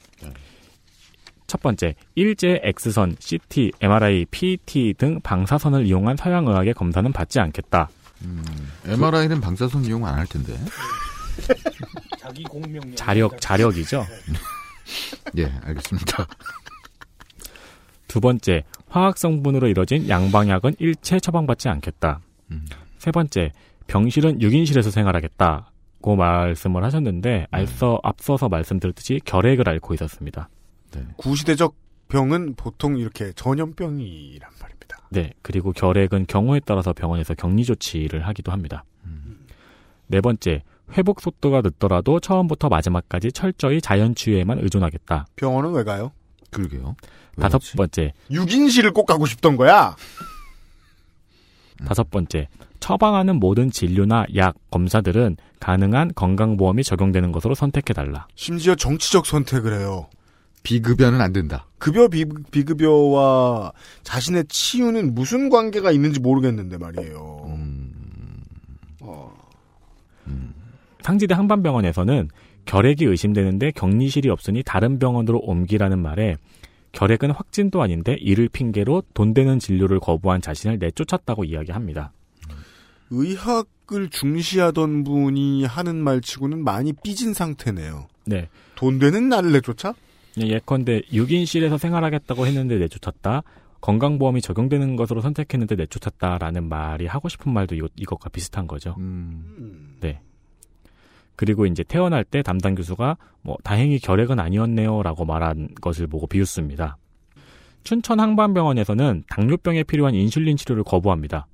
첫 1.46 1.62
번째, 1.62 1.94
일제 2.16 2.60
X선, 2.62 3.16
CT, 3.20 3.70
MRI, 3.80 4.26
PT 4.30 4.94
등 4.98 5.20
방사선을 5.22 5.86
이용한 5.86 6.16
서양 6.16 6.46
의학의 6.46 6.74
검사는 6.74 7.10
받지 7.12 7.38
않겠다. 7.40 7.88
MRI는 8.84 9.40
방사선 9.40 9.84
이용 9.84 10.04
안 10.06 10.16
할 10.18 10.26
텐데. 10.26 10.58
자기 12.18 12.42
공명 12.44 12.94
자력, 12.96 13.40
자력이죠. 13.40 14.04
예, 15.38 15.52
알겠습니다. 15.64 16.26
두 18.08 18.20
번째, 18.20 18.64
화학 18.88 19.18
성분으로 19.18 19.68
이뤄진 19.68 20.08
양방약은 20.08 20.76
일체 20.78 21.20
처방받지 21.20 21.68
않겠다. 21.68 22.20
세 22.98 23.10
번째, 23.10 23.52
병실은 23.86 24.38
6인실에서 24.38 24.90
생활하겠다고 24.90 26.16
말씀을 26.16 26.84
하셨는데 26.84 27.46
앞서 27.50 28.00
앞서서 28.02 28.48
말씀드렸듯이 28.48 29.20
결핵을 29.24 29.68
앓고 29.68 29.94
있었습니다. 29.94 30.48
구시대적 31.16 31.74
병은 32.08 32.54
보통 32.54 32.98
이렇게 32.98 33.32
전염병이란 33.32 34.50
말입니다. 34.60 34.98
네, 35.10 35.32
그리고 35.42 35.72
결핵은 35.72 36.26
경우에 36.26 36.60
따라서 36.64 36.92
병원에서 36.92 37.34
격리 37.34 37.64
조치를 37.64 38.26
하기도 38.26 38.52
합니다. 38.52 38.84
네 40.08 40.20
번째, 40.20 40.62
회복 40.96 41.20
속도가 41.20 41.62
늦더라도 41.62 42.20
처음부터 42.20 42.68
마지막까지 42.68 43.32
철저히 43.32 43.80
자연 43.80 44.14
치유에만 44.14 44.60
의존하겠다. 44.60 45.26
병원은 45.34 45.72
왜 45.72 45.82
가요? 45.82 46.12
그러게요. 46.50 46.94
다섯 47.40 47.60
번째, 47.76 48.12
6인실을 48.30 48.94
꼭 48.94 49.06
가고 49.06 49.26
싶던 49.26 49.56
거야. 49.56 49.96
다섯 51.84 52.10
번째, 52.10 52.48
처방하는 52.80 53.36
모든 53.36 53.70
진료나 53.70 54.26
약, 54.36 54.54
검사들은 54.70 55.36
가능한 55.60 56.12
건강보험이 56.14 56.84
적용되는 56.84 57.32
것으로 57.32 57.54
선택해달라. 57.54 58.26
심지어 58.34 58.74
정치적 58.74 59.26
선택을 59.26 59.78
해요. 59.78 60.08
비급여는 60.62 61.20
안 61.20 61.32
된다. 61.32 61.66
급여 61.78 62.08
비, 62.08 62.24
비급여와 62.50 63.72
자신의 64.02 64.46
치유는 64.48 65.14
무슨 65.14 65.48
관계가 65.48 65.92
있는지 65.92 66.18
모르겠는데 66.18 66.78
말이에요. 66.78 67.46
어. 69.00 69.32
상지대 71.02 71.34
한반병원에서는 71.34 72.28
결핵이 72.64 73.04
의심되는데 73.04 73.70
격리실이 73.76 74.28
없으니 74.28 74.64
다른 74.64 74.98
병원으로 74.98 75.38
옮기라는 75.38 76.00
말에 76.00 76.36
결핵은 76.96 77.30
확진도 77.30 77.82
아닌데 77.82 78.16
이를 78.18 78.48
핑계로 78.48 79.02
돈 79.12 79.34
되는 79.34 79.58
진료를 79.58 80.00
거부한 80.00 80.40
자신을 80.40 80.78
내쫓았다고 80.78 81.44
이야기합니다. 81.44 82.12
의학을 83.10 84.08
중시하던 84.10 85.04
분이 85.04 85.66
하는 85.66 85.96
말치고는 85.96 86.64
많이 86.64 86.94
삐진 86.94 87.34
상태네요. 87.34 88.08
네. 88.24 88.48
돈 88.76 88.98
되는 88.98 89.28
나를 89.28 89.52
내쫓아? 89.52 89.94
예, 90.40 90.48
예컨대 90.48 91.02
6인실에서 91.12 91.76
생활하겠다고 91.76 92.46
했는데 92.46 92.78
내쫓았다. 92.78 93.42
건강보험이 93.82 94.40
적용되는 94.40 94.96
것으로 94.96 95.20
선택했는데 95.20 95.76
내쫓았다라는 95.76 96.66
말이 96.66 97.06
하고 97.06 97.28
싶은 97.28 97.52
말도 97.52 97.74
이것, 97.74 97.92
이것과 97.94 98.30
비슷한 98.30 98.66
거죠. 98.66 98.96
네. 100.00 100.20
그리고 101.36 101.66
이제 101.66 101.82
태어날 101.82 102.24
때 102.24 102.42
담당 102.42 102.74
교수가 102.74 103.16
뭐 103.42 103.56
다행히 103.62 103.98
결핵은 103.98 104.40
아니었네요라고 104.40 105.24
말한 105.24 105.68
것을 105.80 106.06
보고 106.06 106.26
비웃습니다. 106.26 106.96
춘천 107.84 108.18
항반병원에서는 108.18 109.24
당뇨병에 109.28 109.84
필요한 109.84 110.14
인슐린 110.14 110.56
치료를 110.56 110.82
거부합니다. 110.82 111.46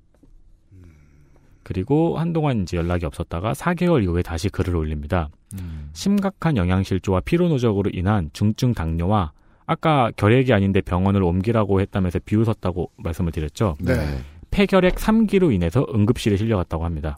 그리고 1.65 2.19
한동안 2.19 2.63
이제 2.63 2.77
연락이 2.77 3.05
없었다가 3.07 3.53
4개월 3.53 4.03
이후에 4.03 4.23
다시 4.23 4.49
글을 4.49 4.75
올립니다. 4.75 5.29
심각한 5.93 6.57
영양실조와 6.57 7.21
피로 7.21 7.49
누적으로 7.49 7.91
인한 7.93 8.31
중증 8.33 8.73
당뇨와 8.73 9.33
아까 9.67 10.11
결핵이 10.17 10.53
아닌데 10.53 10.81
병원을 10.81 11.23
옮기라고 11.23 11.81
했다면서 11.81 12.21
비웃었다고 12.25 12.91
말씀을 12.97 13.31
드렸죠. 13.33 13.77
네. 13.81 13.95
폐결핵 14.51 14.97
3기로 14.97 15.53
인해서 15.53 15.87
응급실에 15.95 16.37
실려갔다고 16.37 16.85
합니다. 16.85 17.17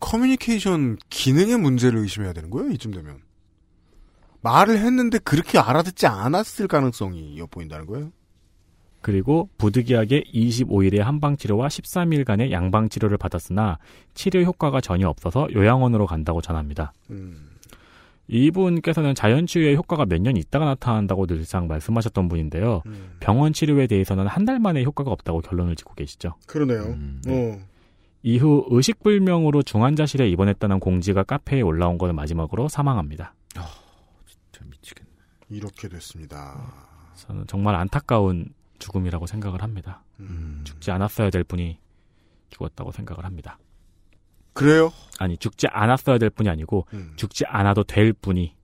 커뮤니케이션 0.00 0.96
기능의 1.10 1.58
문제를 1.58 1.98
의심해야 2.00 2.32
되는 2.32 2.50
거예요, 2.50 2.70
이쯤 2.70 2.92
되면. 2.92 3.18
말을 4.40 4.78
했는데 4.78 5.18
그렇게 5.18 5.58
알아듣지 5.58 6.06
않았을 6.06 6.68
가능성이 6.68 7.38
엿보인다는 7.38 7.86
거예요. 7.86 8.12
그리고 9.00 9.48
부득이하게 9.58 10.24
25일의 10.32 10.98
한방치료와 10.98 11.68
13일간의 11.68 12.50
양방치료를 12.50 13.16
받았으나 13.16 13.78
치료 14.14 14.42
효과가 14.42 14.80
전혀 14.80 15.08
없어서 15.08 15.48
요양원으로 15.52 16.06
간다고 16.06 16.40
전합니다. 16.40 16.92
이분께서는 18.28 19.14
자연치유의 19.14 19.76
효과가 19.76 20.04
몇 20.06 20.20
년 20.20 20.36
있다가 20.36 20.64
나타난다고 20.66 21.26
늘상 21.26 21.66
말씀하셨던 21.68 22.28
분인데요. 22.28 22.82
병원 23.20 23.52
치료에 23.52 23.86
대해서는 23.86 24.26
한 24.26 24.44
달 24.44 24.58
만에 24.58 24.82
효과가 24.84 25.10
없다고 25.10 25.40
결론을 25.42 25.76
짓고 25.76 25.94
계시죠. 25.94 26.34
그러네요. 26.46 26.96
어. 27.28 27.58
이후 28.22 28.66
의식불명으로 28.70 29.62
중환자실에 29.62 30.28
입원했다는 30.30 30.80
공지가 30.80 31.22
카페에 31.22 31.60
올라온 31.60 31.98
것을 31.98 32.12
마지막으로 32.12 32.68
사망합니다. 32.68 33.34
이렇게 35.50 35.88
됐습니다. 35.88 36.74
저는 37.16 37.46
정말 37.46 37.74
안타까운 37.74 38.52
죽음이라고 38.78 39.26
생각을 39.26 39.62
합니다. 39.62 40.02
음. 40.20 40.60
죽지 40.64 40.90
않았어야 40.90 41.30
될 41.30 41.42
분이 41.42 41.78
죽었다고 42.50 42.92
생각을 42.92 43.24
합니다. 43.24 43.58
그래요? 44.52 44.92
아니 45.18 45.36
죽지 45.36 45.68
않았어야 45.68 46.18
될 46.18 46.30
분이 46.30 46.48
아니고 46.48 46.86
음. 46.92 47.12
죽지 47.16 47.46
않아도 47.46 47.84
될 47.84 48.12
분이 48.12 48.54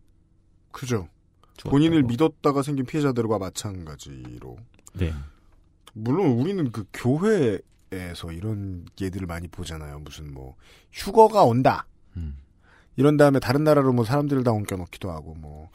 그죠. 0.73 1.09
본인을 1.61 2.03
믿었다가 2.03 2.63
생긴 2.63 2.85
피해자들과 2.85 3.39
마찬가지로. 3.39 4.57
네. 4.95 5.13
물론 5.93 6.33
우리는 6.33 6.71
그 6.73 6.85
교회 6.93 7.59
에서 7.95 8.33
이런 8.33 8.87
예들을 9.01 9.27
많이 9.27 9.49
보잖아요. 9.49 10.01
무슨 10.01 10.33
뭐 10.33 10.57
휴거가 10.93 11.45
온다. 11.45 11.87
이런 12.97 13.17
다음에 13.17 13.41
다른 13.41 13.65
나라로 13.65 13.93
뭐 13.93 14.05
사람들을 14.05 14.45
다 14.45 14.53
옮겨놓기도 14.53 15.11
하고 15.11 15.35
뭐 15.35 15.71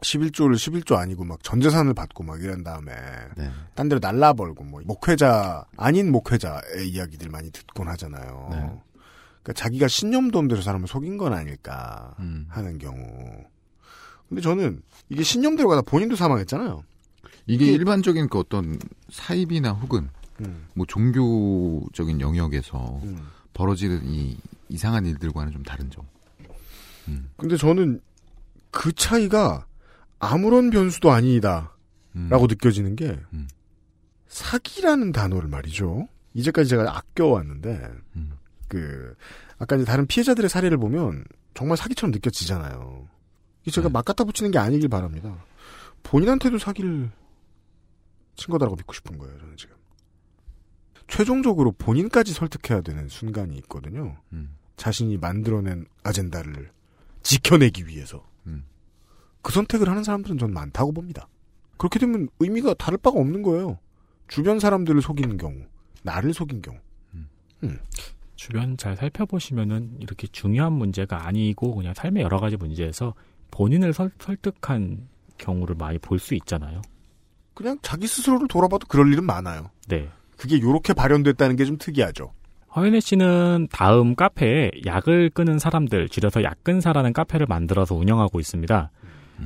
11조를 0.00 0.54
11조 0.54 0.96
아니고 0.96 1.24
막 1.24 1.42
전재산을 1.42 1.94
받고 1.94 2.22
막 2.24 2.42
이런 2.42 2.62
다음에 2.62 2.92
딴 3.74 3.88
데로 3.88 3.98
날라벌고 4.00 4.64
뭐 4.64 4.82
목회자 4.84 5.64
아닌 5.76 6.12
목회자의 6.12 6.88
이야기들 6.88 7.30
많이 7.30 7.50
듣곤 7.50 7.88
하잖아요. 7.88 8.48
그러니까 9.42 9.52
자기가 9.54 9.88
신념도 9.88 10.38
없는 10.38 10.60
사람을 10.62 10.88
속인 10.88 11.16
건 11.16 11.32
아닐까 11.32 12.14
하는 12.48 12.78
경우. 12.78 13.44
근데 14.28 14.42
저는 14.42 14.82
이게 15.08 15.22
신념대로 15.22 15.68
가다 15.70 15.82
본인도 15.82 16.16
사망했잖아요. 16.16 16.84
이게 17.46 17.64
일반적인 17.72 18.28
그 18.28 18.38
어떤 18.38 18.78
사입이나 19.10 19.72
혹은 19.72 20.10
음. 20.40 20.66
뭐 20.74 20.86
종교적인 20.86 22.20
영역에서 22.20 23.00
벌어지는 23.54 24.02
이 24.04 24.36
이상한 24.68 25.06
일들과는 25.06 25.52
좀 25.52 25.62
다른 25.62 25.90
점. 25.90 26.06
근데 27.36 27.56
저는 27.56 28.00
그 28.70 28.92
차이가 28.92 29.66
아무런 30.18 30.70
변수도 30.70 31.10
아니다. 31.10 31.74
라고 32.30 32.46
느껴지는 32.46 32.96
게, 32.96 33.18
사기라는 34.26 35.12
단어를 35.12 35.48
말이죠. 35.48 36.08
이제까지 36.34 36.68
제가 36.68 36.96
아껴왔는데, 36.96 37.90
그, 38.66 39.14
아까 39.58 39.76
이제 39.76 39.84
다른 39.84 40.06
피해자들의 40.06 40.50
사례를 40.50 40.78
보면 40.78 41.24
정말 41.54 41.76
사기처럼 41.76 42.10
느껴지잖아요. 42.12 43.08
제가 43.70 43.88
막 43.88 44.04
갖다 44.04 44.24
붙이는 44.24 44.50
게 44.50 44.58
아니길 44.58 44.88
바랍니다. 44.88 45.44
본인한테도 46.02 46.58
사기를 46.58 47.10
친 48.36 48.50
거다라고 48.50 48.76
믿고 48.76 48.92
싶은 48.92 49.16
거예요, 49.16 49.38
저는 49.38 49.56
지금. 49.56 49.76
최종적으로 51.08 51.72
본인까지 51.72 52.32
설득해야 52.32 52.82
되는 52.82 53.08
순간이 53.08 53.56
있거든요. 53.56 54.16
자신이 54.76 55.16
만들어낸 55.16 55.86
아젠다를 56.04 56.70
지켜내기 57.22 57.86
위해서. 57.86 58.24
그 59.42 59.52
선택을 59.52 59.88
하는 59.88 60.04
사람들은 60.04 60.38
전 60.38 60.52
많다고 60.52 60.92
봅니다. 60.92 61.28
그렇게 61.78 61.98
되면 61.98 62.28
의미가 62.40 62.74
다를 62.74 62.98
바가 62.98 63.18
없는 63.18 63.42
거예요. 63.42 63.78
주변 64.26 64.58
사람들을 64.58 65.00
속이는 65.00 65.36
경우, 65.38 65.56
나를 66.02 66.34
속인 66.34 66.60
경우. 66.60 66.76
음. 67.64 67.78
주변 68.36 68.76
잘 68.76 68.94
살펴보시면은 68.96 69.96
이렇게 70.00 70.26
중요한 70.28 70.72
문제가 70.72 71.26
아니고 71.26 71.74
그냥 71.74 71.94
삶의 71.94 72.22
여러 72.22 72.38
가지 72.38 72.56
문제에서 72.56 73.14
본인을 73.50 73.92
설, 73.92 74.10
설득한 74.20 75.08
경우를 75.38 75.74
많이 75.76 75.98
볼 75.98 76.18
수 76.18 76.34
있잖아요. 76.34 76.82
그냥 77.54 77.78
자기 77.82 78.06
스스로를 78.06 78.46
돌아봐도 78.46 78.86
그럴 78.86 79.12
일은 79.12 79.24
많아요. 79.24 79.70
네. 79.88 80.08
그게 80.38 80.60
요렇게 80.60 80.94
발현됐다는 80.94 81.56
게 81.56 81.64
좀 81.66 81.76
특이하죠. 81.76 82.32
허연애 82.74 83.00
씨는 83.00 83.68
다음 83.70 84.14
카페에 84.14 84.70
약을 84.86 85.30
끄는 85.30 85.58
사람들, 85.58 86.08
줄여서 86.08 86.42
약근사라는 86.44 87.12
카페를 87.12 87.46
만들어서 87.46 87.94
운영하고 87.94 88.40
있습니다. 88.40 88.90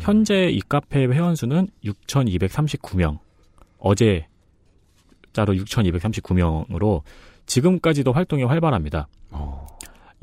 현재 0.00 0.48
이 0.48 0.60
카페 0.60 1.04
회원 1.06 1.34
수는 1.34 1.68
6,239명. 1.84 3.18
어제 3.78 4.26
자로 5.32 5.54
6,239명으로 5.54 7.02
지금까지도 7.46 8.12
활동이 8.12 8.44
활발합니다. 8.44 9.08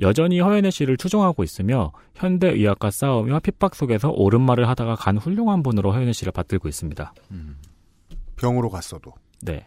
여전히 0.02 0.40
허연애 0.40 0.70
씨를 0.72 0.96
추종하고 0.98 1.44
있으며 1.44 1.92
현대의학과 2.16 2.90
싸움과 2.92 3.40
핍박 3.40 3.76
속에서 3.76 4.10
옳은 4.12 4.40
말을 4.42 4.68
하다가 4.70 4.96
간 4.96 5.18
훌륭한 5.18 5.62
분으로 5.64 5.92
허연애 5.92 6.14
씨를 6.14 6.32
받들고 6.32 6.70
있습니다. 6.70 7.14
병으로 8.38 8.70
갔어도. 8.70 9.14
네. 9.42 9.66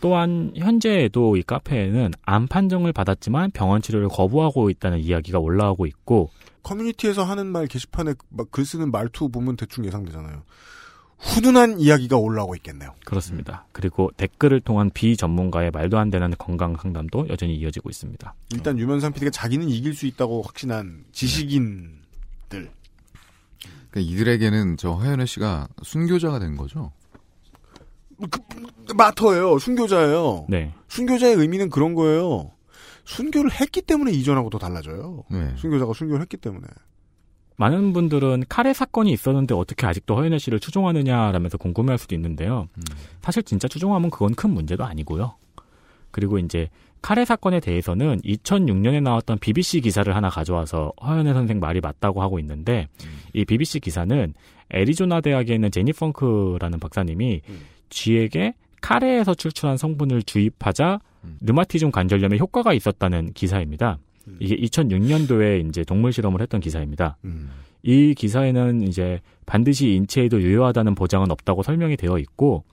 또한 0.00 0.52
현재에도 0.56 1.36
이 1.36 1.42
카페에는 1.42 2.12
암 2.22 2.46
판정을 2.46 2.92
받았지만 2.92 3.50
병원 3.50 3.82
치료를 3.82 4.08
거부하고 4.08 4.70
있다는 4.70 4.98
이야기가 5.00 5.38
올라오고 5.38 5.86
있고 5.86 6.30
커뮤니티에서 6.62 7.24
하는 7.24 7.46
말 7.46 7.66
게시판에 7.66 8.14
막 8.30 8.50
글 8.50 8.64
쓰는 8.64 8.90
말투 8.90 9.28
보면 9.28 9.56
대충 9.56 9.84
예상되잖아요. 9.84 10.42
훈훈한 11.18 11.80
이야기가 11.80 12.16
올라오고 12.16 12.56
있겠네요. 12.56 12.94
그렇습니다. 13.04 13.66
그리고 13.72 14.10
댓글을 14.16 14.60
통한 14.60 14.90
비전문가의 14.90 15.70
말도 15.70 15.98
안 15.98 16.08
되는 16.10 16.32
건강 16.38 16.76
상담도 16.76 17.28
여전히 17.28 17.56
이어지고 17.56 17.90
있습니다. 17.90 18.34
일단 18.54 18.78
유면상 18.78 19.12
PD가 19.12 19.30
자기는 19.30 19.68
이길 19.68 19.94
수 19.94 20.06
있다고 20.06 20.40
확신한 20.42 21.04
지식인들. 21.12 22.00
그러니까 22.48 22.70
이들에게는 23.96 24.78
저 24.78 24.92
허연애 24.92 25.26
씨가 25.26 25.68
순교자가 25.82 26.38
된 26.38 26.56
거죠. 26.56 26.90
마터예요. 28.96 29.58
순교자예요. 29.58 30.46
네. 30.48 30.72
순교자의 30.88 31.34
의미는 31.36 31.70
그런 31.70 31.94
거예요. 31.94 32.50
순교를 33.04 33.50
했기 33.52 33.82
때문에 33.82 34.12
이전하고 34.12 34.50
또 34.50 34.58
달라져요. 34.58 35.24
네. 35.30 35.52
순교자가 35.56 35.92
순교를 35.92 36.22
했기 36.22 36.36
때문에. 36.36 36.66
많은 37.56 37.92
분들은 37.92 38.44
카레 38.48 38.72
사건이 38.72 39.12
있었는데 39.12 39.54
어떻게 39.54 39.86
아직도 39.86 40.16
허연애 40.16 40.38
씨를 40.38 40.60
추종하느냐라면서 40.60 41.58
궁금해할 41.58 41.98
수도 41.98 42.14
있는데요. 42.14 42.68
사실 43.20 43.42
진짜 43.42 43.68
추종하면 43.68 44.10
그건 44.10 44.34
큰 44.34 44.50
문제도 44.50 44.82
아니고요. 44.82 45.34
그리고 46.10 46.38
이제 46.38 46.70
카레 47.02 47.24
사건에 47.24 47.60
대해서는 47.60 48.20
2006년에 48.22 49.02
나왔던 49.02 49.38
BBC 49.38 49.82
기사를 49.82 50.14
하나 50.14 50.30
가져와서 50.30 50.92
허연애 51.02 51.34
선생 51.34 51.60
말이 51.60 51.80
맞다고 51.80 52.22
하고 52.22 52.38
있는데 52.38 52.88
이 53.34 53.44
BBC 53.44 53.80
기사는 53.80 54.32
애리조나 54.70 55.20
대학에 55.20 55.54
있는 55.54 55.70
제니 55.70 55.92
펑크라는 55.92 56.78
박사님이 56.78 57.42
쥐에게 57.90 58.54
카레에서 58.80 59.34
출출한 59.34 59.76
성분을 59.76 60.22
주입하자 60.22 61.00
르마티즘 61.42 61.90
관절염에 61.90 62.38
효과가 62.38 62.72
있었다는 62.72 63.32
기사입니다. 63.34 63.98
이게 64.38 64.56
2006년도에 64.56 65.68
이제 65.68 65.84
동물 65.84 66.12
실험을 66.12 66.40
했던 66.40 66.60
기사입니다. 66.60 67.18
이 67.82 68.14
기사에는 68.14 68.82
이제 68.82 69.20
반드시 69.46 69.90
인체에도 69.94 70.40
유효하다는 70.40 70.94
보장은 70.94 71.30
없다고 71.30 71.62
설명이 71.62 71.96
되어 71.96 72.18
있고 72.18 72.64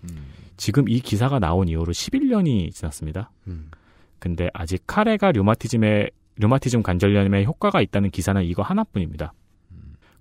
지금 0.55 0.87
이 0.87 0.99
기사가 0.99 1.39
나온 1.39 1.67
이후로 1.67 1.91
11년이 1.91 2.73
지났습니다. 2.73 3.31
근데 4.19 4.49
아직 4.53 4.83
카레가 4.87 5.31
류마티즘에 5.31 6.09
류마티즘 6.37 6.83
관절염에 6.83 7.43
효과가 7.45 7.81
있다는 7.81 8.11
기사는 8.11 8.43
이거 8.43 8.61
하나뿐입니다. 8.61 9.33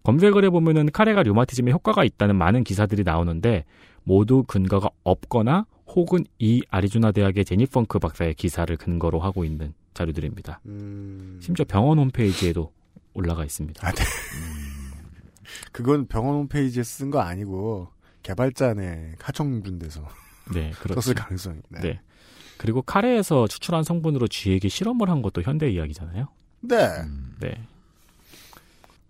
검색을 0.03 0.45
해보면은 0.45 0.91
카레가 0.93 1.23
류마티즘에 1.23 1.73
효과가 1.73 2.05
있다는 2.05 2.37
많은 2.37 2.65
기사들이 2.65 3.03
나오는데 3.03 3.65
모두 4.07 4.45
근거가 4.45 4.89
없거나 5.03 5.67
혹은 5.89 6.25
이 6.39 6.63
아리조나 6.71 7.11
대학의 7.11 7.45
제니펑크 7.45 7.99
박사의 7.99 8.35
기사를 8.35 8.75
근거로 8.77 9.19
하고 9.19 9.45
있는 9.45 9.75
자료들입니다. 9.95 10.61
심지어 11.41 11.65
병원 11.67 11.99
홈페이지에도 11.99 12.73
올라가 13.15 13.45
있습니다. 13.45 13.87
아, 13.87 13.91
네. 13.93 14.05
그건 15.73 16.07
병원 16.07 16.37
홈페이지에 16.37 16.83
쓴 16.85 17.11
거 17.11 17.21
아니고 17.21 17.89
개발자네 18.23 19.17
하청준 19.21 19.79
데서 19.81 20.07
네, 20.55 20.71
그렇죠. 20.81 21.01
썼을 21.03 21.15
가능성이. 21.17 21.61
네. 21.71 21.81
네. 21.81 22.01
그리고 22.59 22.83
카레에서 22.83 23.49
추출한 23.49 23.83
성분으로 23.83 24.29
쥐에게 24.29 24.69
실험을 24.69 25.11
한 25.11 25.21
것도 25.21 25.43
현대 25.43 25.69
이야기잖아요. 25.69 26.29
네. 26.61 26.89
네. 27.41 27.67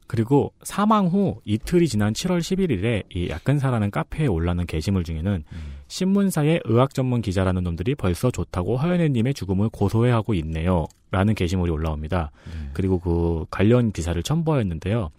그리고 0.06 0.52
사망 0.62 1.06
후 1.06 1.40
이틀이 1.44 1.88
지난 1.88 2.12
7월 2.12 2.38
11일에 2.38 3.02
이 3.14 3.28
약근사라는 3.28 3.90
카페에 3.90 4.26
올라는 4.26 4.64
게시물 4.66 5.02
중에는 5.04 5.42
신문사의 5.88 6.60
의학 6.64 6.94
전문 6.94 7.22
기자라는 7.22 7.64
놈들이 7.64 7.94
벌써 7.94 8.30
좋다고 8.30 8.76
허연애님의 8.76 9.34
죽음을 9.34 9.68
고소해하고 9.70 10.34
있네요. 10.34 10.86
라는 11.10 11.34
게시물이 11.34 11.70
올라옵니다. 11.70 12.30
그리고 12.72 12.98
그 12.98 13.46
관련 13.50 13.92
기사를 13.92 14.20
첨부하였는데요. 14.22 15.10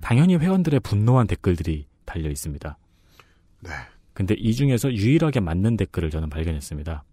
당연히 0.00 0.36
회원들의 0.36 0.80
분노한 0.80 1.26
댓글들이 1.26 1.86
달려 2.04 2.30
있습니다. 2.30 2.78
네. 3.60 3.70
근데 4.12 4.34
이 4.34 4.54
중에서 4.54 4.92
유일하게 4.92 5.40
맞는 5.40 5.76
댓글을 5.76 6.10
저는 6.10 6.30
발견했습니다. 6.30 7.04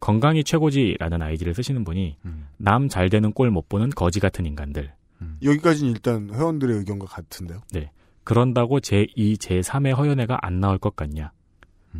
건강이 0.00 0.44
최고지라는 0.44 1.22
아이디를 1.22 1.54
쓰시는 1.54 1.84
분이 1.84 2.16
남잘 2.56 3.08
되는 3.10 3.32
꼴 3.32 3.50
못 3.50 3.68
보는 3.68 3.90
거지 3.90 4.18
같은 4.20 4.46
인간들. 4.46 4.92
여기까지는 5.42 5.92
일단 5.92 6.30
회원들의 6.32 6.78
의견과 6.78 7.06
같은데요. 7.06 7.60
네. 7.72 7.90
그런다고 8.24 8.80
제2, 8.80 9.38
제3의 9.38 9.96
허연애가 9.96 10.38
안 10.42 10.60
나올 10.60 10.78
것 10.78 10.96
같냐. 10.96 11.32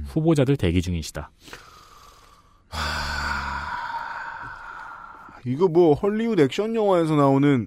후보자들 0.07 0.57
대기 0.57 0.83
중이시다. 0.83 1.31
이거 5.47 5.69
뭐 5.69 5.95
헐리우드 5.95 6.41
액션 6.43 6.75
영화에서 6.75 7.17
나오는 7.17 7.67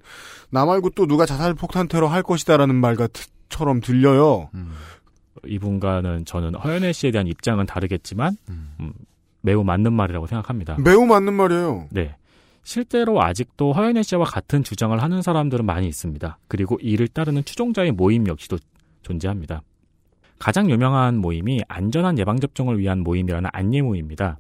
나 0.49 0.65
말고 0.65 0.91
또 0.91 1.07
누가 1.07 1.25
자살 1.25 1.53
폭탄 1.53 1.88
테러 1.88 2.07
할 2.07 2.23
것이다라는 2.23 2.75
말 2.75 2.95
같처럼 2.95 3.81
들려요. 3.81 4.49
이분과는 5.45 6.25
저는 6.25 6.55
허연애 6.55 6.93
씨에 6.93 7.11
대한 7.11 7.27
입장은 7.27 7.65
다르겠지만 7.65 8.38
음, 8.49 8.93
매우 9.41 9.63
맞는 9.63 9.91
말이라고 9.91 10.27
생각합니다. 10.27 10.77
매우 10.80 11.05
맞는 11.05 11.34
말이에요. 11.34 11.88
네. 11.91 12.15
실제로 12.64 13.22
아직도 13.22 13.73
허연애 13.73 14.03
씨와 14.03 14.23
같은 14.26 14.64
주장을 14.64 15.02
하는 15.02 15.22
사람들은 15.22 15.65
많이 15.65 15.88
있습니다. 15.88 16.38
그리고 16.48 16.77
이를 16.81 17.07
따르는 17.07 17.44
추종자의 17.45 17.91
모임 17.91 18.27
역시도 18.27 18.57
존재합니다. 19.02 19.61
가장 20.40 20.69
유명한 20.69 21.18
모임이 21.18 21.61
안전한 21.68 22.18
예방접종을 22.18 22.80
위한 22.80 23.02
모임이라는 23.02 23.49
안예모입니다. 23.53 24.40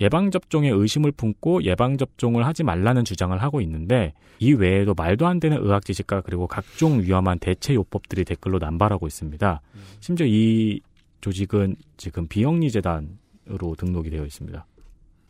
예방접종에 0.00 0.70
의심을 0.70 1.10
품고 1.12 1.64
예방접종을 1.64 2.46
하지 2.46 2.62
말라는 2.62 3.04
주장을 3.04 3.36
하고 3.42 3.60
있는데 3.62 4.12
이 4.38 4.52
외에도 4.52 4.94
말도 4.94 5.26
안 5.26 5.40
되는 5.40 5.58
의학 5.60 5.84
지식과 5.84 6.20
그리고 6.20 6.46
각종 6.46 7.02
위험한 7.02 7.40
대체 7.40 7.74
요법들이 7.74 8.24
댓글로 8.24 8.58
남발하고 8.58 9.06
있습니다. 9.06 9.60
심지어 10.00 10.26
이 10.26 10.80
조직은 11.20 11.76
지금 11.96 12.28
비영리 12.28 12.70
재단으로 12.70 13.74
등록이 13.76 14.10
되어 14.10 14.24
있습니다. 14.24 14.64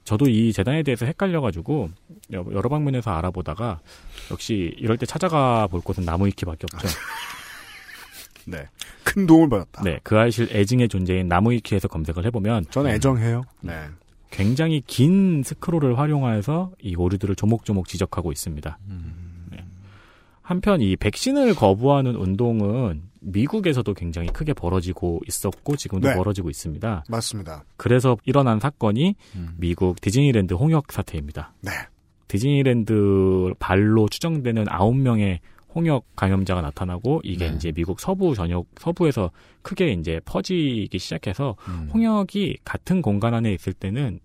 저도 0.09 0.27
이 0.27 0.55
재단에 0.55 0.83
대해서 0.83 1.05
헷갈려가지고 1.05 1.91
여러 2.33 2.69
방면에서 2.71 3.11
알아보다가 3.11 3.81
역시 4.31 4.75
이럴 4.79 4.97
때 4.97 5.05
찾아가 5.05 5.67
볼 5.67 5.83
곳은 5.83 6.07
나무위키밖에 6.07 6.67
없죠. 6.73 6.89
네. 8.47 8.67
큰 9.05 9.27
도움을 9.27 9.51
받았다. 9.51 9.83
네. 9.83 10.01
그 10.03 10.19
아이실 10.19 10.49
애증의 10.51 10.89
존재인 10.89 11.29
나무위키에서 11.29 11.89
검색을 11.89 12.25
해보면 12.25 12.65
저는 12.71 12.91
애정해요. 12.93 13.43
네. 13.61 13.85
굉장히 14.31 14.83
긴 14.87 15.43
스크롤을 15.45 15.99
활용하여서 15.99 16.73
이 16.81 16.97
오류들을 16.97 17.37
조목조목 17.37 17.87
지적하고 17.87 18.33
있습니다. 18.33 18.79
네. 18.89 18.95
한편 20.49 20.81
이 20.81 20.97
백신을 20.97 21.55
거부하는 21.55 22.17
운동은 22.17 23.03
미국에서도 23.21 23.93
굉장히 23.93 24.29
크게 24.29 24.55
벌어지고 24.55 25.21
있었고 25.29 25.77
지금도 25.77 26.09
네. 26.09 26.15
벌어지고 26.15 26.49
있습니다. 26.49 27.05
맞습니다. 27.07 27.65
그래서 27.77 28.17
일어난 28.25 28.59
사건이 28.59 29.15
미국 29.59 30.01
디즈니랜드 30.01 30.55
홍역 30.55 30.91
사태입니다. 30.91 31.53
네. 31.61 31.73
디즈니랜드 32.29 33.53
발로 33.59 34.09
추정되는 34.09 34.65
9명의 34.65 35.41
홍역 35.75 36.07
감염자가 36.17 36.63
나타나고 36.63 37.21
이게 37.25 37.49
이제 37.49 37.71
미국 37.71 38.01
서부 38.01 38.35
전역 38.35 38.69
서부에서 38.81 39.31
크게 39.61 39.93
이제 39.93 40.19
퍼지기 40.25 40.99
시작해서 40.99 41.57
홍역이 41.93 42.61
같은 42.65 43.03
공간 43.03 43.35
안에 43.35 43.53
있을 43.53 43.75
때는 43.75 44.19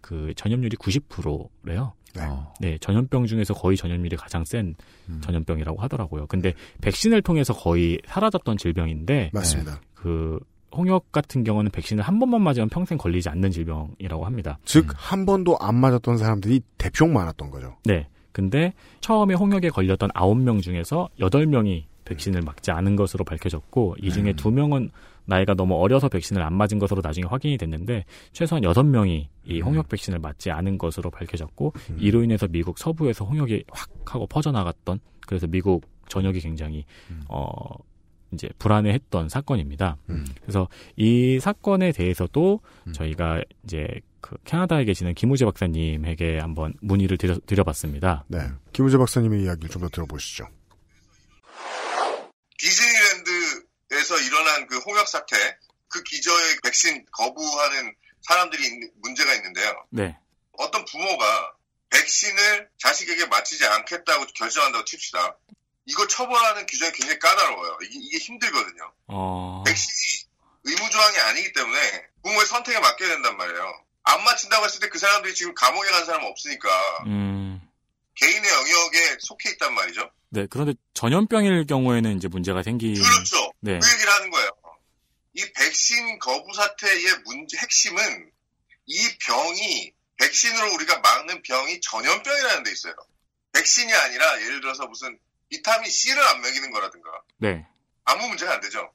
그 0.00 0.32
전염률이 0.34 0.76
90%래요. 0.76 1.92
네. 2.14 2.22
네, 2.60 2.78
전염병 2.78 3.26
중에서 3.26 3.54
거의 3.54 3.76
전염률이 3.76 4.16
가장 4.16 4.44
센 4.44 4.74
전염병이라고 5.20 5.80
하더라고요. 5.80 6.26
근데 6.26 6.54
백신을 6.80 7.22
통해서 7.22 7.52
거의 7.52 7.98
사라졌던 8.06 8.56
질병인데 8.56 9.30
맞습니다. 9.32 9.80
그 9.94 10.38
홍역 10.74 11.12
같은 11.12 11.44
경우는 11.44 11.70
백신을 11.70 12.04
한 12.04 12.18
번만 12.18 12.42
맞으면 12.42 12.68
평생 12.68 12.98
걸리지 12.98 13.28
않는 13.30 13.50
질병이라고 13.50 14.24
합니다. 14.26 14.58
즉, 14.64 14.86
한 14.94 15.24
번도 15.24 15.56
안 15.60 15.74
맞았던 15.76 16.18
사람들이 16.18 16.60
대폭 16.76 17.10
많았던 17.10 17.50
거죠. 17.50 17.76
네. 17.84 18.06
근데 18.32 18.74
처음에 19.00 19.34
홍역에 19.34 19.70
걸렸던 19.70 20.10
9명 20.10 20.62
중에서 20.62 21.08
8명이 21.18 21.84
백신을 22.04 22.42
맞지 22.42 22.70
않은 22.70 22.96
것으로 22.96 23.24
밝혀졌고 23.24 23.96
이 24.00 24.10
중에 24.10 24.32
2명은 24.34 24.90
나이가 25.28 25.54
너무 25.54 25.74
어려서 25.74 26.08
백신을 26.08 26.42
안 26.42 26.54
맞은 26.54 26.78
것으로 26.78 27.02
나중에 27.04 27.26
확인이 27.26 27.58
됐는데 27.58 28.04
최소한 28.32 28.62
6명이 28.64 29.26
이 29.44 29.60
홍역 29.60 29.88
백신을 29.88 30.18
맞지 30.18 30.50
않은 30.50 30.78
것으로 30.78 31.10
밝혀졌고 31.10 31.74
이로 31.98 32.22
인해서 32.24 32.48
미국 32.48 32.78
서부에서 32.78 33.26
홍역이 33.26 33.64
확 33.70 33.90
하고 34.06 34.26
퍼져나갔던 34.26 34.98
그래서 35.26 35.46
미국 35.46 35.86
전역이 36.08 36.40
굉장히 36.40 36.86
어 37.28 37.54
이제 38.32 38.48
불안해했던 38.58 39.28
사건입니다. 39.28 39.98
그래서 40.42 40.66
이 40.96 41.38
사건에 41.40 41.92
대해서도 41.92 42.60
저희가 42.92 43.42
이제 43.64 43.86
그 44.20 44.36
캐나다에 44.44 44.84
계시는 44.84 45.14
김우재 45.14 45.44
박사님에게 45.44 46.38
한번 46.38 46.74
문의를 46.80 47.18
드려, 47.18 47.36
드려봤습니다. 47.46 48.24
네. 48.28 48.38
김우재 48.72 48.96
박사님의 48.98 49.44
이야기를 49.44 49.68
좀 49.70 49.82
더 49.82 49.88
들어보시죠. 49.88 50.46
디즈니랜드에서 54.08 54.18
일어난 54.18 54.66
그 54.66 54.78
홍역 54.78 55.06
사태, 55.08 55.36
그 55.88 56.02
기저에 56.02 56.56
백신 56.64 57.04
거부하는 57.12 57.94
사람들이 58.22 58.62
있는- 58.68 58.90
문제가 59.02 59.34
있는데요. 59.34 59.86
네. 59.90 60.16
어떤 60.52 60.84
부모가 60.86 61.52
백신을 61.90 62.68
자식에게 62.78 63.26
맞히지 63.26 63.64
않겠다고 63.66 64.26
결정한다고 64.34 64.84
칩시다. 64.84 65.36
이거 65.86 66.06
처벌하는 66.06 66.66
규정이 66.66 66.92
굉장히 66.92 67.18
까다로워요. 67.18 67.78
이게, 67.82 67.98
이게 68.02 68.18
힘들거든요. 68.18 68.92
어, 69.08 69.62
백신이 69.66 70.28
의무조항이 70.64 71.18
아니기 71.18 71.52
때문에 71.52 72.06
부모의 72.24 72.46
선택에 72.46 72.78
맡겨야 72.80 73.08
된단 73.10 73.36
말이에요. 73.36 73.84
안 74.04 74.24
맞힌다고 74.24 74.64
했을 74.66 74.80
때 74.80 74.88
그 74.88 74.98
사람들이 74.98 75.34
지금 75.34 75.54
감옥에 75.54 75.88
간 75.90 76.04
사람은 76.04 76.26
없으니까 76.28 76.68
음, 77.06 77.60
개인의 78.18 78.50
영역에 78.50 79.16
속해 79.20 79.50
있단 79.50 79.74
말이죠. 79.74 80.10
네. 80.30 80.46
그런데 80.50 80.74
전염병일 80.94 81.66
경우에는 81.66 82.16
이제 82.16 82.28
문제가 82.28 82.62
생기. 82.62 82.94
그렇죠. 82.94 83.52
네. 83.60 83.78
그 83.78 83.92
얘기를 83.92 84.12
하는 84.12 84.30
거예요. 84.30 84.50
이 85.34 85.52
백신 85.52 86.18
거부 86.18 86.52
사태의 86.52 87.18
문제 87.24 87.56
핵심은 87.58 88.30
이 88.86 89.18
병이 89.26 89.92
백신으로 90.16 90.74
우리가 90.74 90.98
막는 90.98 91.42
병이 91.42 91.80
전염병이라는 91.80 92.64
데 92.64 92.72
있어요. 92.72 92.94
백신이 93.52 93.92
아니라 93.92 94.42
예를 94.42 94.60
들어서 94.60 94.86
무슨 94.86 95.18
비타민 95.48 95.90
C를 95.90 96.20
안 96.20 96.40
먹이는 96.40 96.72
거라든가 96.72 97.08
네. 97.38 97.66
아무 98.04 98.26
문제가 98.28 98.54
안 98.54 98.60
되죠. 98.60 98.90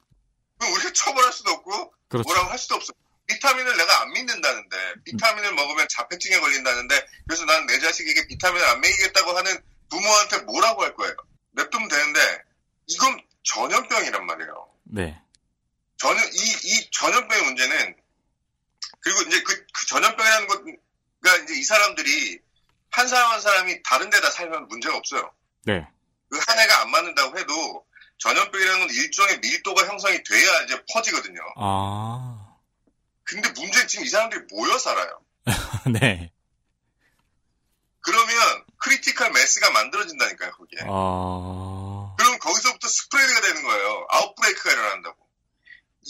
그럼 0.58 0.74
우리가 0.74 0.92
처벌할 0.92 1.32
수도 1.32 1.52
없고 1.52 1.94
그렇죠. 2.10 2.28
뭐라고 2.28 2.52
할 2.52 2.60
수도 2.60 2.76
없어. 2.76 2.94
비타민을 3.28 3.78
내가 3.78 4.02
안 4.02 4.12
믿는다는데 4.12 4.78
비타민을 5.06 5.54
먹으면 5.54 5.88
자폐증에 5.90 6.40
걸린다는데 6.40 7.06
그래서 7.28 7.46
난 7.46 7.66
내 7.68 7.80
자식에게 7.80 8.28
비타민을 8.28 8.66
안 8.68 8.82
먹이겠다고 8.82 9.32
하는 9.38 9.58
부모한테 9.90 10.40
뭐라고 10.42 10.84
할 10.84 10.94
거예요. 10.96 11.16
냅두면 11.52 11.88
되는데 11.88 12.20
이건 12.88 13.20
전염병이란 13.44 14.26
말이에요. 14.26 14.68
네. 14.86 15.20
전염 15.98 16.22
이, 16.34 16.58
이 16.64 16.90
전염병의 16.92 17.44
문제는 17.46 17.96
그리고 19.00 19.22
이제 19.22 19.42
그, 19.44 19.66
그 19.74 19.86
전염병이라는 19.88 20.48
것가 20.48 21.36
이제 21.44 21.54
이 21.56 21.64
사람들이 21.64 22.40
한 22.92 23.08
사람 23.08 23.32
한 23.32 23.42
사람이 23.42 23.82
다른 23.84 24.10
데다 24.10 24.30
살면 24.32 24.68
문제가 24.68 24.96
없어요. 24.98 25.32
네. 25.66 25.88
그 26.30 26.40
한 26.48 26.60
해가 26.60 26.82
안 26.82 26.90
맞는다고 26.92 27.38
해도 27.38 27.86
전염병이라는 28.18 28.80
건 28.80 28.90
일종의 28.90 29.40
밀도가 29.40 29.86
형성이 29.88 30.22
돼야 30.24 30.62
이제 30.64 30.82
퍼지거든요. 30.94 31.40
아, 31.58 32.33
근데 33.24 33.50
문제는 33.50 33.88
지금 33.88 34.06
이 34.06 34.10
사람들이 34.10 34.42
모여 34.52 34.78
살아요. 34.78 35.22
네. 35.92 36.32
그러면 38.02 38.66
critical 38.80 39.32
mass가 39.32 39.72
만들어진다니까요, 39.72 40.52
거기에. 40.52 40.80
아, 40.90 42.16
그럼 42.18 42.38
거기서부터 42.40 42.88
spread가 42.88 43.42
되는 43.42 43.64
거예요. 43.64 44.08
outbreak가 44.10 44.72
일어난다고. 44.72 45.18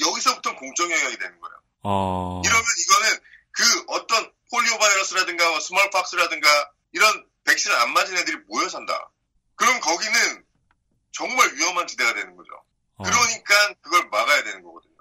여기서부터 0.01 0.55
공적 0.55 0.89
영역이 0.89 1.17
되는 1.17 1.39
거예요. 1.39 1.61
어, 1.83 2.41
이러면 2.43 2.63
이거는 2.63 3.19
그 3.51 3.83
어떤 3.89 4.31
폴리오 4.51 4.77
바이러스라든가 4.79 5.49
뭐 5.49 5.59
smallpox라든가 5.59 6.71
이런 6.93 7.25
백신을 7.43 7.75
안 7.75 7.93
맞은 7.93 8.17
애들이 8.17 8.37
모여 8.47 8.67
산다. 8.69 9.11
그럼 9.55 9.79
거기는 9.79 10.43
정말 11.11 11.53
위험한 11.53 11.85
지대가 11.85 12.13
되는 12.13 12.35
거죠. 12.35 12.49
어. 12.95 13.03
그러니까 13.03 13.73
그걸 13.81 14.09
막아야 14.09 14.43
되는 14.43 14.63
거거든요. 14.63 14.92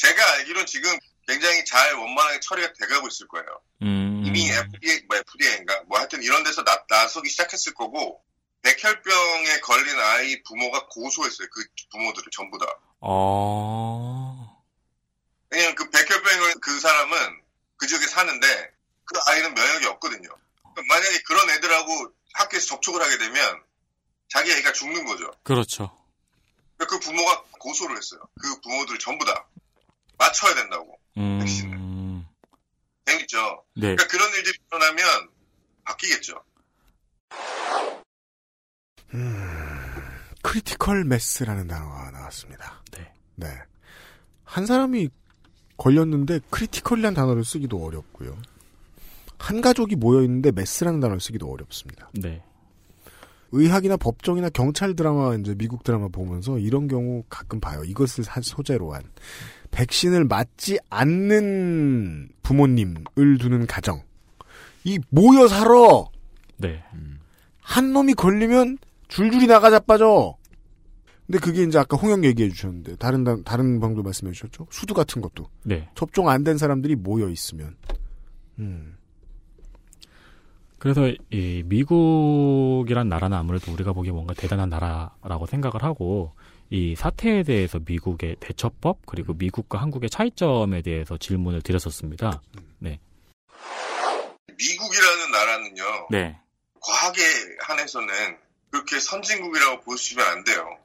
제가 0.00 0.32
알기로는 0.32 0.66
지금 0.66 0.98
굉장히 1.26 1.64
잘 1.66 1.94
원만하게 1.94 2.40
처리가 2.40 2.72
돼가고 2.72 3.08
있을 3.08 3.28
거예요. 3.28 3.46
음, 3.82 4.22
이미 4.24 4.50
FDA, 4.50 5.02
뭐 5.06 5.18
FDA인가 5.18 5.82
뭐 5.86 5.98
하여튼 5.98 6.22
이런 6.22 6.42
데서 6.42 6.64
나, 6.64 6.82
나서기 6.88 7.28
시작했을 7.28 7.74
거고 7.74 8.22
백혈병에 8.62 9.60
걸린 9.60 9.98
아이 10.00 10.42
부모가 10.42 10.86
고소했어요. 10.86 11.48
그 11.52 11.64
부모들을 11.92 12.30
전부 12.32 12.58
다. 12.58 12.66
어, 13.00 14.64
왜냐면 15.50 15.74
그 15.74 15.90
백혈병을 15.90 16.54
그 16.62 16.80
사람은 16.80 17.40
그 17.76 17.86
지역에 17.86 18.06
사는데 18.06 18.70
그 19.04 19.18
아이는 19.26 19.54
면역이 19.54 19.86
없거든요. 19.86 20.28
그럼 20.74 20.86
만약에 20.86 21.22
그런 21.26 21.50
애들하고 21.50 22.12
학교에서 22.34 22.66
접촉을 22.66 23.02
하게 23.02 23.18
되면 23.18 23.62
자기 24.28 24.50
애가 24.52 24.72
죽는 24.72 25.04
거죠. 25.04 25.30
그렇죠. 25.42 25.94
그러니까 26.76 26.98
그 26.98 27.04
부모가 27.04 27.42
고소를 27.58 27.96
했어요. 27.96 28.20
그 28.40 28.60
부모들 28.62 28.98
전부 28.98 29.26
다 29.26 29.46
맞춰야 30.20 30.54
된다고. 30.54 31.00
음, 31.16 32.24
재밌죠. 33.06 33.64
네. 33.74 33.94
그러니까 33.96 34.06
그런 34.06 34.28
일들이 34.34 34.58
일어나면 34.68 35.28
바뀌겠죠. 35.84 36.34
critical 40.42 41.04
mass라는 41.04 41.66
단어가 41.66 42.10
나왔습니다. 42.10 42.82
네. 43.36 43.48
한 44.44 44.66
사람이 44.66 45.08
걸렸는데 45.78 46.40
critical이라는 46.50 47.14
단어를 47.14 47.44
쓰기도 47.44 47.82
어렵고요. 47.82 48.36
한 49.38 49.62
가족이 49.62 49.96
모여 49.96 50.22
있는데 50.22 50.52
mass라는 50.52 51.00
단어를 51.00 51.20
쓰기도 51.20 51.50
어렵습니다. 51.50 52.10
네. 52.12 52.42
의학이나 53.52 53.96
법정이나 53.96 54.50
경찰 54.50 54.94
드라마 54.94 55.34
이제 55.34 55.54
미국 55.56 55.82
드라마 55.82 56.08
보면서 56.08 56.58
이런 56.58 56.86
경우 56.86 57.24
가끔 57.28 57.58
봐요. 57.58 57.82
이것을 57.84 58.24
한 58.24 58.42
소재로 58.42 58.92
한 58.92 59.02
백신을 59.70 60.24
맞지 60.24 60.78
않는 60.90 62.28
부모님을 62.42 63.04
두는 63.38 63.66
가정. 63.66 64.02
이 64.84 64.98
모여 65.10 65.46
살아. 65.48 65.70
네. 66.56 66.82
한 67.60 67.92
놈이 67.92 68.14
걸리면 68.14 68.78
줄줄이 69.08 69.46
나가 69.46 69.70
자빠져. 69.70 70.36
근데 71.26 71.38
그게 71.38 71.62
이제 71.62 71.78
아까 71.78 71.96
홍영 71.96 72.24
얘기해 72.24 72.48
주셨는데 72.48 72.96
다른 72.96 73.22
단- 73.22 73.44
다른 73.44 73.78
방도 73.78 74.02
말씀해 74.02 74.32
주셨죠. 74.32 74.66
수두 74.70 74.94
같은 74.94 75.22
것도 75.22 75.48
네. 75.64 75.88
접종 75.94 76.28
안 76.28 76.42
된 76.42 76.58
사람들이 76.58 76.96
모여 76.96 77.28
있으면 77.28 77.76
음. 78.58 78.96
그래서 80.78 81.08
이 81.30 81.62
미국이란 81.66 83.08
나라는 83.08 83.36
아무래도 83.36 83.70
우리가 83.72 83.92
보기에 83.92 84.12
뭔가 84.12 84.32
대단한 84.34 84.70
나라라고 84.70 85.46
생각을 85.46 85.82
하고 85.84 86.32
이 86.70 86.94
사태에 86.94 87.42
대해서 87.42 87.80
미국의 87.84 88.36
대처법 88.38 89.04
그리고 89.04 89.34
미국과 89.34 89.80
한국의 89.80 90.08
차이점에 90.08 90.82
대해서 90.82 91.18
질문을 91.18 91.62
드렸었습니다. 91.62 92.40
네. 92.78 93.00
미국이라는 94.56 95.30
나라는요. 95.32 96.08
네. 96.10 96.38
과학에 96.80 97.20
한해서는 97.60 98.38
그렇게 98.70 99.00
선진국이라고 99.00 99.80
보시면 99.80 100.24
안 100.24 100.44
돼요. 100.44 100.78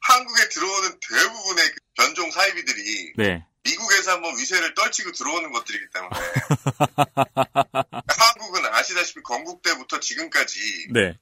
한국에 0.00 0.48
들어오는 0.48 0.98
대부분의 1.08 1.64
그 1.70 1.78
변종 1.94 2.30
사이비들이 2.32 3.12
네. 3.16 3.46
미국에서 3.62 4.12
한번 4.12 4.36
위세를 4.36 4.74
떨치고 4.74 5.12
들어오는 5.12 5.52
것들이기 5.52 5.84
때문에 5.94 6.10
한국은 8.08 8.66
아시다시피 8.66 9.22
건국 9.22 9.62
때부터 9.62 10.00
지금까지 10.00 10.58
네. 10.90 11.16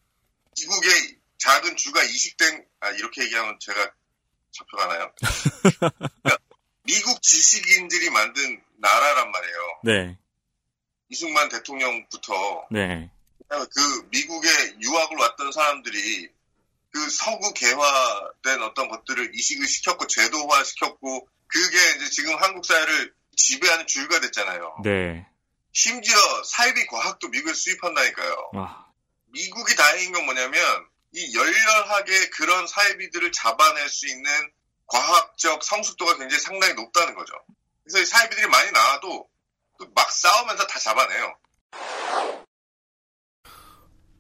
미국의 0.59 1.20
작은 1.41 1.77
주가 1.77 2.03
이식된 2.03 2.65
아 2.81 2.91
이렇게 2.91 3.25
얘기하면 3.25 3.59
제가 3.61 3.93
잡혀가나요? 4.53 5.13
그러니까 6.23 6.39
미국 6.85 7.23
지식인들이 7.23 8.11
만든 8.11 8.63
나라란 8.77 9.31
말이에요. 9.31 9.81
네. 9.85 10.19
이승만 11.09 11.49
대통령부터 11.49 12.69
네. 12.71 13.11
그 13.49 14.09
미국에 14.11 14.49
유학을 14.81 15.17
왔던 15.17 15.53
사람들이 15.53 16.29
그 16.93 17.11
서구 17.11 17.53
개화된 17.55 18.63
어떤 18.63 18.89
것들을 18.89 19.35
이식을 19.35 19.67
시켰고 19.67 20.07
제도화 20.07 20.63
시켰고 20.63 21.29
그게 21.47 21.79
이제 21.97 22.11
지금 22.11 22.37
한국 22.37 22.65
사회를 22.65 23.13
지배하는 23.37 23.87
주류가 23.87 24.21
됐잖아요. 24.21 24.77
네. 24.85 25.27
심지어 25.73 26.17
사이비 26.45 26.87
과학도 26.87 27.29
미국에 27.29 27.55
수입한다니까요. 27.55 28.51
와. 28.53 28.87
미국이 29.33 29.75
다행인 29.75 30.13
건 30.13 30.25
뭐냐면 30.27 30.90
이 31.13 31.35
열렬하게 31.35 32.31
그런 32.31 32.67
사이비들을 32.67 33.33
잡아낼 33.33 33.89
수 33.89 34.09
있는 34.09 34.31
과학적 34.87 35.63
성숙도가 35.65 36.19
굉장히 36.19 36.41
상당히 36.41 36.75
높다는 36.75 37.15
거죠. 37.15 37.33
그래서 37.85 38.01
이 38.01 38.07
사이비들이 38.07 38.47
많이 38.49 38.71
나와도 38.73 39.29
또막 39.79 40.11
싸우면서 40.11 40.67
다 40.67 40.79
잡아내요. 40.79 41.37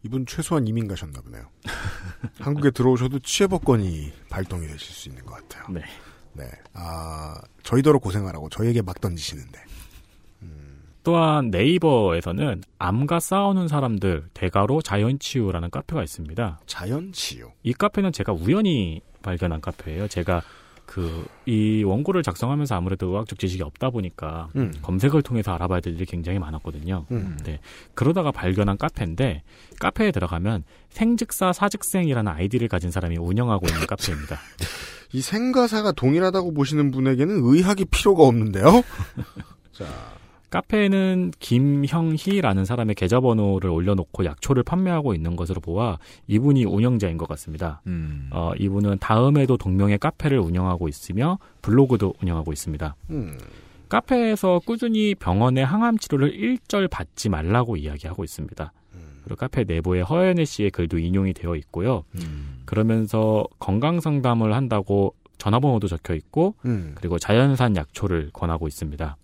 이분 0.02 0.24
최소한 0.26 0.66
이민 0.66 0.88
가셨나 0.88 1.20
보네요. 1.20 1.50
한국에 2.40 2.70
들어오셔도 2.70 3.18
취해법권이 3.18 4.12
발동이 4.30 4.66
되실 4.66 4.94
수 4.94 5.08
있는 5.08 5.24
것 5.26 5.34
같아요. 5.34 5.66
네. 5.68 5.82
네. 6.32 6.50
아, 6.72 7.40
저희더러 7.62 7.98
고생하라고 7.98 8.48
저희에게 8.48 8.82
막 8.82 9.00
던지시는데. 9.00 9.62
또한 11.02 11.50
네이버에서는 11.50 12.62
암과 12.78 13.20
싸우는 13.20 13.68
사람들 13.68 14.24
대가로 14.34 14.82
자연치유라는 14.82 15.70
카페가 15.70 16.02
있습니다. 16.02 16.60
자연치유. 16.66 17.50
이 17.62 17.72
카페는 17.72 18.12
제가 18.12 18.32
우연히 18.32 19.00
발견한 19.22 19.60
카페예요. 19.60 20.08
제가 20.08 20.42
그 20.86 21.24
이 21.50 21.82
원고를 21.82 22.22
작성하면서 22.22 22.76
아무래도 22.76 23.08
의학적 23.08 23.40
지식이 23.40 23.64
없다 23.64 23.90
보니까 23.90 24.48
음. 24.54 24.72
검색을 24.82 25.22
통해서 25.22 25.52
알아봐야 25.52 25.80
될 25.80 25.94
일이 25.94 26.06
굉장히 26.06 26.38
많았거든요. 26.38 27.06
음. 27.10 27.36
네. 27.44 27.58
그러다가 27.94 28.30
발견한 28.30 28.78
카페인데 28.78 29.42
카페에 29.80 30.12
들어가면 30.12 30.62
생즉사 30.90 31.52
사즉생이라는 31.52 32.30
아이디를 32.30 32.68
가진 32.68 32.92
사람이 32.92 33.16
운영하고 33.18 33.66
있는 33.66 33.84
카페입니다. 33.88 34.38
이 35.12 35.20
생가사가 35.20 35.90
동일하다고 35.90 36.54
보시는 36.54 36.92
분에게는 36.92 37.40
의학이 37.42 37.86
필요가 37.86 38.22
없는데요. 38.22 38.84
자, 39.72 39.86
카페에는 40.50 41.32
김형희라는 41.38 42.64
사람의 42.64 42.96
계좌번호를 42.96 43.70
올려놓고 43.70 44.24
약초를 44.24 44.64
판매하고 44.64 45.14
있는 45.14 45.36
것으로 45.36 45.60
보아 45.60 45.98
이분이 46.26 46.64
운영자인 46.64 47.16
것 47.18 47.28
같습니다. 47.28 47.80
음. 47.86 48.28
어, 48.32 48.52
이분은 48.58 48.98
다음에도 48.98 49.56
동명의 49.56 49.98
카페를 49.98 50.38
운영하고 50.38 50.88
있으며 50.88 51.38
블로그도 51.62 52.14
운영하고 52.20 52.52
있습니다. 52.52 52.96
음. 53.10 53.38
카페에서 53.88 54.60
꾸준히 54.64 55.14
병원의 55.14 55.64
항암 55.64 55.98
치료를 55.98 56.34
일절 56.34 56.88
받지 56.88 57.28
말라고 57.28 57.76
이야기하고 57.76 58.22
있습니다. 58.24 58.72
그리고 59.24 59.36
카페 59.36 59.64
내부에 59.64 60.00
허연애 60.00 60.44
씨의 60.44 60.70
글도 60.70 60.98
인용이 60.98 61.32
되어 61.32 61.56
있고요. 61.56 62.04
그러면서 62.64 63.44
건강 63.58 64.00
상담을 64.00 64.54
한다고 64.54 65.14
전화번호도 65.38 65.88
적혀 65.88 66.14
있고 66.14 66.54
음. 66.64 66.94
그리고 66.94 67.18
자연산 67.18 67.76
약초를 67.76 68.30
권하고 68.32 68.68
있습니다. 68.68 69.16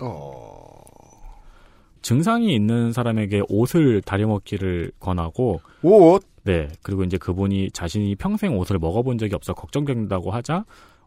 어. 0.00 0.80
증상이 2.02 2.54
있는 2.54 2.92
사람에게 2.92 3.42
옷을 3.48 4.00
다려먹기를 4.02 4.92
권하고 5.00 5.60
옷 5.82 6.30
네 6.44 6.68
그리고 6.82 7.04
이제 7.04 7.18
그분이 7.18 7.70
자신이 7.72 8.14
평생 8.16 8.56
옷을 8.58 8.78
먹어본 8.78 9.18
적이 9.18 9.34
없어 9.34 9.52
걱정된다고 9.52 10.30
하자 10.30 10.64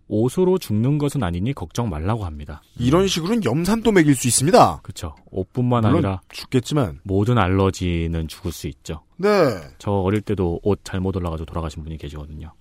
옷으로 0.08 0.58
죽는 0.58 0.98
것은 0.98 1.24
아니니 1.24 1.54
걱정 1.54 1.90
말라고 1.90 2.26
합니다. 2.26 2.62
이런 2.78 3.08
식으로는 3.08 3.46
염산도 3.46 3.94
먹일 3.94 4.16
수 4.16 4.28
있습니다. 4.28 4.82
그렇죠. 4.84 5.16
옷뿐만 5.32 5.86
아니라 5.86 6.22
죽겠지만 6.30 7.00
모든 7.04 7.38
알러지는 7.38 8.28
죽을 8.28 8.52
수 8.52 8.68
있죠. 8.68 9.02
네. 9.16 9.30
저 9.78 9.92
어릴 9.92 10.20
때도 10.20 10.60
옷 10.62 10.82
잘못 10.84 11.16
올라가지고 11.16 11.46
돌아가신 11.46 11.84
분이 11.84 11.98
계시거든요. 11.98 12.52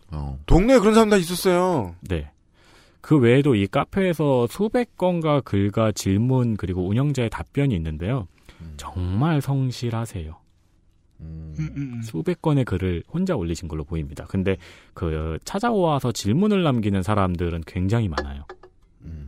동네에 0.46 0.78
그런 0.78 0.94
사람 0.94 1.10
다 1.10 1.16
있었어요. 1.16 1.96
네. 2.02 2.30
그 3.02 3.18
외에도 3.18 3.54
이 3.54 3.66
카페에서 3.66 4.46
수백 4.46 4.96
건과 4.96 5.40
글과 5.42 5.92
질문 5.92 6.56
그리고 6.56 6.88
운영자의 6.88 7.28
답변이 7.30 7.74
있는데요. 7.74 8.26
정말 8.76 9.40
성실하세요. 9.42 10.40
수백 12.04 12.40
건의 12.42 12.64
글을 12.64 13.02
혼자 13.12 13.34
올리신 13.36 13.68
걸로 13.68 13.84
보입니다. 13.84 14.24
근데 14.26 14.56
그 14.94 15.38
찾아와서 15.44 16.12
질문을 16.12 16.62
남기는 16.62 17.02
사람들은 17.02 17.62
굉장히 17.66 18.08
많아요. 18.08 18.44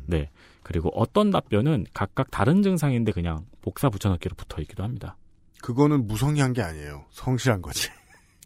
네. 0.07 0.31
그리고 0.63 0.89
어떤 0.95 1.31
답변은 1.31 1.87
각각 1.93 2.31
다른 2.31 2.63
증상인데 2.63 3.13
그냥 3.13 3.45
복사 3.61 3.91
붙여넣기로 3.91 4.35
붙어 4.37 4.63
있기도 4.63 4.83
합니다. 4.83 5.17
그거는 5.63 6.07
무성의한 6.07 6.53
게 6.53 6.63
아니에요. 6.63 7.05
성실한 7.11 7.61
거지. 7.61 7.89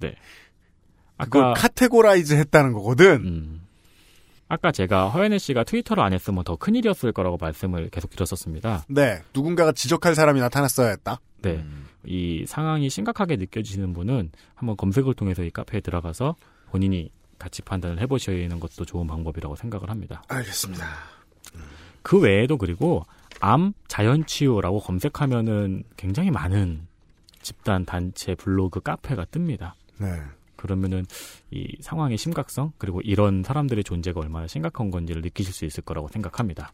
네. 0.00 0.14
그걸 1.18 1.44
아까- 1.44 1.60
categorize 1.60 2.34
했다는 2.34 2.72
거거든. 2.72 3.24
음. 3.26 3.60
아까 4.48 4.72
제가 4.72 5.10
허현회 5.10 5.38
씨가 5.38 5.64
트위터를 5.64 6.02
안 6.02 6.12
했으면 6.12 6.42
더 6.42 6.56
큰일이었을 6.56 7.12
거라고 7.12 7.36
말씀을 7.36 7.90
계속 7.90 8.10
드렸었습니다. 8.10 8.84
네. 8.88 9.22
누군가가 9.34 9.72
지적할 9.72 10.14
사람이 10.14 10.40
나타났어야 10.40 10.88
했다. 10.88 11.20
네. 11.42 11.64
이 12.04 12.44
상황이 12.46 12.88
심각하게 12.88 13.36
느껴지시는 13.36 13.92
분은 13.92 14.30
한번 14.54 14.76
검색을 14.76 15.14
통해서 15.14 15.42
이 15.42 15.50
카페에 15.50 15.80
들어가서 15.80 16.34
본인이 16.70 17.10
같이 17.38 17.62
판단을 17.62 18.00
해보시는 18.00 18.58
것도 18.58 18.84
좋은 18.84 19.06
방법이라고 19.06 19.54
생각을 19.54 19.90
합니다. 19.90 20.22
알겠습니다. 20.28 20.86
그 22.02 22.18
외에도 22.18 22.56
그리고 22.56 23.04
암 23.40 23.72
자연치유라고 23.86 24.80
검색하면은 24.80 25.84
굉장히 25.96 26.30
많은 26.30 26.86
집단 27.42 27.84
단체 27.84 28.34
블로그 28.34 28.80
카페가 28.80 29.26
뜹니다. 29.26 29.72
네. 29.98 30.20
그러면은 30.58 31.06
이 31.50 31.76
상황의 31.80 32.18
심각성 32.18 32.72
그리고 32.76 33.00
이런 33.00 33.42
사람들의 33.42 33.84
존재가 33.84 34.20
얼마나 34.20 34.46
심각한 34.46 34.90
건지를 34.90 35.22
느끼실 35.22 35.54
수 35.54 35.64
있을 35.64 35.82
거라고 35.84 36.08
생각합니다. 36.08 36.72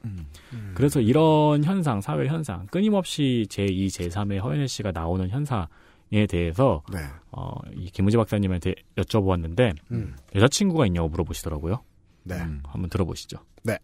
그래서 0.75 1.01
이런 1.01 1.63
현상, 1.63 2.01
사회 2.01 2.27
현상, 2.27 2.67
끊임없이 2.67 3.47
제2, 3.51 3.87
제3의 3.87 4.43
허연애 4.43 4.67
씨가 4.67 4.91
나오는 4.93 5.29
현상에 5.29 6.27
대해서 6.29 6.83
네. 6.93 6.99
어, 7.31 7.53
이 7.75 7.91
김우재 7.91 8.17
박사님한테 8.17 8.75
여쭤보았는데 8.97 9.77
음. 9.93 10.17
여자친구가 10.35 10.87
있냐고 10.87 11.09
물어보시더라고요. 11.11 11.83
네. 12.25 12.37
음, 12.37 12.63
한번 12.67 12.89
들어보시죠. 12.91 13.39
네. 13.63 13.79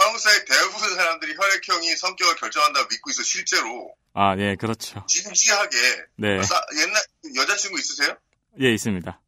한국 0.00 0.18
사회 0.18 0.44
대부분 0.44 0.94
사람들이 0.96 1.26
혈액형이 1.38 1.96
성격을 1.96 2.36
결정한다고 2.36 2.88
믿고 2.90 3.10
있어 3.10 3.22
실제로 3.22 3.94
아, 4.14 4.34
네, 4.34 4.56
그렇죠. 4.56 5.04
진지하게 5.06 5.76
네. 6.16 6.42
싸- 6.42 6.60
옛날 6.80 7.00
여자친구 7.36 7.78
있으세요? 7.78 8.16
예, 8.60 8.72
있습니다. 8.74 9.20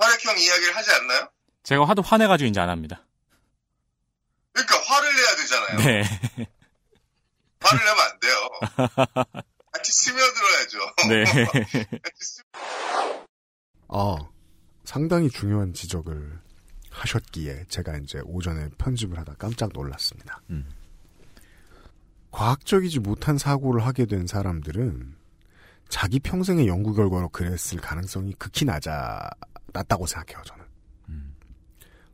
혈액형 0.00 0.38
이야기를 0.38 0.74
하지 0.76 0.90
않나요? 0.92 1.30
제가 1.64 1.86
하도 1.86 2.00
화내가지고 2.02 2.48
이제 2.48 2.60
안 2.60 2.70
합니다. 2.70 3.04
그러니까 4.52 4.78
화를 4.80 5.14
내야 5.14 5.36
되잖아요. 5.36 5.76
네. 5.78 6.02
화를 7.60 7.84
내면 7.84 8.00
안 8.00 8.20
돼요. 8.20 8.48
같이 9.72 9.92
스며들어야죠. 9.92 10.78
네. 11.08 11.24
아, 13.88 14.16
상당히 14.84 15.28
중요한 15.30 15.74
지적을 15.74 16.40
하셨기에 16.90 17.66
제가 17.68 17.98
이제 17.98 18.20
오전에 18.24 18.68
편집을 18.78 19.18
하다 19.18 19.34
깜짝 19.38 19.70
놀랐습니다. 19.74 20.40
과학적이지 22.30 23.00
못한 23.00 23.38
사고를 23.38 23.84
하게 23.84 24.06
된 24.06 24.26
사람들은 24.26 25.16
자기 25.88 26.20
평생의 26.20 26.66
연구 26.68 26.94
결과로 26.94 27.28
그랬을 27.30 27.80
가능성이 27.80 28.34
극히 28.34 28.64
낮아, 28.64 29.30
낮다고 29.72 30.06
생각해요, 30.06 30.42
저는. 30.44 30.64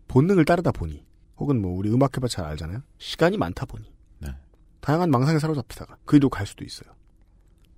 본능을 0.07 0.45
따르다 0.45 0.71
보니, 0.71 1.05
혹은 1.37 1.61
뭐 1.61 1.77
우리 1.77 1.91
음악해봐 1.91 2.29
잘 2.29 2.45
알잖아요? 2.45 2.83
시간이 2.99 3.37
많다 3.37 3.67
보니. 3.67 3.93
다양한 4.81 5.11
망상에 5.11 5.39
사로잡히다가 5.39 5.97
그 6.05 6.17
이리로 6.17 6.29
갈 6.29 6.47
수도 6.47 6.63
있어요. 6.65 6.95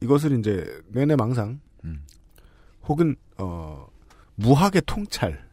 이것을 0.03 0.39
이제 0.39 0.83
내내 0.89 1.17
망상, 1.17 1.61
혹은 2.83 3.17
어 3.39 3.89
무학의 4.35 4.83
통찰 4.87 5.49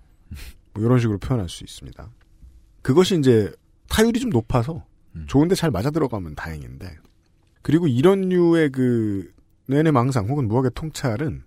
뭐 0.74 0.84
이런 0.84 1.00
식으로 1.00 1.20
표현할 1.20 1.48
수 1.48 1.64
있습니다. 1.64 2.10
그것이 2.82 3.18
이제 3.20 3.54
타율이 3.88 4.20
좀 4.20 4.32
높아서 4.32 4.86
좋은데 5.28 5.56
잘 5.56 5.72
맞아 5.72 5.92
들어가면 5.92 6.36
다행인데 6.36 6.98
그리고 7.62 7.88
이런 7.88 8.30
류의 8.30 8.72
그 8.72 9.32
내내 9.68 9.92
망상 9.92 10.28
혹은 10.28 10.48
무학의 10.48 10.72
통찰은 10.76 11.44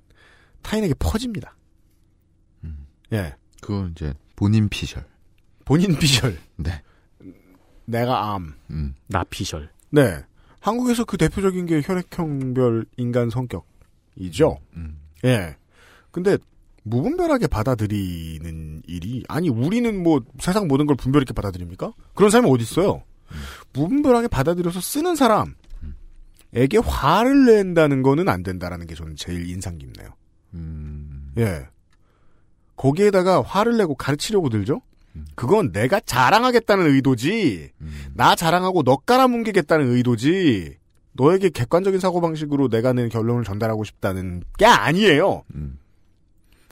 타인에게 0.62 0.94
퍼집니다. 0.98 1.56
예, 3.12 3.34
그건 3.60 3.92
이제 3.92 4.12
본인 4.34 4.68
피셜. 4.68 5.04
본인 5.64 5.96
피셜. 5.98 6.38
네. 6.56 6.82
내가 7.84 8.34
암. 8.34 8.54
음. 8.70 8.94
나 9.06 9.22
피셜. 9.24 9.70
네. 9.90 10.22
한국에서 10.60 11.04
그 11.04 11.16
대표적인 11.16 11.66
게 11.66 11.80
혈액형별 11.84 12.86
인간 12.96 13.30
성격이죠. 13.30 14.58
예. 15.24 15.56
근데 16.10 16.36
무분별하게 16.82 17.46
받아들이는 17.46 18.82
일이 18.86 19.24
아니 19.28 19.48
우리는 19.48 20.02
뭐 20.02 20.22
세상 20.38 20.66
모든 20.66 20.86
걸 20.86 20.96
분별 20.96 21.22
있게 21.22 21.32
받아들입니까? 21.32 21.92
그런 22.14 22.30
사람이 22.30 22.50
어디 22.50 22.62
있어요? 22.62 23.02
무분별하게 23.72 24.28
받아들여서 24.28 24.80
쓰는 24.80 25.16
사람에게 25.16 26.78
화를 26.84 27.46
낸다는 27.46 28.02
거는 28.02 28.28
안 28.28 28.42
된다라는 28.42 28.86
게 28.86 28.94
저는 28.94 29.16
제일 29.16 29.48
인상 29.48 29.78
깊네요. 29.78 30.10
예. 31.38 31.66
거기에다가 32.76 33.42
화를 33.42 33.76
내고 33.76 33.94
가르치려고 33.94 34.48
들죠? 34.48 34.82
그건 35.34 35.72
내가 35.72 35.98
자랑하겠다는 36.00 36.94
의도지, 36.94 37.70
나 38.12 38.34
자랑하고 38.34 38.82
너 38.82 38.96
깔아뭉개겠다는 38.96 39.90
의도지, 39.90 40.76
너에게 41.12 41.48
객관적인 41.48 41.98
사고방식으로 42.00 42.68
내가 42.68 42.92
낸 42.92 43.08
결론을 43.08 43.42
전달하고 43.44 43.84
싶다는 43.84 44.42
게 44.58 44.66
아니에요. 44.66 45.44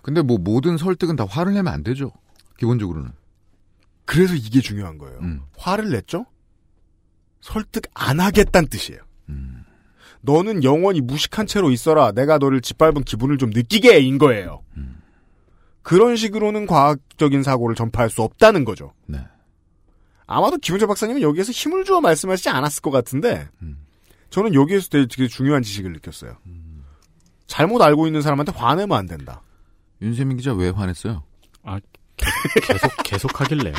근데 0.02 0.20
뭐 0.20 0.36
모든 0.36 0.76
설득은 0.76 1.16
다 1.16 1.24
화를 1.24 1.54
내면 1.54 1.72
안 1.72 1.82
되죠. 1.82 2.12
기본적으로는. 2.58 3.10
그래서 4.04 4.34
이게 4.34 4.60
중요한 4.60 4.98
거예요. 4.98 5.18
화를 5.56 5.88
냈죠? 5.90 6.26
설득 7.44 7.82
안 7.92 8.20
하겠다는 8.20 8.68
뜻이에요. 8.70 9.02
너는 10.22 10.64
영원히 10.64 11.02
무식한 11.02 11.46
채로 11.46 11.70
있어라. 11.70 12.12
내가 12.12 12.38
너를 12.38 12.62
짓밟은 12.62 13.04
기분을 13.04 13.36
좀 13.36 13.50
느끼게 13.50 13.98
인 14.00 14.16
거예요. 14.16 14.62
그런 15.82 16.16
식으로는 16.16 16.66
과학적인 16.66 17.42
사고를 17.42 17.76
전파할 17.76 18.08
수 18.08 18.22
없다는 18.22 18.64
거죠. 18.64 18.94
네. 19.04 19.18
아마도 20.26 20.56
김은재 20.56 20.86
박사님은 20.86 21.20
여기에서 21.20 21.52
힘을 21.52 21.84
주어 21.84 22.00
말씀하시지 22.00 22.48
않았을 22.48 22.80
것 22.80 22.90
같은데 22.90 23.46
저는 24.30 24.54
여기에서 24.54 24.88
되게, 24.88 25.06
되게 25.06 25.28
중요한 25.28 25.62
지식을 25.62 25.92
느꼈어요. 25.92 26.38
잘못 27.46 27.82
알고 27.82 28.06
있는 28.06 28.22
사람한테 28.22 28.52
화내면 28.52 28.96
안 28.96 29.04
된다. 29.04 29.42
윤세민 30.00 30.38
기자 30.38 30.54
왜 30.54 30.70
화냈어요? 30.70 31.22
아, 31.62 31.78
계속, 32.16 32.90
계속 33.04 33.40
하길래요. 33.42 33.74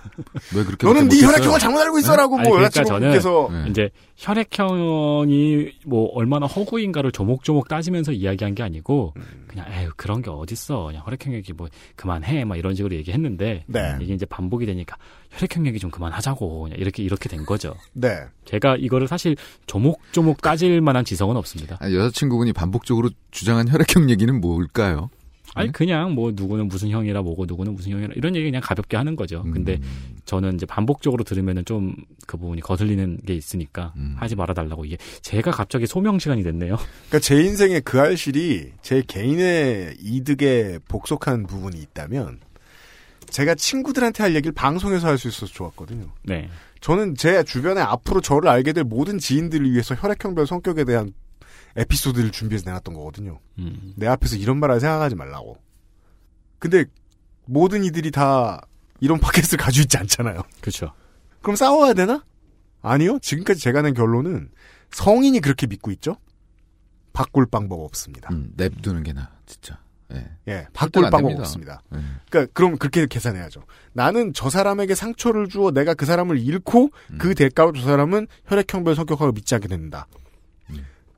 왜 0.54 0.64
그렇게 0.64 0.86
너는 0.86 1.08
네? 1.08 1.24
혈액형을 1.24 1.58
잘못 1.58 1.80
알고 1.80 1.98
있어라고 1.98 2.38
아니, 2.38 2.48
뭐 2.48 2.56
그러니까 2.56 2.84
저는 2.84 3.08
여자친구분께서 3.08 3.68
이제 3.68 3.90
혈액형이 4.16 5.72
뭐 5.86 6.10
얼마나 6.14 6.46
허구인가를 6.46 7.12
조목조목 7.12 7.68
따지면서 7.68 8.12
이야기한 8.12 8.54
게 8.54 8.62
아니고 8.62 9.14
그냥 9.46 9.66
에휴 9.72 9.90
그런 9.96 10.22
게 10.22 10.30
어딨어 10.30 10.86
그냥 10.86 11.02
혈액형 11.04 11.34
얘기 11.34 11.52
뭐 11.52 11.68
그만해 11.96 12.44
막 12.44 12.56
이런 12.56 12.74
식으로 12.74 12.94
얘기했는데 12.96 13.64
네. 13.66 13.96
이게 14.00 14.14
이제 14.14 14.26
반복이 14.26 14.66
되니까 14.66 14.96
혈액형 15.30 15.66
얘기 15.66 15.78
좀 15.78 15.90
그만하자고 15.90 16.62
그냥 16.62 16.78
이렇게 16.78 17.02
이렇게 17.02 17.28
된 17.28 17.44
거죠. 17.44 17.74
네. 17.92 18.20
제가 18.44 18.76
이거를 18.76 19.08
사실 19.08 19.36
조목조목 19.66 20.42
따질 20.42 20.80
만한 20.80 21.04
지성은 21.04 21.36
없습니다. 21.36 21.76
아니, 21.80 21.94
여자친구분이 21.94 22.52
반복적으로 22.52 23.10
주장한 23.30 23.68
혈액형 23.68 24.10
얘기는 24.10 24.40
뭘까요? 24.40 25.10
아니 25.54 25.72
그냥 25.72 26.14
뭐 26.14 26.32
누구는 26.34 26.68
무슨 26.68 26.90
형이라 26.90 27.22
뭐고 27.22 27.46
누구는 27.46 27.74
무슨 27.74 27.92
형이라 27.92 28.14
이런 28.14 28.36
얘기 28.36 28.46
그냥 28.46 28.62
가볍게 28.64 28.96
하는 28.96 29.16
거죠. 29.16 29.42
근데 29.42 29.78
저는 30.24 30.54
이제 30.54 30.66
반복적으로 30.66 31.24
들으면은 31.24 31.64
좀 31.64 31.94
그 32.30 32.36
부분이 32.36 32.60
거슬리는 32.60 33.18
게 33.26 33.34
있으니까 33.34 33.92
하지 34.14 34.36
말아 34.36 34.54
달라고 34.54 34.84
이게 34.84 34.96
제가 35.20 35.50
갑자기 35.50 35.88
소명 35.88 36.20
시간이 36.20 36.44
됐네요. 36.44 36.76
그러니까 37.10 37.18
제 37.18 37.42
인생의 37.42 37.80
그 37.80 38.00
알실이 38.00 38.70
제 38.82 39.02
개인의 39.04 39.96
이득에 40.00 40.78
복속한 40.86 41.48
부분이 41.48 41.76
있다면 41.80 42.38
제가 43.30 43.56
친구들한테 43.56 44.22
할 44.22 44.36
얘기를 44.36 44.52
방송에서 44.52 45.08
할 45.08 45.18
수 45.18 45.26
있어서 45.26 45.52
좋았거든요. 45.52 46.06
네. 46.22 46.48
저는 46.80 47.16
제 47.16 47.42
주변에 47.42 47.80
앞으로 47.80 48.20
저를 48.20 48.48
알게 48.48 48.72
될 48.74 48.84
모든 48.84 49.18
지인들을 49.18 49.68
위해서 49.72 49.96
혈액형별 49.96 50.46
성격에 50.46 50.84
대한 50.84 51.12
에피소드를 51.76 52.30
준비해서 52.30 52.68
내놨던 52.68 52.94
거거든요. 52.94 53.38
음. 53.58 53.92
내 53.96 54.06
앞에서 54.06 54.36
이런 54.36 54.58
말을 54.58 54.80
생각하지 54.80 55.14
말라고. 55.14 55.56
근데 56.58 56.84
모든 57.46 57.84
이들이 57.84 58.10
다 58.10 58.60
이런 59.00 59.18
팟캐스트를 59.20 59.62
가지고 59.64 59.82
있지 59.84 59.96
않잖아요. 59.98 60.42
그렇죠. 60.60 60.92
그럼 61.42 61.56
싸워야 61.56 61.94
되나? 61.94 62.24
아니요. 62.82 63.18
지금까지 63.20 63.60
제가 63.60 63.82
낸 63.82 63.94
결론은 63.94 64.50
성인이 64.90 65.40
그렇게 65.40 65.66
믿고 65.66 65.90
있죠? 65.92 66.16
바꿀 67.12 67.46
방법 67.46 67.80
없습니다. 67.80 68.28
음, 68.32 68.52
냅두는 68.56 69.02
게 69.02 69.12
나, 69.12 69.30
진짜. 69.46 69.78
예. 70.12 70.28
예, 70.48 70.66
바꿀 70.72 71.04
안 71.04 71.10
방법. 71.10 71.38
없습니다. 71.38 71.82
예. 71.94 71.98
그러니까 72.30 72.52
그럼 72.52 72.76
그렇게 72.78 73.06
계산해야죠. 73.06 73.62
나는 73.92 74.32
저 74.32 74.50
사람에게 74.50 74.94
상처를 74.94 75.48
주어 75.48 75.70
내가 75.70 75.94
그 75.94 76.04
사람을 76.06 76.38
잃고 76.40 76.90
음. 77.10 77.18
그 77.18 77.34
대가로 77.34 77.72
저 77.72 77.82
사람은 77.82 78.26
혈액형별 78.46 78.96
성격학을 78.96 79.32
믿지 79.32 79.54
않게 79.54 79.68
된다. 79.68 80.06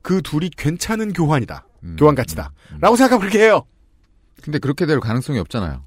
음. 0.03 0.05
그 0.05 0.21
둘이 0.21 0.49
괜찮은 0.49 1.13
교환이다. 1.13 1.65
교환 1.97 2.15
가치다. 2.15 2.51
라고 2.79 2.95
생각하면 2.95 3.21
그렇게 3.21 3.43
해요. 3.45 3.65
근데 4.41 4.59
그렇게 4.59 4.85
될 4.85 4.99
가능성이 4.99 5.39
없잖아요. 5.39 5.83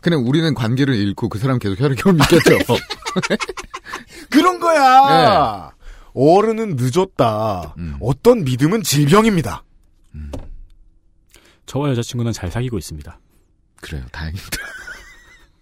그냥 0.00 0.24
우리는 0.26 0.54
관계를 0.54 0.94
잃고 0.94 1.28
그 1.28 1.38
사람 1.38 1.58
계속 1.58 1.78
혈액형을 1.80 2.14
믿겠죠. 2.18 2.58
그런 4.30 4.60
거야. 4.60 5.72
어른은 6.14 6.76
늦었다. 6.78 7.74
음. 7.78 7.96
어떤 8.00 8.44
믿음은 8.44 8.82
질병입니다. 8.82 9.64
저와 11.66 11.90
여자친구는 11.90 12.32
잘 12.32 12.50
사귀고 12.50 12.76
있습니다. 12.78 13.18
그래요. 13.80 14.04
다행입니다. 14.12 14.58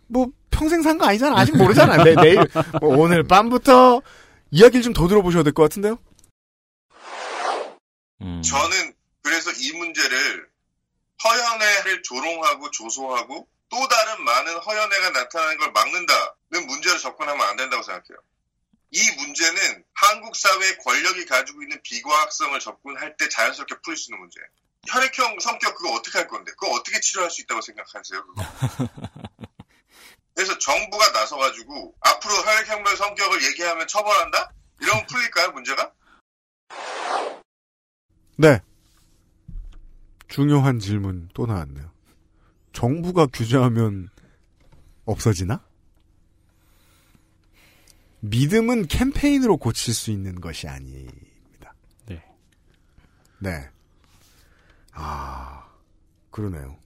뭐 0.08 0.26
평생 0.50 0.82
산 0.82 0.98
거 0.98 1.06
아니잖아. 1.06 1.38
아직 1.38 1.56
모르잖아. 1.56 2.02
내, 2.04 2.14
내일 2.16 2.38
뭐 2.80 2.96
오늘 2.98 3.22
밤부터 3.22 4.02
이야기를 4.50 4.82
좀 4.82 4.92
더 4.92 5.08
들어보셔야 5.08 5.42
될 5.42 5.52
것 5.52 5.62
같은데요. 5.62 5.98
저는 8.42 8.94
그래서 9.22 9.50
이 9.52 9.72
문제를 9.72 10.48
허연애를 11.24 12.02
조롱하고 12.02 12.70
조소하고 12.70 13.48
또 13.68 13.88
다른 13.88 14.22
많은 14.24 14.58
허연애가 14.58 15.10
나타나는 15.10 15.56
걸 15.58 15.72
막는다는 15.72 16.66
문제로 16.66 16.98
접근하면 16.98 17.48
안 17.48 17.56
된다고 17.56 17.82
생각해요. 17.82 18.18
이 18.90 19.00
문제는 19.16 19.84
한국 19.94 20.36
사회의 20.36 20.76
권력이 20.78 21.24
가지고 21.26 21.62
있는 21.62 21.80
비과학성을 21.82 22.58
접근할 22.60 23.16
때 23.16 23.28
자연스럽게 23.28 23.76
풀릴 23.82 23.96
수 23.96 24.10
있는 24.10 24.20
문제예요. 24.20 24.46
혈액형 24.88 25.40
성격 25.40 25.76
그거 25.76 25.92
어떻게 25.94 26.18
할 26.18 26.28
건데? 26.28 26.52
그거 26.52 26.72
어떻게 26.72 27.00
치료할 27.00 27.30
수 27.30 27.40
있다고 27.40 27.62
생각하세요? 27.62 28.26
그거? 28.26 28.42
그래서 30.34 30.58
정부가 30.58 31.10
나서가지고 31.10 31.94
앞으로 32.00 32.34
혈액형별 32.34 32.96
성격을 32.96 33.44
얘기하면 33.44 33.86
처벌한다? 33.86 34.52
이러면 34.80 35.06
풀릴까요 35.06 35.52
문제가? 35.52 35.92
네. 38.42 38.60
중요한 40.26 40.80
질문 40.80 41.28
또 41.32 41.46
나왔네요. 41.46 41.88
정부가 42.72 43.26
규제하면 43.26 44.08
없어지나? 45.04 45.64
믿음은 48.18 48.88
캠페인으로 48.88 49.58
고칠 49.58 49.94
수 49.94 50.10
있는 50.10 50.40
것이 50.40 50.66
아닙니다. 50.66 51.74
네. 52.06 52.24
네. 53.38 53.68
아, 54.92 55.68
그러네요. 56.32 56.76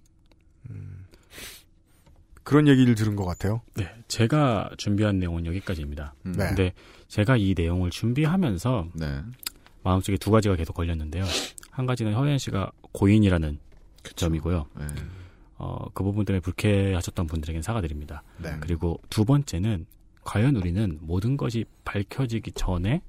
음, 0.68 1.06
그런 2.42 2.68
얘기를 2.68 2.94
들은 2.94 3.16
것 3.16 3.24
같아요. 3.24 3.62
네, 3.74 3.90
제가 4.08 4.72
준비한 4.76 5.18
내용은 5.18 5.46
여기까지입니다. 5.46 6.14
네. 6.22 6.36
근데 6.36 6.74
제가 7.08 7.38
이 7.38 7.54
내용을 7.56 7.90
준비하면서 7.90 8.88
네. 8.94 9.22
마음속에 9.86 10.16
두 10.16 10.32
가지가 10.32 10.56
계속 10.56 10.72
걸렸는데요. 10.72 11.24
한 11.70 11.86
가지는 11.86 12.12
허연 12.14 12.38
씨가 12.38 12.72
고인이라는 12.90 13.60
점이고요. 14.16 14.66
네. 14.78 14.86
어, 15.58 15.88
그 15.94 16.02
부분 16.02 16.24
때문에 16.24 16.40
불쾌하셨던 16.40 17.28
분들에겐 17.28 17.62
사과드립니다. 17.62 18.24
네. 18.38 18.56
그리고 18.60 19.00
두 19.10 19.24
번째는 19.24 19.86
과연 20.24 20.56
우리는 20.56 20.98
모든 21.02 21.36
것이 21.36 21.64
밝혀지기 21.84 22.52
전에 22.52 23.00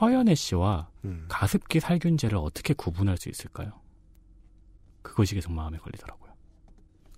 허연애 0.00 0.34
씨와 0.34 0.88
가습기 1.28 1.78
살균제를 1.80 2.38
어떻게 2.38 2.72
구분할 2.72 3.18
수 3.18 3.28
있을까요? 3.28 3.72
그것이 5.02 5.34
계속 5.34 5.52
마음에 5.52 5.76
걸리더라고요. 5.76 6.32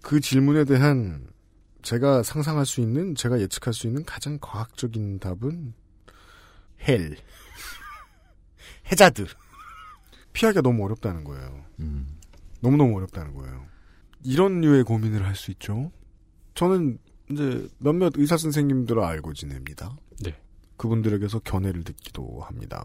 그 0.02 0.18
질문에 0.18 0.64
대한 0.64 1.28
제가 1.82 2.24
상상할 2.24 2.66
수 2.66 2.80
있는, 2.80 3.14
제가 3.14 3.40
예측할 3.40 3.72
수 3.72 3.86
있는 3.86 4.04
가장 4.04 4.38
과학적인 4.40 5.20
답은 5.20 5.74
헬. 6.88 7.16
해자드. 8.90 9.26
피하기가 10.32 10.62
너무 10.62 10.84
어렵다는 10.84 11.24
거예요. 11.24 11.64
너무너무 12.60 12.96
어렵다는 12.96 13.34
거예요. 13.34 13.64
이런 14.24 14.60
류의 14.60 14.84
고민을 14.84 15.24
할 15.26 15.34
수 15.34 15.50
있죠. 15.52 15.90
저는 16.54 16.98
이제 17.30 17.66
몇몇 17.78 18.12
의사 18.16 18.36
선생님들을 18.36 19.02
알고 19.02 19.32
지냅니다. 19.34 19.96
네. 20.22 20.36
그분들에게서 20.76 21.40
견해를 21.40 21.84
듣기도 21.84 22.40
합니다. 22.42 22.84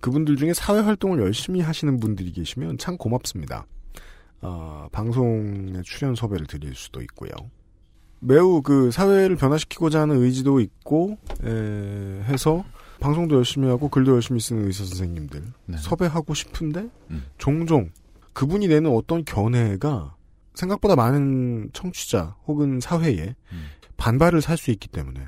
그분들 0.00 0.36
중에 0.36 0.52
사회 0.52 0.80
활동을 0.80 1.18
열심히 1.20 1.60
하시는 1.62 1.98
분들이 1.98 2.30
계시면 2.32 2.76
참 2.76 2.98
고맙습니다. 2.98 3.66
어, 4.42 4.86
방송에 4.92 5.80
출연 5.82 6.14
섭외를 6.14 6.46
드릴 6.46 6.74
수도 6.74 7.00
있고요. 7.02 7.30
매우 8.20 8.60
그 8.60 8.90
사회를 8.90 9.36
변화시키고자 9.36 10.02
하는 10.02 10.16
의지도 10.22 10.60
있고 10.60 11.16
에, 11.42 12.22
해서 12.24 12.64
방송도 13.04 13.36
열심히 13.36 13.68
하고 13.68 13.88
글도 13.88 14.14
열심히 14.14 14.40
쓰는 14.40 14.64
의사 14.66 14.84
선생님들 14.84 15.42
섭외하고 15.76 16.32
싶은데 16.32 16.88
종종 17.36 17.90
그분이 18.32 18.66
내는 18.68 18.90
어떤 18.90 19.24
견해가 19.24 20.16
생각보다 20.54 20.96
많은 20.96 21.68
청취자 21.72 22.36
혹은 22.46 22.80
사회에 22.80 23.36
반발을 23.98 24.40
살 24.40 24.56
수 24.56 24.70
있기 24.70 24.88
때문에 24.88 25.20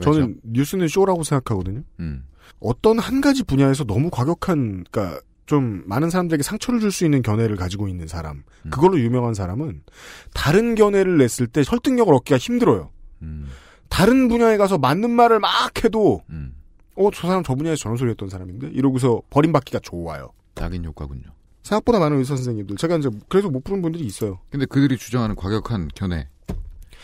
저는 0.00 0.40
뉴스는 0.44 0.88
쇼라고 0.88 1.24
생각하거든요. 1.24 1.82
음. 2.00 2.24
어떤 2.60 2.98
한 2.98 3.20
가지 3.20 3.42
분야에서 3.42 3.84
너무 3.84 4.08
과격한, 4.10 4.84
그러니까 4.90 5.20
좀 5.46 5.82
많은 5.86 6.10
사람들에게 6.10 6.42
상처를 6.42 6.80
줄 6.80 6.92
수 6.92 7.04
있는 7.04 7.22
견해를 7.22 7.56
가지고 7.56 7.88
있는 7.88 8.06
사람, 8.06 8.44
그걸로 8.70 9.00
유명한 9.00 9.34
사람은 9.34 9.82
다른 10.32 10.74
견해를 10.74 11.18
냈을 11.18 11.46
때 11.48 11.62
설득력을 11.64 12.12
얻기가 12.14 12.38
힘들어요. 12.38 12.90
다른 13.88 14.28
분야에 14.28 14.56
가서 14.58 14.78
맞는 14.78 15.10
말을 15.10 15.40
막 15.40 15.84
해도, 15.84 16.22
어, 16.96 17.10
저 17.12 17.26
사람 17.28 17.42
저 17.42 17.54
분야에서 17.54 17.76
저런 17.82 17.96
소리 17.96 18.10
했던 18.10 18.28
사람인데? 18.28 18.68
이러고서 18.68 19.22
버림받기가 19.30 19.80
좋아요. 19.80 20.30
낙인 20.54 20.84
효과군요. 20.84 21.24
생각보다 21.62 21.98
많은 21.98 22.18
의사 22.18 22.36
선생님들, 22.36 22.76
제가 22.76 22.96
이제 22.96 23.10
그래서 23.28 23.50
못 23.50 23.62
부른 23.64 23.82
분들이 23.82 24.04
있어요. 24.04 24.38
근데 24.50 24.66
그들이 24.66 24.96
주장하는 24.96 25.34
과격한 25.36 25.88
견해. 25.94 26.28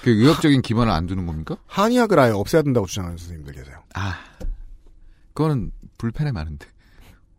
그 0.02 0.10
의학적인 0.10 0.62
기반을 0.62 0.90
안 0.92 1.06
두는 1.06 1.26
겁니까? 1.26 1.56
한의학을 1.66 2.18
아예 2.18 2.30
없애야 2.32 2.62
된다고 2.62 2.86
주장하는 2.86 3.16
선생님들 3.18 3.54
계세요. 3.54 3.82
아, 3.94 4.14
그거는 5.34 5.72
불펜에 5.98 6.32
많은데. 6.32 6.66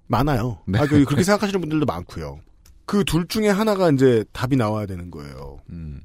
많아요. 0.08 0.60
네. 0.68 0.80
아, 0.80 0.86
그, 0.86 1.04
그렇게 1.06 1.24
생각하시는 1.24 1.60
분들도 1.60 1.86
많고요. 1.86 2.40
그 2.86 3.04
둘 3.06 3.28
중에 3.28 3.48
하나가 3.50 3.90
이제 3.90 4.24
답이 4.34 4.56
나와야 4.58 4.86
되는 4.86 5.10
거예요. 5.10 5.58
음. 5.70 6.02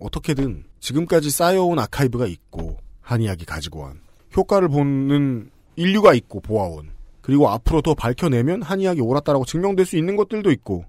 어떻게든 0.00 0.64
지금까지 0.80 1.30
쌓여온 1.30 1.78
아카이브가 1.78 2.26
있고 2.26 2.78
한의학이 3.02 3.44
가지고 3.44 3.82
온 3.82 4.00
효과를 4.36 4.68
보는 4.68 5.50
인류가 5.76 6.14
있고 6.14 6.40
보아온 6.40 6.90
그리고 7.20 7.48
앞으로 7.48 7.82
더 7.82 7.94
밝혀내면 7.94 8.62
한의학이 8.62 9.00
옳았다라고 9.00 9.44
증명될 9.44 9.86
수 9.86 9.96
있는 9.96 10.16
것들도 10.16 10.50
있고 10.52 10.84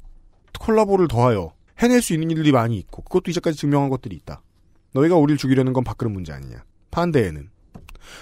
콜라보를 0.59 1.07
더하여 1.07 1.53
해낼 1.79 2.01
수 2.01 2.13
있는 2.13 2.31
일들이 2.31 2.51
많이 2.51 2.77
있고 2.77 3.03
그것도 3.03 3.31
이제까지 3.31 3.57
증명한 3.57 3.89
것들이 3.89 4.15
있다. 4.15 4.41
너희가 4.93 5.15
우리를 5.15 5.37
죽이려는 5.37 5.73
건 5.73 5.83
밥그릇 5.83 6.11
문제 6.11 6.33
아니냐. 6.33 6.63
반대에는 6.91 7.49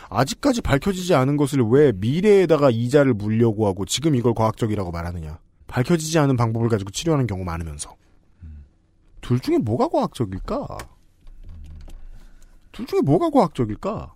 아직까지 0.10 0.62
밝혀지지 0.62 1.14
않은 1.14 1.38
것을 1.38 1.62
왜 1.62 1.92
미래에다가 1.94 2.70
이자를 2.70 3.14
물려고 3.14 3.68
하고 3.68 3.86
지금 3.86 4.16
이걸 4.16 4.34
과학적이라고 4.34 4.92
말하느냐. 4.92 5.40
밝혀지지 5.68 6.20
않은 6.20 6.38
방법을 6.38 6.70
가지고 6.70 6.92
치료하는 6.92 7.28
경우 7.28 7.44
많으면서. 7.44 7.96
둘 9.22 9.40
중에 9.40 9.58
뭐가 9.58 9.88
과학적일까? 9.88 10.78
둘 12.72 12.86
중에 12.86 13.02
뭐가 13.02 13.30
과학적일까? 13.30 14.14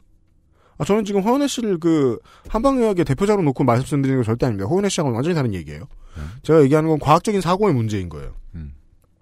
아, 0.80 0.85
저는 0.85 1.06
지금 1.06 1.22
허은혜 1.22 1.47
씨를 1.47 1.77
그, 1.77 2.18
한방의학의 2.47 3.03
대표자로 3.06 3.43
놓고 3.43 3.65
말씀드리는 3.65 4.18
건 4.18 4.23
절대 4.23 4.45
아닙니다. 4.45 4.68
허은혜 4.68 4.89
씨하고는 4.89 5.14
완전히 5.14 5.35
다른 5.35 5.53
얘기예요. 5.53 5.88
제가 6.41 6.64
얘기하는 6.64 6.89
건 6.89 6.99
과학적인 6.99 7.41
사고의 7.41 7.76
문제인 7.76 8.10
거예요. 8.10 8.34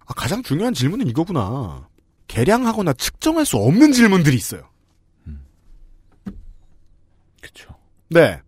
아, 0.05 0.13
가장 0.13 0.41
중요한 0.43 0.73
질문은 0.73 1.07
이거구나. 1.07 1.89
계량하거나 2.27 2.93
측정할 2.93 3.45
수 3.45 3.57
없는 3.57 3.91
질문들이 3.91 4.37
있어요. 4.37 4.69
그쵸. 7.41 7.73
네. 8.09 8.39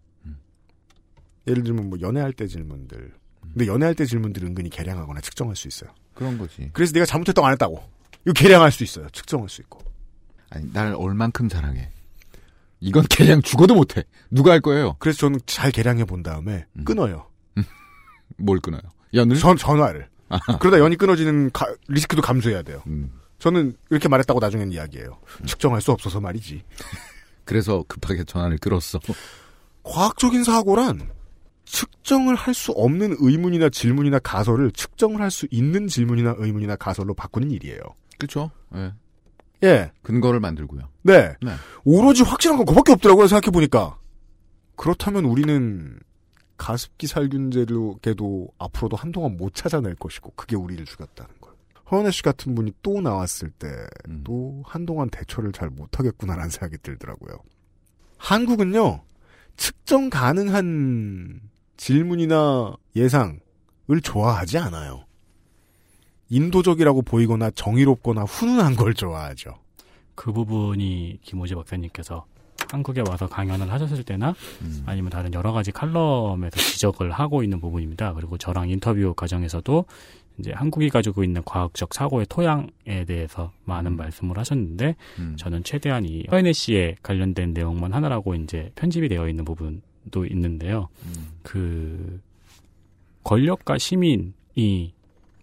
예를 1.48 1.64
들면 1.64 1.90
뭐 1.90 2.00
연애할 2.00 2.32
때 2.32 2.48
질문들. 2.48 3.14
근데 3.42 3.66
연애할 3.66 3.96
때 3.96 4.06
질문들 4.06 4.44
은근히 4.44 4.70
계량하거나 4.70 5.20
측정할 5.22 5.56
수 5.56 5.68
있어요. 5.68 5.90
그런 6.14 6.38
거지. 6.38 6.70
그래서 6.74 6.94
내가 6.94 7.06
잘못했다고 7.06 7.46
안 7.48 7.54
했다고. 7.54 7.82
이거 8.26 8.34
계량할 8.34 8.72
수 8.72 8.84
있어요. 8.84 9.10
측정할 9.10 9.50
수 9.50 9.62
있고. 9.62 9.80
아니, 10.52 10.72
날 10.72 10.94
얼만큼 10.94 11.50
사랑해. 11.50 11.90
이건 12.80 13.04
계량 13.10 13.42
죽어도 13.42 13.76
못해. 13.76 14.04
누가 14.32 14.52
할 14.52 14.62
거예요? 14.62 14.96
그래서 15.00 15.20
저는 15.20 15.40
잘 15.46 15.72
계량해 15.72 16.06
본 16.06 16.24
다음에 16.24 16.66
끊어요. 16.86 17.28
뭘 18.38 18.60
끊어요? 18.60 18.82
연을? 19.14 19.38
전, 19.38 19.58
전화를. 19.58 20.08
그러다 20.60 20.80
연이 20.80 20.96
끊어지는 20.96 21.50
가- 21.52 21.74
리스크도 21.88 22.22
감수해야 22.22 22.62
돼요. 22.62 22.82
음. 22.88 23.12
저는 23.40 23.74
이렇게 23.90 24.08
말했다고 24.08 24.40
나중엔 24.40 24.72
이야기해요. 24.72 25.20
측정할 25.46 25.82
수 25.82 25.92
없어서 25.92 26.20
말이지. 26.22 26.64
그래서 27.46 27.84
급하게 27.88 28.24
전화를 28.24 28.58
끌었어. 28.60 29.00
과학적인 29.84 30.44
사고란 30.44 31.10
측정을 31.66 32.36
할 32.36 32.54
수 32.54 32.72
없는 32.72 33.16
의문이나 33.20 33.70
질문이나 33.70 34.20
가설을 34.20 34.72
측정을 34.72 35.22
할 35.22 35.32
수 35.32 35.48
있는 35.52 35.88
질문이나 35.88 36.36
의문이나 36.38 36.76
가설로 36.76 37.14
바꾸는 37.14 37.52
일이에요. 37.52 37.80
그렇죠. 38.18 38.52
예. 38.76 38.94
예. 39.64 39.92
근거를 40.02 40.40
만들고요. 40.40 40.90
네. 41.04 41.36
네. 41.42 41.52
오로지 41.84 42.24
확실한 42.24 42.58
건 42.58 42.66
그밖에 42.66 42.94
없더라고요, 42.94 43.28
생각해보니까. 43.28 43.98
그렇다면 44.76 45.26
우리는 45.26 46.00
가습기 46.58 47.08
살균제로게도 47.08 48.50
앞으로도 48.58 48.96
한동안 48.96 49.38
못 49.38 49.54
찾아낼 49.54 49.96
것이고, 49.96 50.34
그게 50.36 50.56
우리를 50.56 50.84
죽였다는 50.86 51.32
걸. 51.42 51.54
허은혜 51.92 52.12
씨 52.12 52.22
같은 52.22 52.56
분이 52.56 52.74
또 52.82 53.02
나왔을 53.02 53.50
때도 53.52 54.64
한동안 54.66 55.10
대처를 55.10 55.52
잘 55.52 55.70
못하겠구나라는 55.70 56.50
생각이 56.50 56.78
들더라고요. 56.84 57.40
한국은요, 58.18 59.02
측정 59.58 60.10
가능한 60.10 61.42
질문이나 61.78 62.76
예상을 62.96 63.40
좋아하지 64.04 64.58
않아요. 64.58 65.06
인도적이라고 66.30 67.02
보이거나 67.02 67.52
정의롭거나 67.52 68.24
훈훈한 68.24 68.76
걸 68.76 68.94
좋아하죠. 68.94 69.56
그 70.16 70.32
부분이 70.32 71.20
김호재 71.24 71.56
박사님께서 71.56 72.26
한국에 72.70 73.02
와서 73.08 73.28
강연을 73.28 73.72
하셨을 73.72 74.04
때나 74.04 74.36
아니면 74.86 75.10
다른 75.10 75.34
여러 75.34 75.52
가지 75.52 75.72
칼럼에서 75.72 76.58
지적을 76.58 77.12
하고 77.12 77.42
있는 77.42 77.60
부분입니다. 77.60 78.14
그리고 78.14 78.38
저랑 78.38 78.70
인터뷰 78.70 79.14
과정에서도 79.16 79.86
이제 80.38 80.52
한국이 80.54 80.90
가지고 80.90 81.24
있는 81.24 81.42
과학적 81.44 81.94
사고의 81.94 82.26
토양에 82.30 83.06
대해서 83.08 83.52
많은 83.66 83.98
말씀을 83.98 84.38
하셨는데 84.38 84.96
저는 85.38 85.64
최대한 85.64 86.06
이 86.06 86.26
허연혜 86.32 86.54
씨에 86.54 86.96
관련된 87.02 87.54
내용만 87.54 87.94
하나라고 87.94 88.36
이제 88.36 88.72
편집이 88.76 89.10
되어 89.10 89.28
있는 89.28 89.46
부분도 89.46 90.26
있는데요. 90.30 90.90
그 91.44 92.22
권력과 93.24 93.78
시민이 93.78 94.94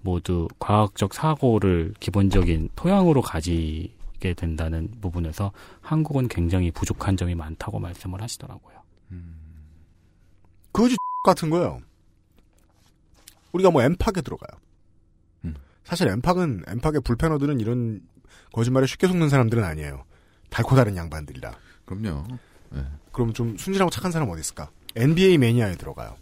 모두 0.07 0.47
과학적 0.61 1.13
사고를 1.13 1.93
기본적인 1.99 2.71
토양으로 2.77 3.23
가지게 3.23 4.35
된다는 4.35 4.89
부분에서 5.01 5.51
한국은 5.81 6.29
굉장히 6.29 6.71
부족한 6.71 7.17
점이 7.17 7.35
많다고 7.35 7.81
말씀을 7.81 8.23
하시더라고요. 8.23 8.77
그거지 10.71 10.95
같은 11.25 11.51
거예요. 11.51 11.81
우리가 13.51 13.73
뭐 13.73 13.83
엠팍에 13.83 14.23
들어가요. 14.23 14.61
사실 15.83 16.09
엠팍은 16.09 16.65
엠팍의 16.69 17.01
불패너들은 17.03 17.59
이런 17.61 18.01
거짓말에 18.53 18.87
쉽게 18.87 19.09
속는 19.09 19.29
사람들은 19.29 19.65
아니에요. 19.65 20.05
달코 20.51 20.77
다른 20.77 20.97
양반들이라. 20.97 21.53
그럼요. 21.85 22.27
네. 22.71 22.85
그럼 23.13 23.33
좀 23.33 23.57
순진하고 23.57 23.91
착한 23.91 24.13
사람 24.13 24.29
어디 24.31 24.41
있을까? 24.41 24.71
NBA 24.95 25.39
매니아에 25.39 25.77
들어가요. 25.77 26.17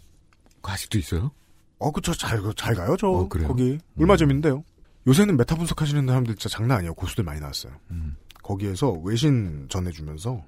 아직도 0.62 0.98
있어요? 0.98 1.32
어, 1.78 1.90
그쵸. 1.90 2.12
잘, 2.14 2.40
잘 2.56 2.74
가요, 2.74 2.96
저. 2.98 3.08
어, 3.08 3.28
그래요? 3.28 3.48
거기. 3.48 3.78
얼마 3.98 4.16
전인데요. 4.16 4.64
요새는 5.06 5.36
메타 5.36 5.56
분석하시는 5.56 6.06
사람들 6.06 6.34
진짜 6.36 6.48
장난 6.56 6.78
아니에요. 6.78 6.94
고수들 6.94 7.24
많이 7.24 7.40
나왔어요. 7.40 7.72
음. 7.90 8.16
거기에서 8.42 8.90
외신 8.90 9.66
전해주면서 9.70 10.44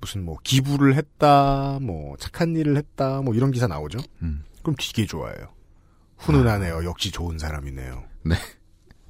무슨 0.00 0.24
뭐 0.24 0.36
기부를 0.42 0.94
했다, 0.96 1.78
뭐 1.80 2.16
착한 2.18 2.54
일을 2.56 2.76
했다, 2.76 3.22
뭐 3.22 3.34
이런 3.34 3.50
기사 3.50 3.66
나오죠. 3.66 3.98
음. 4.22 4.44
그럼 4.62 4.76
되게 4.78 5.06
좋아해요. 5.06 5.48
훈훈하네요. 6.18 6.84
역시 6.84 7.10
좋은 7.10 7.38
사람이네요. 7.38 8.04
네. 8.24 8.34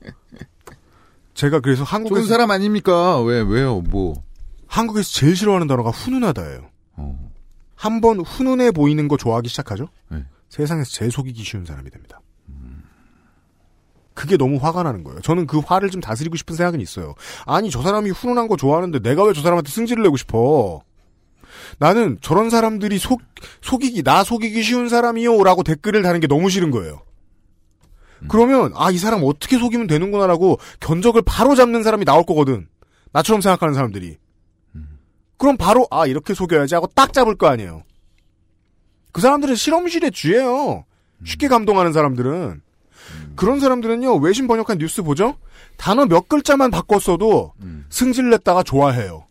제가 1.34 1.60
그래서 1.60 1.84
한국에서 1.84 2.20
좋은 2.22 2.28
사람 2.28 2.50
아닙니까? 2.50 3.20
왜, 3.22 3.40
왜요? 3.40 3.80
뭐. 3.80 4.22
한국에서 4.66 5.10
제일 5.10 5.34
싫어하는 5.36 5.66
단어가 5.66 5.90
훈훈하다예요. 5.90 6.68
한번 7.74 8.20
훈훈해 8.20 8.72
보이는 8.72 9.06
거 9.06 9.16
좋아하기 9.16 9.48
시작하죠? 9.48 9.88
네. 10.10 10.24
세상에서 10.48 10.90
제일 10.90 11.10
속이기 11.10 11.42
쉬운 11.44 11.64
사람이 11.64 11.90
됩니다. 11.90 12.20
그게 14.14 14.36
너무 14.36 14.56
화가 14.56 14.82
나는 14.82 15.04
거예요. 15.04 15.20
저는 15.20 15.46
그 15.46 15.60
화를 15.60 15.90
좀 15.90 16.00
다스리고 16.00 16.34
싶은 16.36 16.56
생각은 16.56 16.80
있어요. 16.80 17.14
아니, 17.46 17.70
저 17.70 17.82
사람이 17.82 18.10
훈훈한 18.10 18.48
거 18.48 18.56
좋아하는데 18.56 18.98
내가 18.98 19.22
왜 19.22 19.32
저 19.32 19.42
사람한테 19.42 19.70
승질을 19.70 20.02
내고 20.02 20.16
싶어? 20.16 20.82
나는 21.78 22.18
저런 22.20 22.50
사람들이 22.50 22.98
속, 22.98 23.20
속이기, 23.62 24.02
나 24.02 24.24
속이기 24.24 24.62
쉬운 24.64 24.88
사람이요. 24.88 25.44
라고 25.44 25.62
댓글을 25.62 26.02
다는 26.02 26.18
게 26.18 26.26
너무 26.26 26.50
싫은 26.50 26.72
거예요. 26.72 27.02
그러면, 28.28 28.72
아, 28.74 28.90
이 28.90 28.98
사람 28.98 29.20
어떻게 29.22 29.56
속이면 29.56 29.86
되는구나라고 29.86 30.58
견적을 30.80 31.22
바로 31.22 31.54
잡는 31.54 31.84
사람이 31.84 32.04
나올 32.04 32.24
거거든. 32.24 32.66
나처럼 33.12 33.40
생각하는 33.40 33.74
사람들이. 33.74 34.18
그럼 35.36 35.56
바로, 35.56 35.86
아, 35.92 36.06
이렇게 36.06 36.34
속여야지 36.34 36.74
하고 36.74 36.88
딱 36.88 37.12
잡을 37.12 37.36
거 37.36 37.46
아니에요. 37.46 37.84
그 39.18 39.22
사람들은 39.22 39.56
실험실의 39.56 40.12
쥐예요. 40.12 40.84
쉽게 41.24 41.48
감동하는 41.48 41.92
사람들은. 41.92 42.62
그런 43.34 43.58
사람들은요, 43.58 44.18
외신 44.18 44.46
번역한 44.46 44.78
뉴스 44.78 45.02
보죠? 45.02 45.36
단어 45.76 46.06
몇 46.06 46.28
글자만 46.28 46.70
바꿨어도 46.70 47.52
승질 47.90 48.30
냈다가 48.30 48.62
좋아해요. 48.62 49.26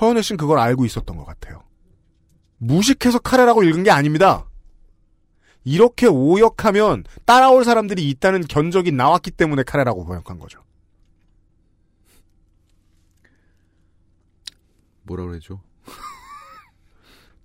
허연혜 0.00 0.22
씨는 0.22 0.38
그걸 0.38 0.58
알고 0.58 0.84
있었던 0.86 1.16
것 1.16 1.24
같아요. 1.24 1.62
무식해서 2.58 3.20
카레라고 3.20 3.62
읽은 3.62 3.84
게 3.84 3.92
아닙니다. 3.92 4.50
이렇게 5.62 6.08
오역하면 6.08 7.04
따라올 7.24 7.64
사람들이 7.64 8.10
있다는 8.10 8.40
견적이 8.48 8.90
나왔기 8.90 9.30
때문에 9.30 9.62
카레라고 9.62 10.04
번역한 10.04 10.40
거죠. 10.40 10.58
뭐라 15.04 15.26
그래죠? 15.26 15.60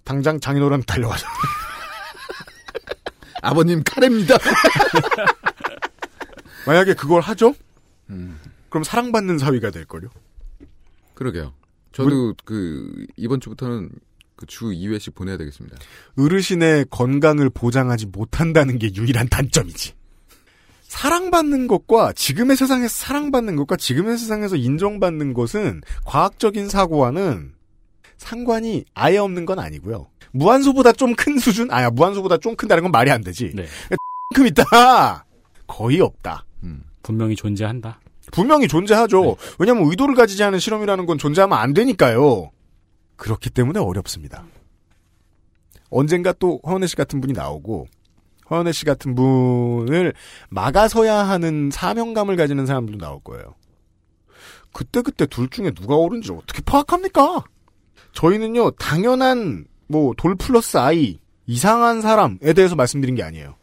당장 0.10 0.40
장인어른 0.40 0.81
달려가죠. 0.88 1.27
아버님 3.44 3.84
카레입니다. 3.86 4.38
만약에 6.65 6.95
그걸 6.95 7.22
하죠? 7.22 7.53
그럼 8.69 8.84
사랑받는 8.84 9.38
사위가 9.38 9.69
될걸요? 9.69 10.10
그러게요. 11.14 11.53
저도 11.91 12.34
그 12.44 13.06
이번 13.18 13.40
주부터는 13.40 13.91
그 14.36 14.48
주 14.48 14.65
2회씩 14.69 15.14
보내야 15.14 15.38
되겠습니다. 15.38 15.77
어르신의 16.18 16.88
건강을 16.90 17.52
보장하지 17.52 18.07
못한다는 18.07 18.80
게 18.80 18.90
유일한 18.95 19.30
단점이지. 19.30 19.94
사랑받는 20.88 21.68
것과 21.68 22.14
지금의 22.14 22.57
세상에서 22.57 22.88
사랑받는 22.91 23.57
것과 23.57 23.76
지금의 23.76 24.18
세상에서 24.18 24.56
인정받는 24.56 25.34
것은 25.36 25.81
과학적인 26.06 26.68
사고와는 26.68 27.59
상관이 28.19 28.85
아예 28.93 29.17
없는 29.17 29.45
건 29.45 29.57
아니고요. 29.59 30.07
무한소보다 30.31 30.91
좀 30.91 31.15
큰 31.15 31.39
수준? 31.39 31.71
아야, 31.71 31.89
무한소보다 31.89 32.37
좀 32.37 32.55
큰다는 32.55 32.83
건 32.83 32.91
말이 32.91 33.09
안 33.09 33.23
되지. 33.23 33.51
네. 33.55 33.65
큼 34.35 34.45
있다. 34.45 35.25
거의 35.65 35.99
없다. 36.01 36.45
분명히 37.01 37.35
존재한다. 37.35 37.99
분명히 38.31 38.67
존재하죠. 38.67 39.37
왜냐하면 39.57 39.89
의도를 39.89 40.13
가지지 40.13 40.43
않은 40.43 40.59
실험이라는 40.59 41.07
건 41.07 41.17
존재하면 41.17 41.57
안 41.57 41.73
되니까요. 41.73 42.51
그렇기 43.15 43.49
때문에 43.49 43.79
어렵습니다. 43.79 44.43
언젠가 45.89 46.31
또 46.33 46.59
허은혜 46.67 46.85
씨 46.85 46.95
같은 46.95 47.19
분이 47.21 47.33
나오고 47.33 47.87
허은혜 48.51 48.71
씨 48.71 48.85
같은 48.85 49.15
분을 49.15 50.13
막아서야 50.49 51.15
하는 51.27 51.71
사명감을 51.71 52.35
가지는 52.35 52.67
사람들도 52.67 52.99
나올 53.03 53.19
거예요. 53.23 53.55
그때그때 54.73 55.25
둘 55.25 55.49
중에 55.49 55.71
누가 55.71 55.95
옳은지 55.95 56.31
어떻게 56.31 56.61
파악합니까? 56.61 57.43
저희는요, 58.14 58.72
당연한, 58.72 59.65
뭐, 59.88 60.14
돌 60.18 60.36
플러스 60.36 60.77
아이, 60.77 61.19
이상한 61.45 62.02
사람에 62.02 62.53
대해서 62.56 62.76
말씀드린 62.76 63.15
게 63.15 63.23
아니에요. 63.23 63.56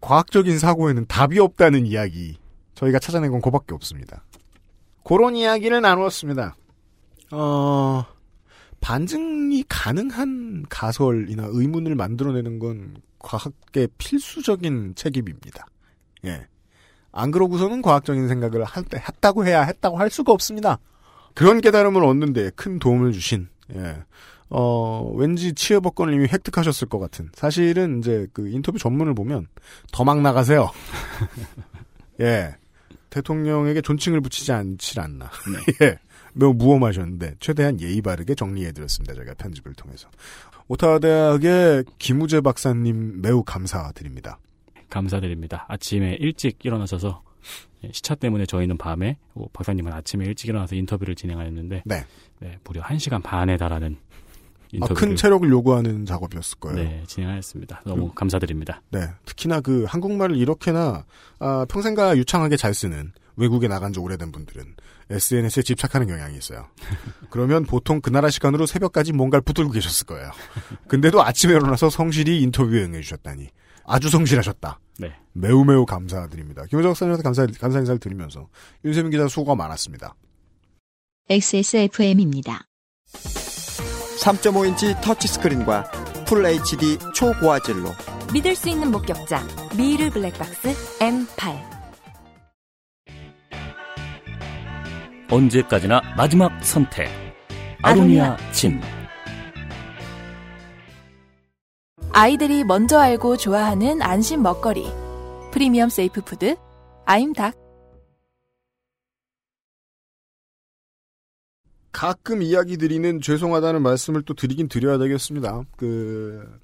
과학적인 0.00 0.58
사고에는 0.58 1.06
답이 1.06 1.38
없다는 1.38 1.86
이야기. 1.86 2.38
저희가 2.74 2.98
찾아낸 2.98 3.30
건 3.30 3.40
그밖에 3.40 3.74
없습니다. 3.74 4.24
그런 5.02 5.34
이야기를 5.34 5.80
나누었습니다. 5.80 6.56
어, 7.32 8.04
반증이 8.80 9.64
가능한 9.68 10.66
가설이나 10.68 11.46
의문을 11.48 11.94
만들어내는 11.94 12.58
건 12.58 12.96
과학계 13.18 13.88
필수적인 13.98 14.94
책임입니다. 14.94 15.66
예. 16.26 16.46
안 17.12 17.30
그러고서는 17.30 17.82
과학적인 17.82 18.28
생각을 18.28 18.64
했다고 18.94 19.46
해야 19.46 19.62
했다고 19.62 19.98
할 19.98 20.10
수가 20.10 20.32
없습니다. 20.32 20.78
그런 21.34 21.60
깨달음을 21.60 22.04
얻는데 22.04 22.50
큰 22.54 22.78
도움을 22.78 23.12
주신, 23.12 23.48
예. 23.74 23.96
어, 24.48 25.10
왠지 25.16 25.52
치어법권을 25.54 26.14
이미 26.14 26.26
획득하셨을 26.28 26.88
것 26.88 26.98
같은. 26.98 27.30
사실은 27.34 27.98
이제 27.98 28.26
그 28.32 28.48
인터뷰 28.48 28.78
전문을 28.78 29.14
보면 29.14 29.48
더 29.92 30.04
막 30.04 30.20
나가세요. 30.22 30.70
예. 32.20 32.54
대통령에게 33.10 33.80
존칭을 33.80 34.20
붙이지 34.20 34.52
않질 34.52 35.00
않나. 35.00 35.30
예. 35.82 35.98
매우 36.34 36.52
무엄하셨는데 36.52 37.36
최대한 37.40 37.80
예의 37.80 38.02
바르게 38.02 38.34
정리해드렸습니다. 38.34 39.14
저희가 39.14 39.34
편집을 39.34 39.74
통해서. 39.74 40.08
오타와 40.68 40.98
대학의 40.98 41.84
김우재 41.98 42.40
박사님 42.42 43.22
매우 43.22 43.42
감사드립니다. 43.42 44.38
감사드립니다. 44.90 45.64
아침에 45.68 46.16
일찍 46.20 46.64
일어나셔서 46.64 47.22
예, 47.22 47.25
시차 47.92 48.14
때문에 48.14 48.46
저희는 48.46 48.78
밤에 48.78 49.16
오, 49.34 49.48
박사님은 49.48 49.92
아침에 49.92 50.24
일찍 50.24 50.48
일어나서 50.48 50.74
인터뷰를 50.74 51.14
진행하였는데 51.14 51.82
네. 51.84 52.04
무려 52.64 52.82
1시간 52.82 53.22
반에 53.22 53.56
달하는 53.56 53.96
아, 54.80 54.86
큰 54.88 55.16
체력을 55.16 55.48
요구하는 55.48 56.04
작업이었을 56.04 56.58
거예요. 56.58 56.76
네, 56.76 57.04
진행하였습니다. 57.06 57.82
너무 57.86 58.12
감사드립니다. 58.12 58.82
네. 58.90 59.08
특히나 59.24 59.60
그 59.60 59.84
한국말을 59.84 60.36
이렇게나 60.36 61.04
아, 61.38 61.66
평생가 61.68 62.16
유창하게 62.16 62.56
잘 62.56 62.74
쓰는 62.74 63.12
외국에 63.36 63.68
나간 63.68 63.92
지 63.92 64.00
오래된 64.00 64.32
분들은 64.32 64.74
SNS에 65.10 65.62
집착하는 65.62 66.06
경향이 66.06 66.36
있어요. 66.36 66.66
그러면 67.30 67.64
보통 67.64 68.00
그 68.00 68.10
나라 68.10 68.28
시간으로 68.30 68.66
새벽까지 68.66 69.12
뭔가를 69.12 69.42
붙들고 69.42 69.70
계셨을 69.70 70.06
거예요. 70.06 70.30
근데도 70.88 71.22
아침에 71.22 71.54
일어나서 71.54 71.90
성실히 71.90 72.42
인터뷰에 72.42 72.82
응해주셨다니 72.84 73.48
아주 73.86 74.08
성실하셨다. 74.10 74.80
네. 74.98 75.12
매우 75.32 75.64
매우 75.64 75.86
감사드립니다. 75.86 76.64
김호정 76.66 76.92
박사님한테 76.92 77.22
감사, 77.22 77.46
감사 77.60 77.78
인사를 77.78 77.98
드리면서 77.98 78.48
윤세민 78.84 79.10
기자 79.10 79.28
수고가 79.28 79.54
많았습니다. 79.54 80.14
XSFM입니다. 81.28 82.66
3.5인치 84.20 85.00
터치스크린과 85.02 85.90
풀 86.26 86.44
HD 86.46 86.98
초고화질로 87.14 87.90
믿을 88.32 88.56
수 88.56 88.68
있는 88.68 88.90
목격자 88.90 89.46
미르 89.76 90.10
블랙박스 90.10 90.74
M8 90.98 91.76
언제까지나 95.30 96.00
마지막 96.16 96.52
선택. 96.64 97.08
아로니아 97.82 98.36
진. 98.52 98.80
아이들이 102.18 102.64
먼저 102.64 102.98
알고 102.98 103.36
좋아하는 103.36 104.00
안심 104.00 104.42
먹거리. 104.42 104.86
프리미엄 105.52 105.90
safe 105.90 106.22
food 106.22 106.56
아임닭. 107.04 107.54
가끔 111.92 112.40
이야기 112.40 112.78
드리는 112.78 113.20
죄송하다는 113.20 113.82
말씀을 113.82 114.22
또 114.22 114.32
드리긴 114.32 114.68
드려야 114.68 114.96
되겠습니다. 114.96 115.64
그, 115.76 116.58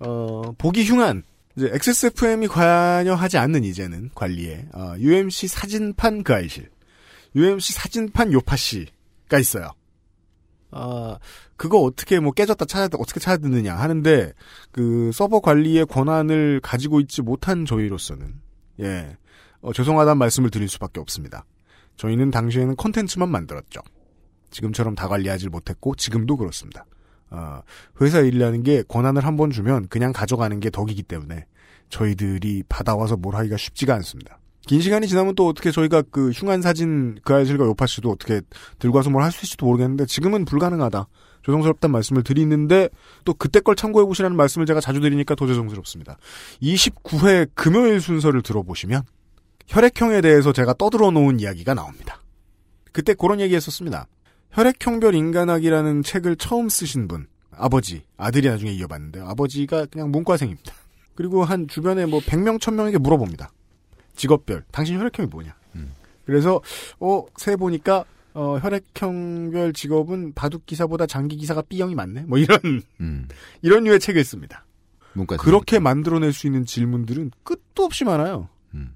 어, 0.00 0.50
보기 0.58 0.84
흉한, 0.84 1.22
이제 1.56 1.70
XSFM이 1.72 2.48
관여하지 2.48 3.38
않는 3.38 3.62
이제는 3.62 4.10
관리에, 4.16 4.66
어, 4.72 4.94
UMC 4.98 5.46
사진판 5.46 6.24
그 6.24 6.34
아이실, 6.34 6.68
UMC 7.36 7.72
사진판 7.72 8.32
요파씨가 8.32 9.38
있어요. 9.38 9.70
아, 10.72 11.18
그거 11.56 11.78
어떻게 11.80 12.18
뭐 12.18 12.32
깨졌다 12.32 12.64
찾아, 12.64 12.84
어떻게 12.98 13.20
찾아 13.20 13.36
듣느냐 13.36 13.74
하는데, 13.74 14.32
그 14.72 15.10
서버 15.12 15.40
관리의 15.40 15.86
권한을 15.86 16.60
가지고 16.62 17.00
있지 17.00 17.22
못한 17.22 17.64
저희로서는, 17.66 18.34
예, 18.80 19.16
어, 19.60 19.72
죄송하다는 19.72 20.18
말씀을 20.18 20.50
드릴 20.50 20.68
수밖에 20.68 20.98
없습니다. 21.00 21.44
저희는 21.96 22.30
당시에는 22.30 22.74
콘텐츠만 22.76 23.28
만들었죠. 23.28 23.80
지금처럼 24.50 24.94
다 24.94 25.08
관리하지 25.08 25.48
못했고 25.50 25.94
지금도 25.94 26.36
그렇습니다. 26.36 26.84
어, 27.30 27.60
회사 28.00 28.20
일이라는 28.20 28.62
게 28.62 28.82
권한을 28.82 29.24
한 29.24 29.36
번 29.36 29.50
주면 29.50 29.88
그냥 29.88 30.12
가져가는 30.12 30.58
게 30.60 30.68
덕이기 30.70 31.02
때문에 31.04 31.46
저희들이 31.90 32.64
받아와서 32.68 33.16
뭘 33.16 33.36
하기가 33.36 33.56
쉽지가 33.56 33.94
않습니다. 33.96 34.38
긴 34.66 34.80
시간이 34.80 35.08
지나면 35.08 35.34
또 35.34 35.48
어떻게 35.48 35.70
저희가 35.70 36.02
그 36.10 36.30
흉한 36.30 36.62
사진 36.62 37.18
그 37.24 37.34
아이실과 37.34 37.64
요파 37.66 37.86
씨도 37.86 38.10
어떻게 38.10 38.40
들고 38.78 38.96
와서 38.96 39.10
뭘할 39.10 39.32
수 39.32 39.38
있을지도 39.38 39.66
모르겠는데 39.66 40.06
지금은 40.06 40.44
불가능하다. 40.44 41.08
죄송스럽다는 41.44 41.92
말씀을 41.92 42.22
드리는데 42.22 42.88
또 43.24 43.34
그때 43.34 43.58
걸 43.60 43.74
참고해 43.74 44.06
보시라는 44.06 44.36
말씀을 44.36 44.66
제가 44.66 44.80
자주 44.80 45.00
드리니까 45.00 45.34
더 45.34 45.46
죄송스럽습니다. 45.46 46.16
29회 46.62 47.50
금요일 47.54 48.00
순서를 48.00 48.42
들어보시면 48.42 49.02
혈액형에 49.66 50.20
대해서 50.20 50.52
제가 50.52 50.74
떠들어 50.74 51.10
놓은 51.10 51.40
이야기가 51.40 51.74
나옵니다. 51.74 52.22
그때 52.92 53.14
그런 53.14 53.40
얘기 53.40 53.56
했었습니다. 53.56 54.06
혈액형별 54.52 55.14
인간학이라는 55.14 56.02
책을 56.02 56.36
처음 56.36 56.68
쓰신 56.68 57.08
분, 57.08 57.26
아버지, 57.56 58.02
아들이 58.18 58.48
나중에 58.48 58.70
이어봤는데, 58.72 59.20
아버지가 59.20 59.86
그냥 59.86 60.10
문과생입니다. 60.10 60.74
그리고 61.14 61.42
한 61.44 61.68
주변에 61.68 62.04
뭐 62.04 62.20
100명, 62.20 62.58
1000명에게 62.60 62.98
물어봅니다. 62.98 63.50
직업별, 64.14 64.64
당신 64.70 64.98
혈액형이 64.98 65.28
뭐냐? 65.28 65.54
그래서, 66.24 66.60
어, 67.00 67.24
세 67.36 67.56
보니까, 67.56 68.04
어, 68.34 68.58
혈액형별 68.58 69.72
직업은 69.72 70.32
바둑 70.34 70.64
기사보다 70.66 71.06
장기 71.06 71.36
기사가 71.36 71.62
B형이 71.62 71.94
많네? 71.94 72.22
뭐 72.22 72.38
이런, 72.38 72.58
이런 73.62 73.84
류의 73.84 74.00
책을 74.00 74.24
씁니다. 74.24 74.64
그렇게 75.38 75.78
만들어낼 75.78 76.32
수 76.32 76.46
있는 76.46 76.64
질문들은 76.64 77.32
끝도 77.42 77.84
없이 77.84 78.04
많아요. 78.04 78.48
음. 78.74 78.94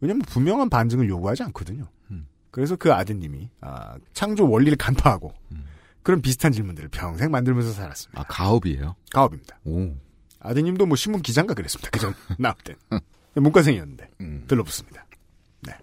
왜냐면 0.00 0.22
분명한 0.22 0.70
반증을 0.70 1.08
요구하지 1.08 1.42
않거든요. 1.44 1.88
그래서 2.56 2.74
그 2.74 2.90
아드님이 2.90 3.50
아, 3.60 3.98
창조 4.14 4.48
원리를 4.48 4.78
간파하고 4.78 5.34
그런 6.02 6.22
비슷한 6.22 6.52
질문들을 6.52 6.88
평생 6.88 7.30
만들면서 7.30 7.72
살았습니다. 7.72 8.18
아, 8.18 8.24
가업이에요? 8.24 8.96
가업입니다. 9.12 9.58
오. 9.66 9.94
아드님도 10.38 10.86
뭐 10.86 10.96
신문 10.96 11.20
기자인가 11.20 11.52
그랬습니다. 11.52 11.90
그전 11.90 12.14
나올 12.38 12.54
땐 12.64 12.76
문과생이었는데 13.40 14.10
들러붙습니다. 14.46 15.06
네. 15.66 15.74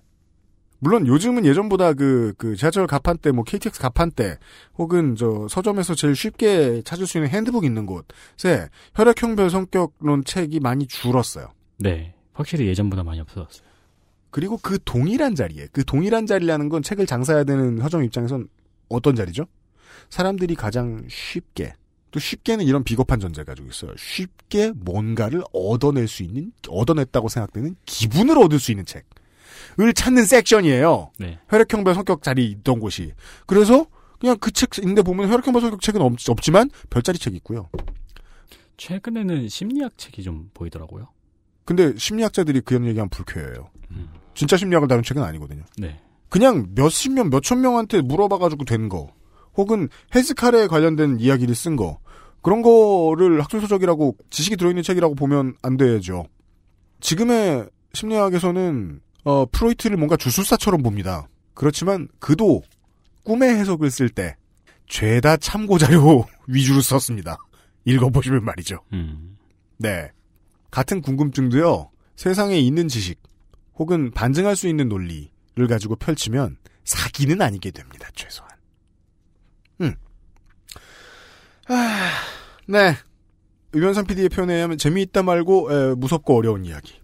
물론 0.79 1.07
요즘은 1.07 1.45
예전보다 1.45 1.93
그, 1.93 2.33
그 2.37 2.55
지하철 2.55 2.87
가판대, 2.87 3.31
뭐 3.31 3.43
KTX 3.43 3.79
가판대, 3.81 4.37
혹은 4.77 5.15
저 5.15 5.47
서점에서 5.49 5.95
제일 5.95 6.15
쉽게 6.15 6.81
찾을 6.83 7.07
수 7.07 7.17
있는 7.17 7.29
핸드북 7.29 7.65
있는 7.65 7.85
곳에 7.85 8.69
혈액형별 8.95 9.49
성격론 9.49 10.23
책이 10.25 10.59
많이 10.59 10.87
줄었어요. 10.87 11.53
네. 11.77 12.13
확실히 12.33 12.67
예전보다 12.67 13.03
많이 13.03 13.19
없어졌어요. 13.21 13.67
그리고 14.29 14.57
그 14.57 14.79
동일한 14.83 15.35
자리에, 15.35 15.67
그 15.71 15.85
동일한 15.85 16.25
자리라는 16.25 16.67
건 16.67 16.81
책을 16.81 17.05
장사해야 17.05 17.43
되는 17.43 17.77
서점 17.77 18.03
입장에선 18.03 18.47
어떤 18.89 19.15
자리죠? 19.15 19.45
사람들이 20.09 20.55
가장 20.55 21.05
쉽게, 21.07 21.73
또 22.13 22.19
쉽게는 22.19 22.65
이런 22.65 22.83
비겁한 22.83 23.19
전제 23.19 23.43
가지고 23.43 23.69
있어요. 23.69 23.91
쉽게 23.97 24.71
뭔가를 24.75 25.43
얻어낼 25.51 26.07
수 26.07 26.21
있는, 26.21 26.51
얻어냈다고 26.69 27.27
생각되는 27.27 27.75
기분을 27.87 28.37
얻을 28.37 28.59
수 28.59 28.71
있는 28.71 28.85
책을 28.85 29.93
찾는 29.95 30.23
섹션이에요. 30.25 31.11
네. 31.17 31.39
혈액형별 31.49 31.95
성격 31.95 32.21
자리 32.21 32.51
있던 32.51 32.79
곳이. 32.79 33.13
그래서 33.47 33.87
그냥 34.19 34.37
그 34.39 34.51
책인데 34.51 35.01
보면 35.01 35.27
혈액형별 35.31 35.59
성격 35.59 35.81
책은 35.81 36.01
없, 36.01 36.13
없지만 36.29 36.69
별자리 36.91 37.17
책이 37.17 37.35
있고요. 37.37 37.69
최근에는 38.77 39.49
심리학 39.49 39.97
책이 39.97 40.21
좀 40.21 40.51
보이더라고요. 40.53 41.07
근데 41.65 41.97
심리학자들이 41.97 42.61
그런 42.61 42.85
얘기하면 42.85 43.09
불쾌해요. 43.09 43.69
진짜 44.35 44.55
심리학을 44.55 44.87
다룬 44.87 45.03
책은 45.03 45.23
아니거든요. 45.23 45.63
네. 45.77 45.99
그냥 46.29 46.67
몇십 46.75 47.13
명, 47.13 47.31
몇천 47.31 47.61
명한테 47.61 48.01
물어봐가지고 48.01 48.65
된 48.65 48.87
거, 48.87 49.11
혹은 49.55 49.89
헬스카레에 50.13 50.67
관련된 50.67 51.19
이야기를 51.19 51.55
쓴 51.55 51.75
거, 51.75 51.99
그런 52.43 52.61
거를 52.61 53.41
학술서적이라고 53.41 54.17
지식이 54.29 54.57
들어있는 54.57 54.83
책이라고 54.83 55.15
보면 55.15 55.55
안 55.61 55.77
되죠. 55.77 56.25
지금의 56.99 57.69
심리학에서는 57.93 59.01
어, 59.23 59.45
프로이트를 59.45 59.97
뭔가 59.97 60.17
주술사처럼 60.17 60.83
봅니다. 60.83 61.27
그렇지만 61.53 62.09
그도 62.19 62.61
꿈의 63.23 63.55
해석을 63.55 63.89
쓸 63.89 64.09
때 64.09 64.35
죄다 64.87 65.37
참고 65.37 65.77
자료 65.77 66.25
위주로 66.47 66.81
썼습니다. 66.81 67.37
읽어보시면 67.85 68.43
말이죠. 68.43 68.79
음. 68.91 69.37
네. 69.77 70.11
같은 70.69 71.01
궁금증도요, 71.01 71.91
세상에 72.15 72.59
있는 72.59 72.87
지식, 72.87 73.21
혹은 73.75 74.11
반증할 74.11 74.55
수 74.55 74.67
있는 74.67 74.89
논리를 74.89 75.67
가지고 75.69 75.95
펼치면 75.95 76.57
사기는 76.83 77.41
아니게 77.41 77.71
됩니다, 77.71 78.09
최소한. 78.15 78.51
음. 79.81 79.95
아, 81.67 82.09
네. 82.67 82.95
유현상 83.75 84.05
PD의 84.05 84.29
표현에 84.29 84.55
의하면 84.55 84.77
재미있다 84.77 85.23
말고 85.23 85.71
에, 85.71 85.95
무섭고 85.95 86.35
어려운 86.37 86.65
이야기 86.65 87.01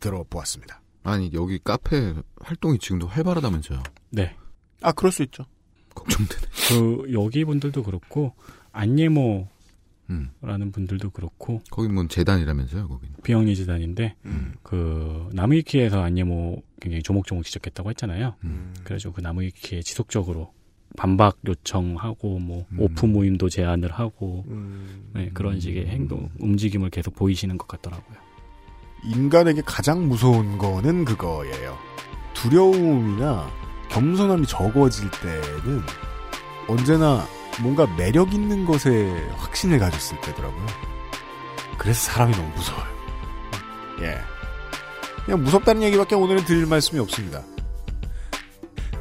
들어보았습니다. 0.00 0.82
아니 1.04 1.30
여기 1.32 1.58
카페 1.62 2.14
활동이 2.40 2.78
지금도 2.78 3.06
활발하다면서요. 3.06 3.82
네. 4.10 4.36
아 4.82 4.92
그럴 4.92 5.10
수 5.10 5.22
있죠. 5.22 5.46
걱정되네. 5.94 6.42
그 6.68 7.12
여기 7.12 7.44
분들도 7.44 7.82
그렇고 7.82 8.34
안예모라는 8.72 9.46
음. 10.10 10.72
분들도 10.72 11.10
그렇고 11.10 11.62
거기 11.70 11.88
뭔 11.88 12.08
재단이라면서요, 12.08 12.88
거기는. 12.88 13.14
비영리 13.22 13.56
재단인데 13.56 14.16
그 14.62 15.28
나무위키에서 15.32 16.02
안예모 16.02 16.62
굉장히 16.80 17.02
조목조목 17.02 17.44
지적했다고 17.44 17.90
했잖아요. 17.90 18.34
음. 18.44 18.74
그래가지고 18.84 19.14
그 19.14 19.20
나무위키에 19.22 19.82
지속적으로 19.82 20.52
반박 20.96 21.38
요청하고 21.46 22.38
뭐 22.38 22.66
오프 22.78 23.06
모임도 23.06 23.48
제안을 23.48 23.90
하고 23.92 24.44
네, 25.14 25.30
그런 25.34 25.60
식의 25.60 25.86
행동 25.86 26.30
움직임을 26.38 26.90
계속 26.90 27.14
보이시는 27.14 27.58
것 27.58 27.66
같더라고요. 27.68 28.18
인간에게 29.04 29.62
가장 29.64 30.08
무서운 30.08 30.58
거는 30.58 31.04
그거예요. 31.04 31.76
두려움이나 32.34 33.50
겸손함이 33.90 34.46
적어질 34.46 35.10
때는 35.10 35.80
언제나 36.68 37.24
뭔가 37.60 37.86
매력 37.96 38.32
있는 38.32 38.64
것에 38.64 39.10
확신을 39.36 39.78
가졌을 39.78 40.20
때더라고요. 40.20 40.66
그래서 41.78 42.12
사람이 42.12 42.32
너무 42.34 42.48
무서워요. 42.54 42.92
예. 44.02 44.18
그냥 45.24 45.42
무섭다는 45.42 45.82
얘기밖에 45.82 46.14
오늘은 46.14 46.44
드릴 46.44 46.66
말씀이 46.66 47.00
없습니다. 47.00 47.42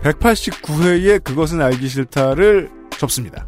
189회의 0.04 1.24
그것은 1.24 1.62
알기 1.62 1.88
싫다를 1.88 2.70
접습니다. 2.98 3.48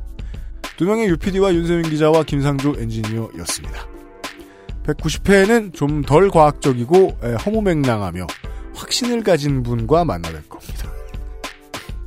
두 0.78 0.86
명의 0.86 1.08
UPD와 1.10 1.54
윤세민 1.54 1.90
기자와 1.90 2.24
김상조 2.24 2.76
엔지니어였습니다. 2.78 3.88
190회에는 4.86 5.74
좀 5.74 6.02
덜 6.04 6.30
과학적이고 6.30 7.18
에, 7.24 7.34
허무맹랑하며 7.34 8.28
확신을 8.76 9.24
가진 9.24 9.64
분과 9.64 10.04
만나뵐 10.04 10.50
겁니다. 10.50 10.92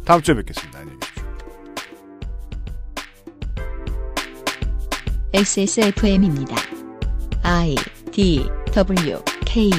다음 0.04 0.20
주에 0.20 0.34
뵙겠습니다. 0.34 0.78
안녕히 0.80 0.98
계십시오. 1.00 1.24
XSFM입니다. 5.32 6.56
I 7.42 7.76
D 8.12 8.46
W 8.72 9.18
K 9.44 9.70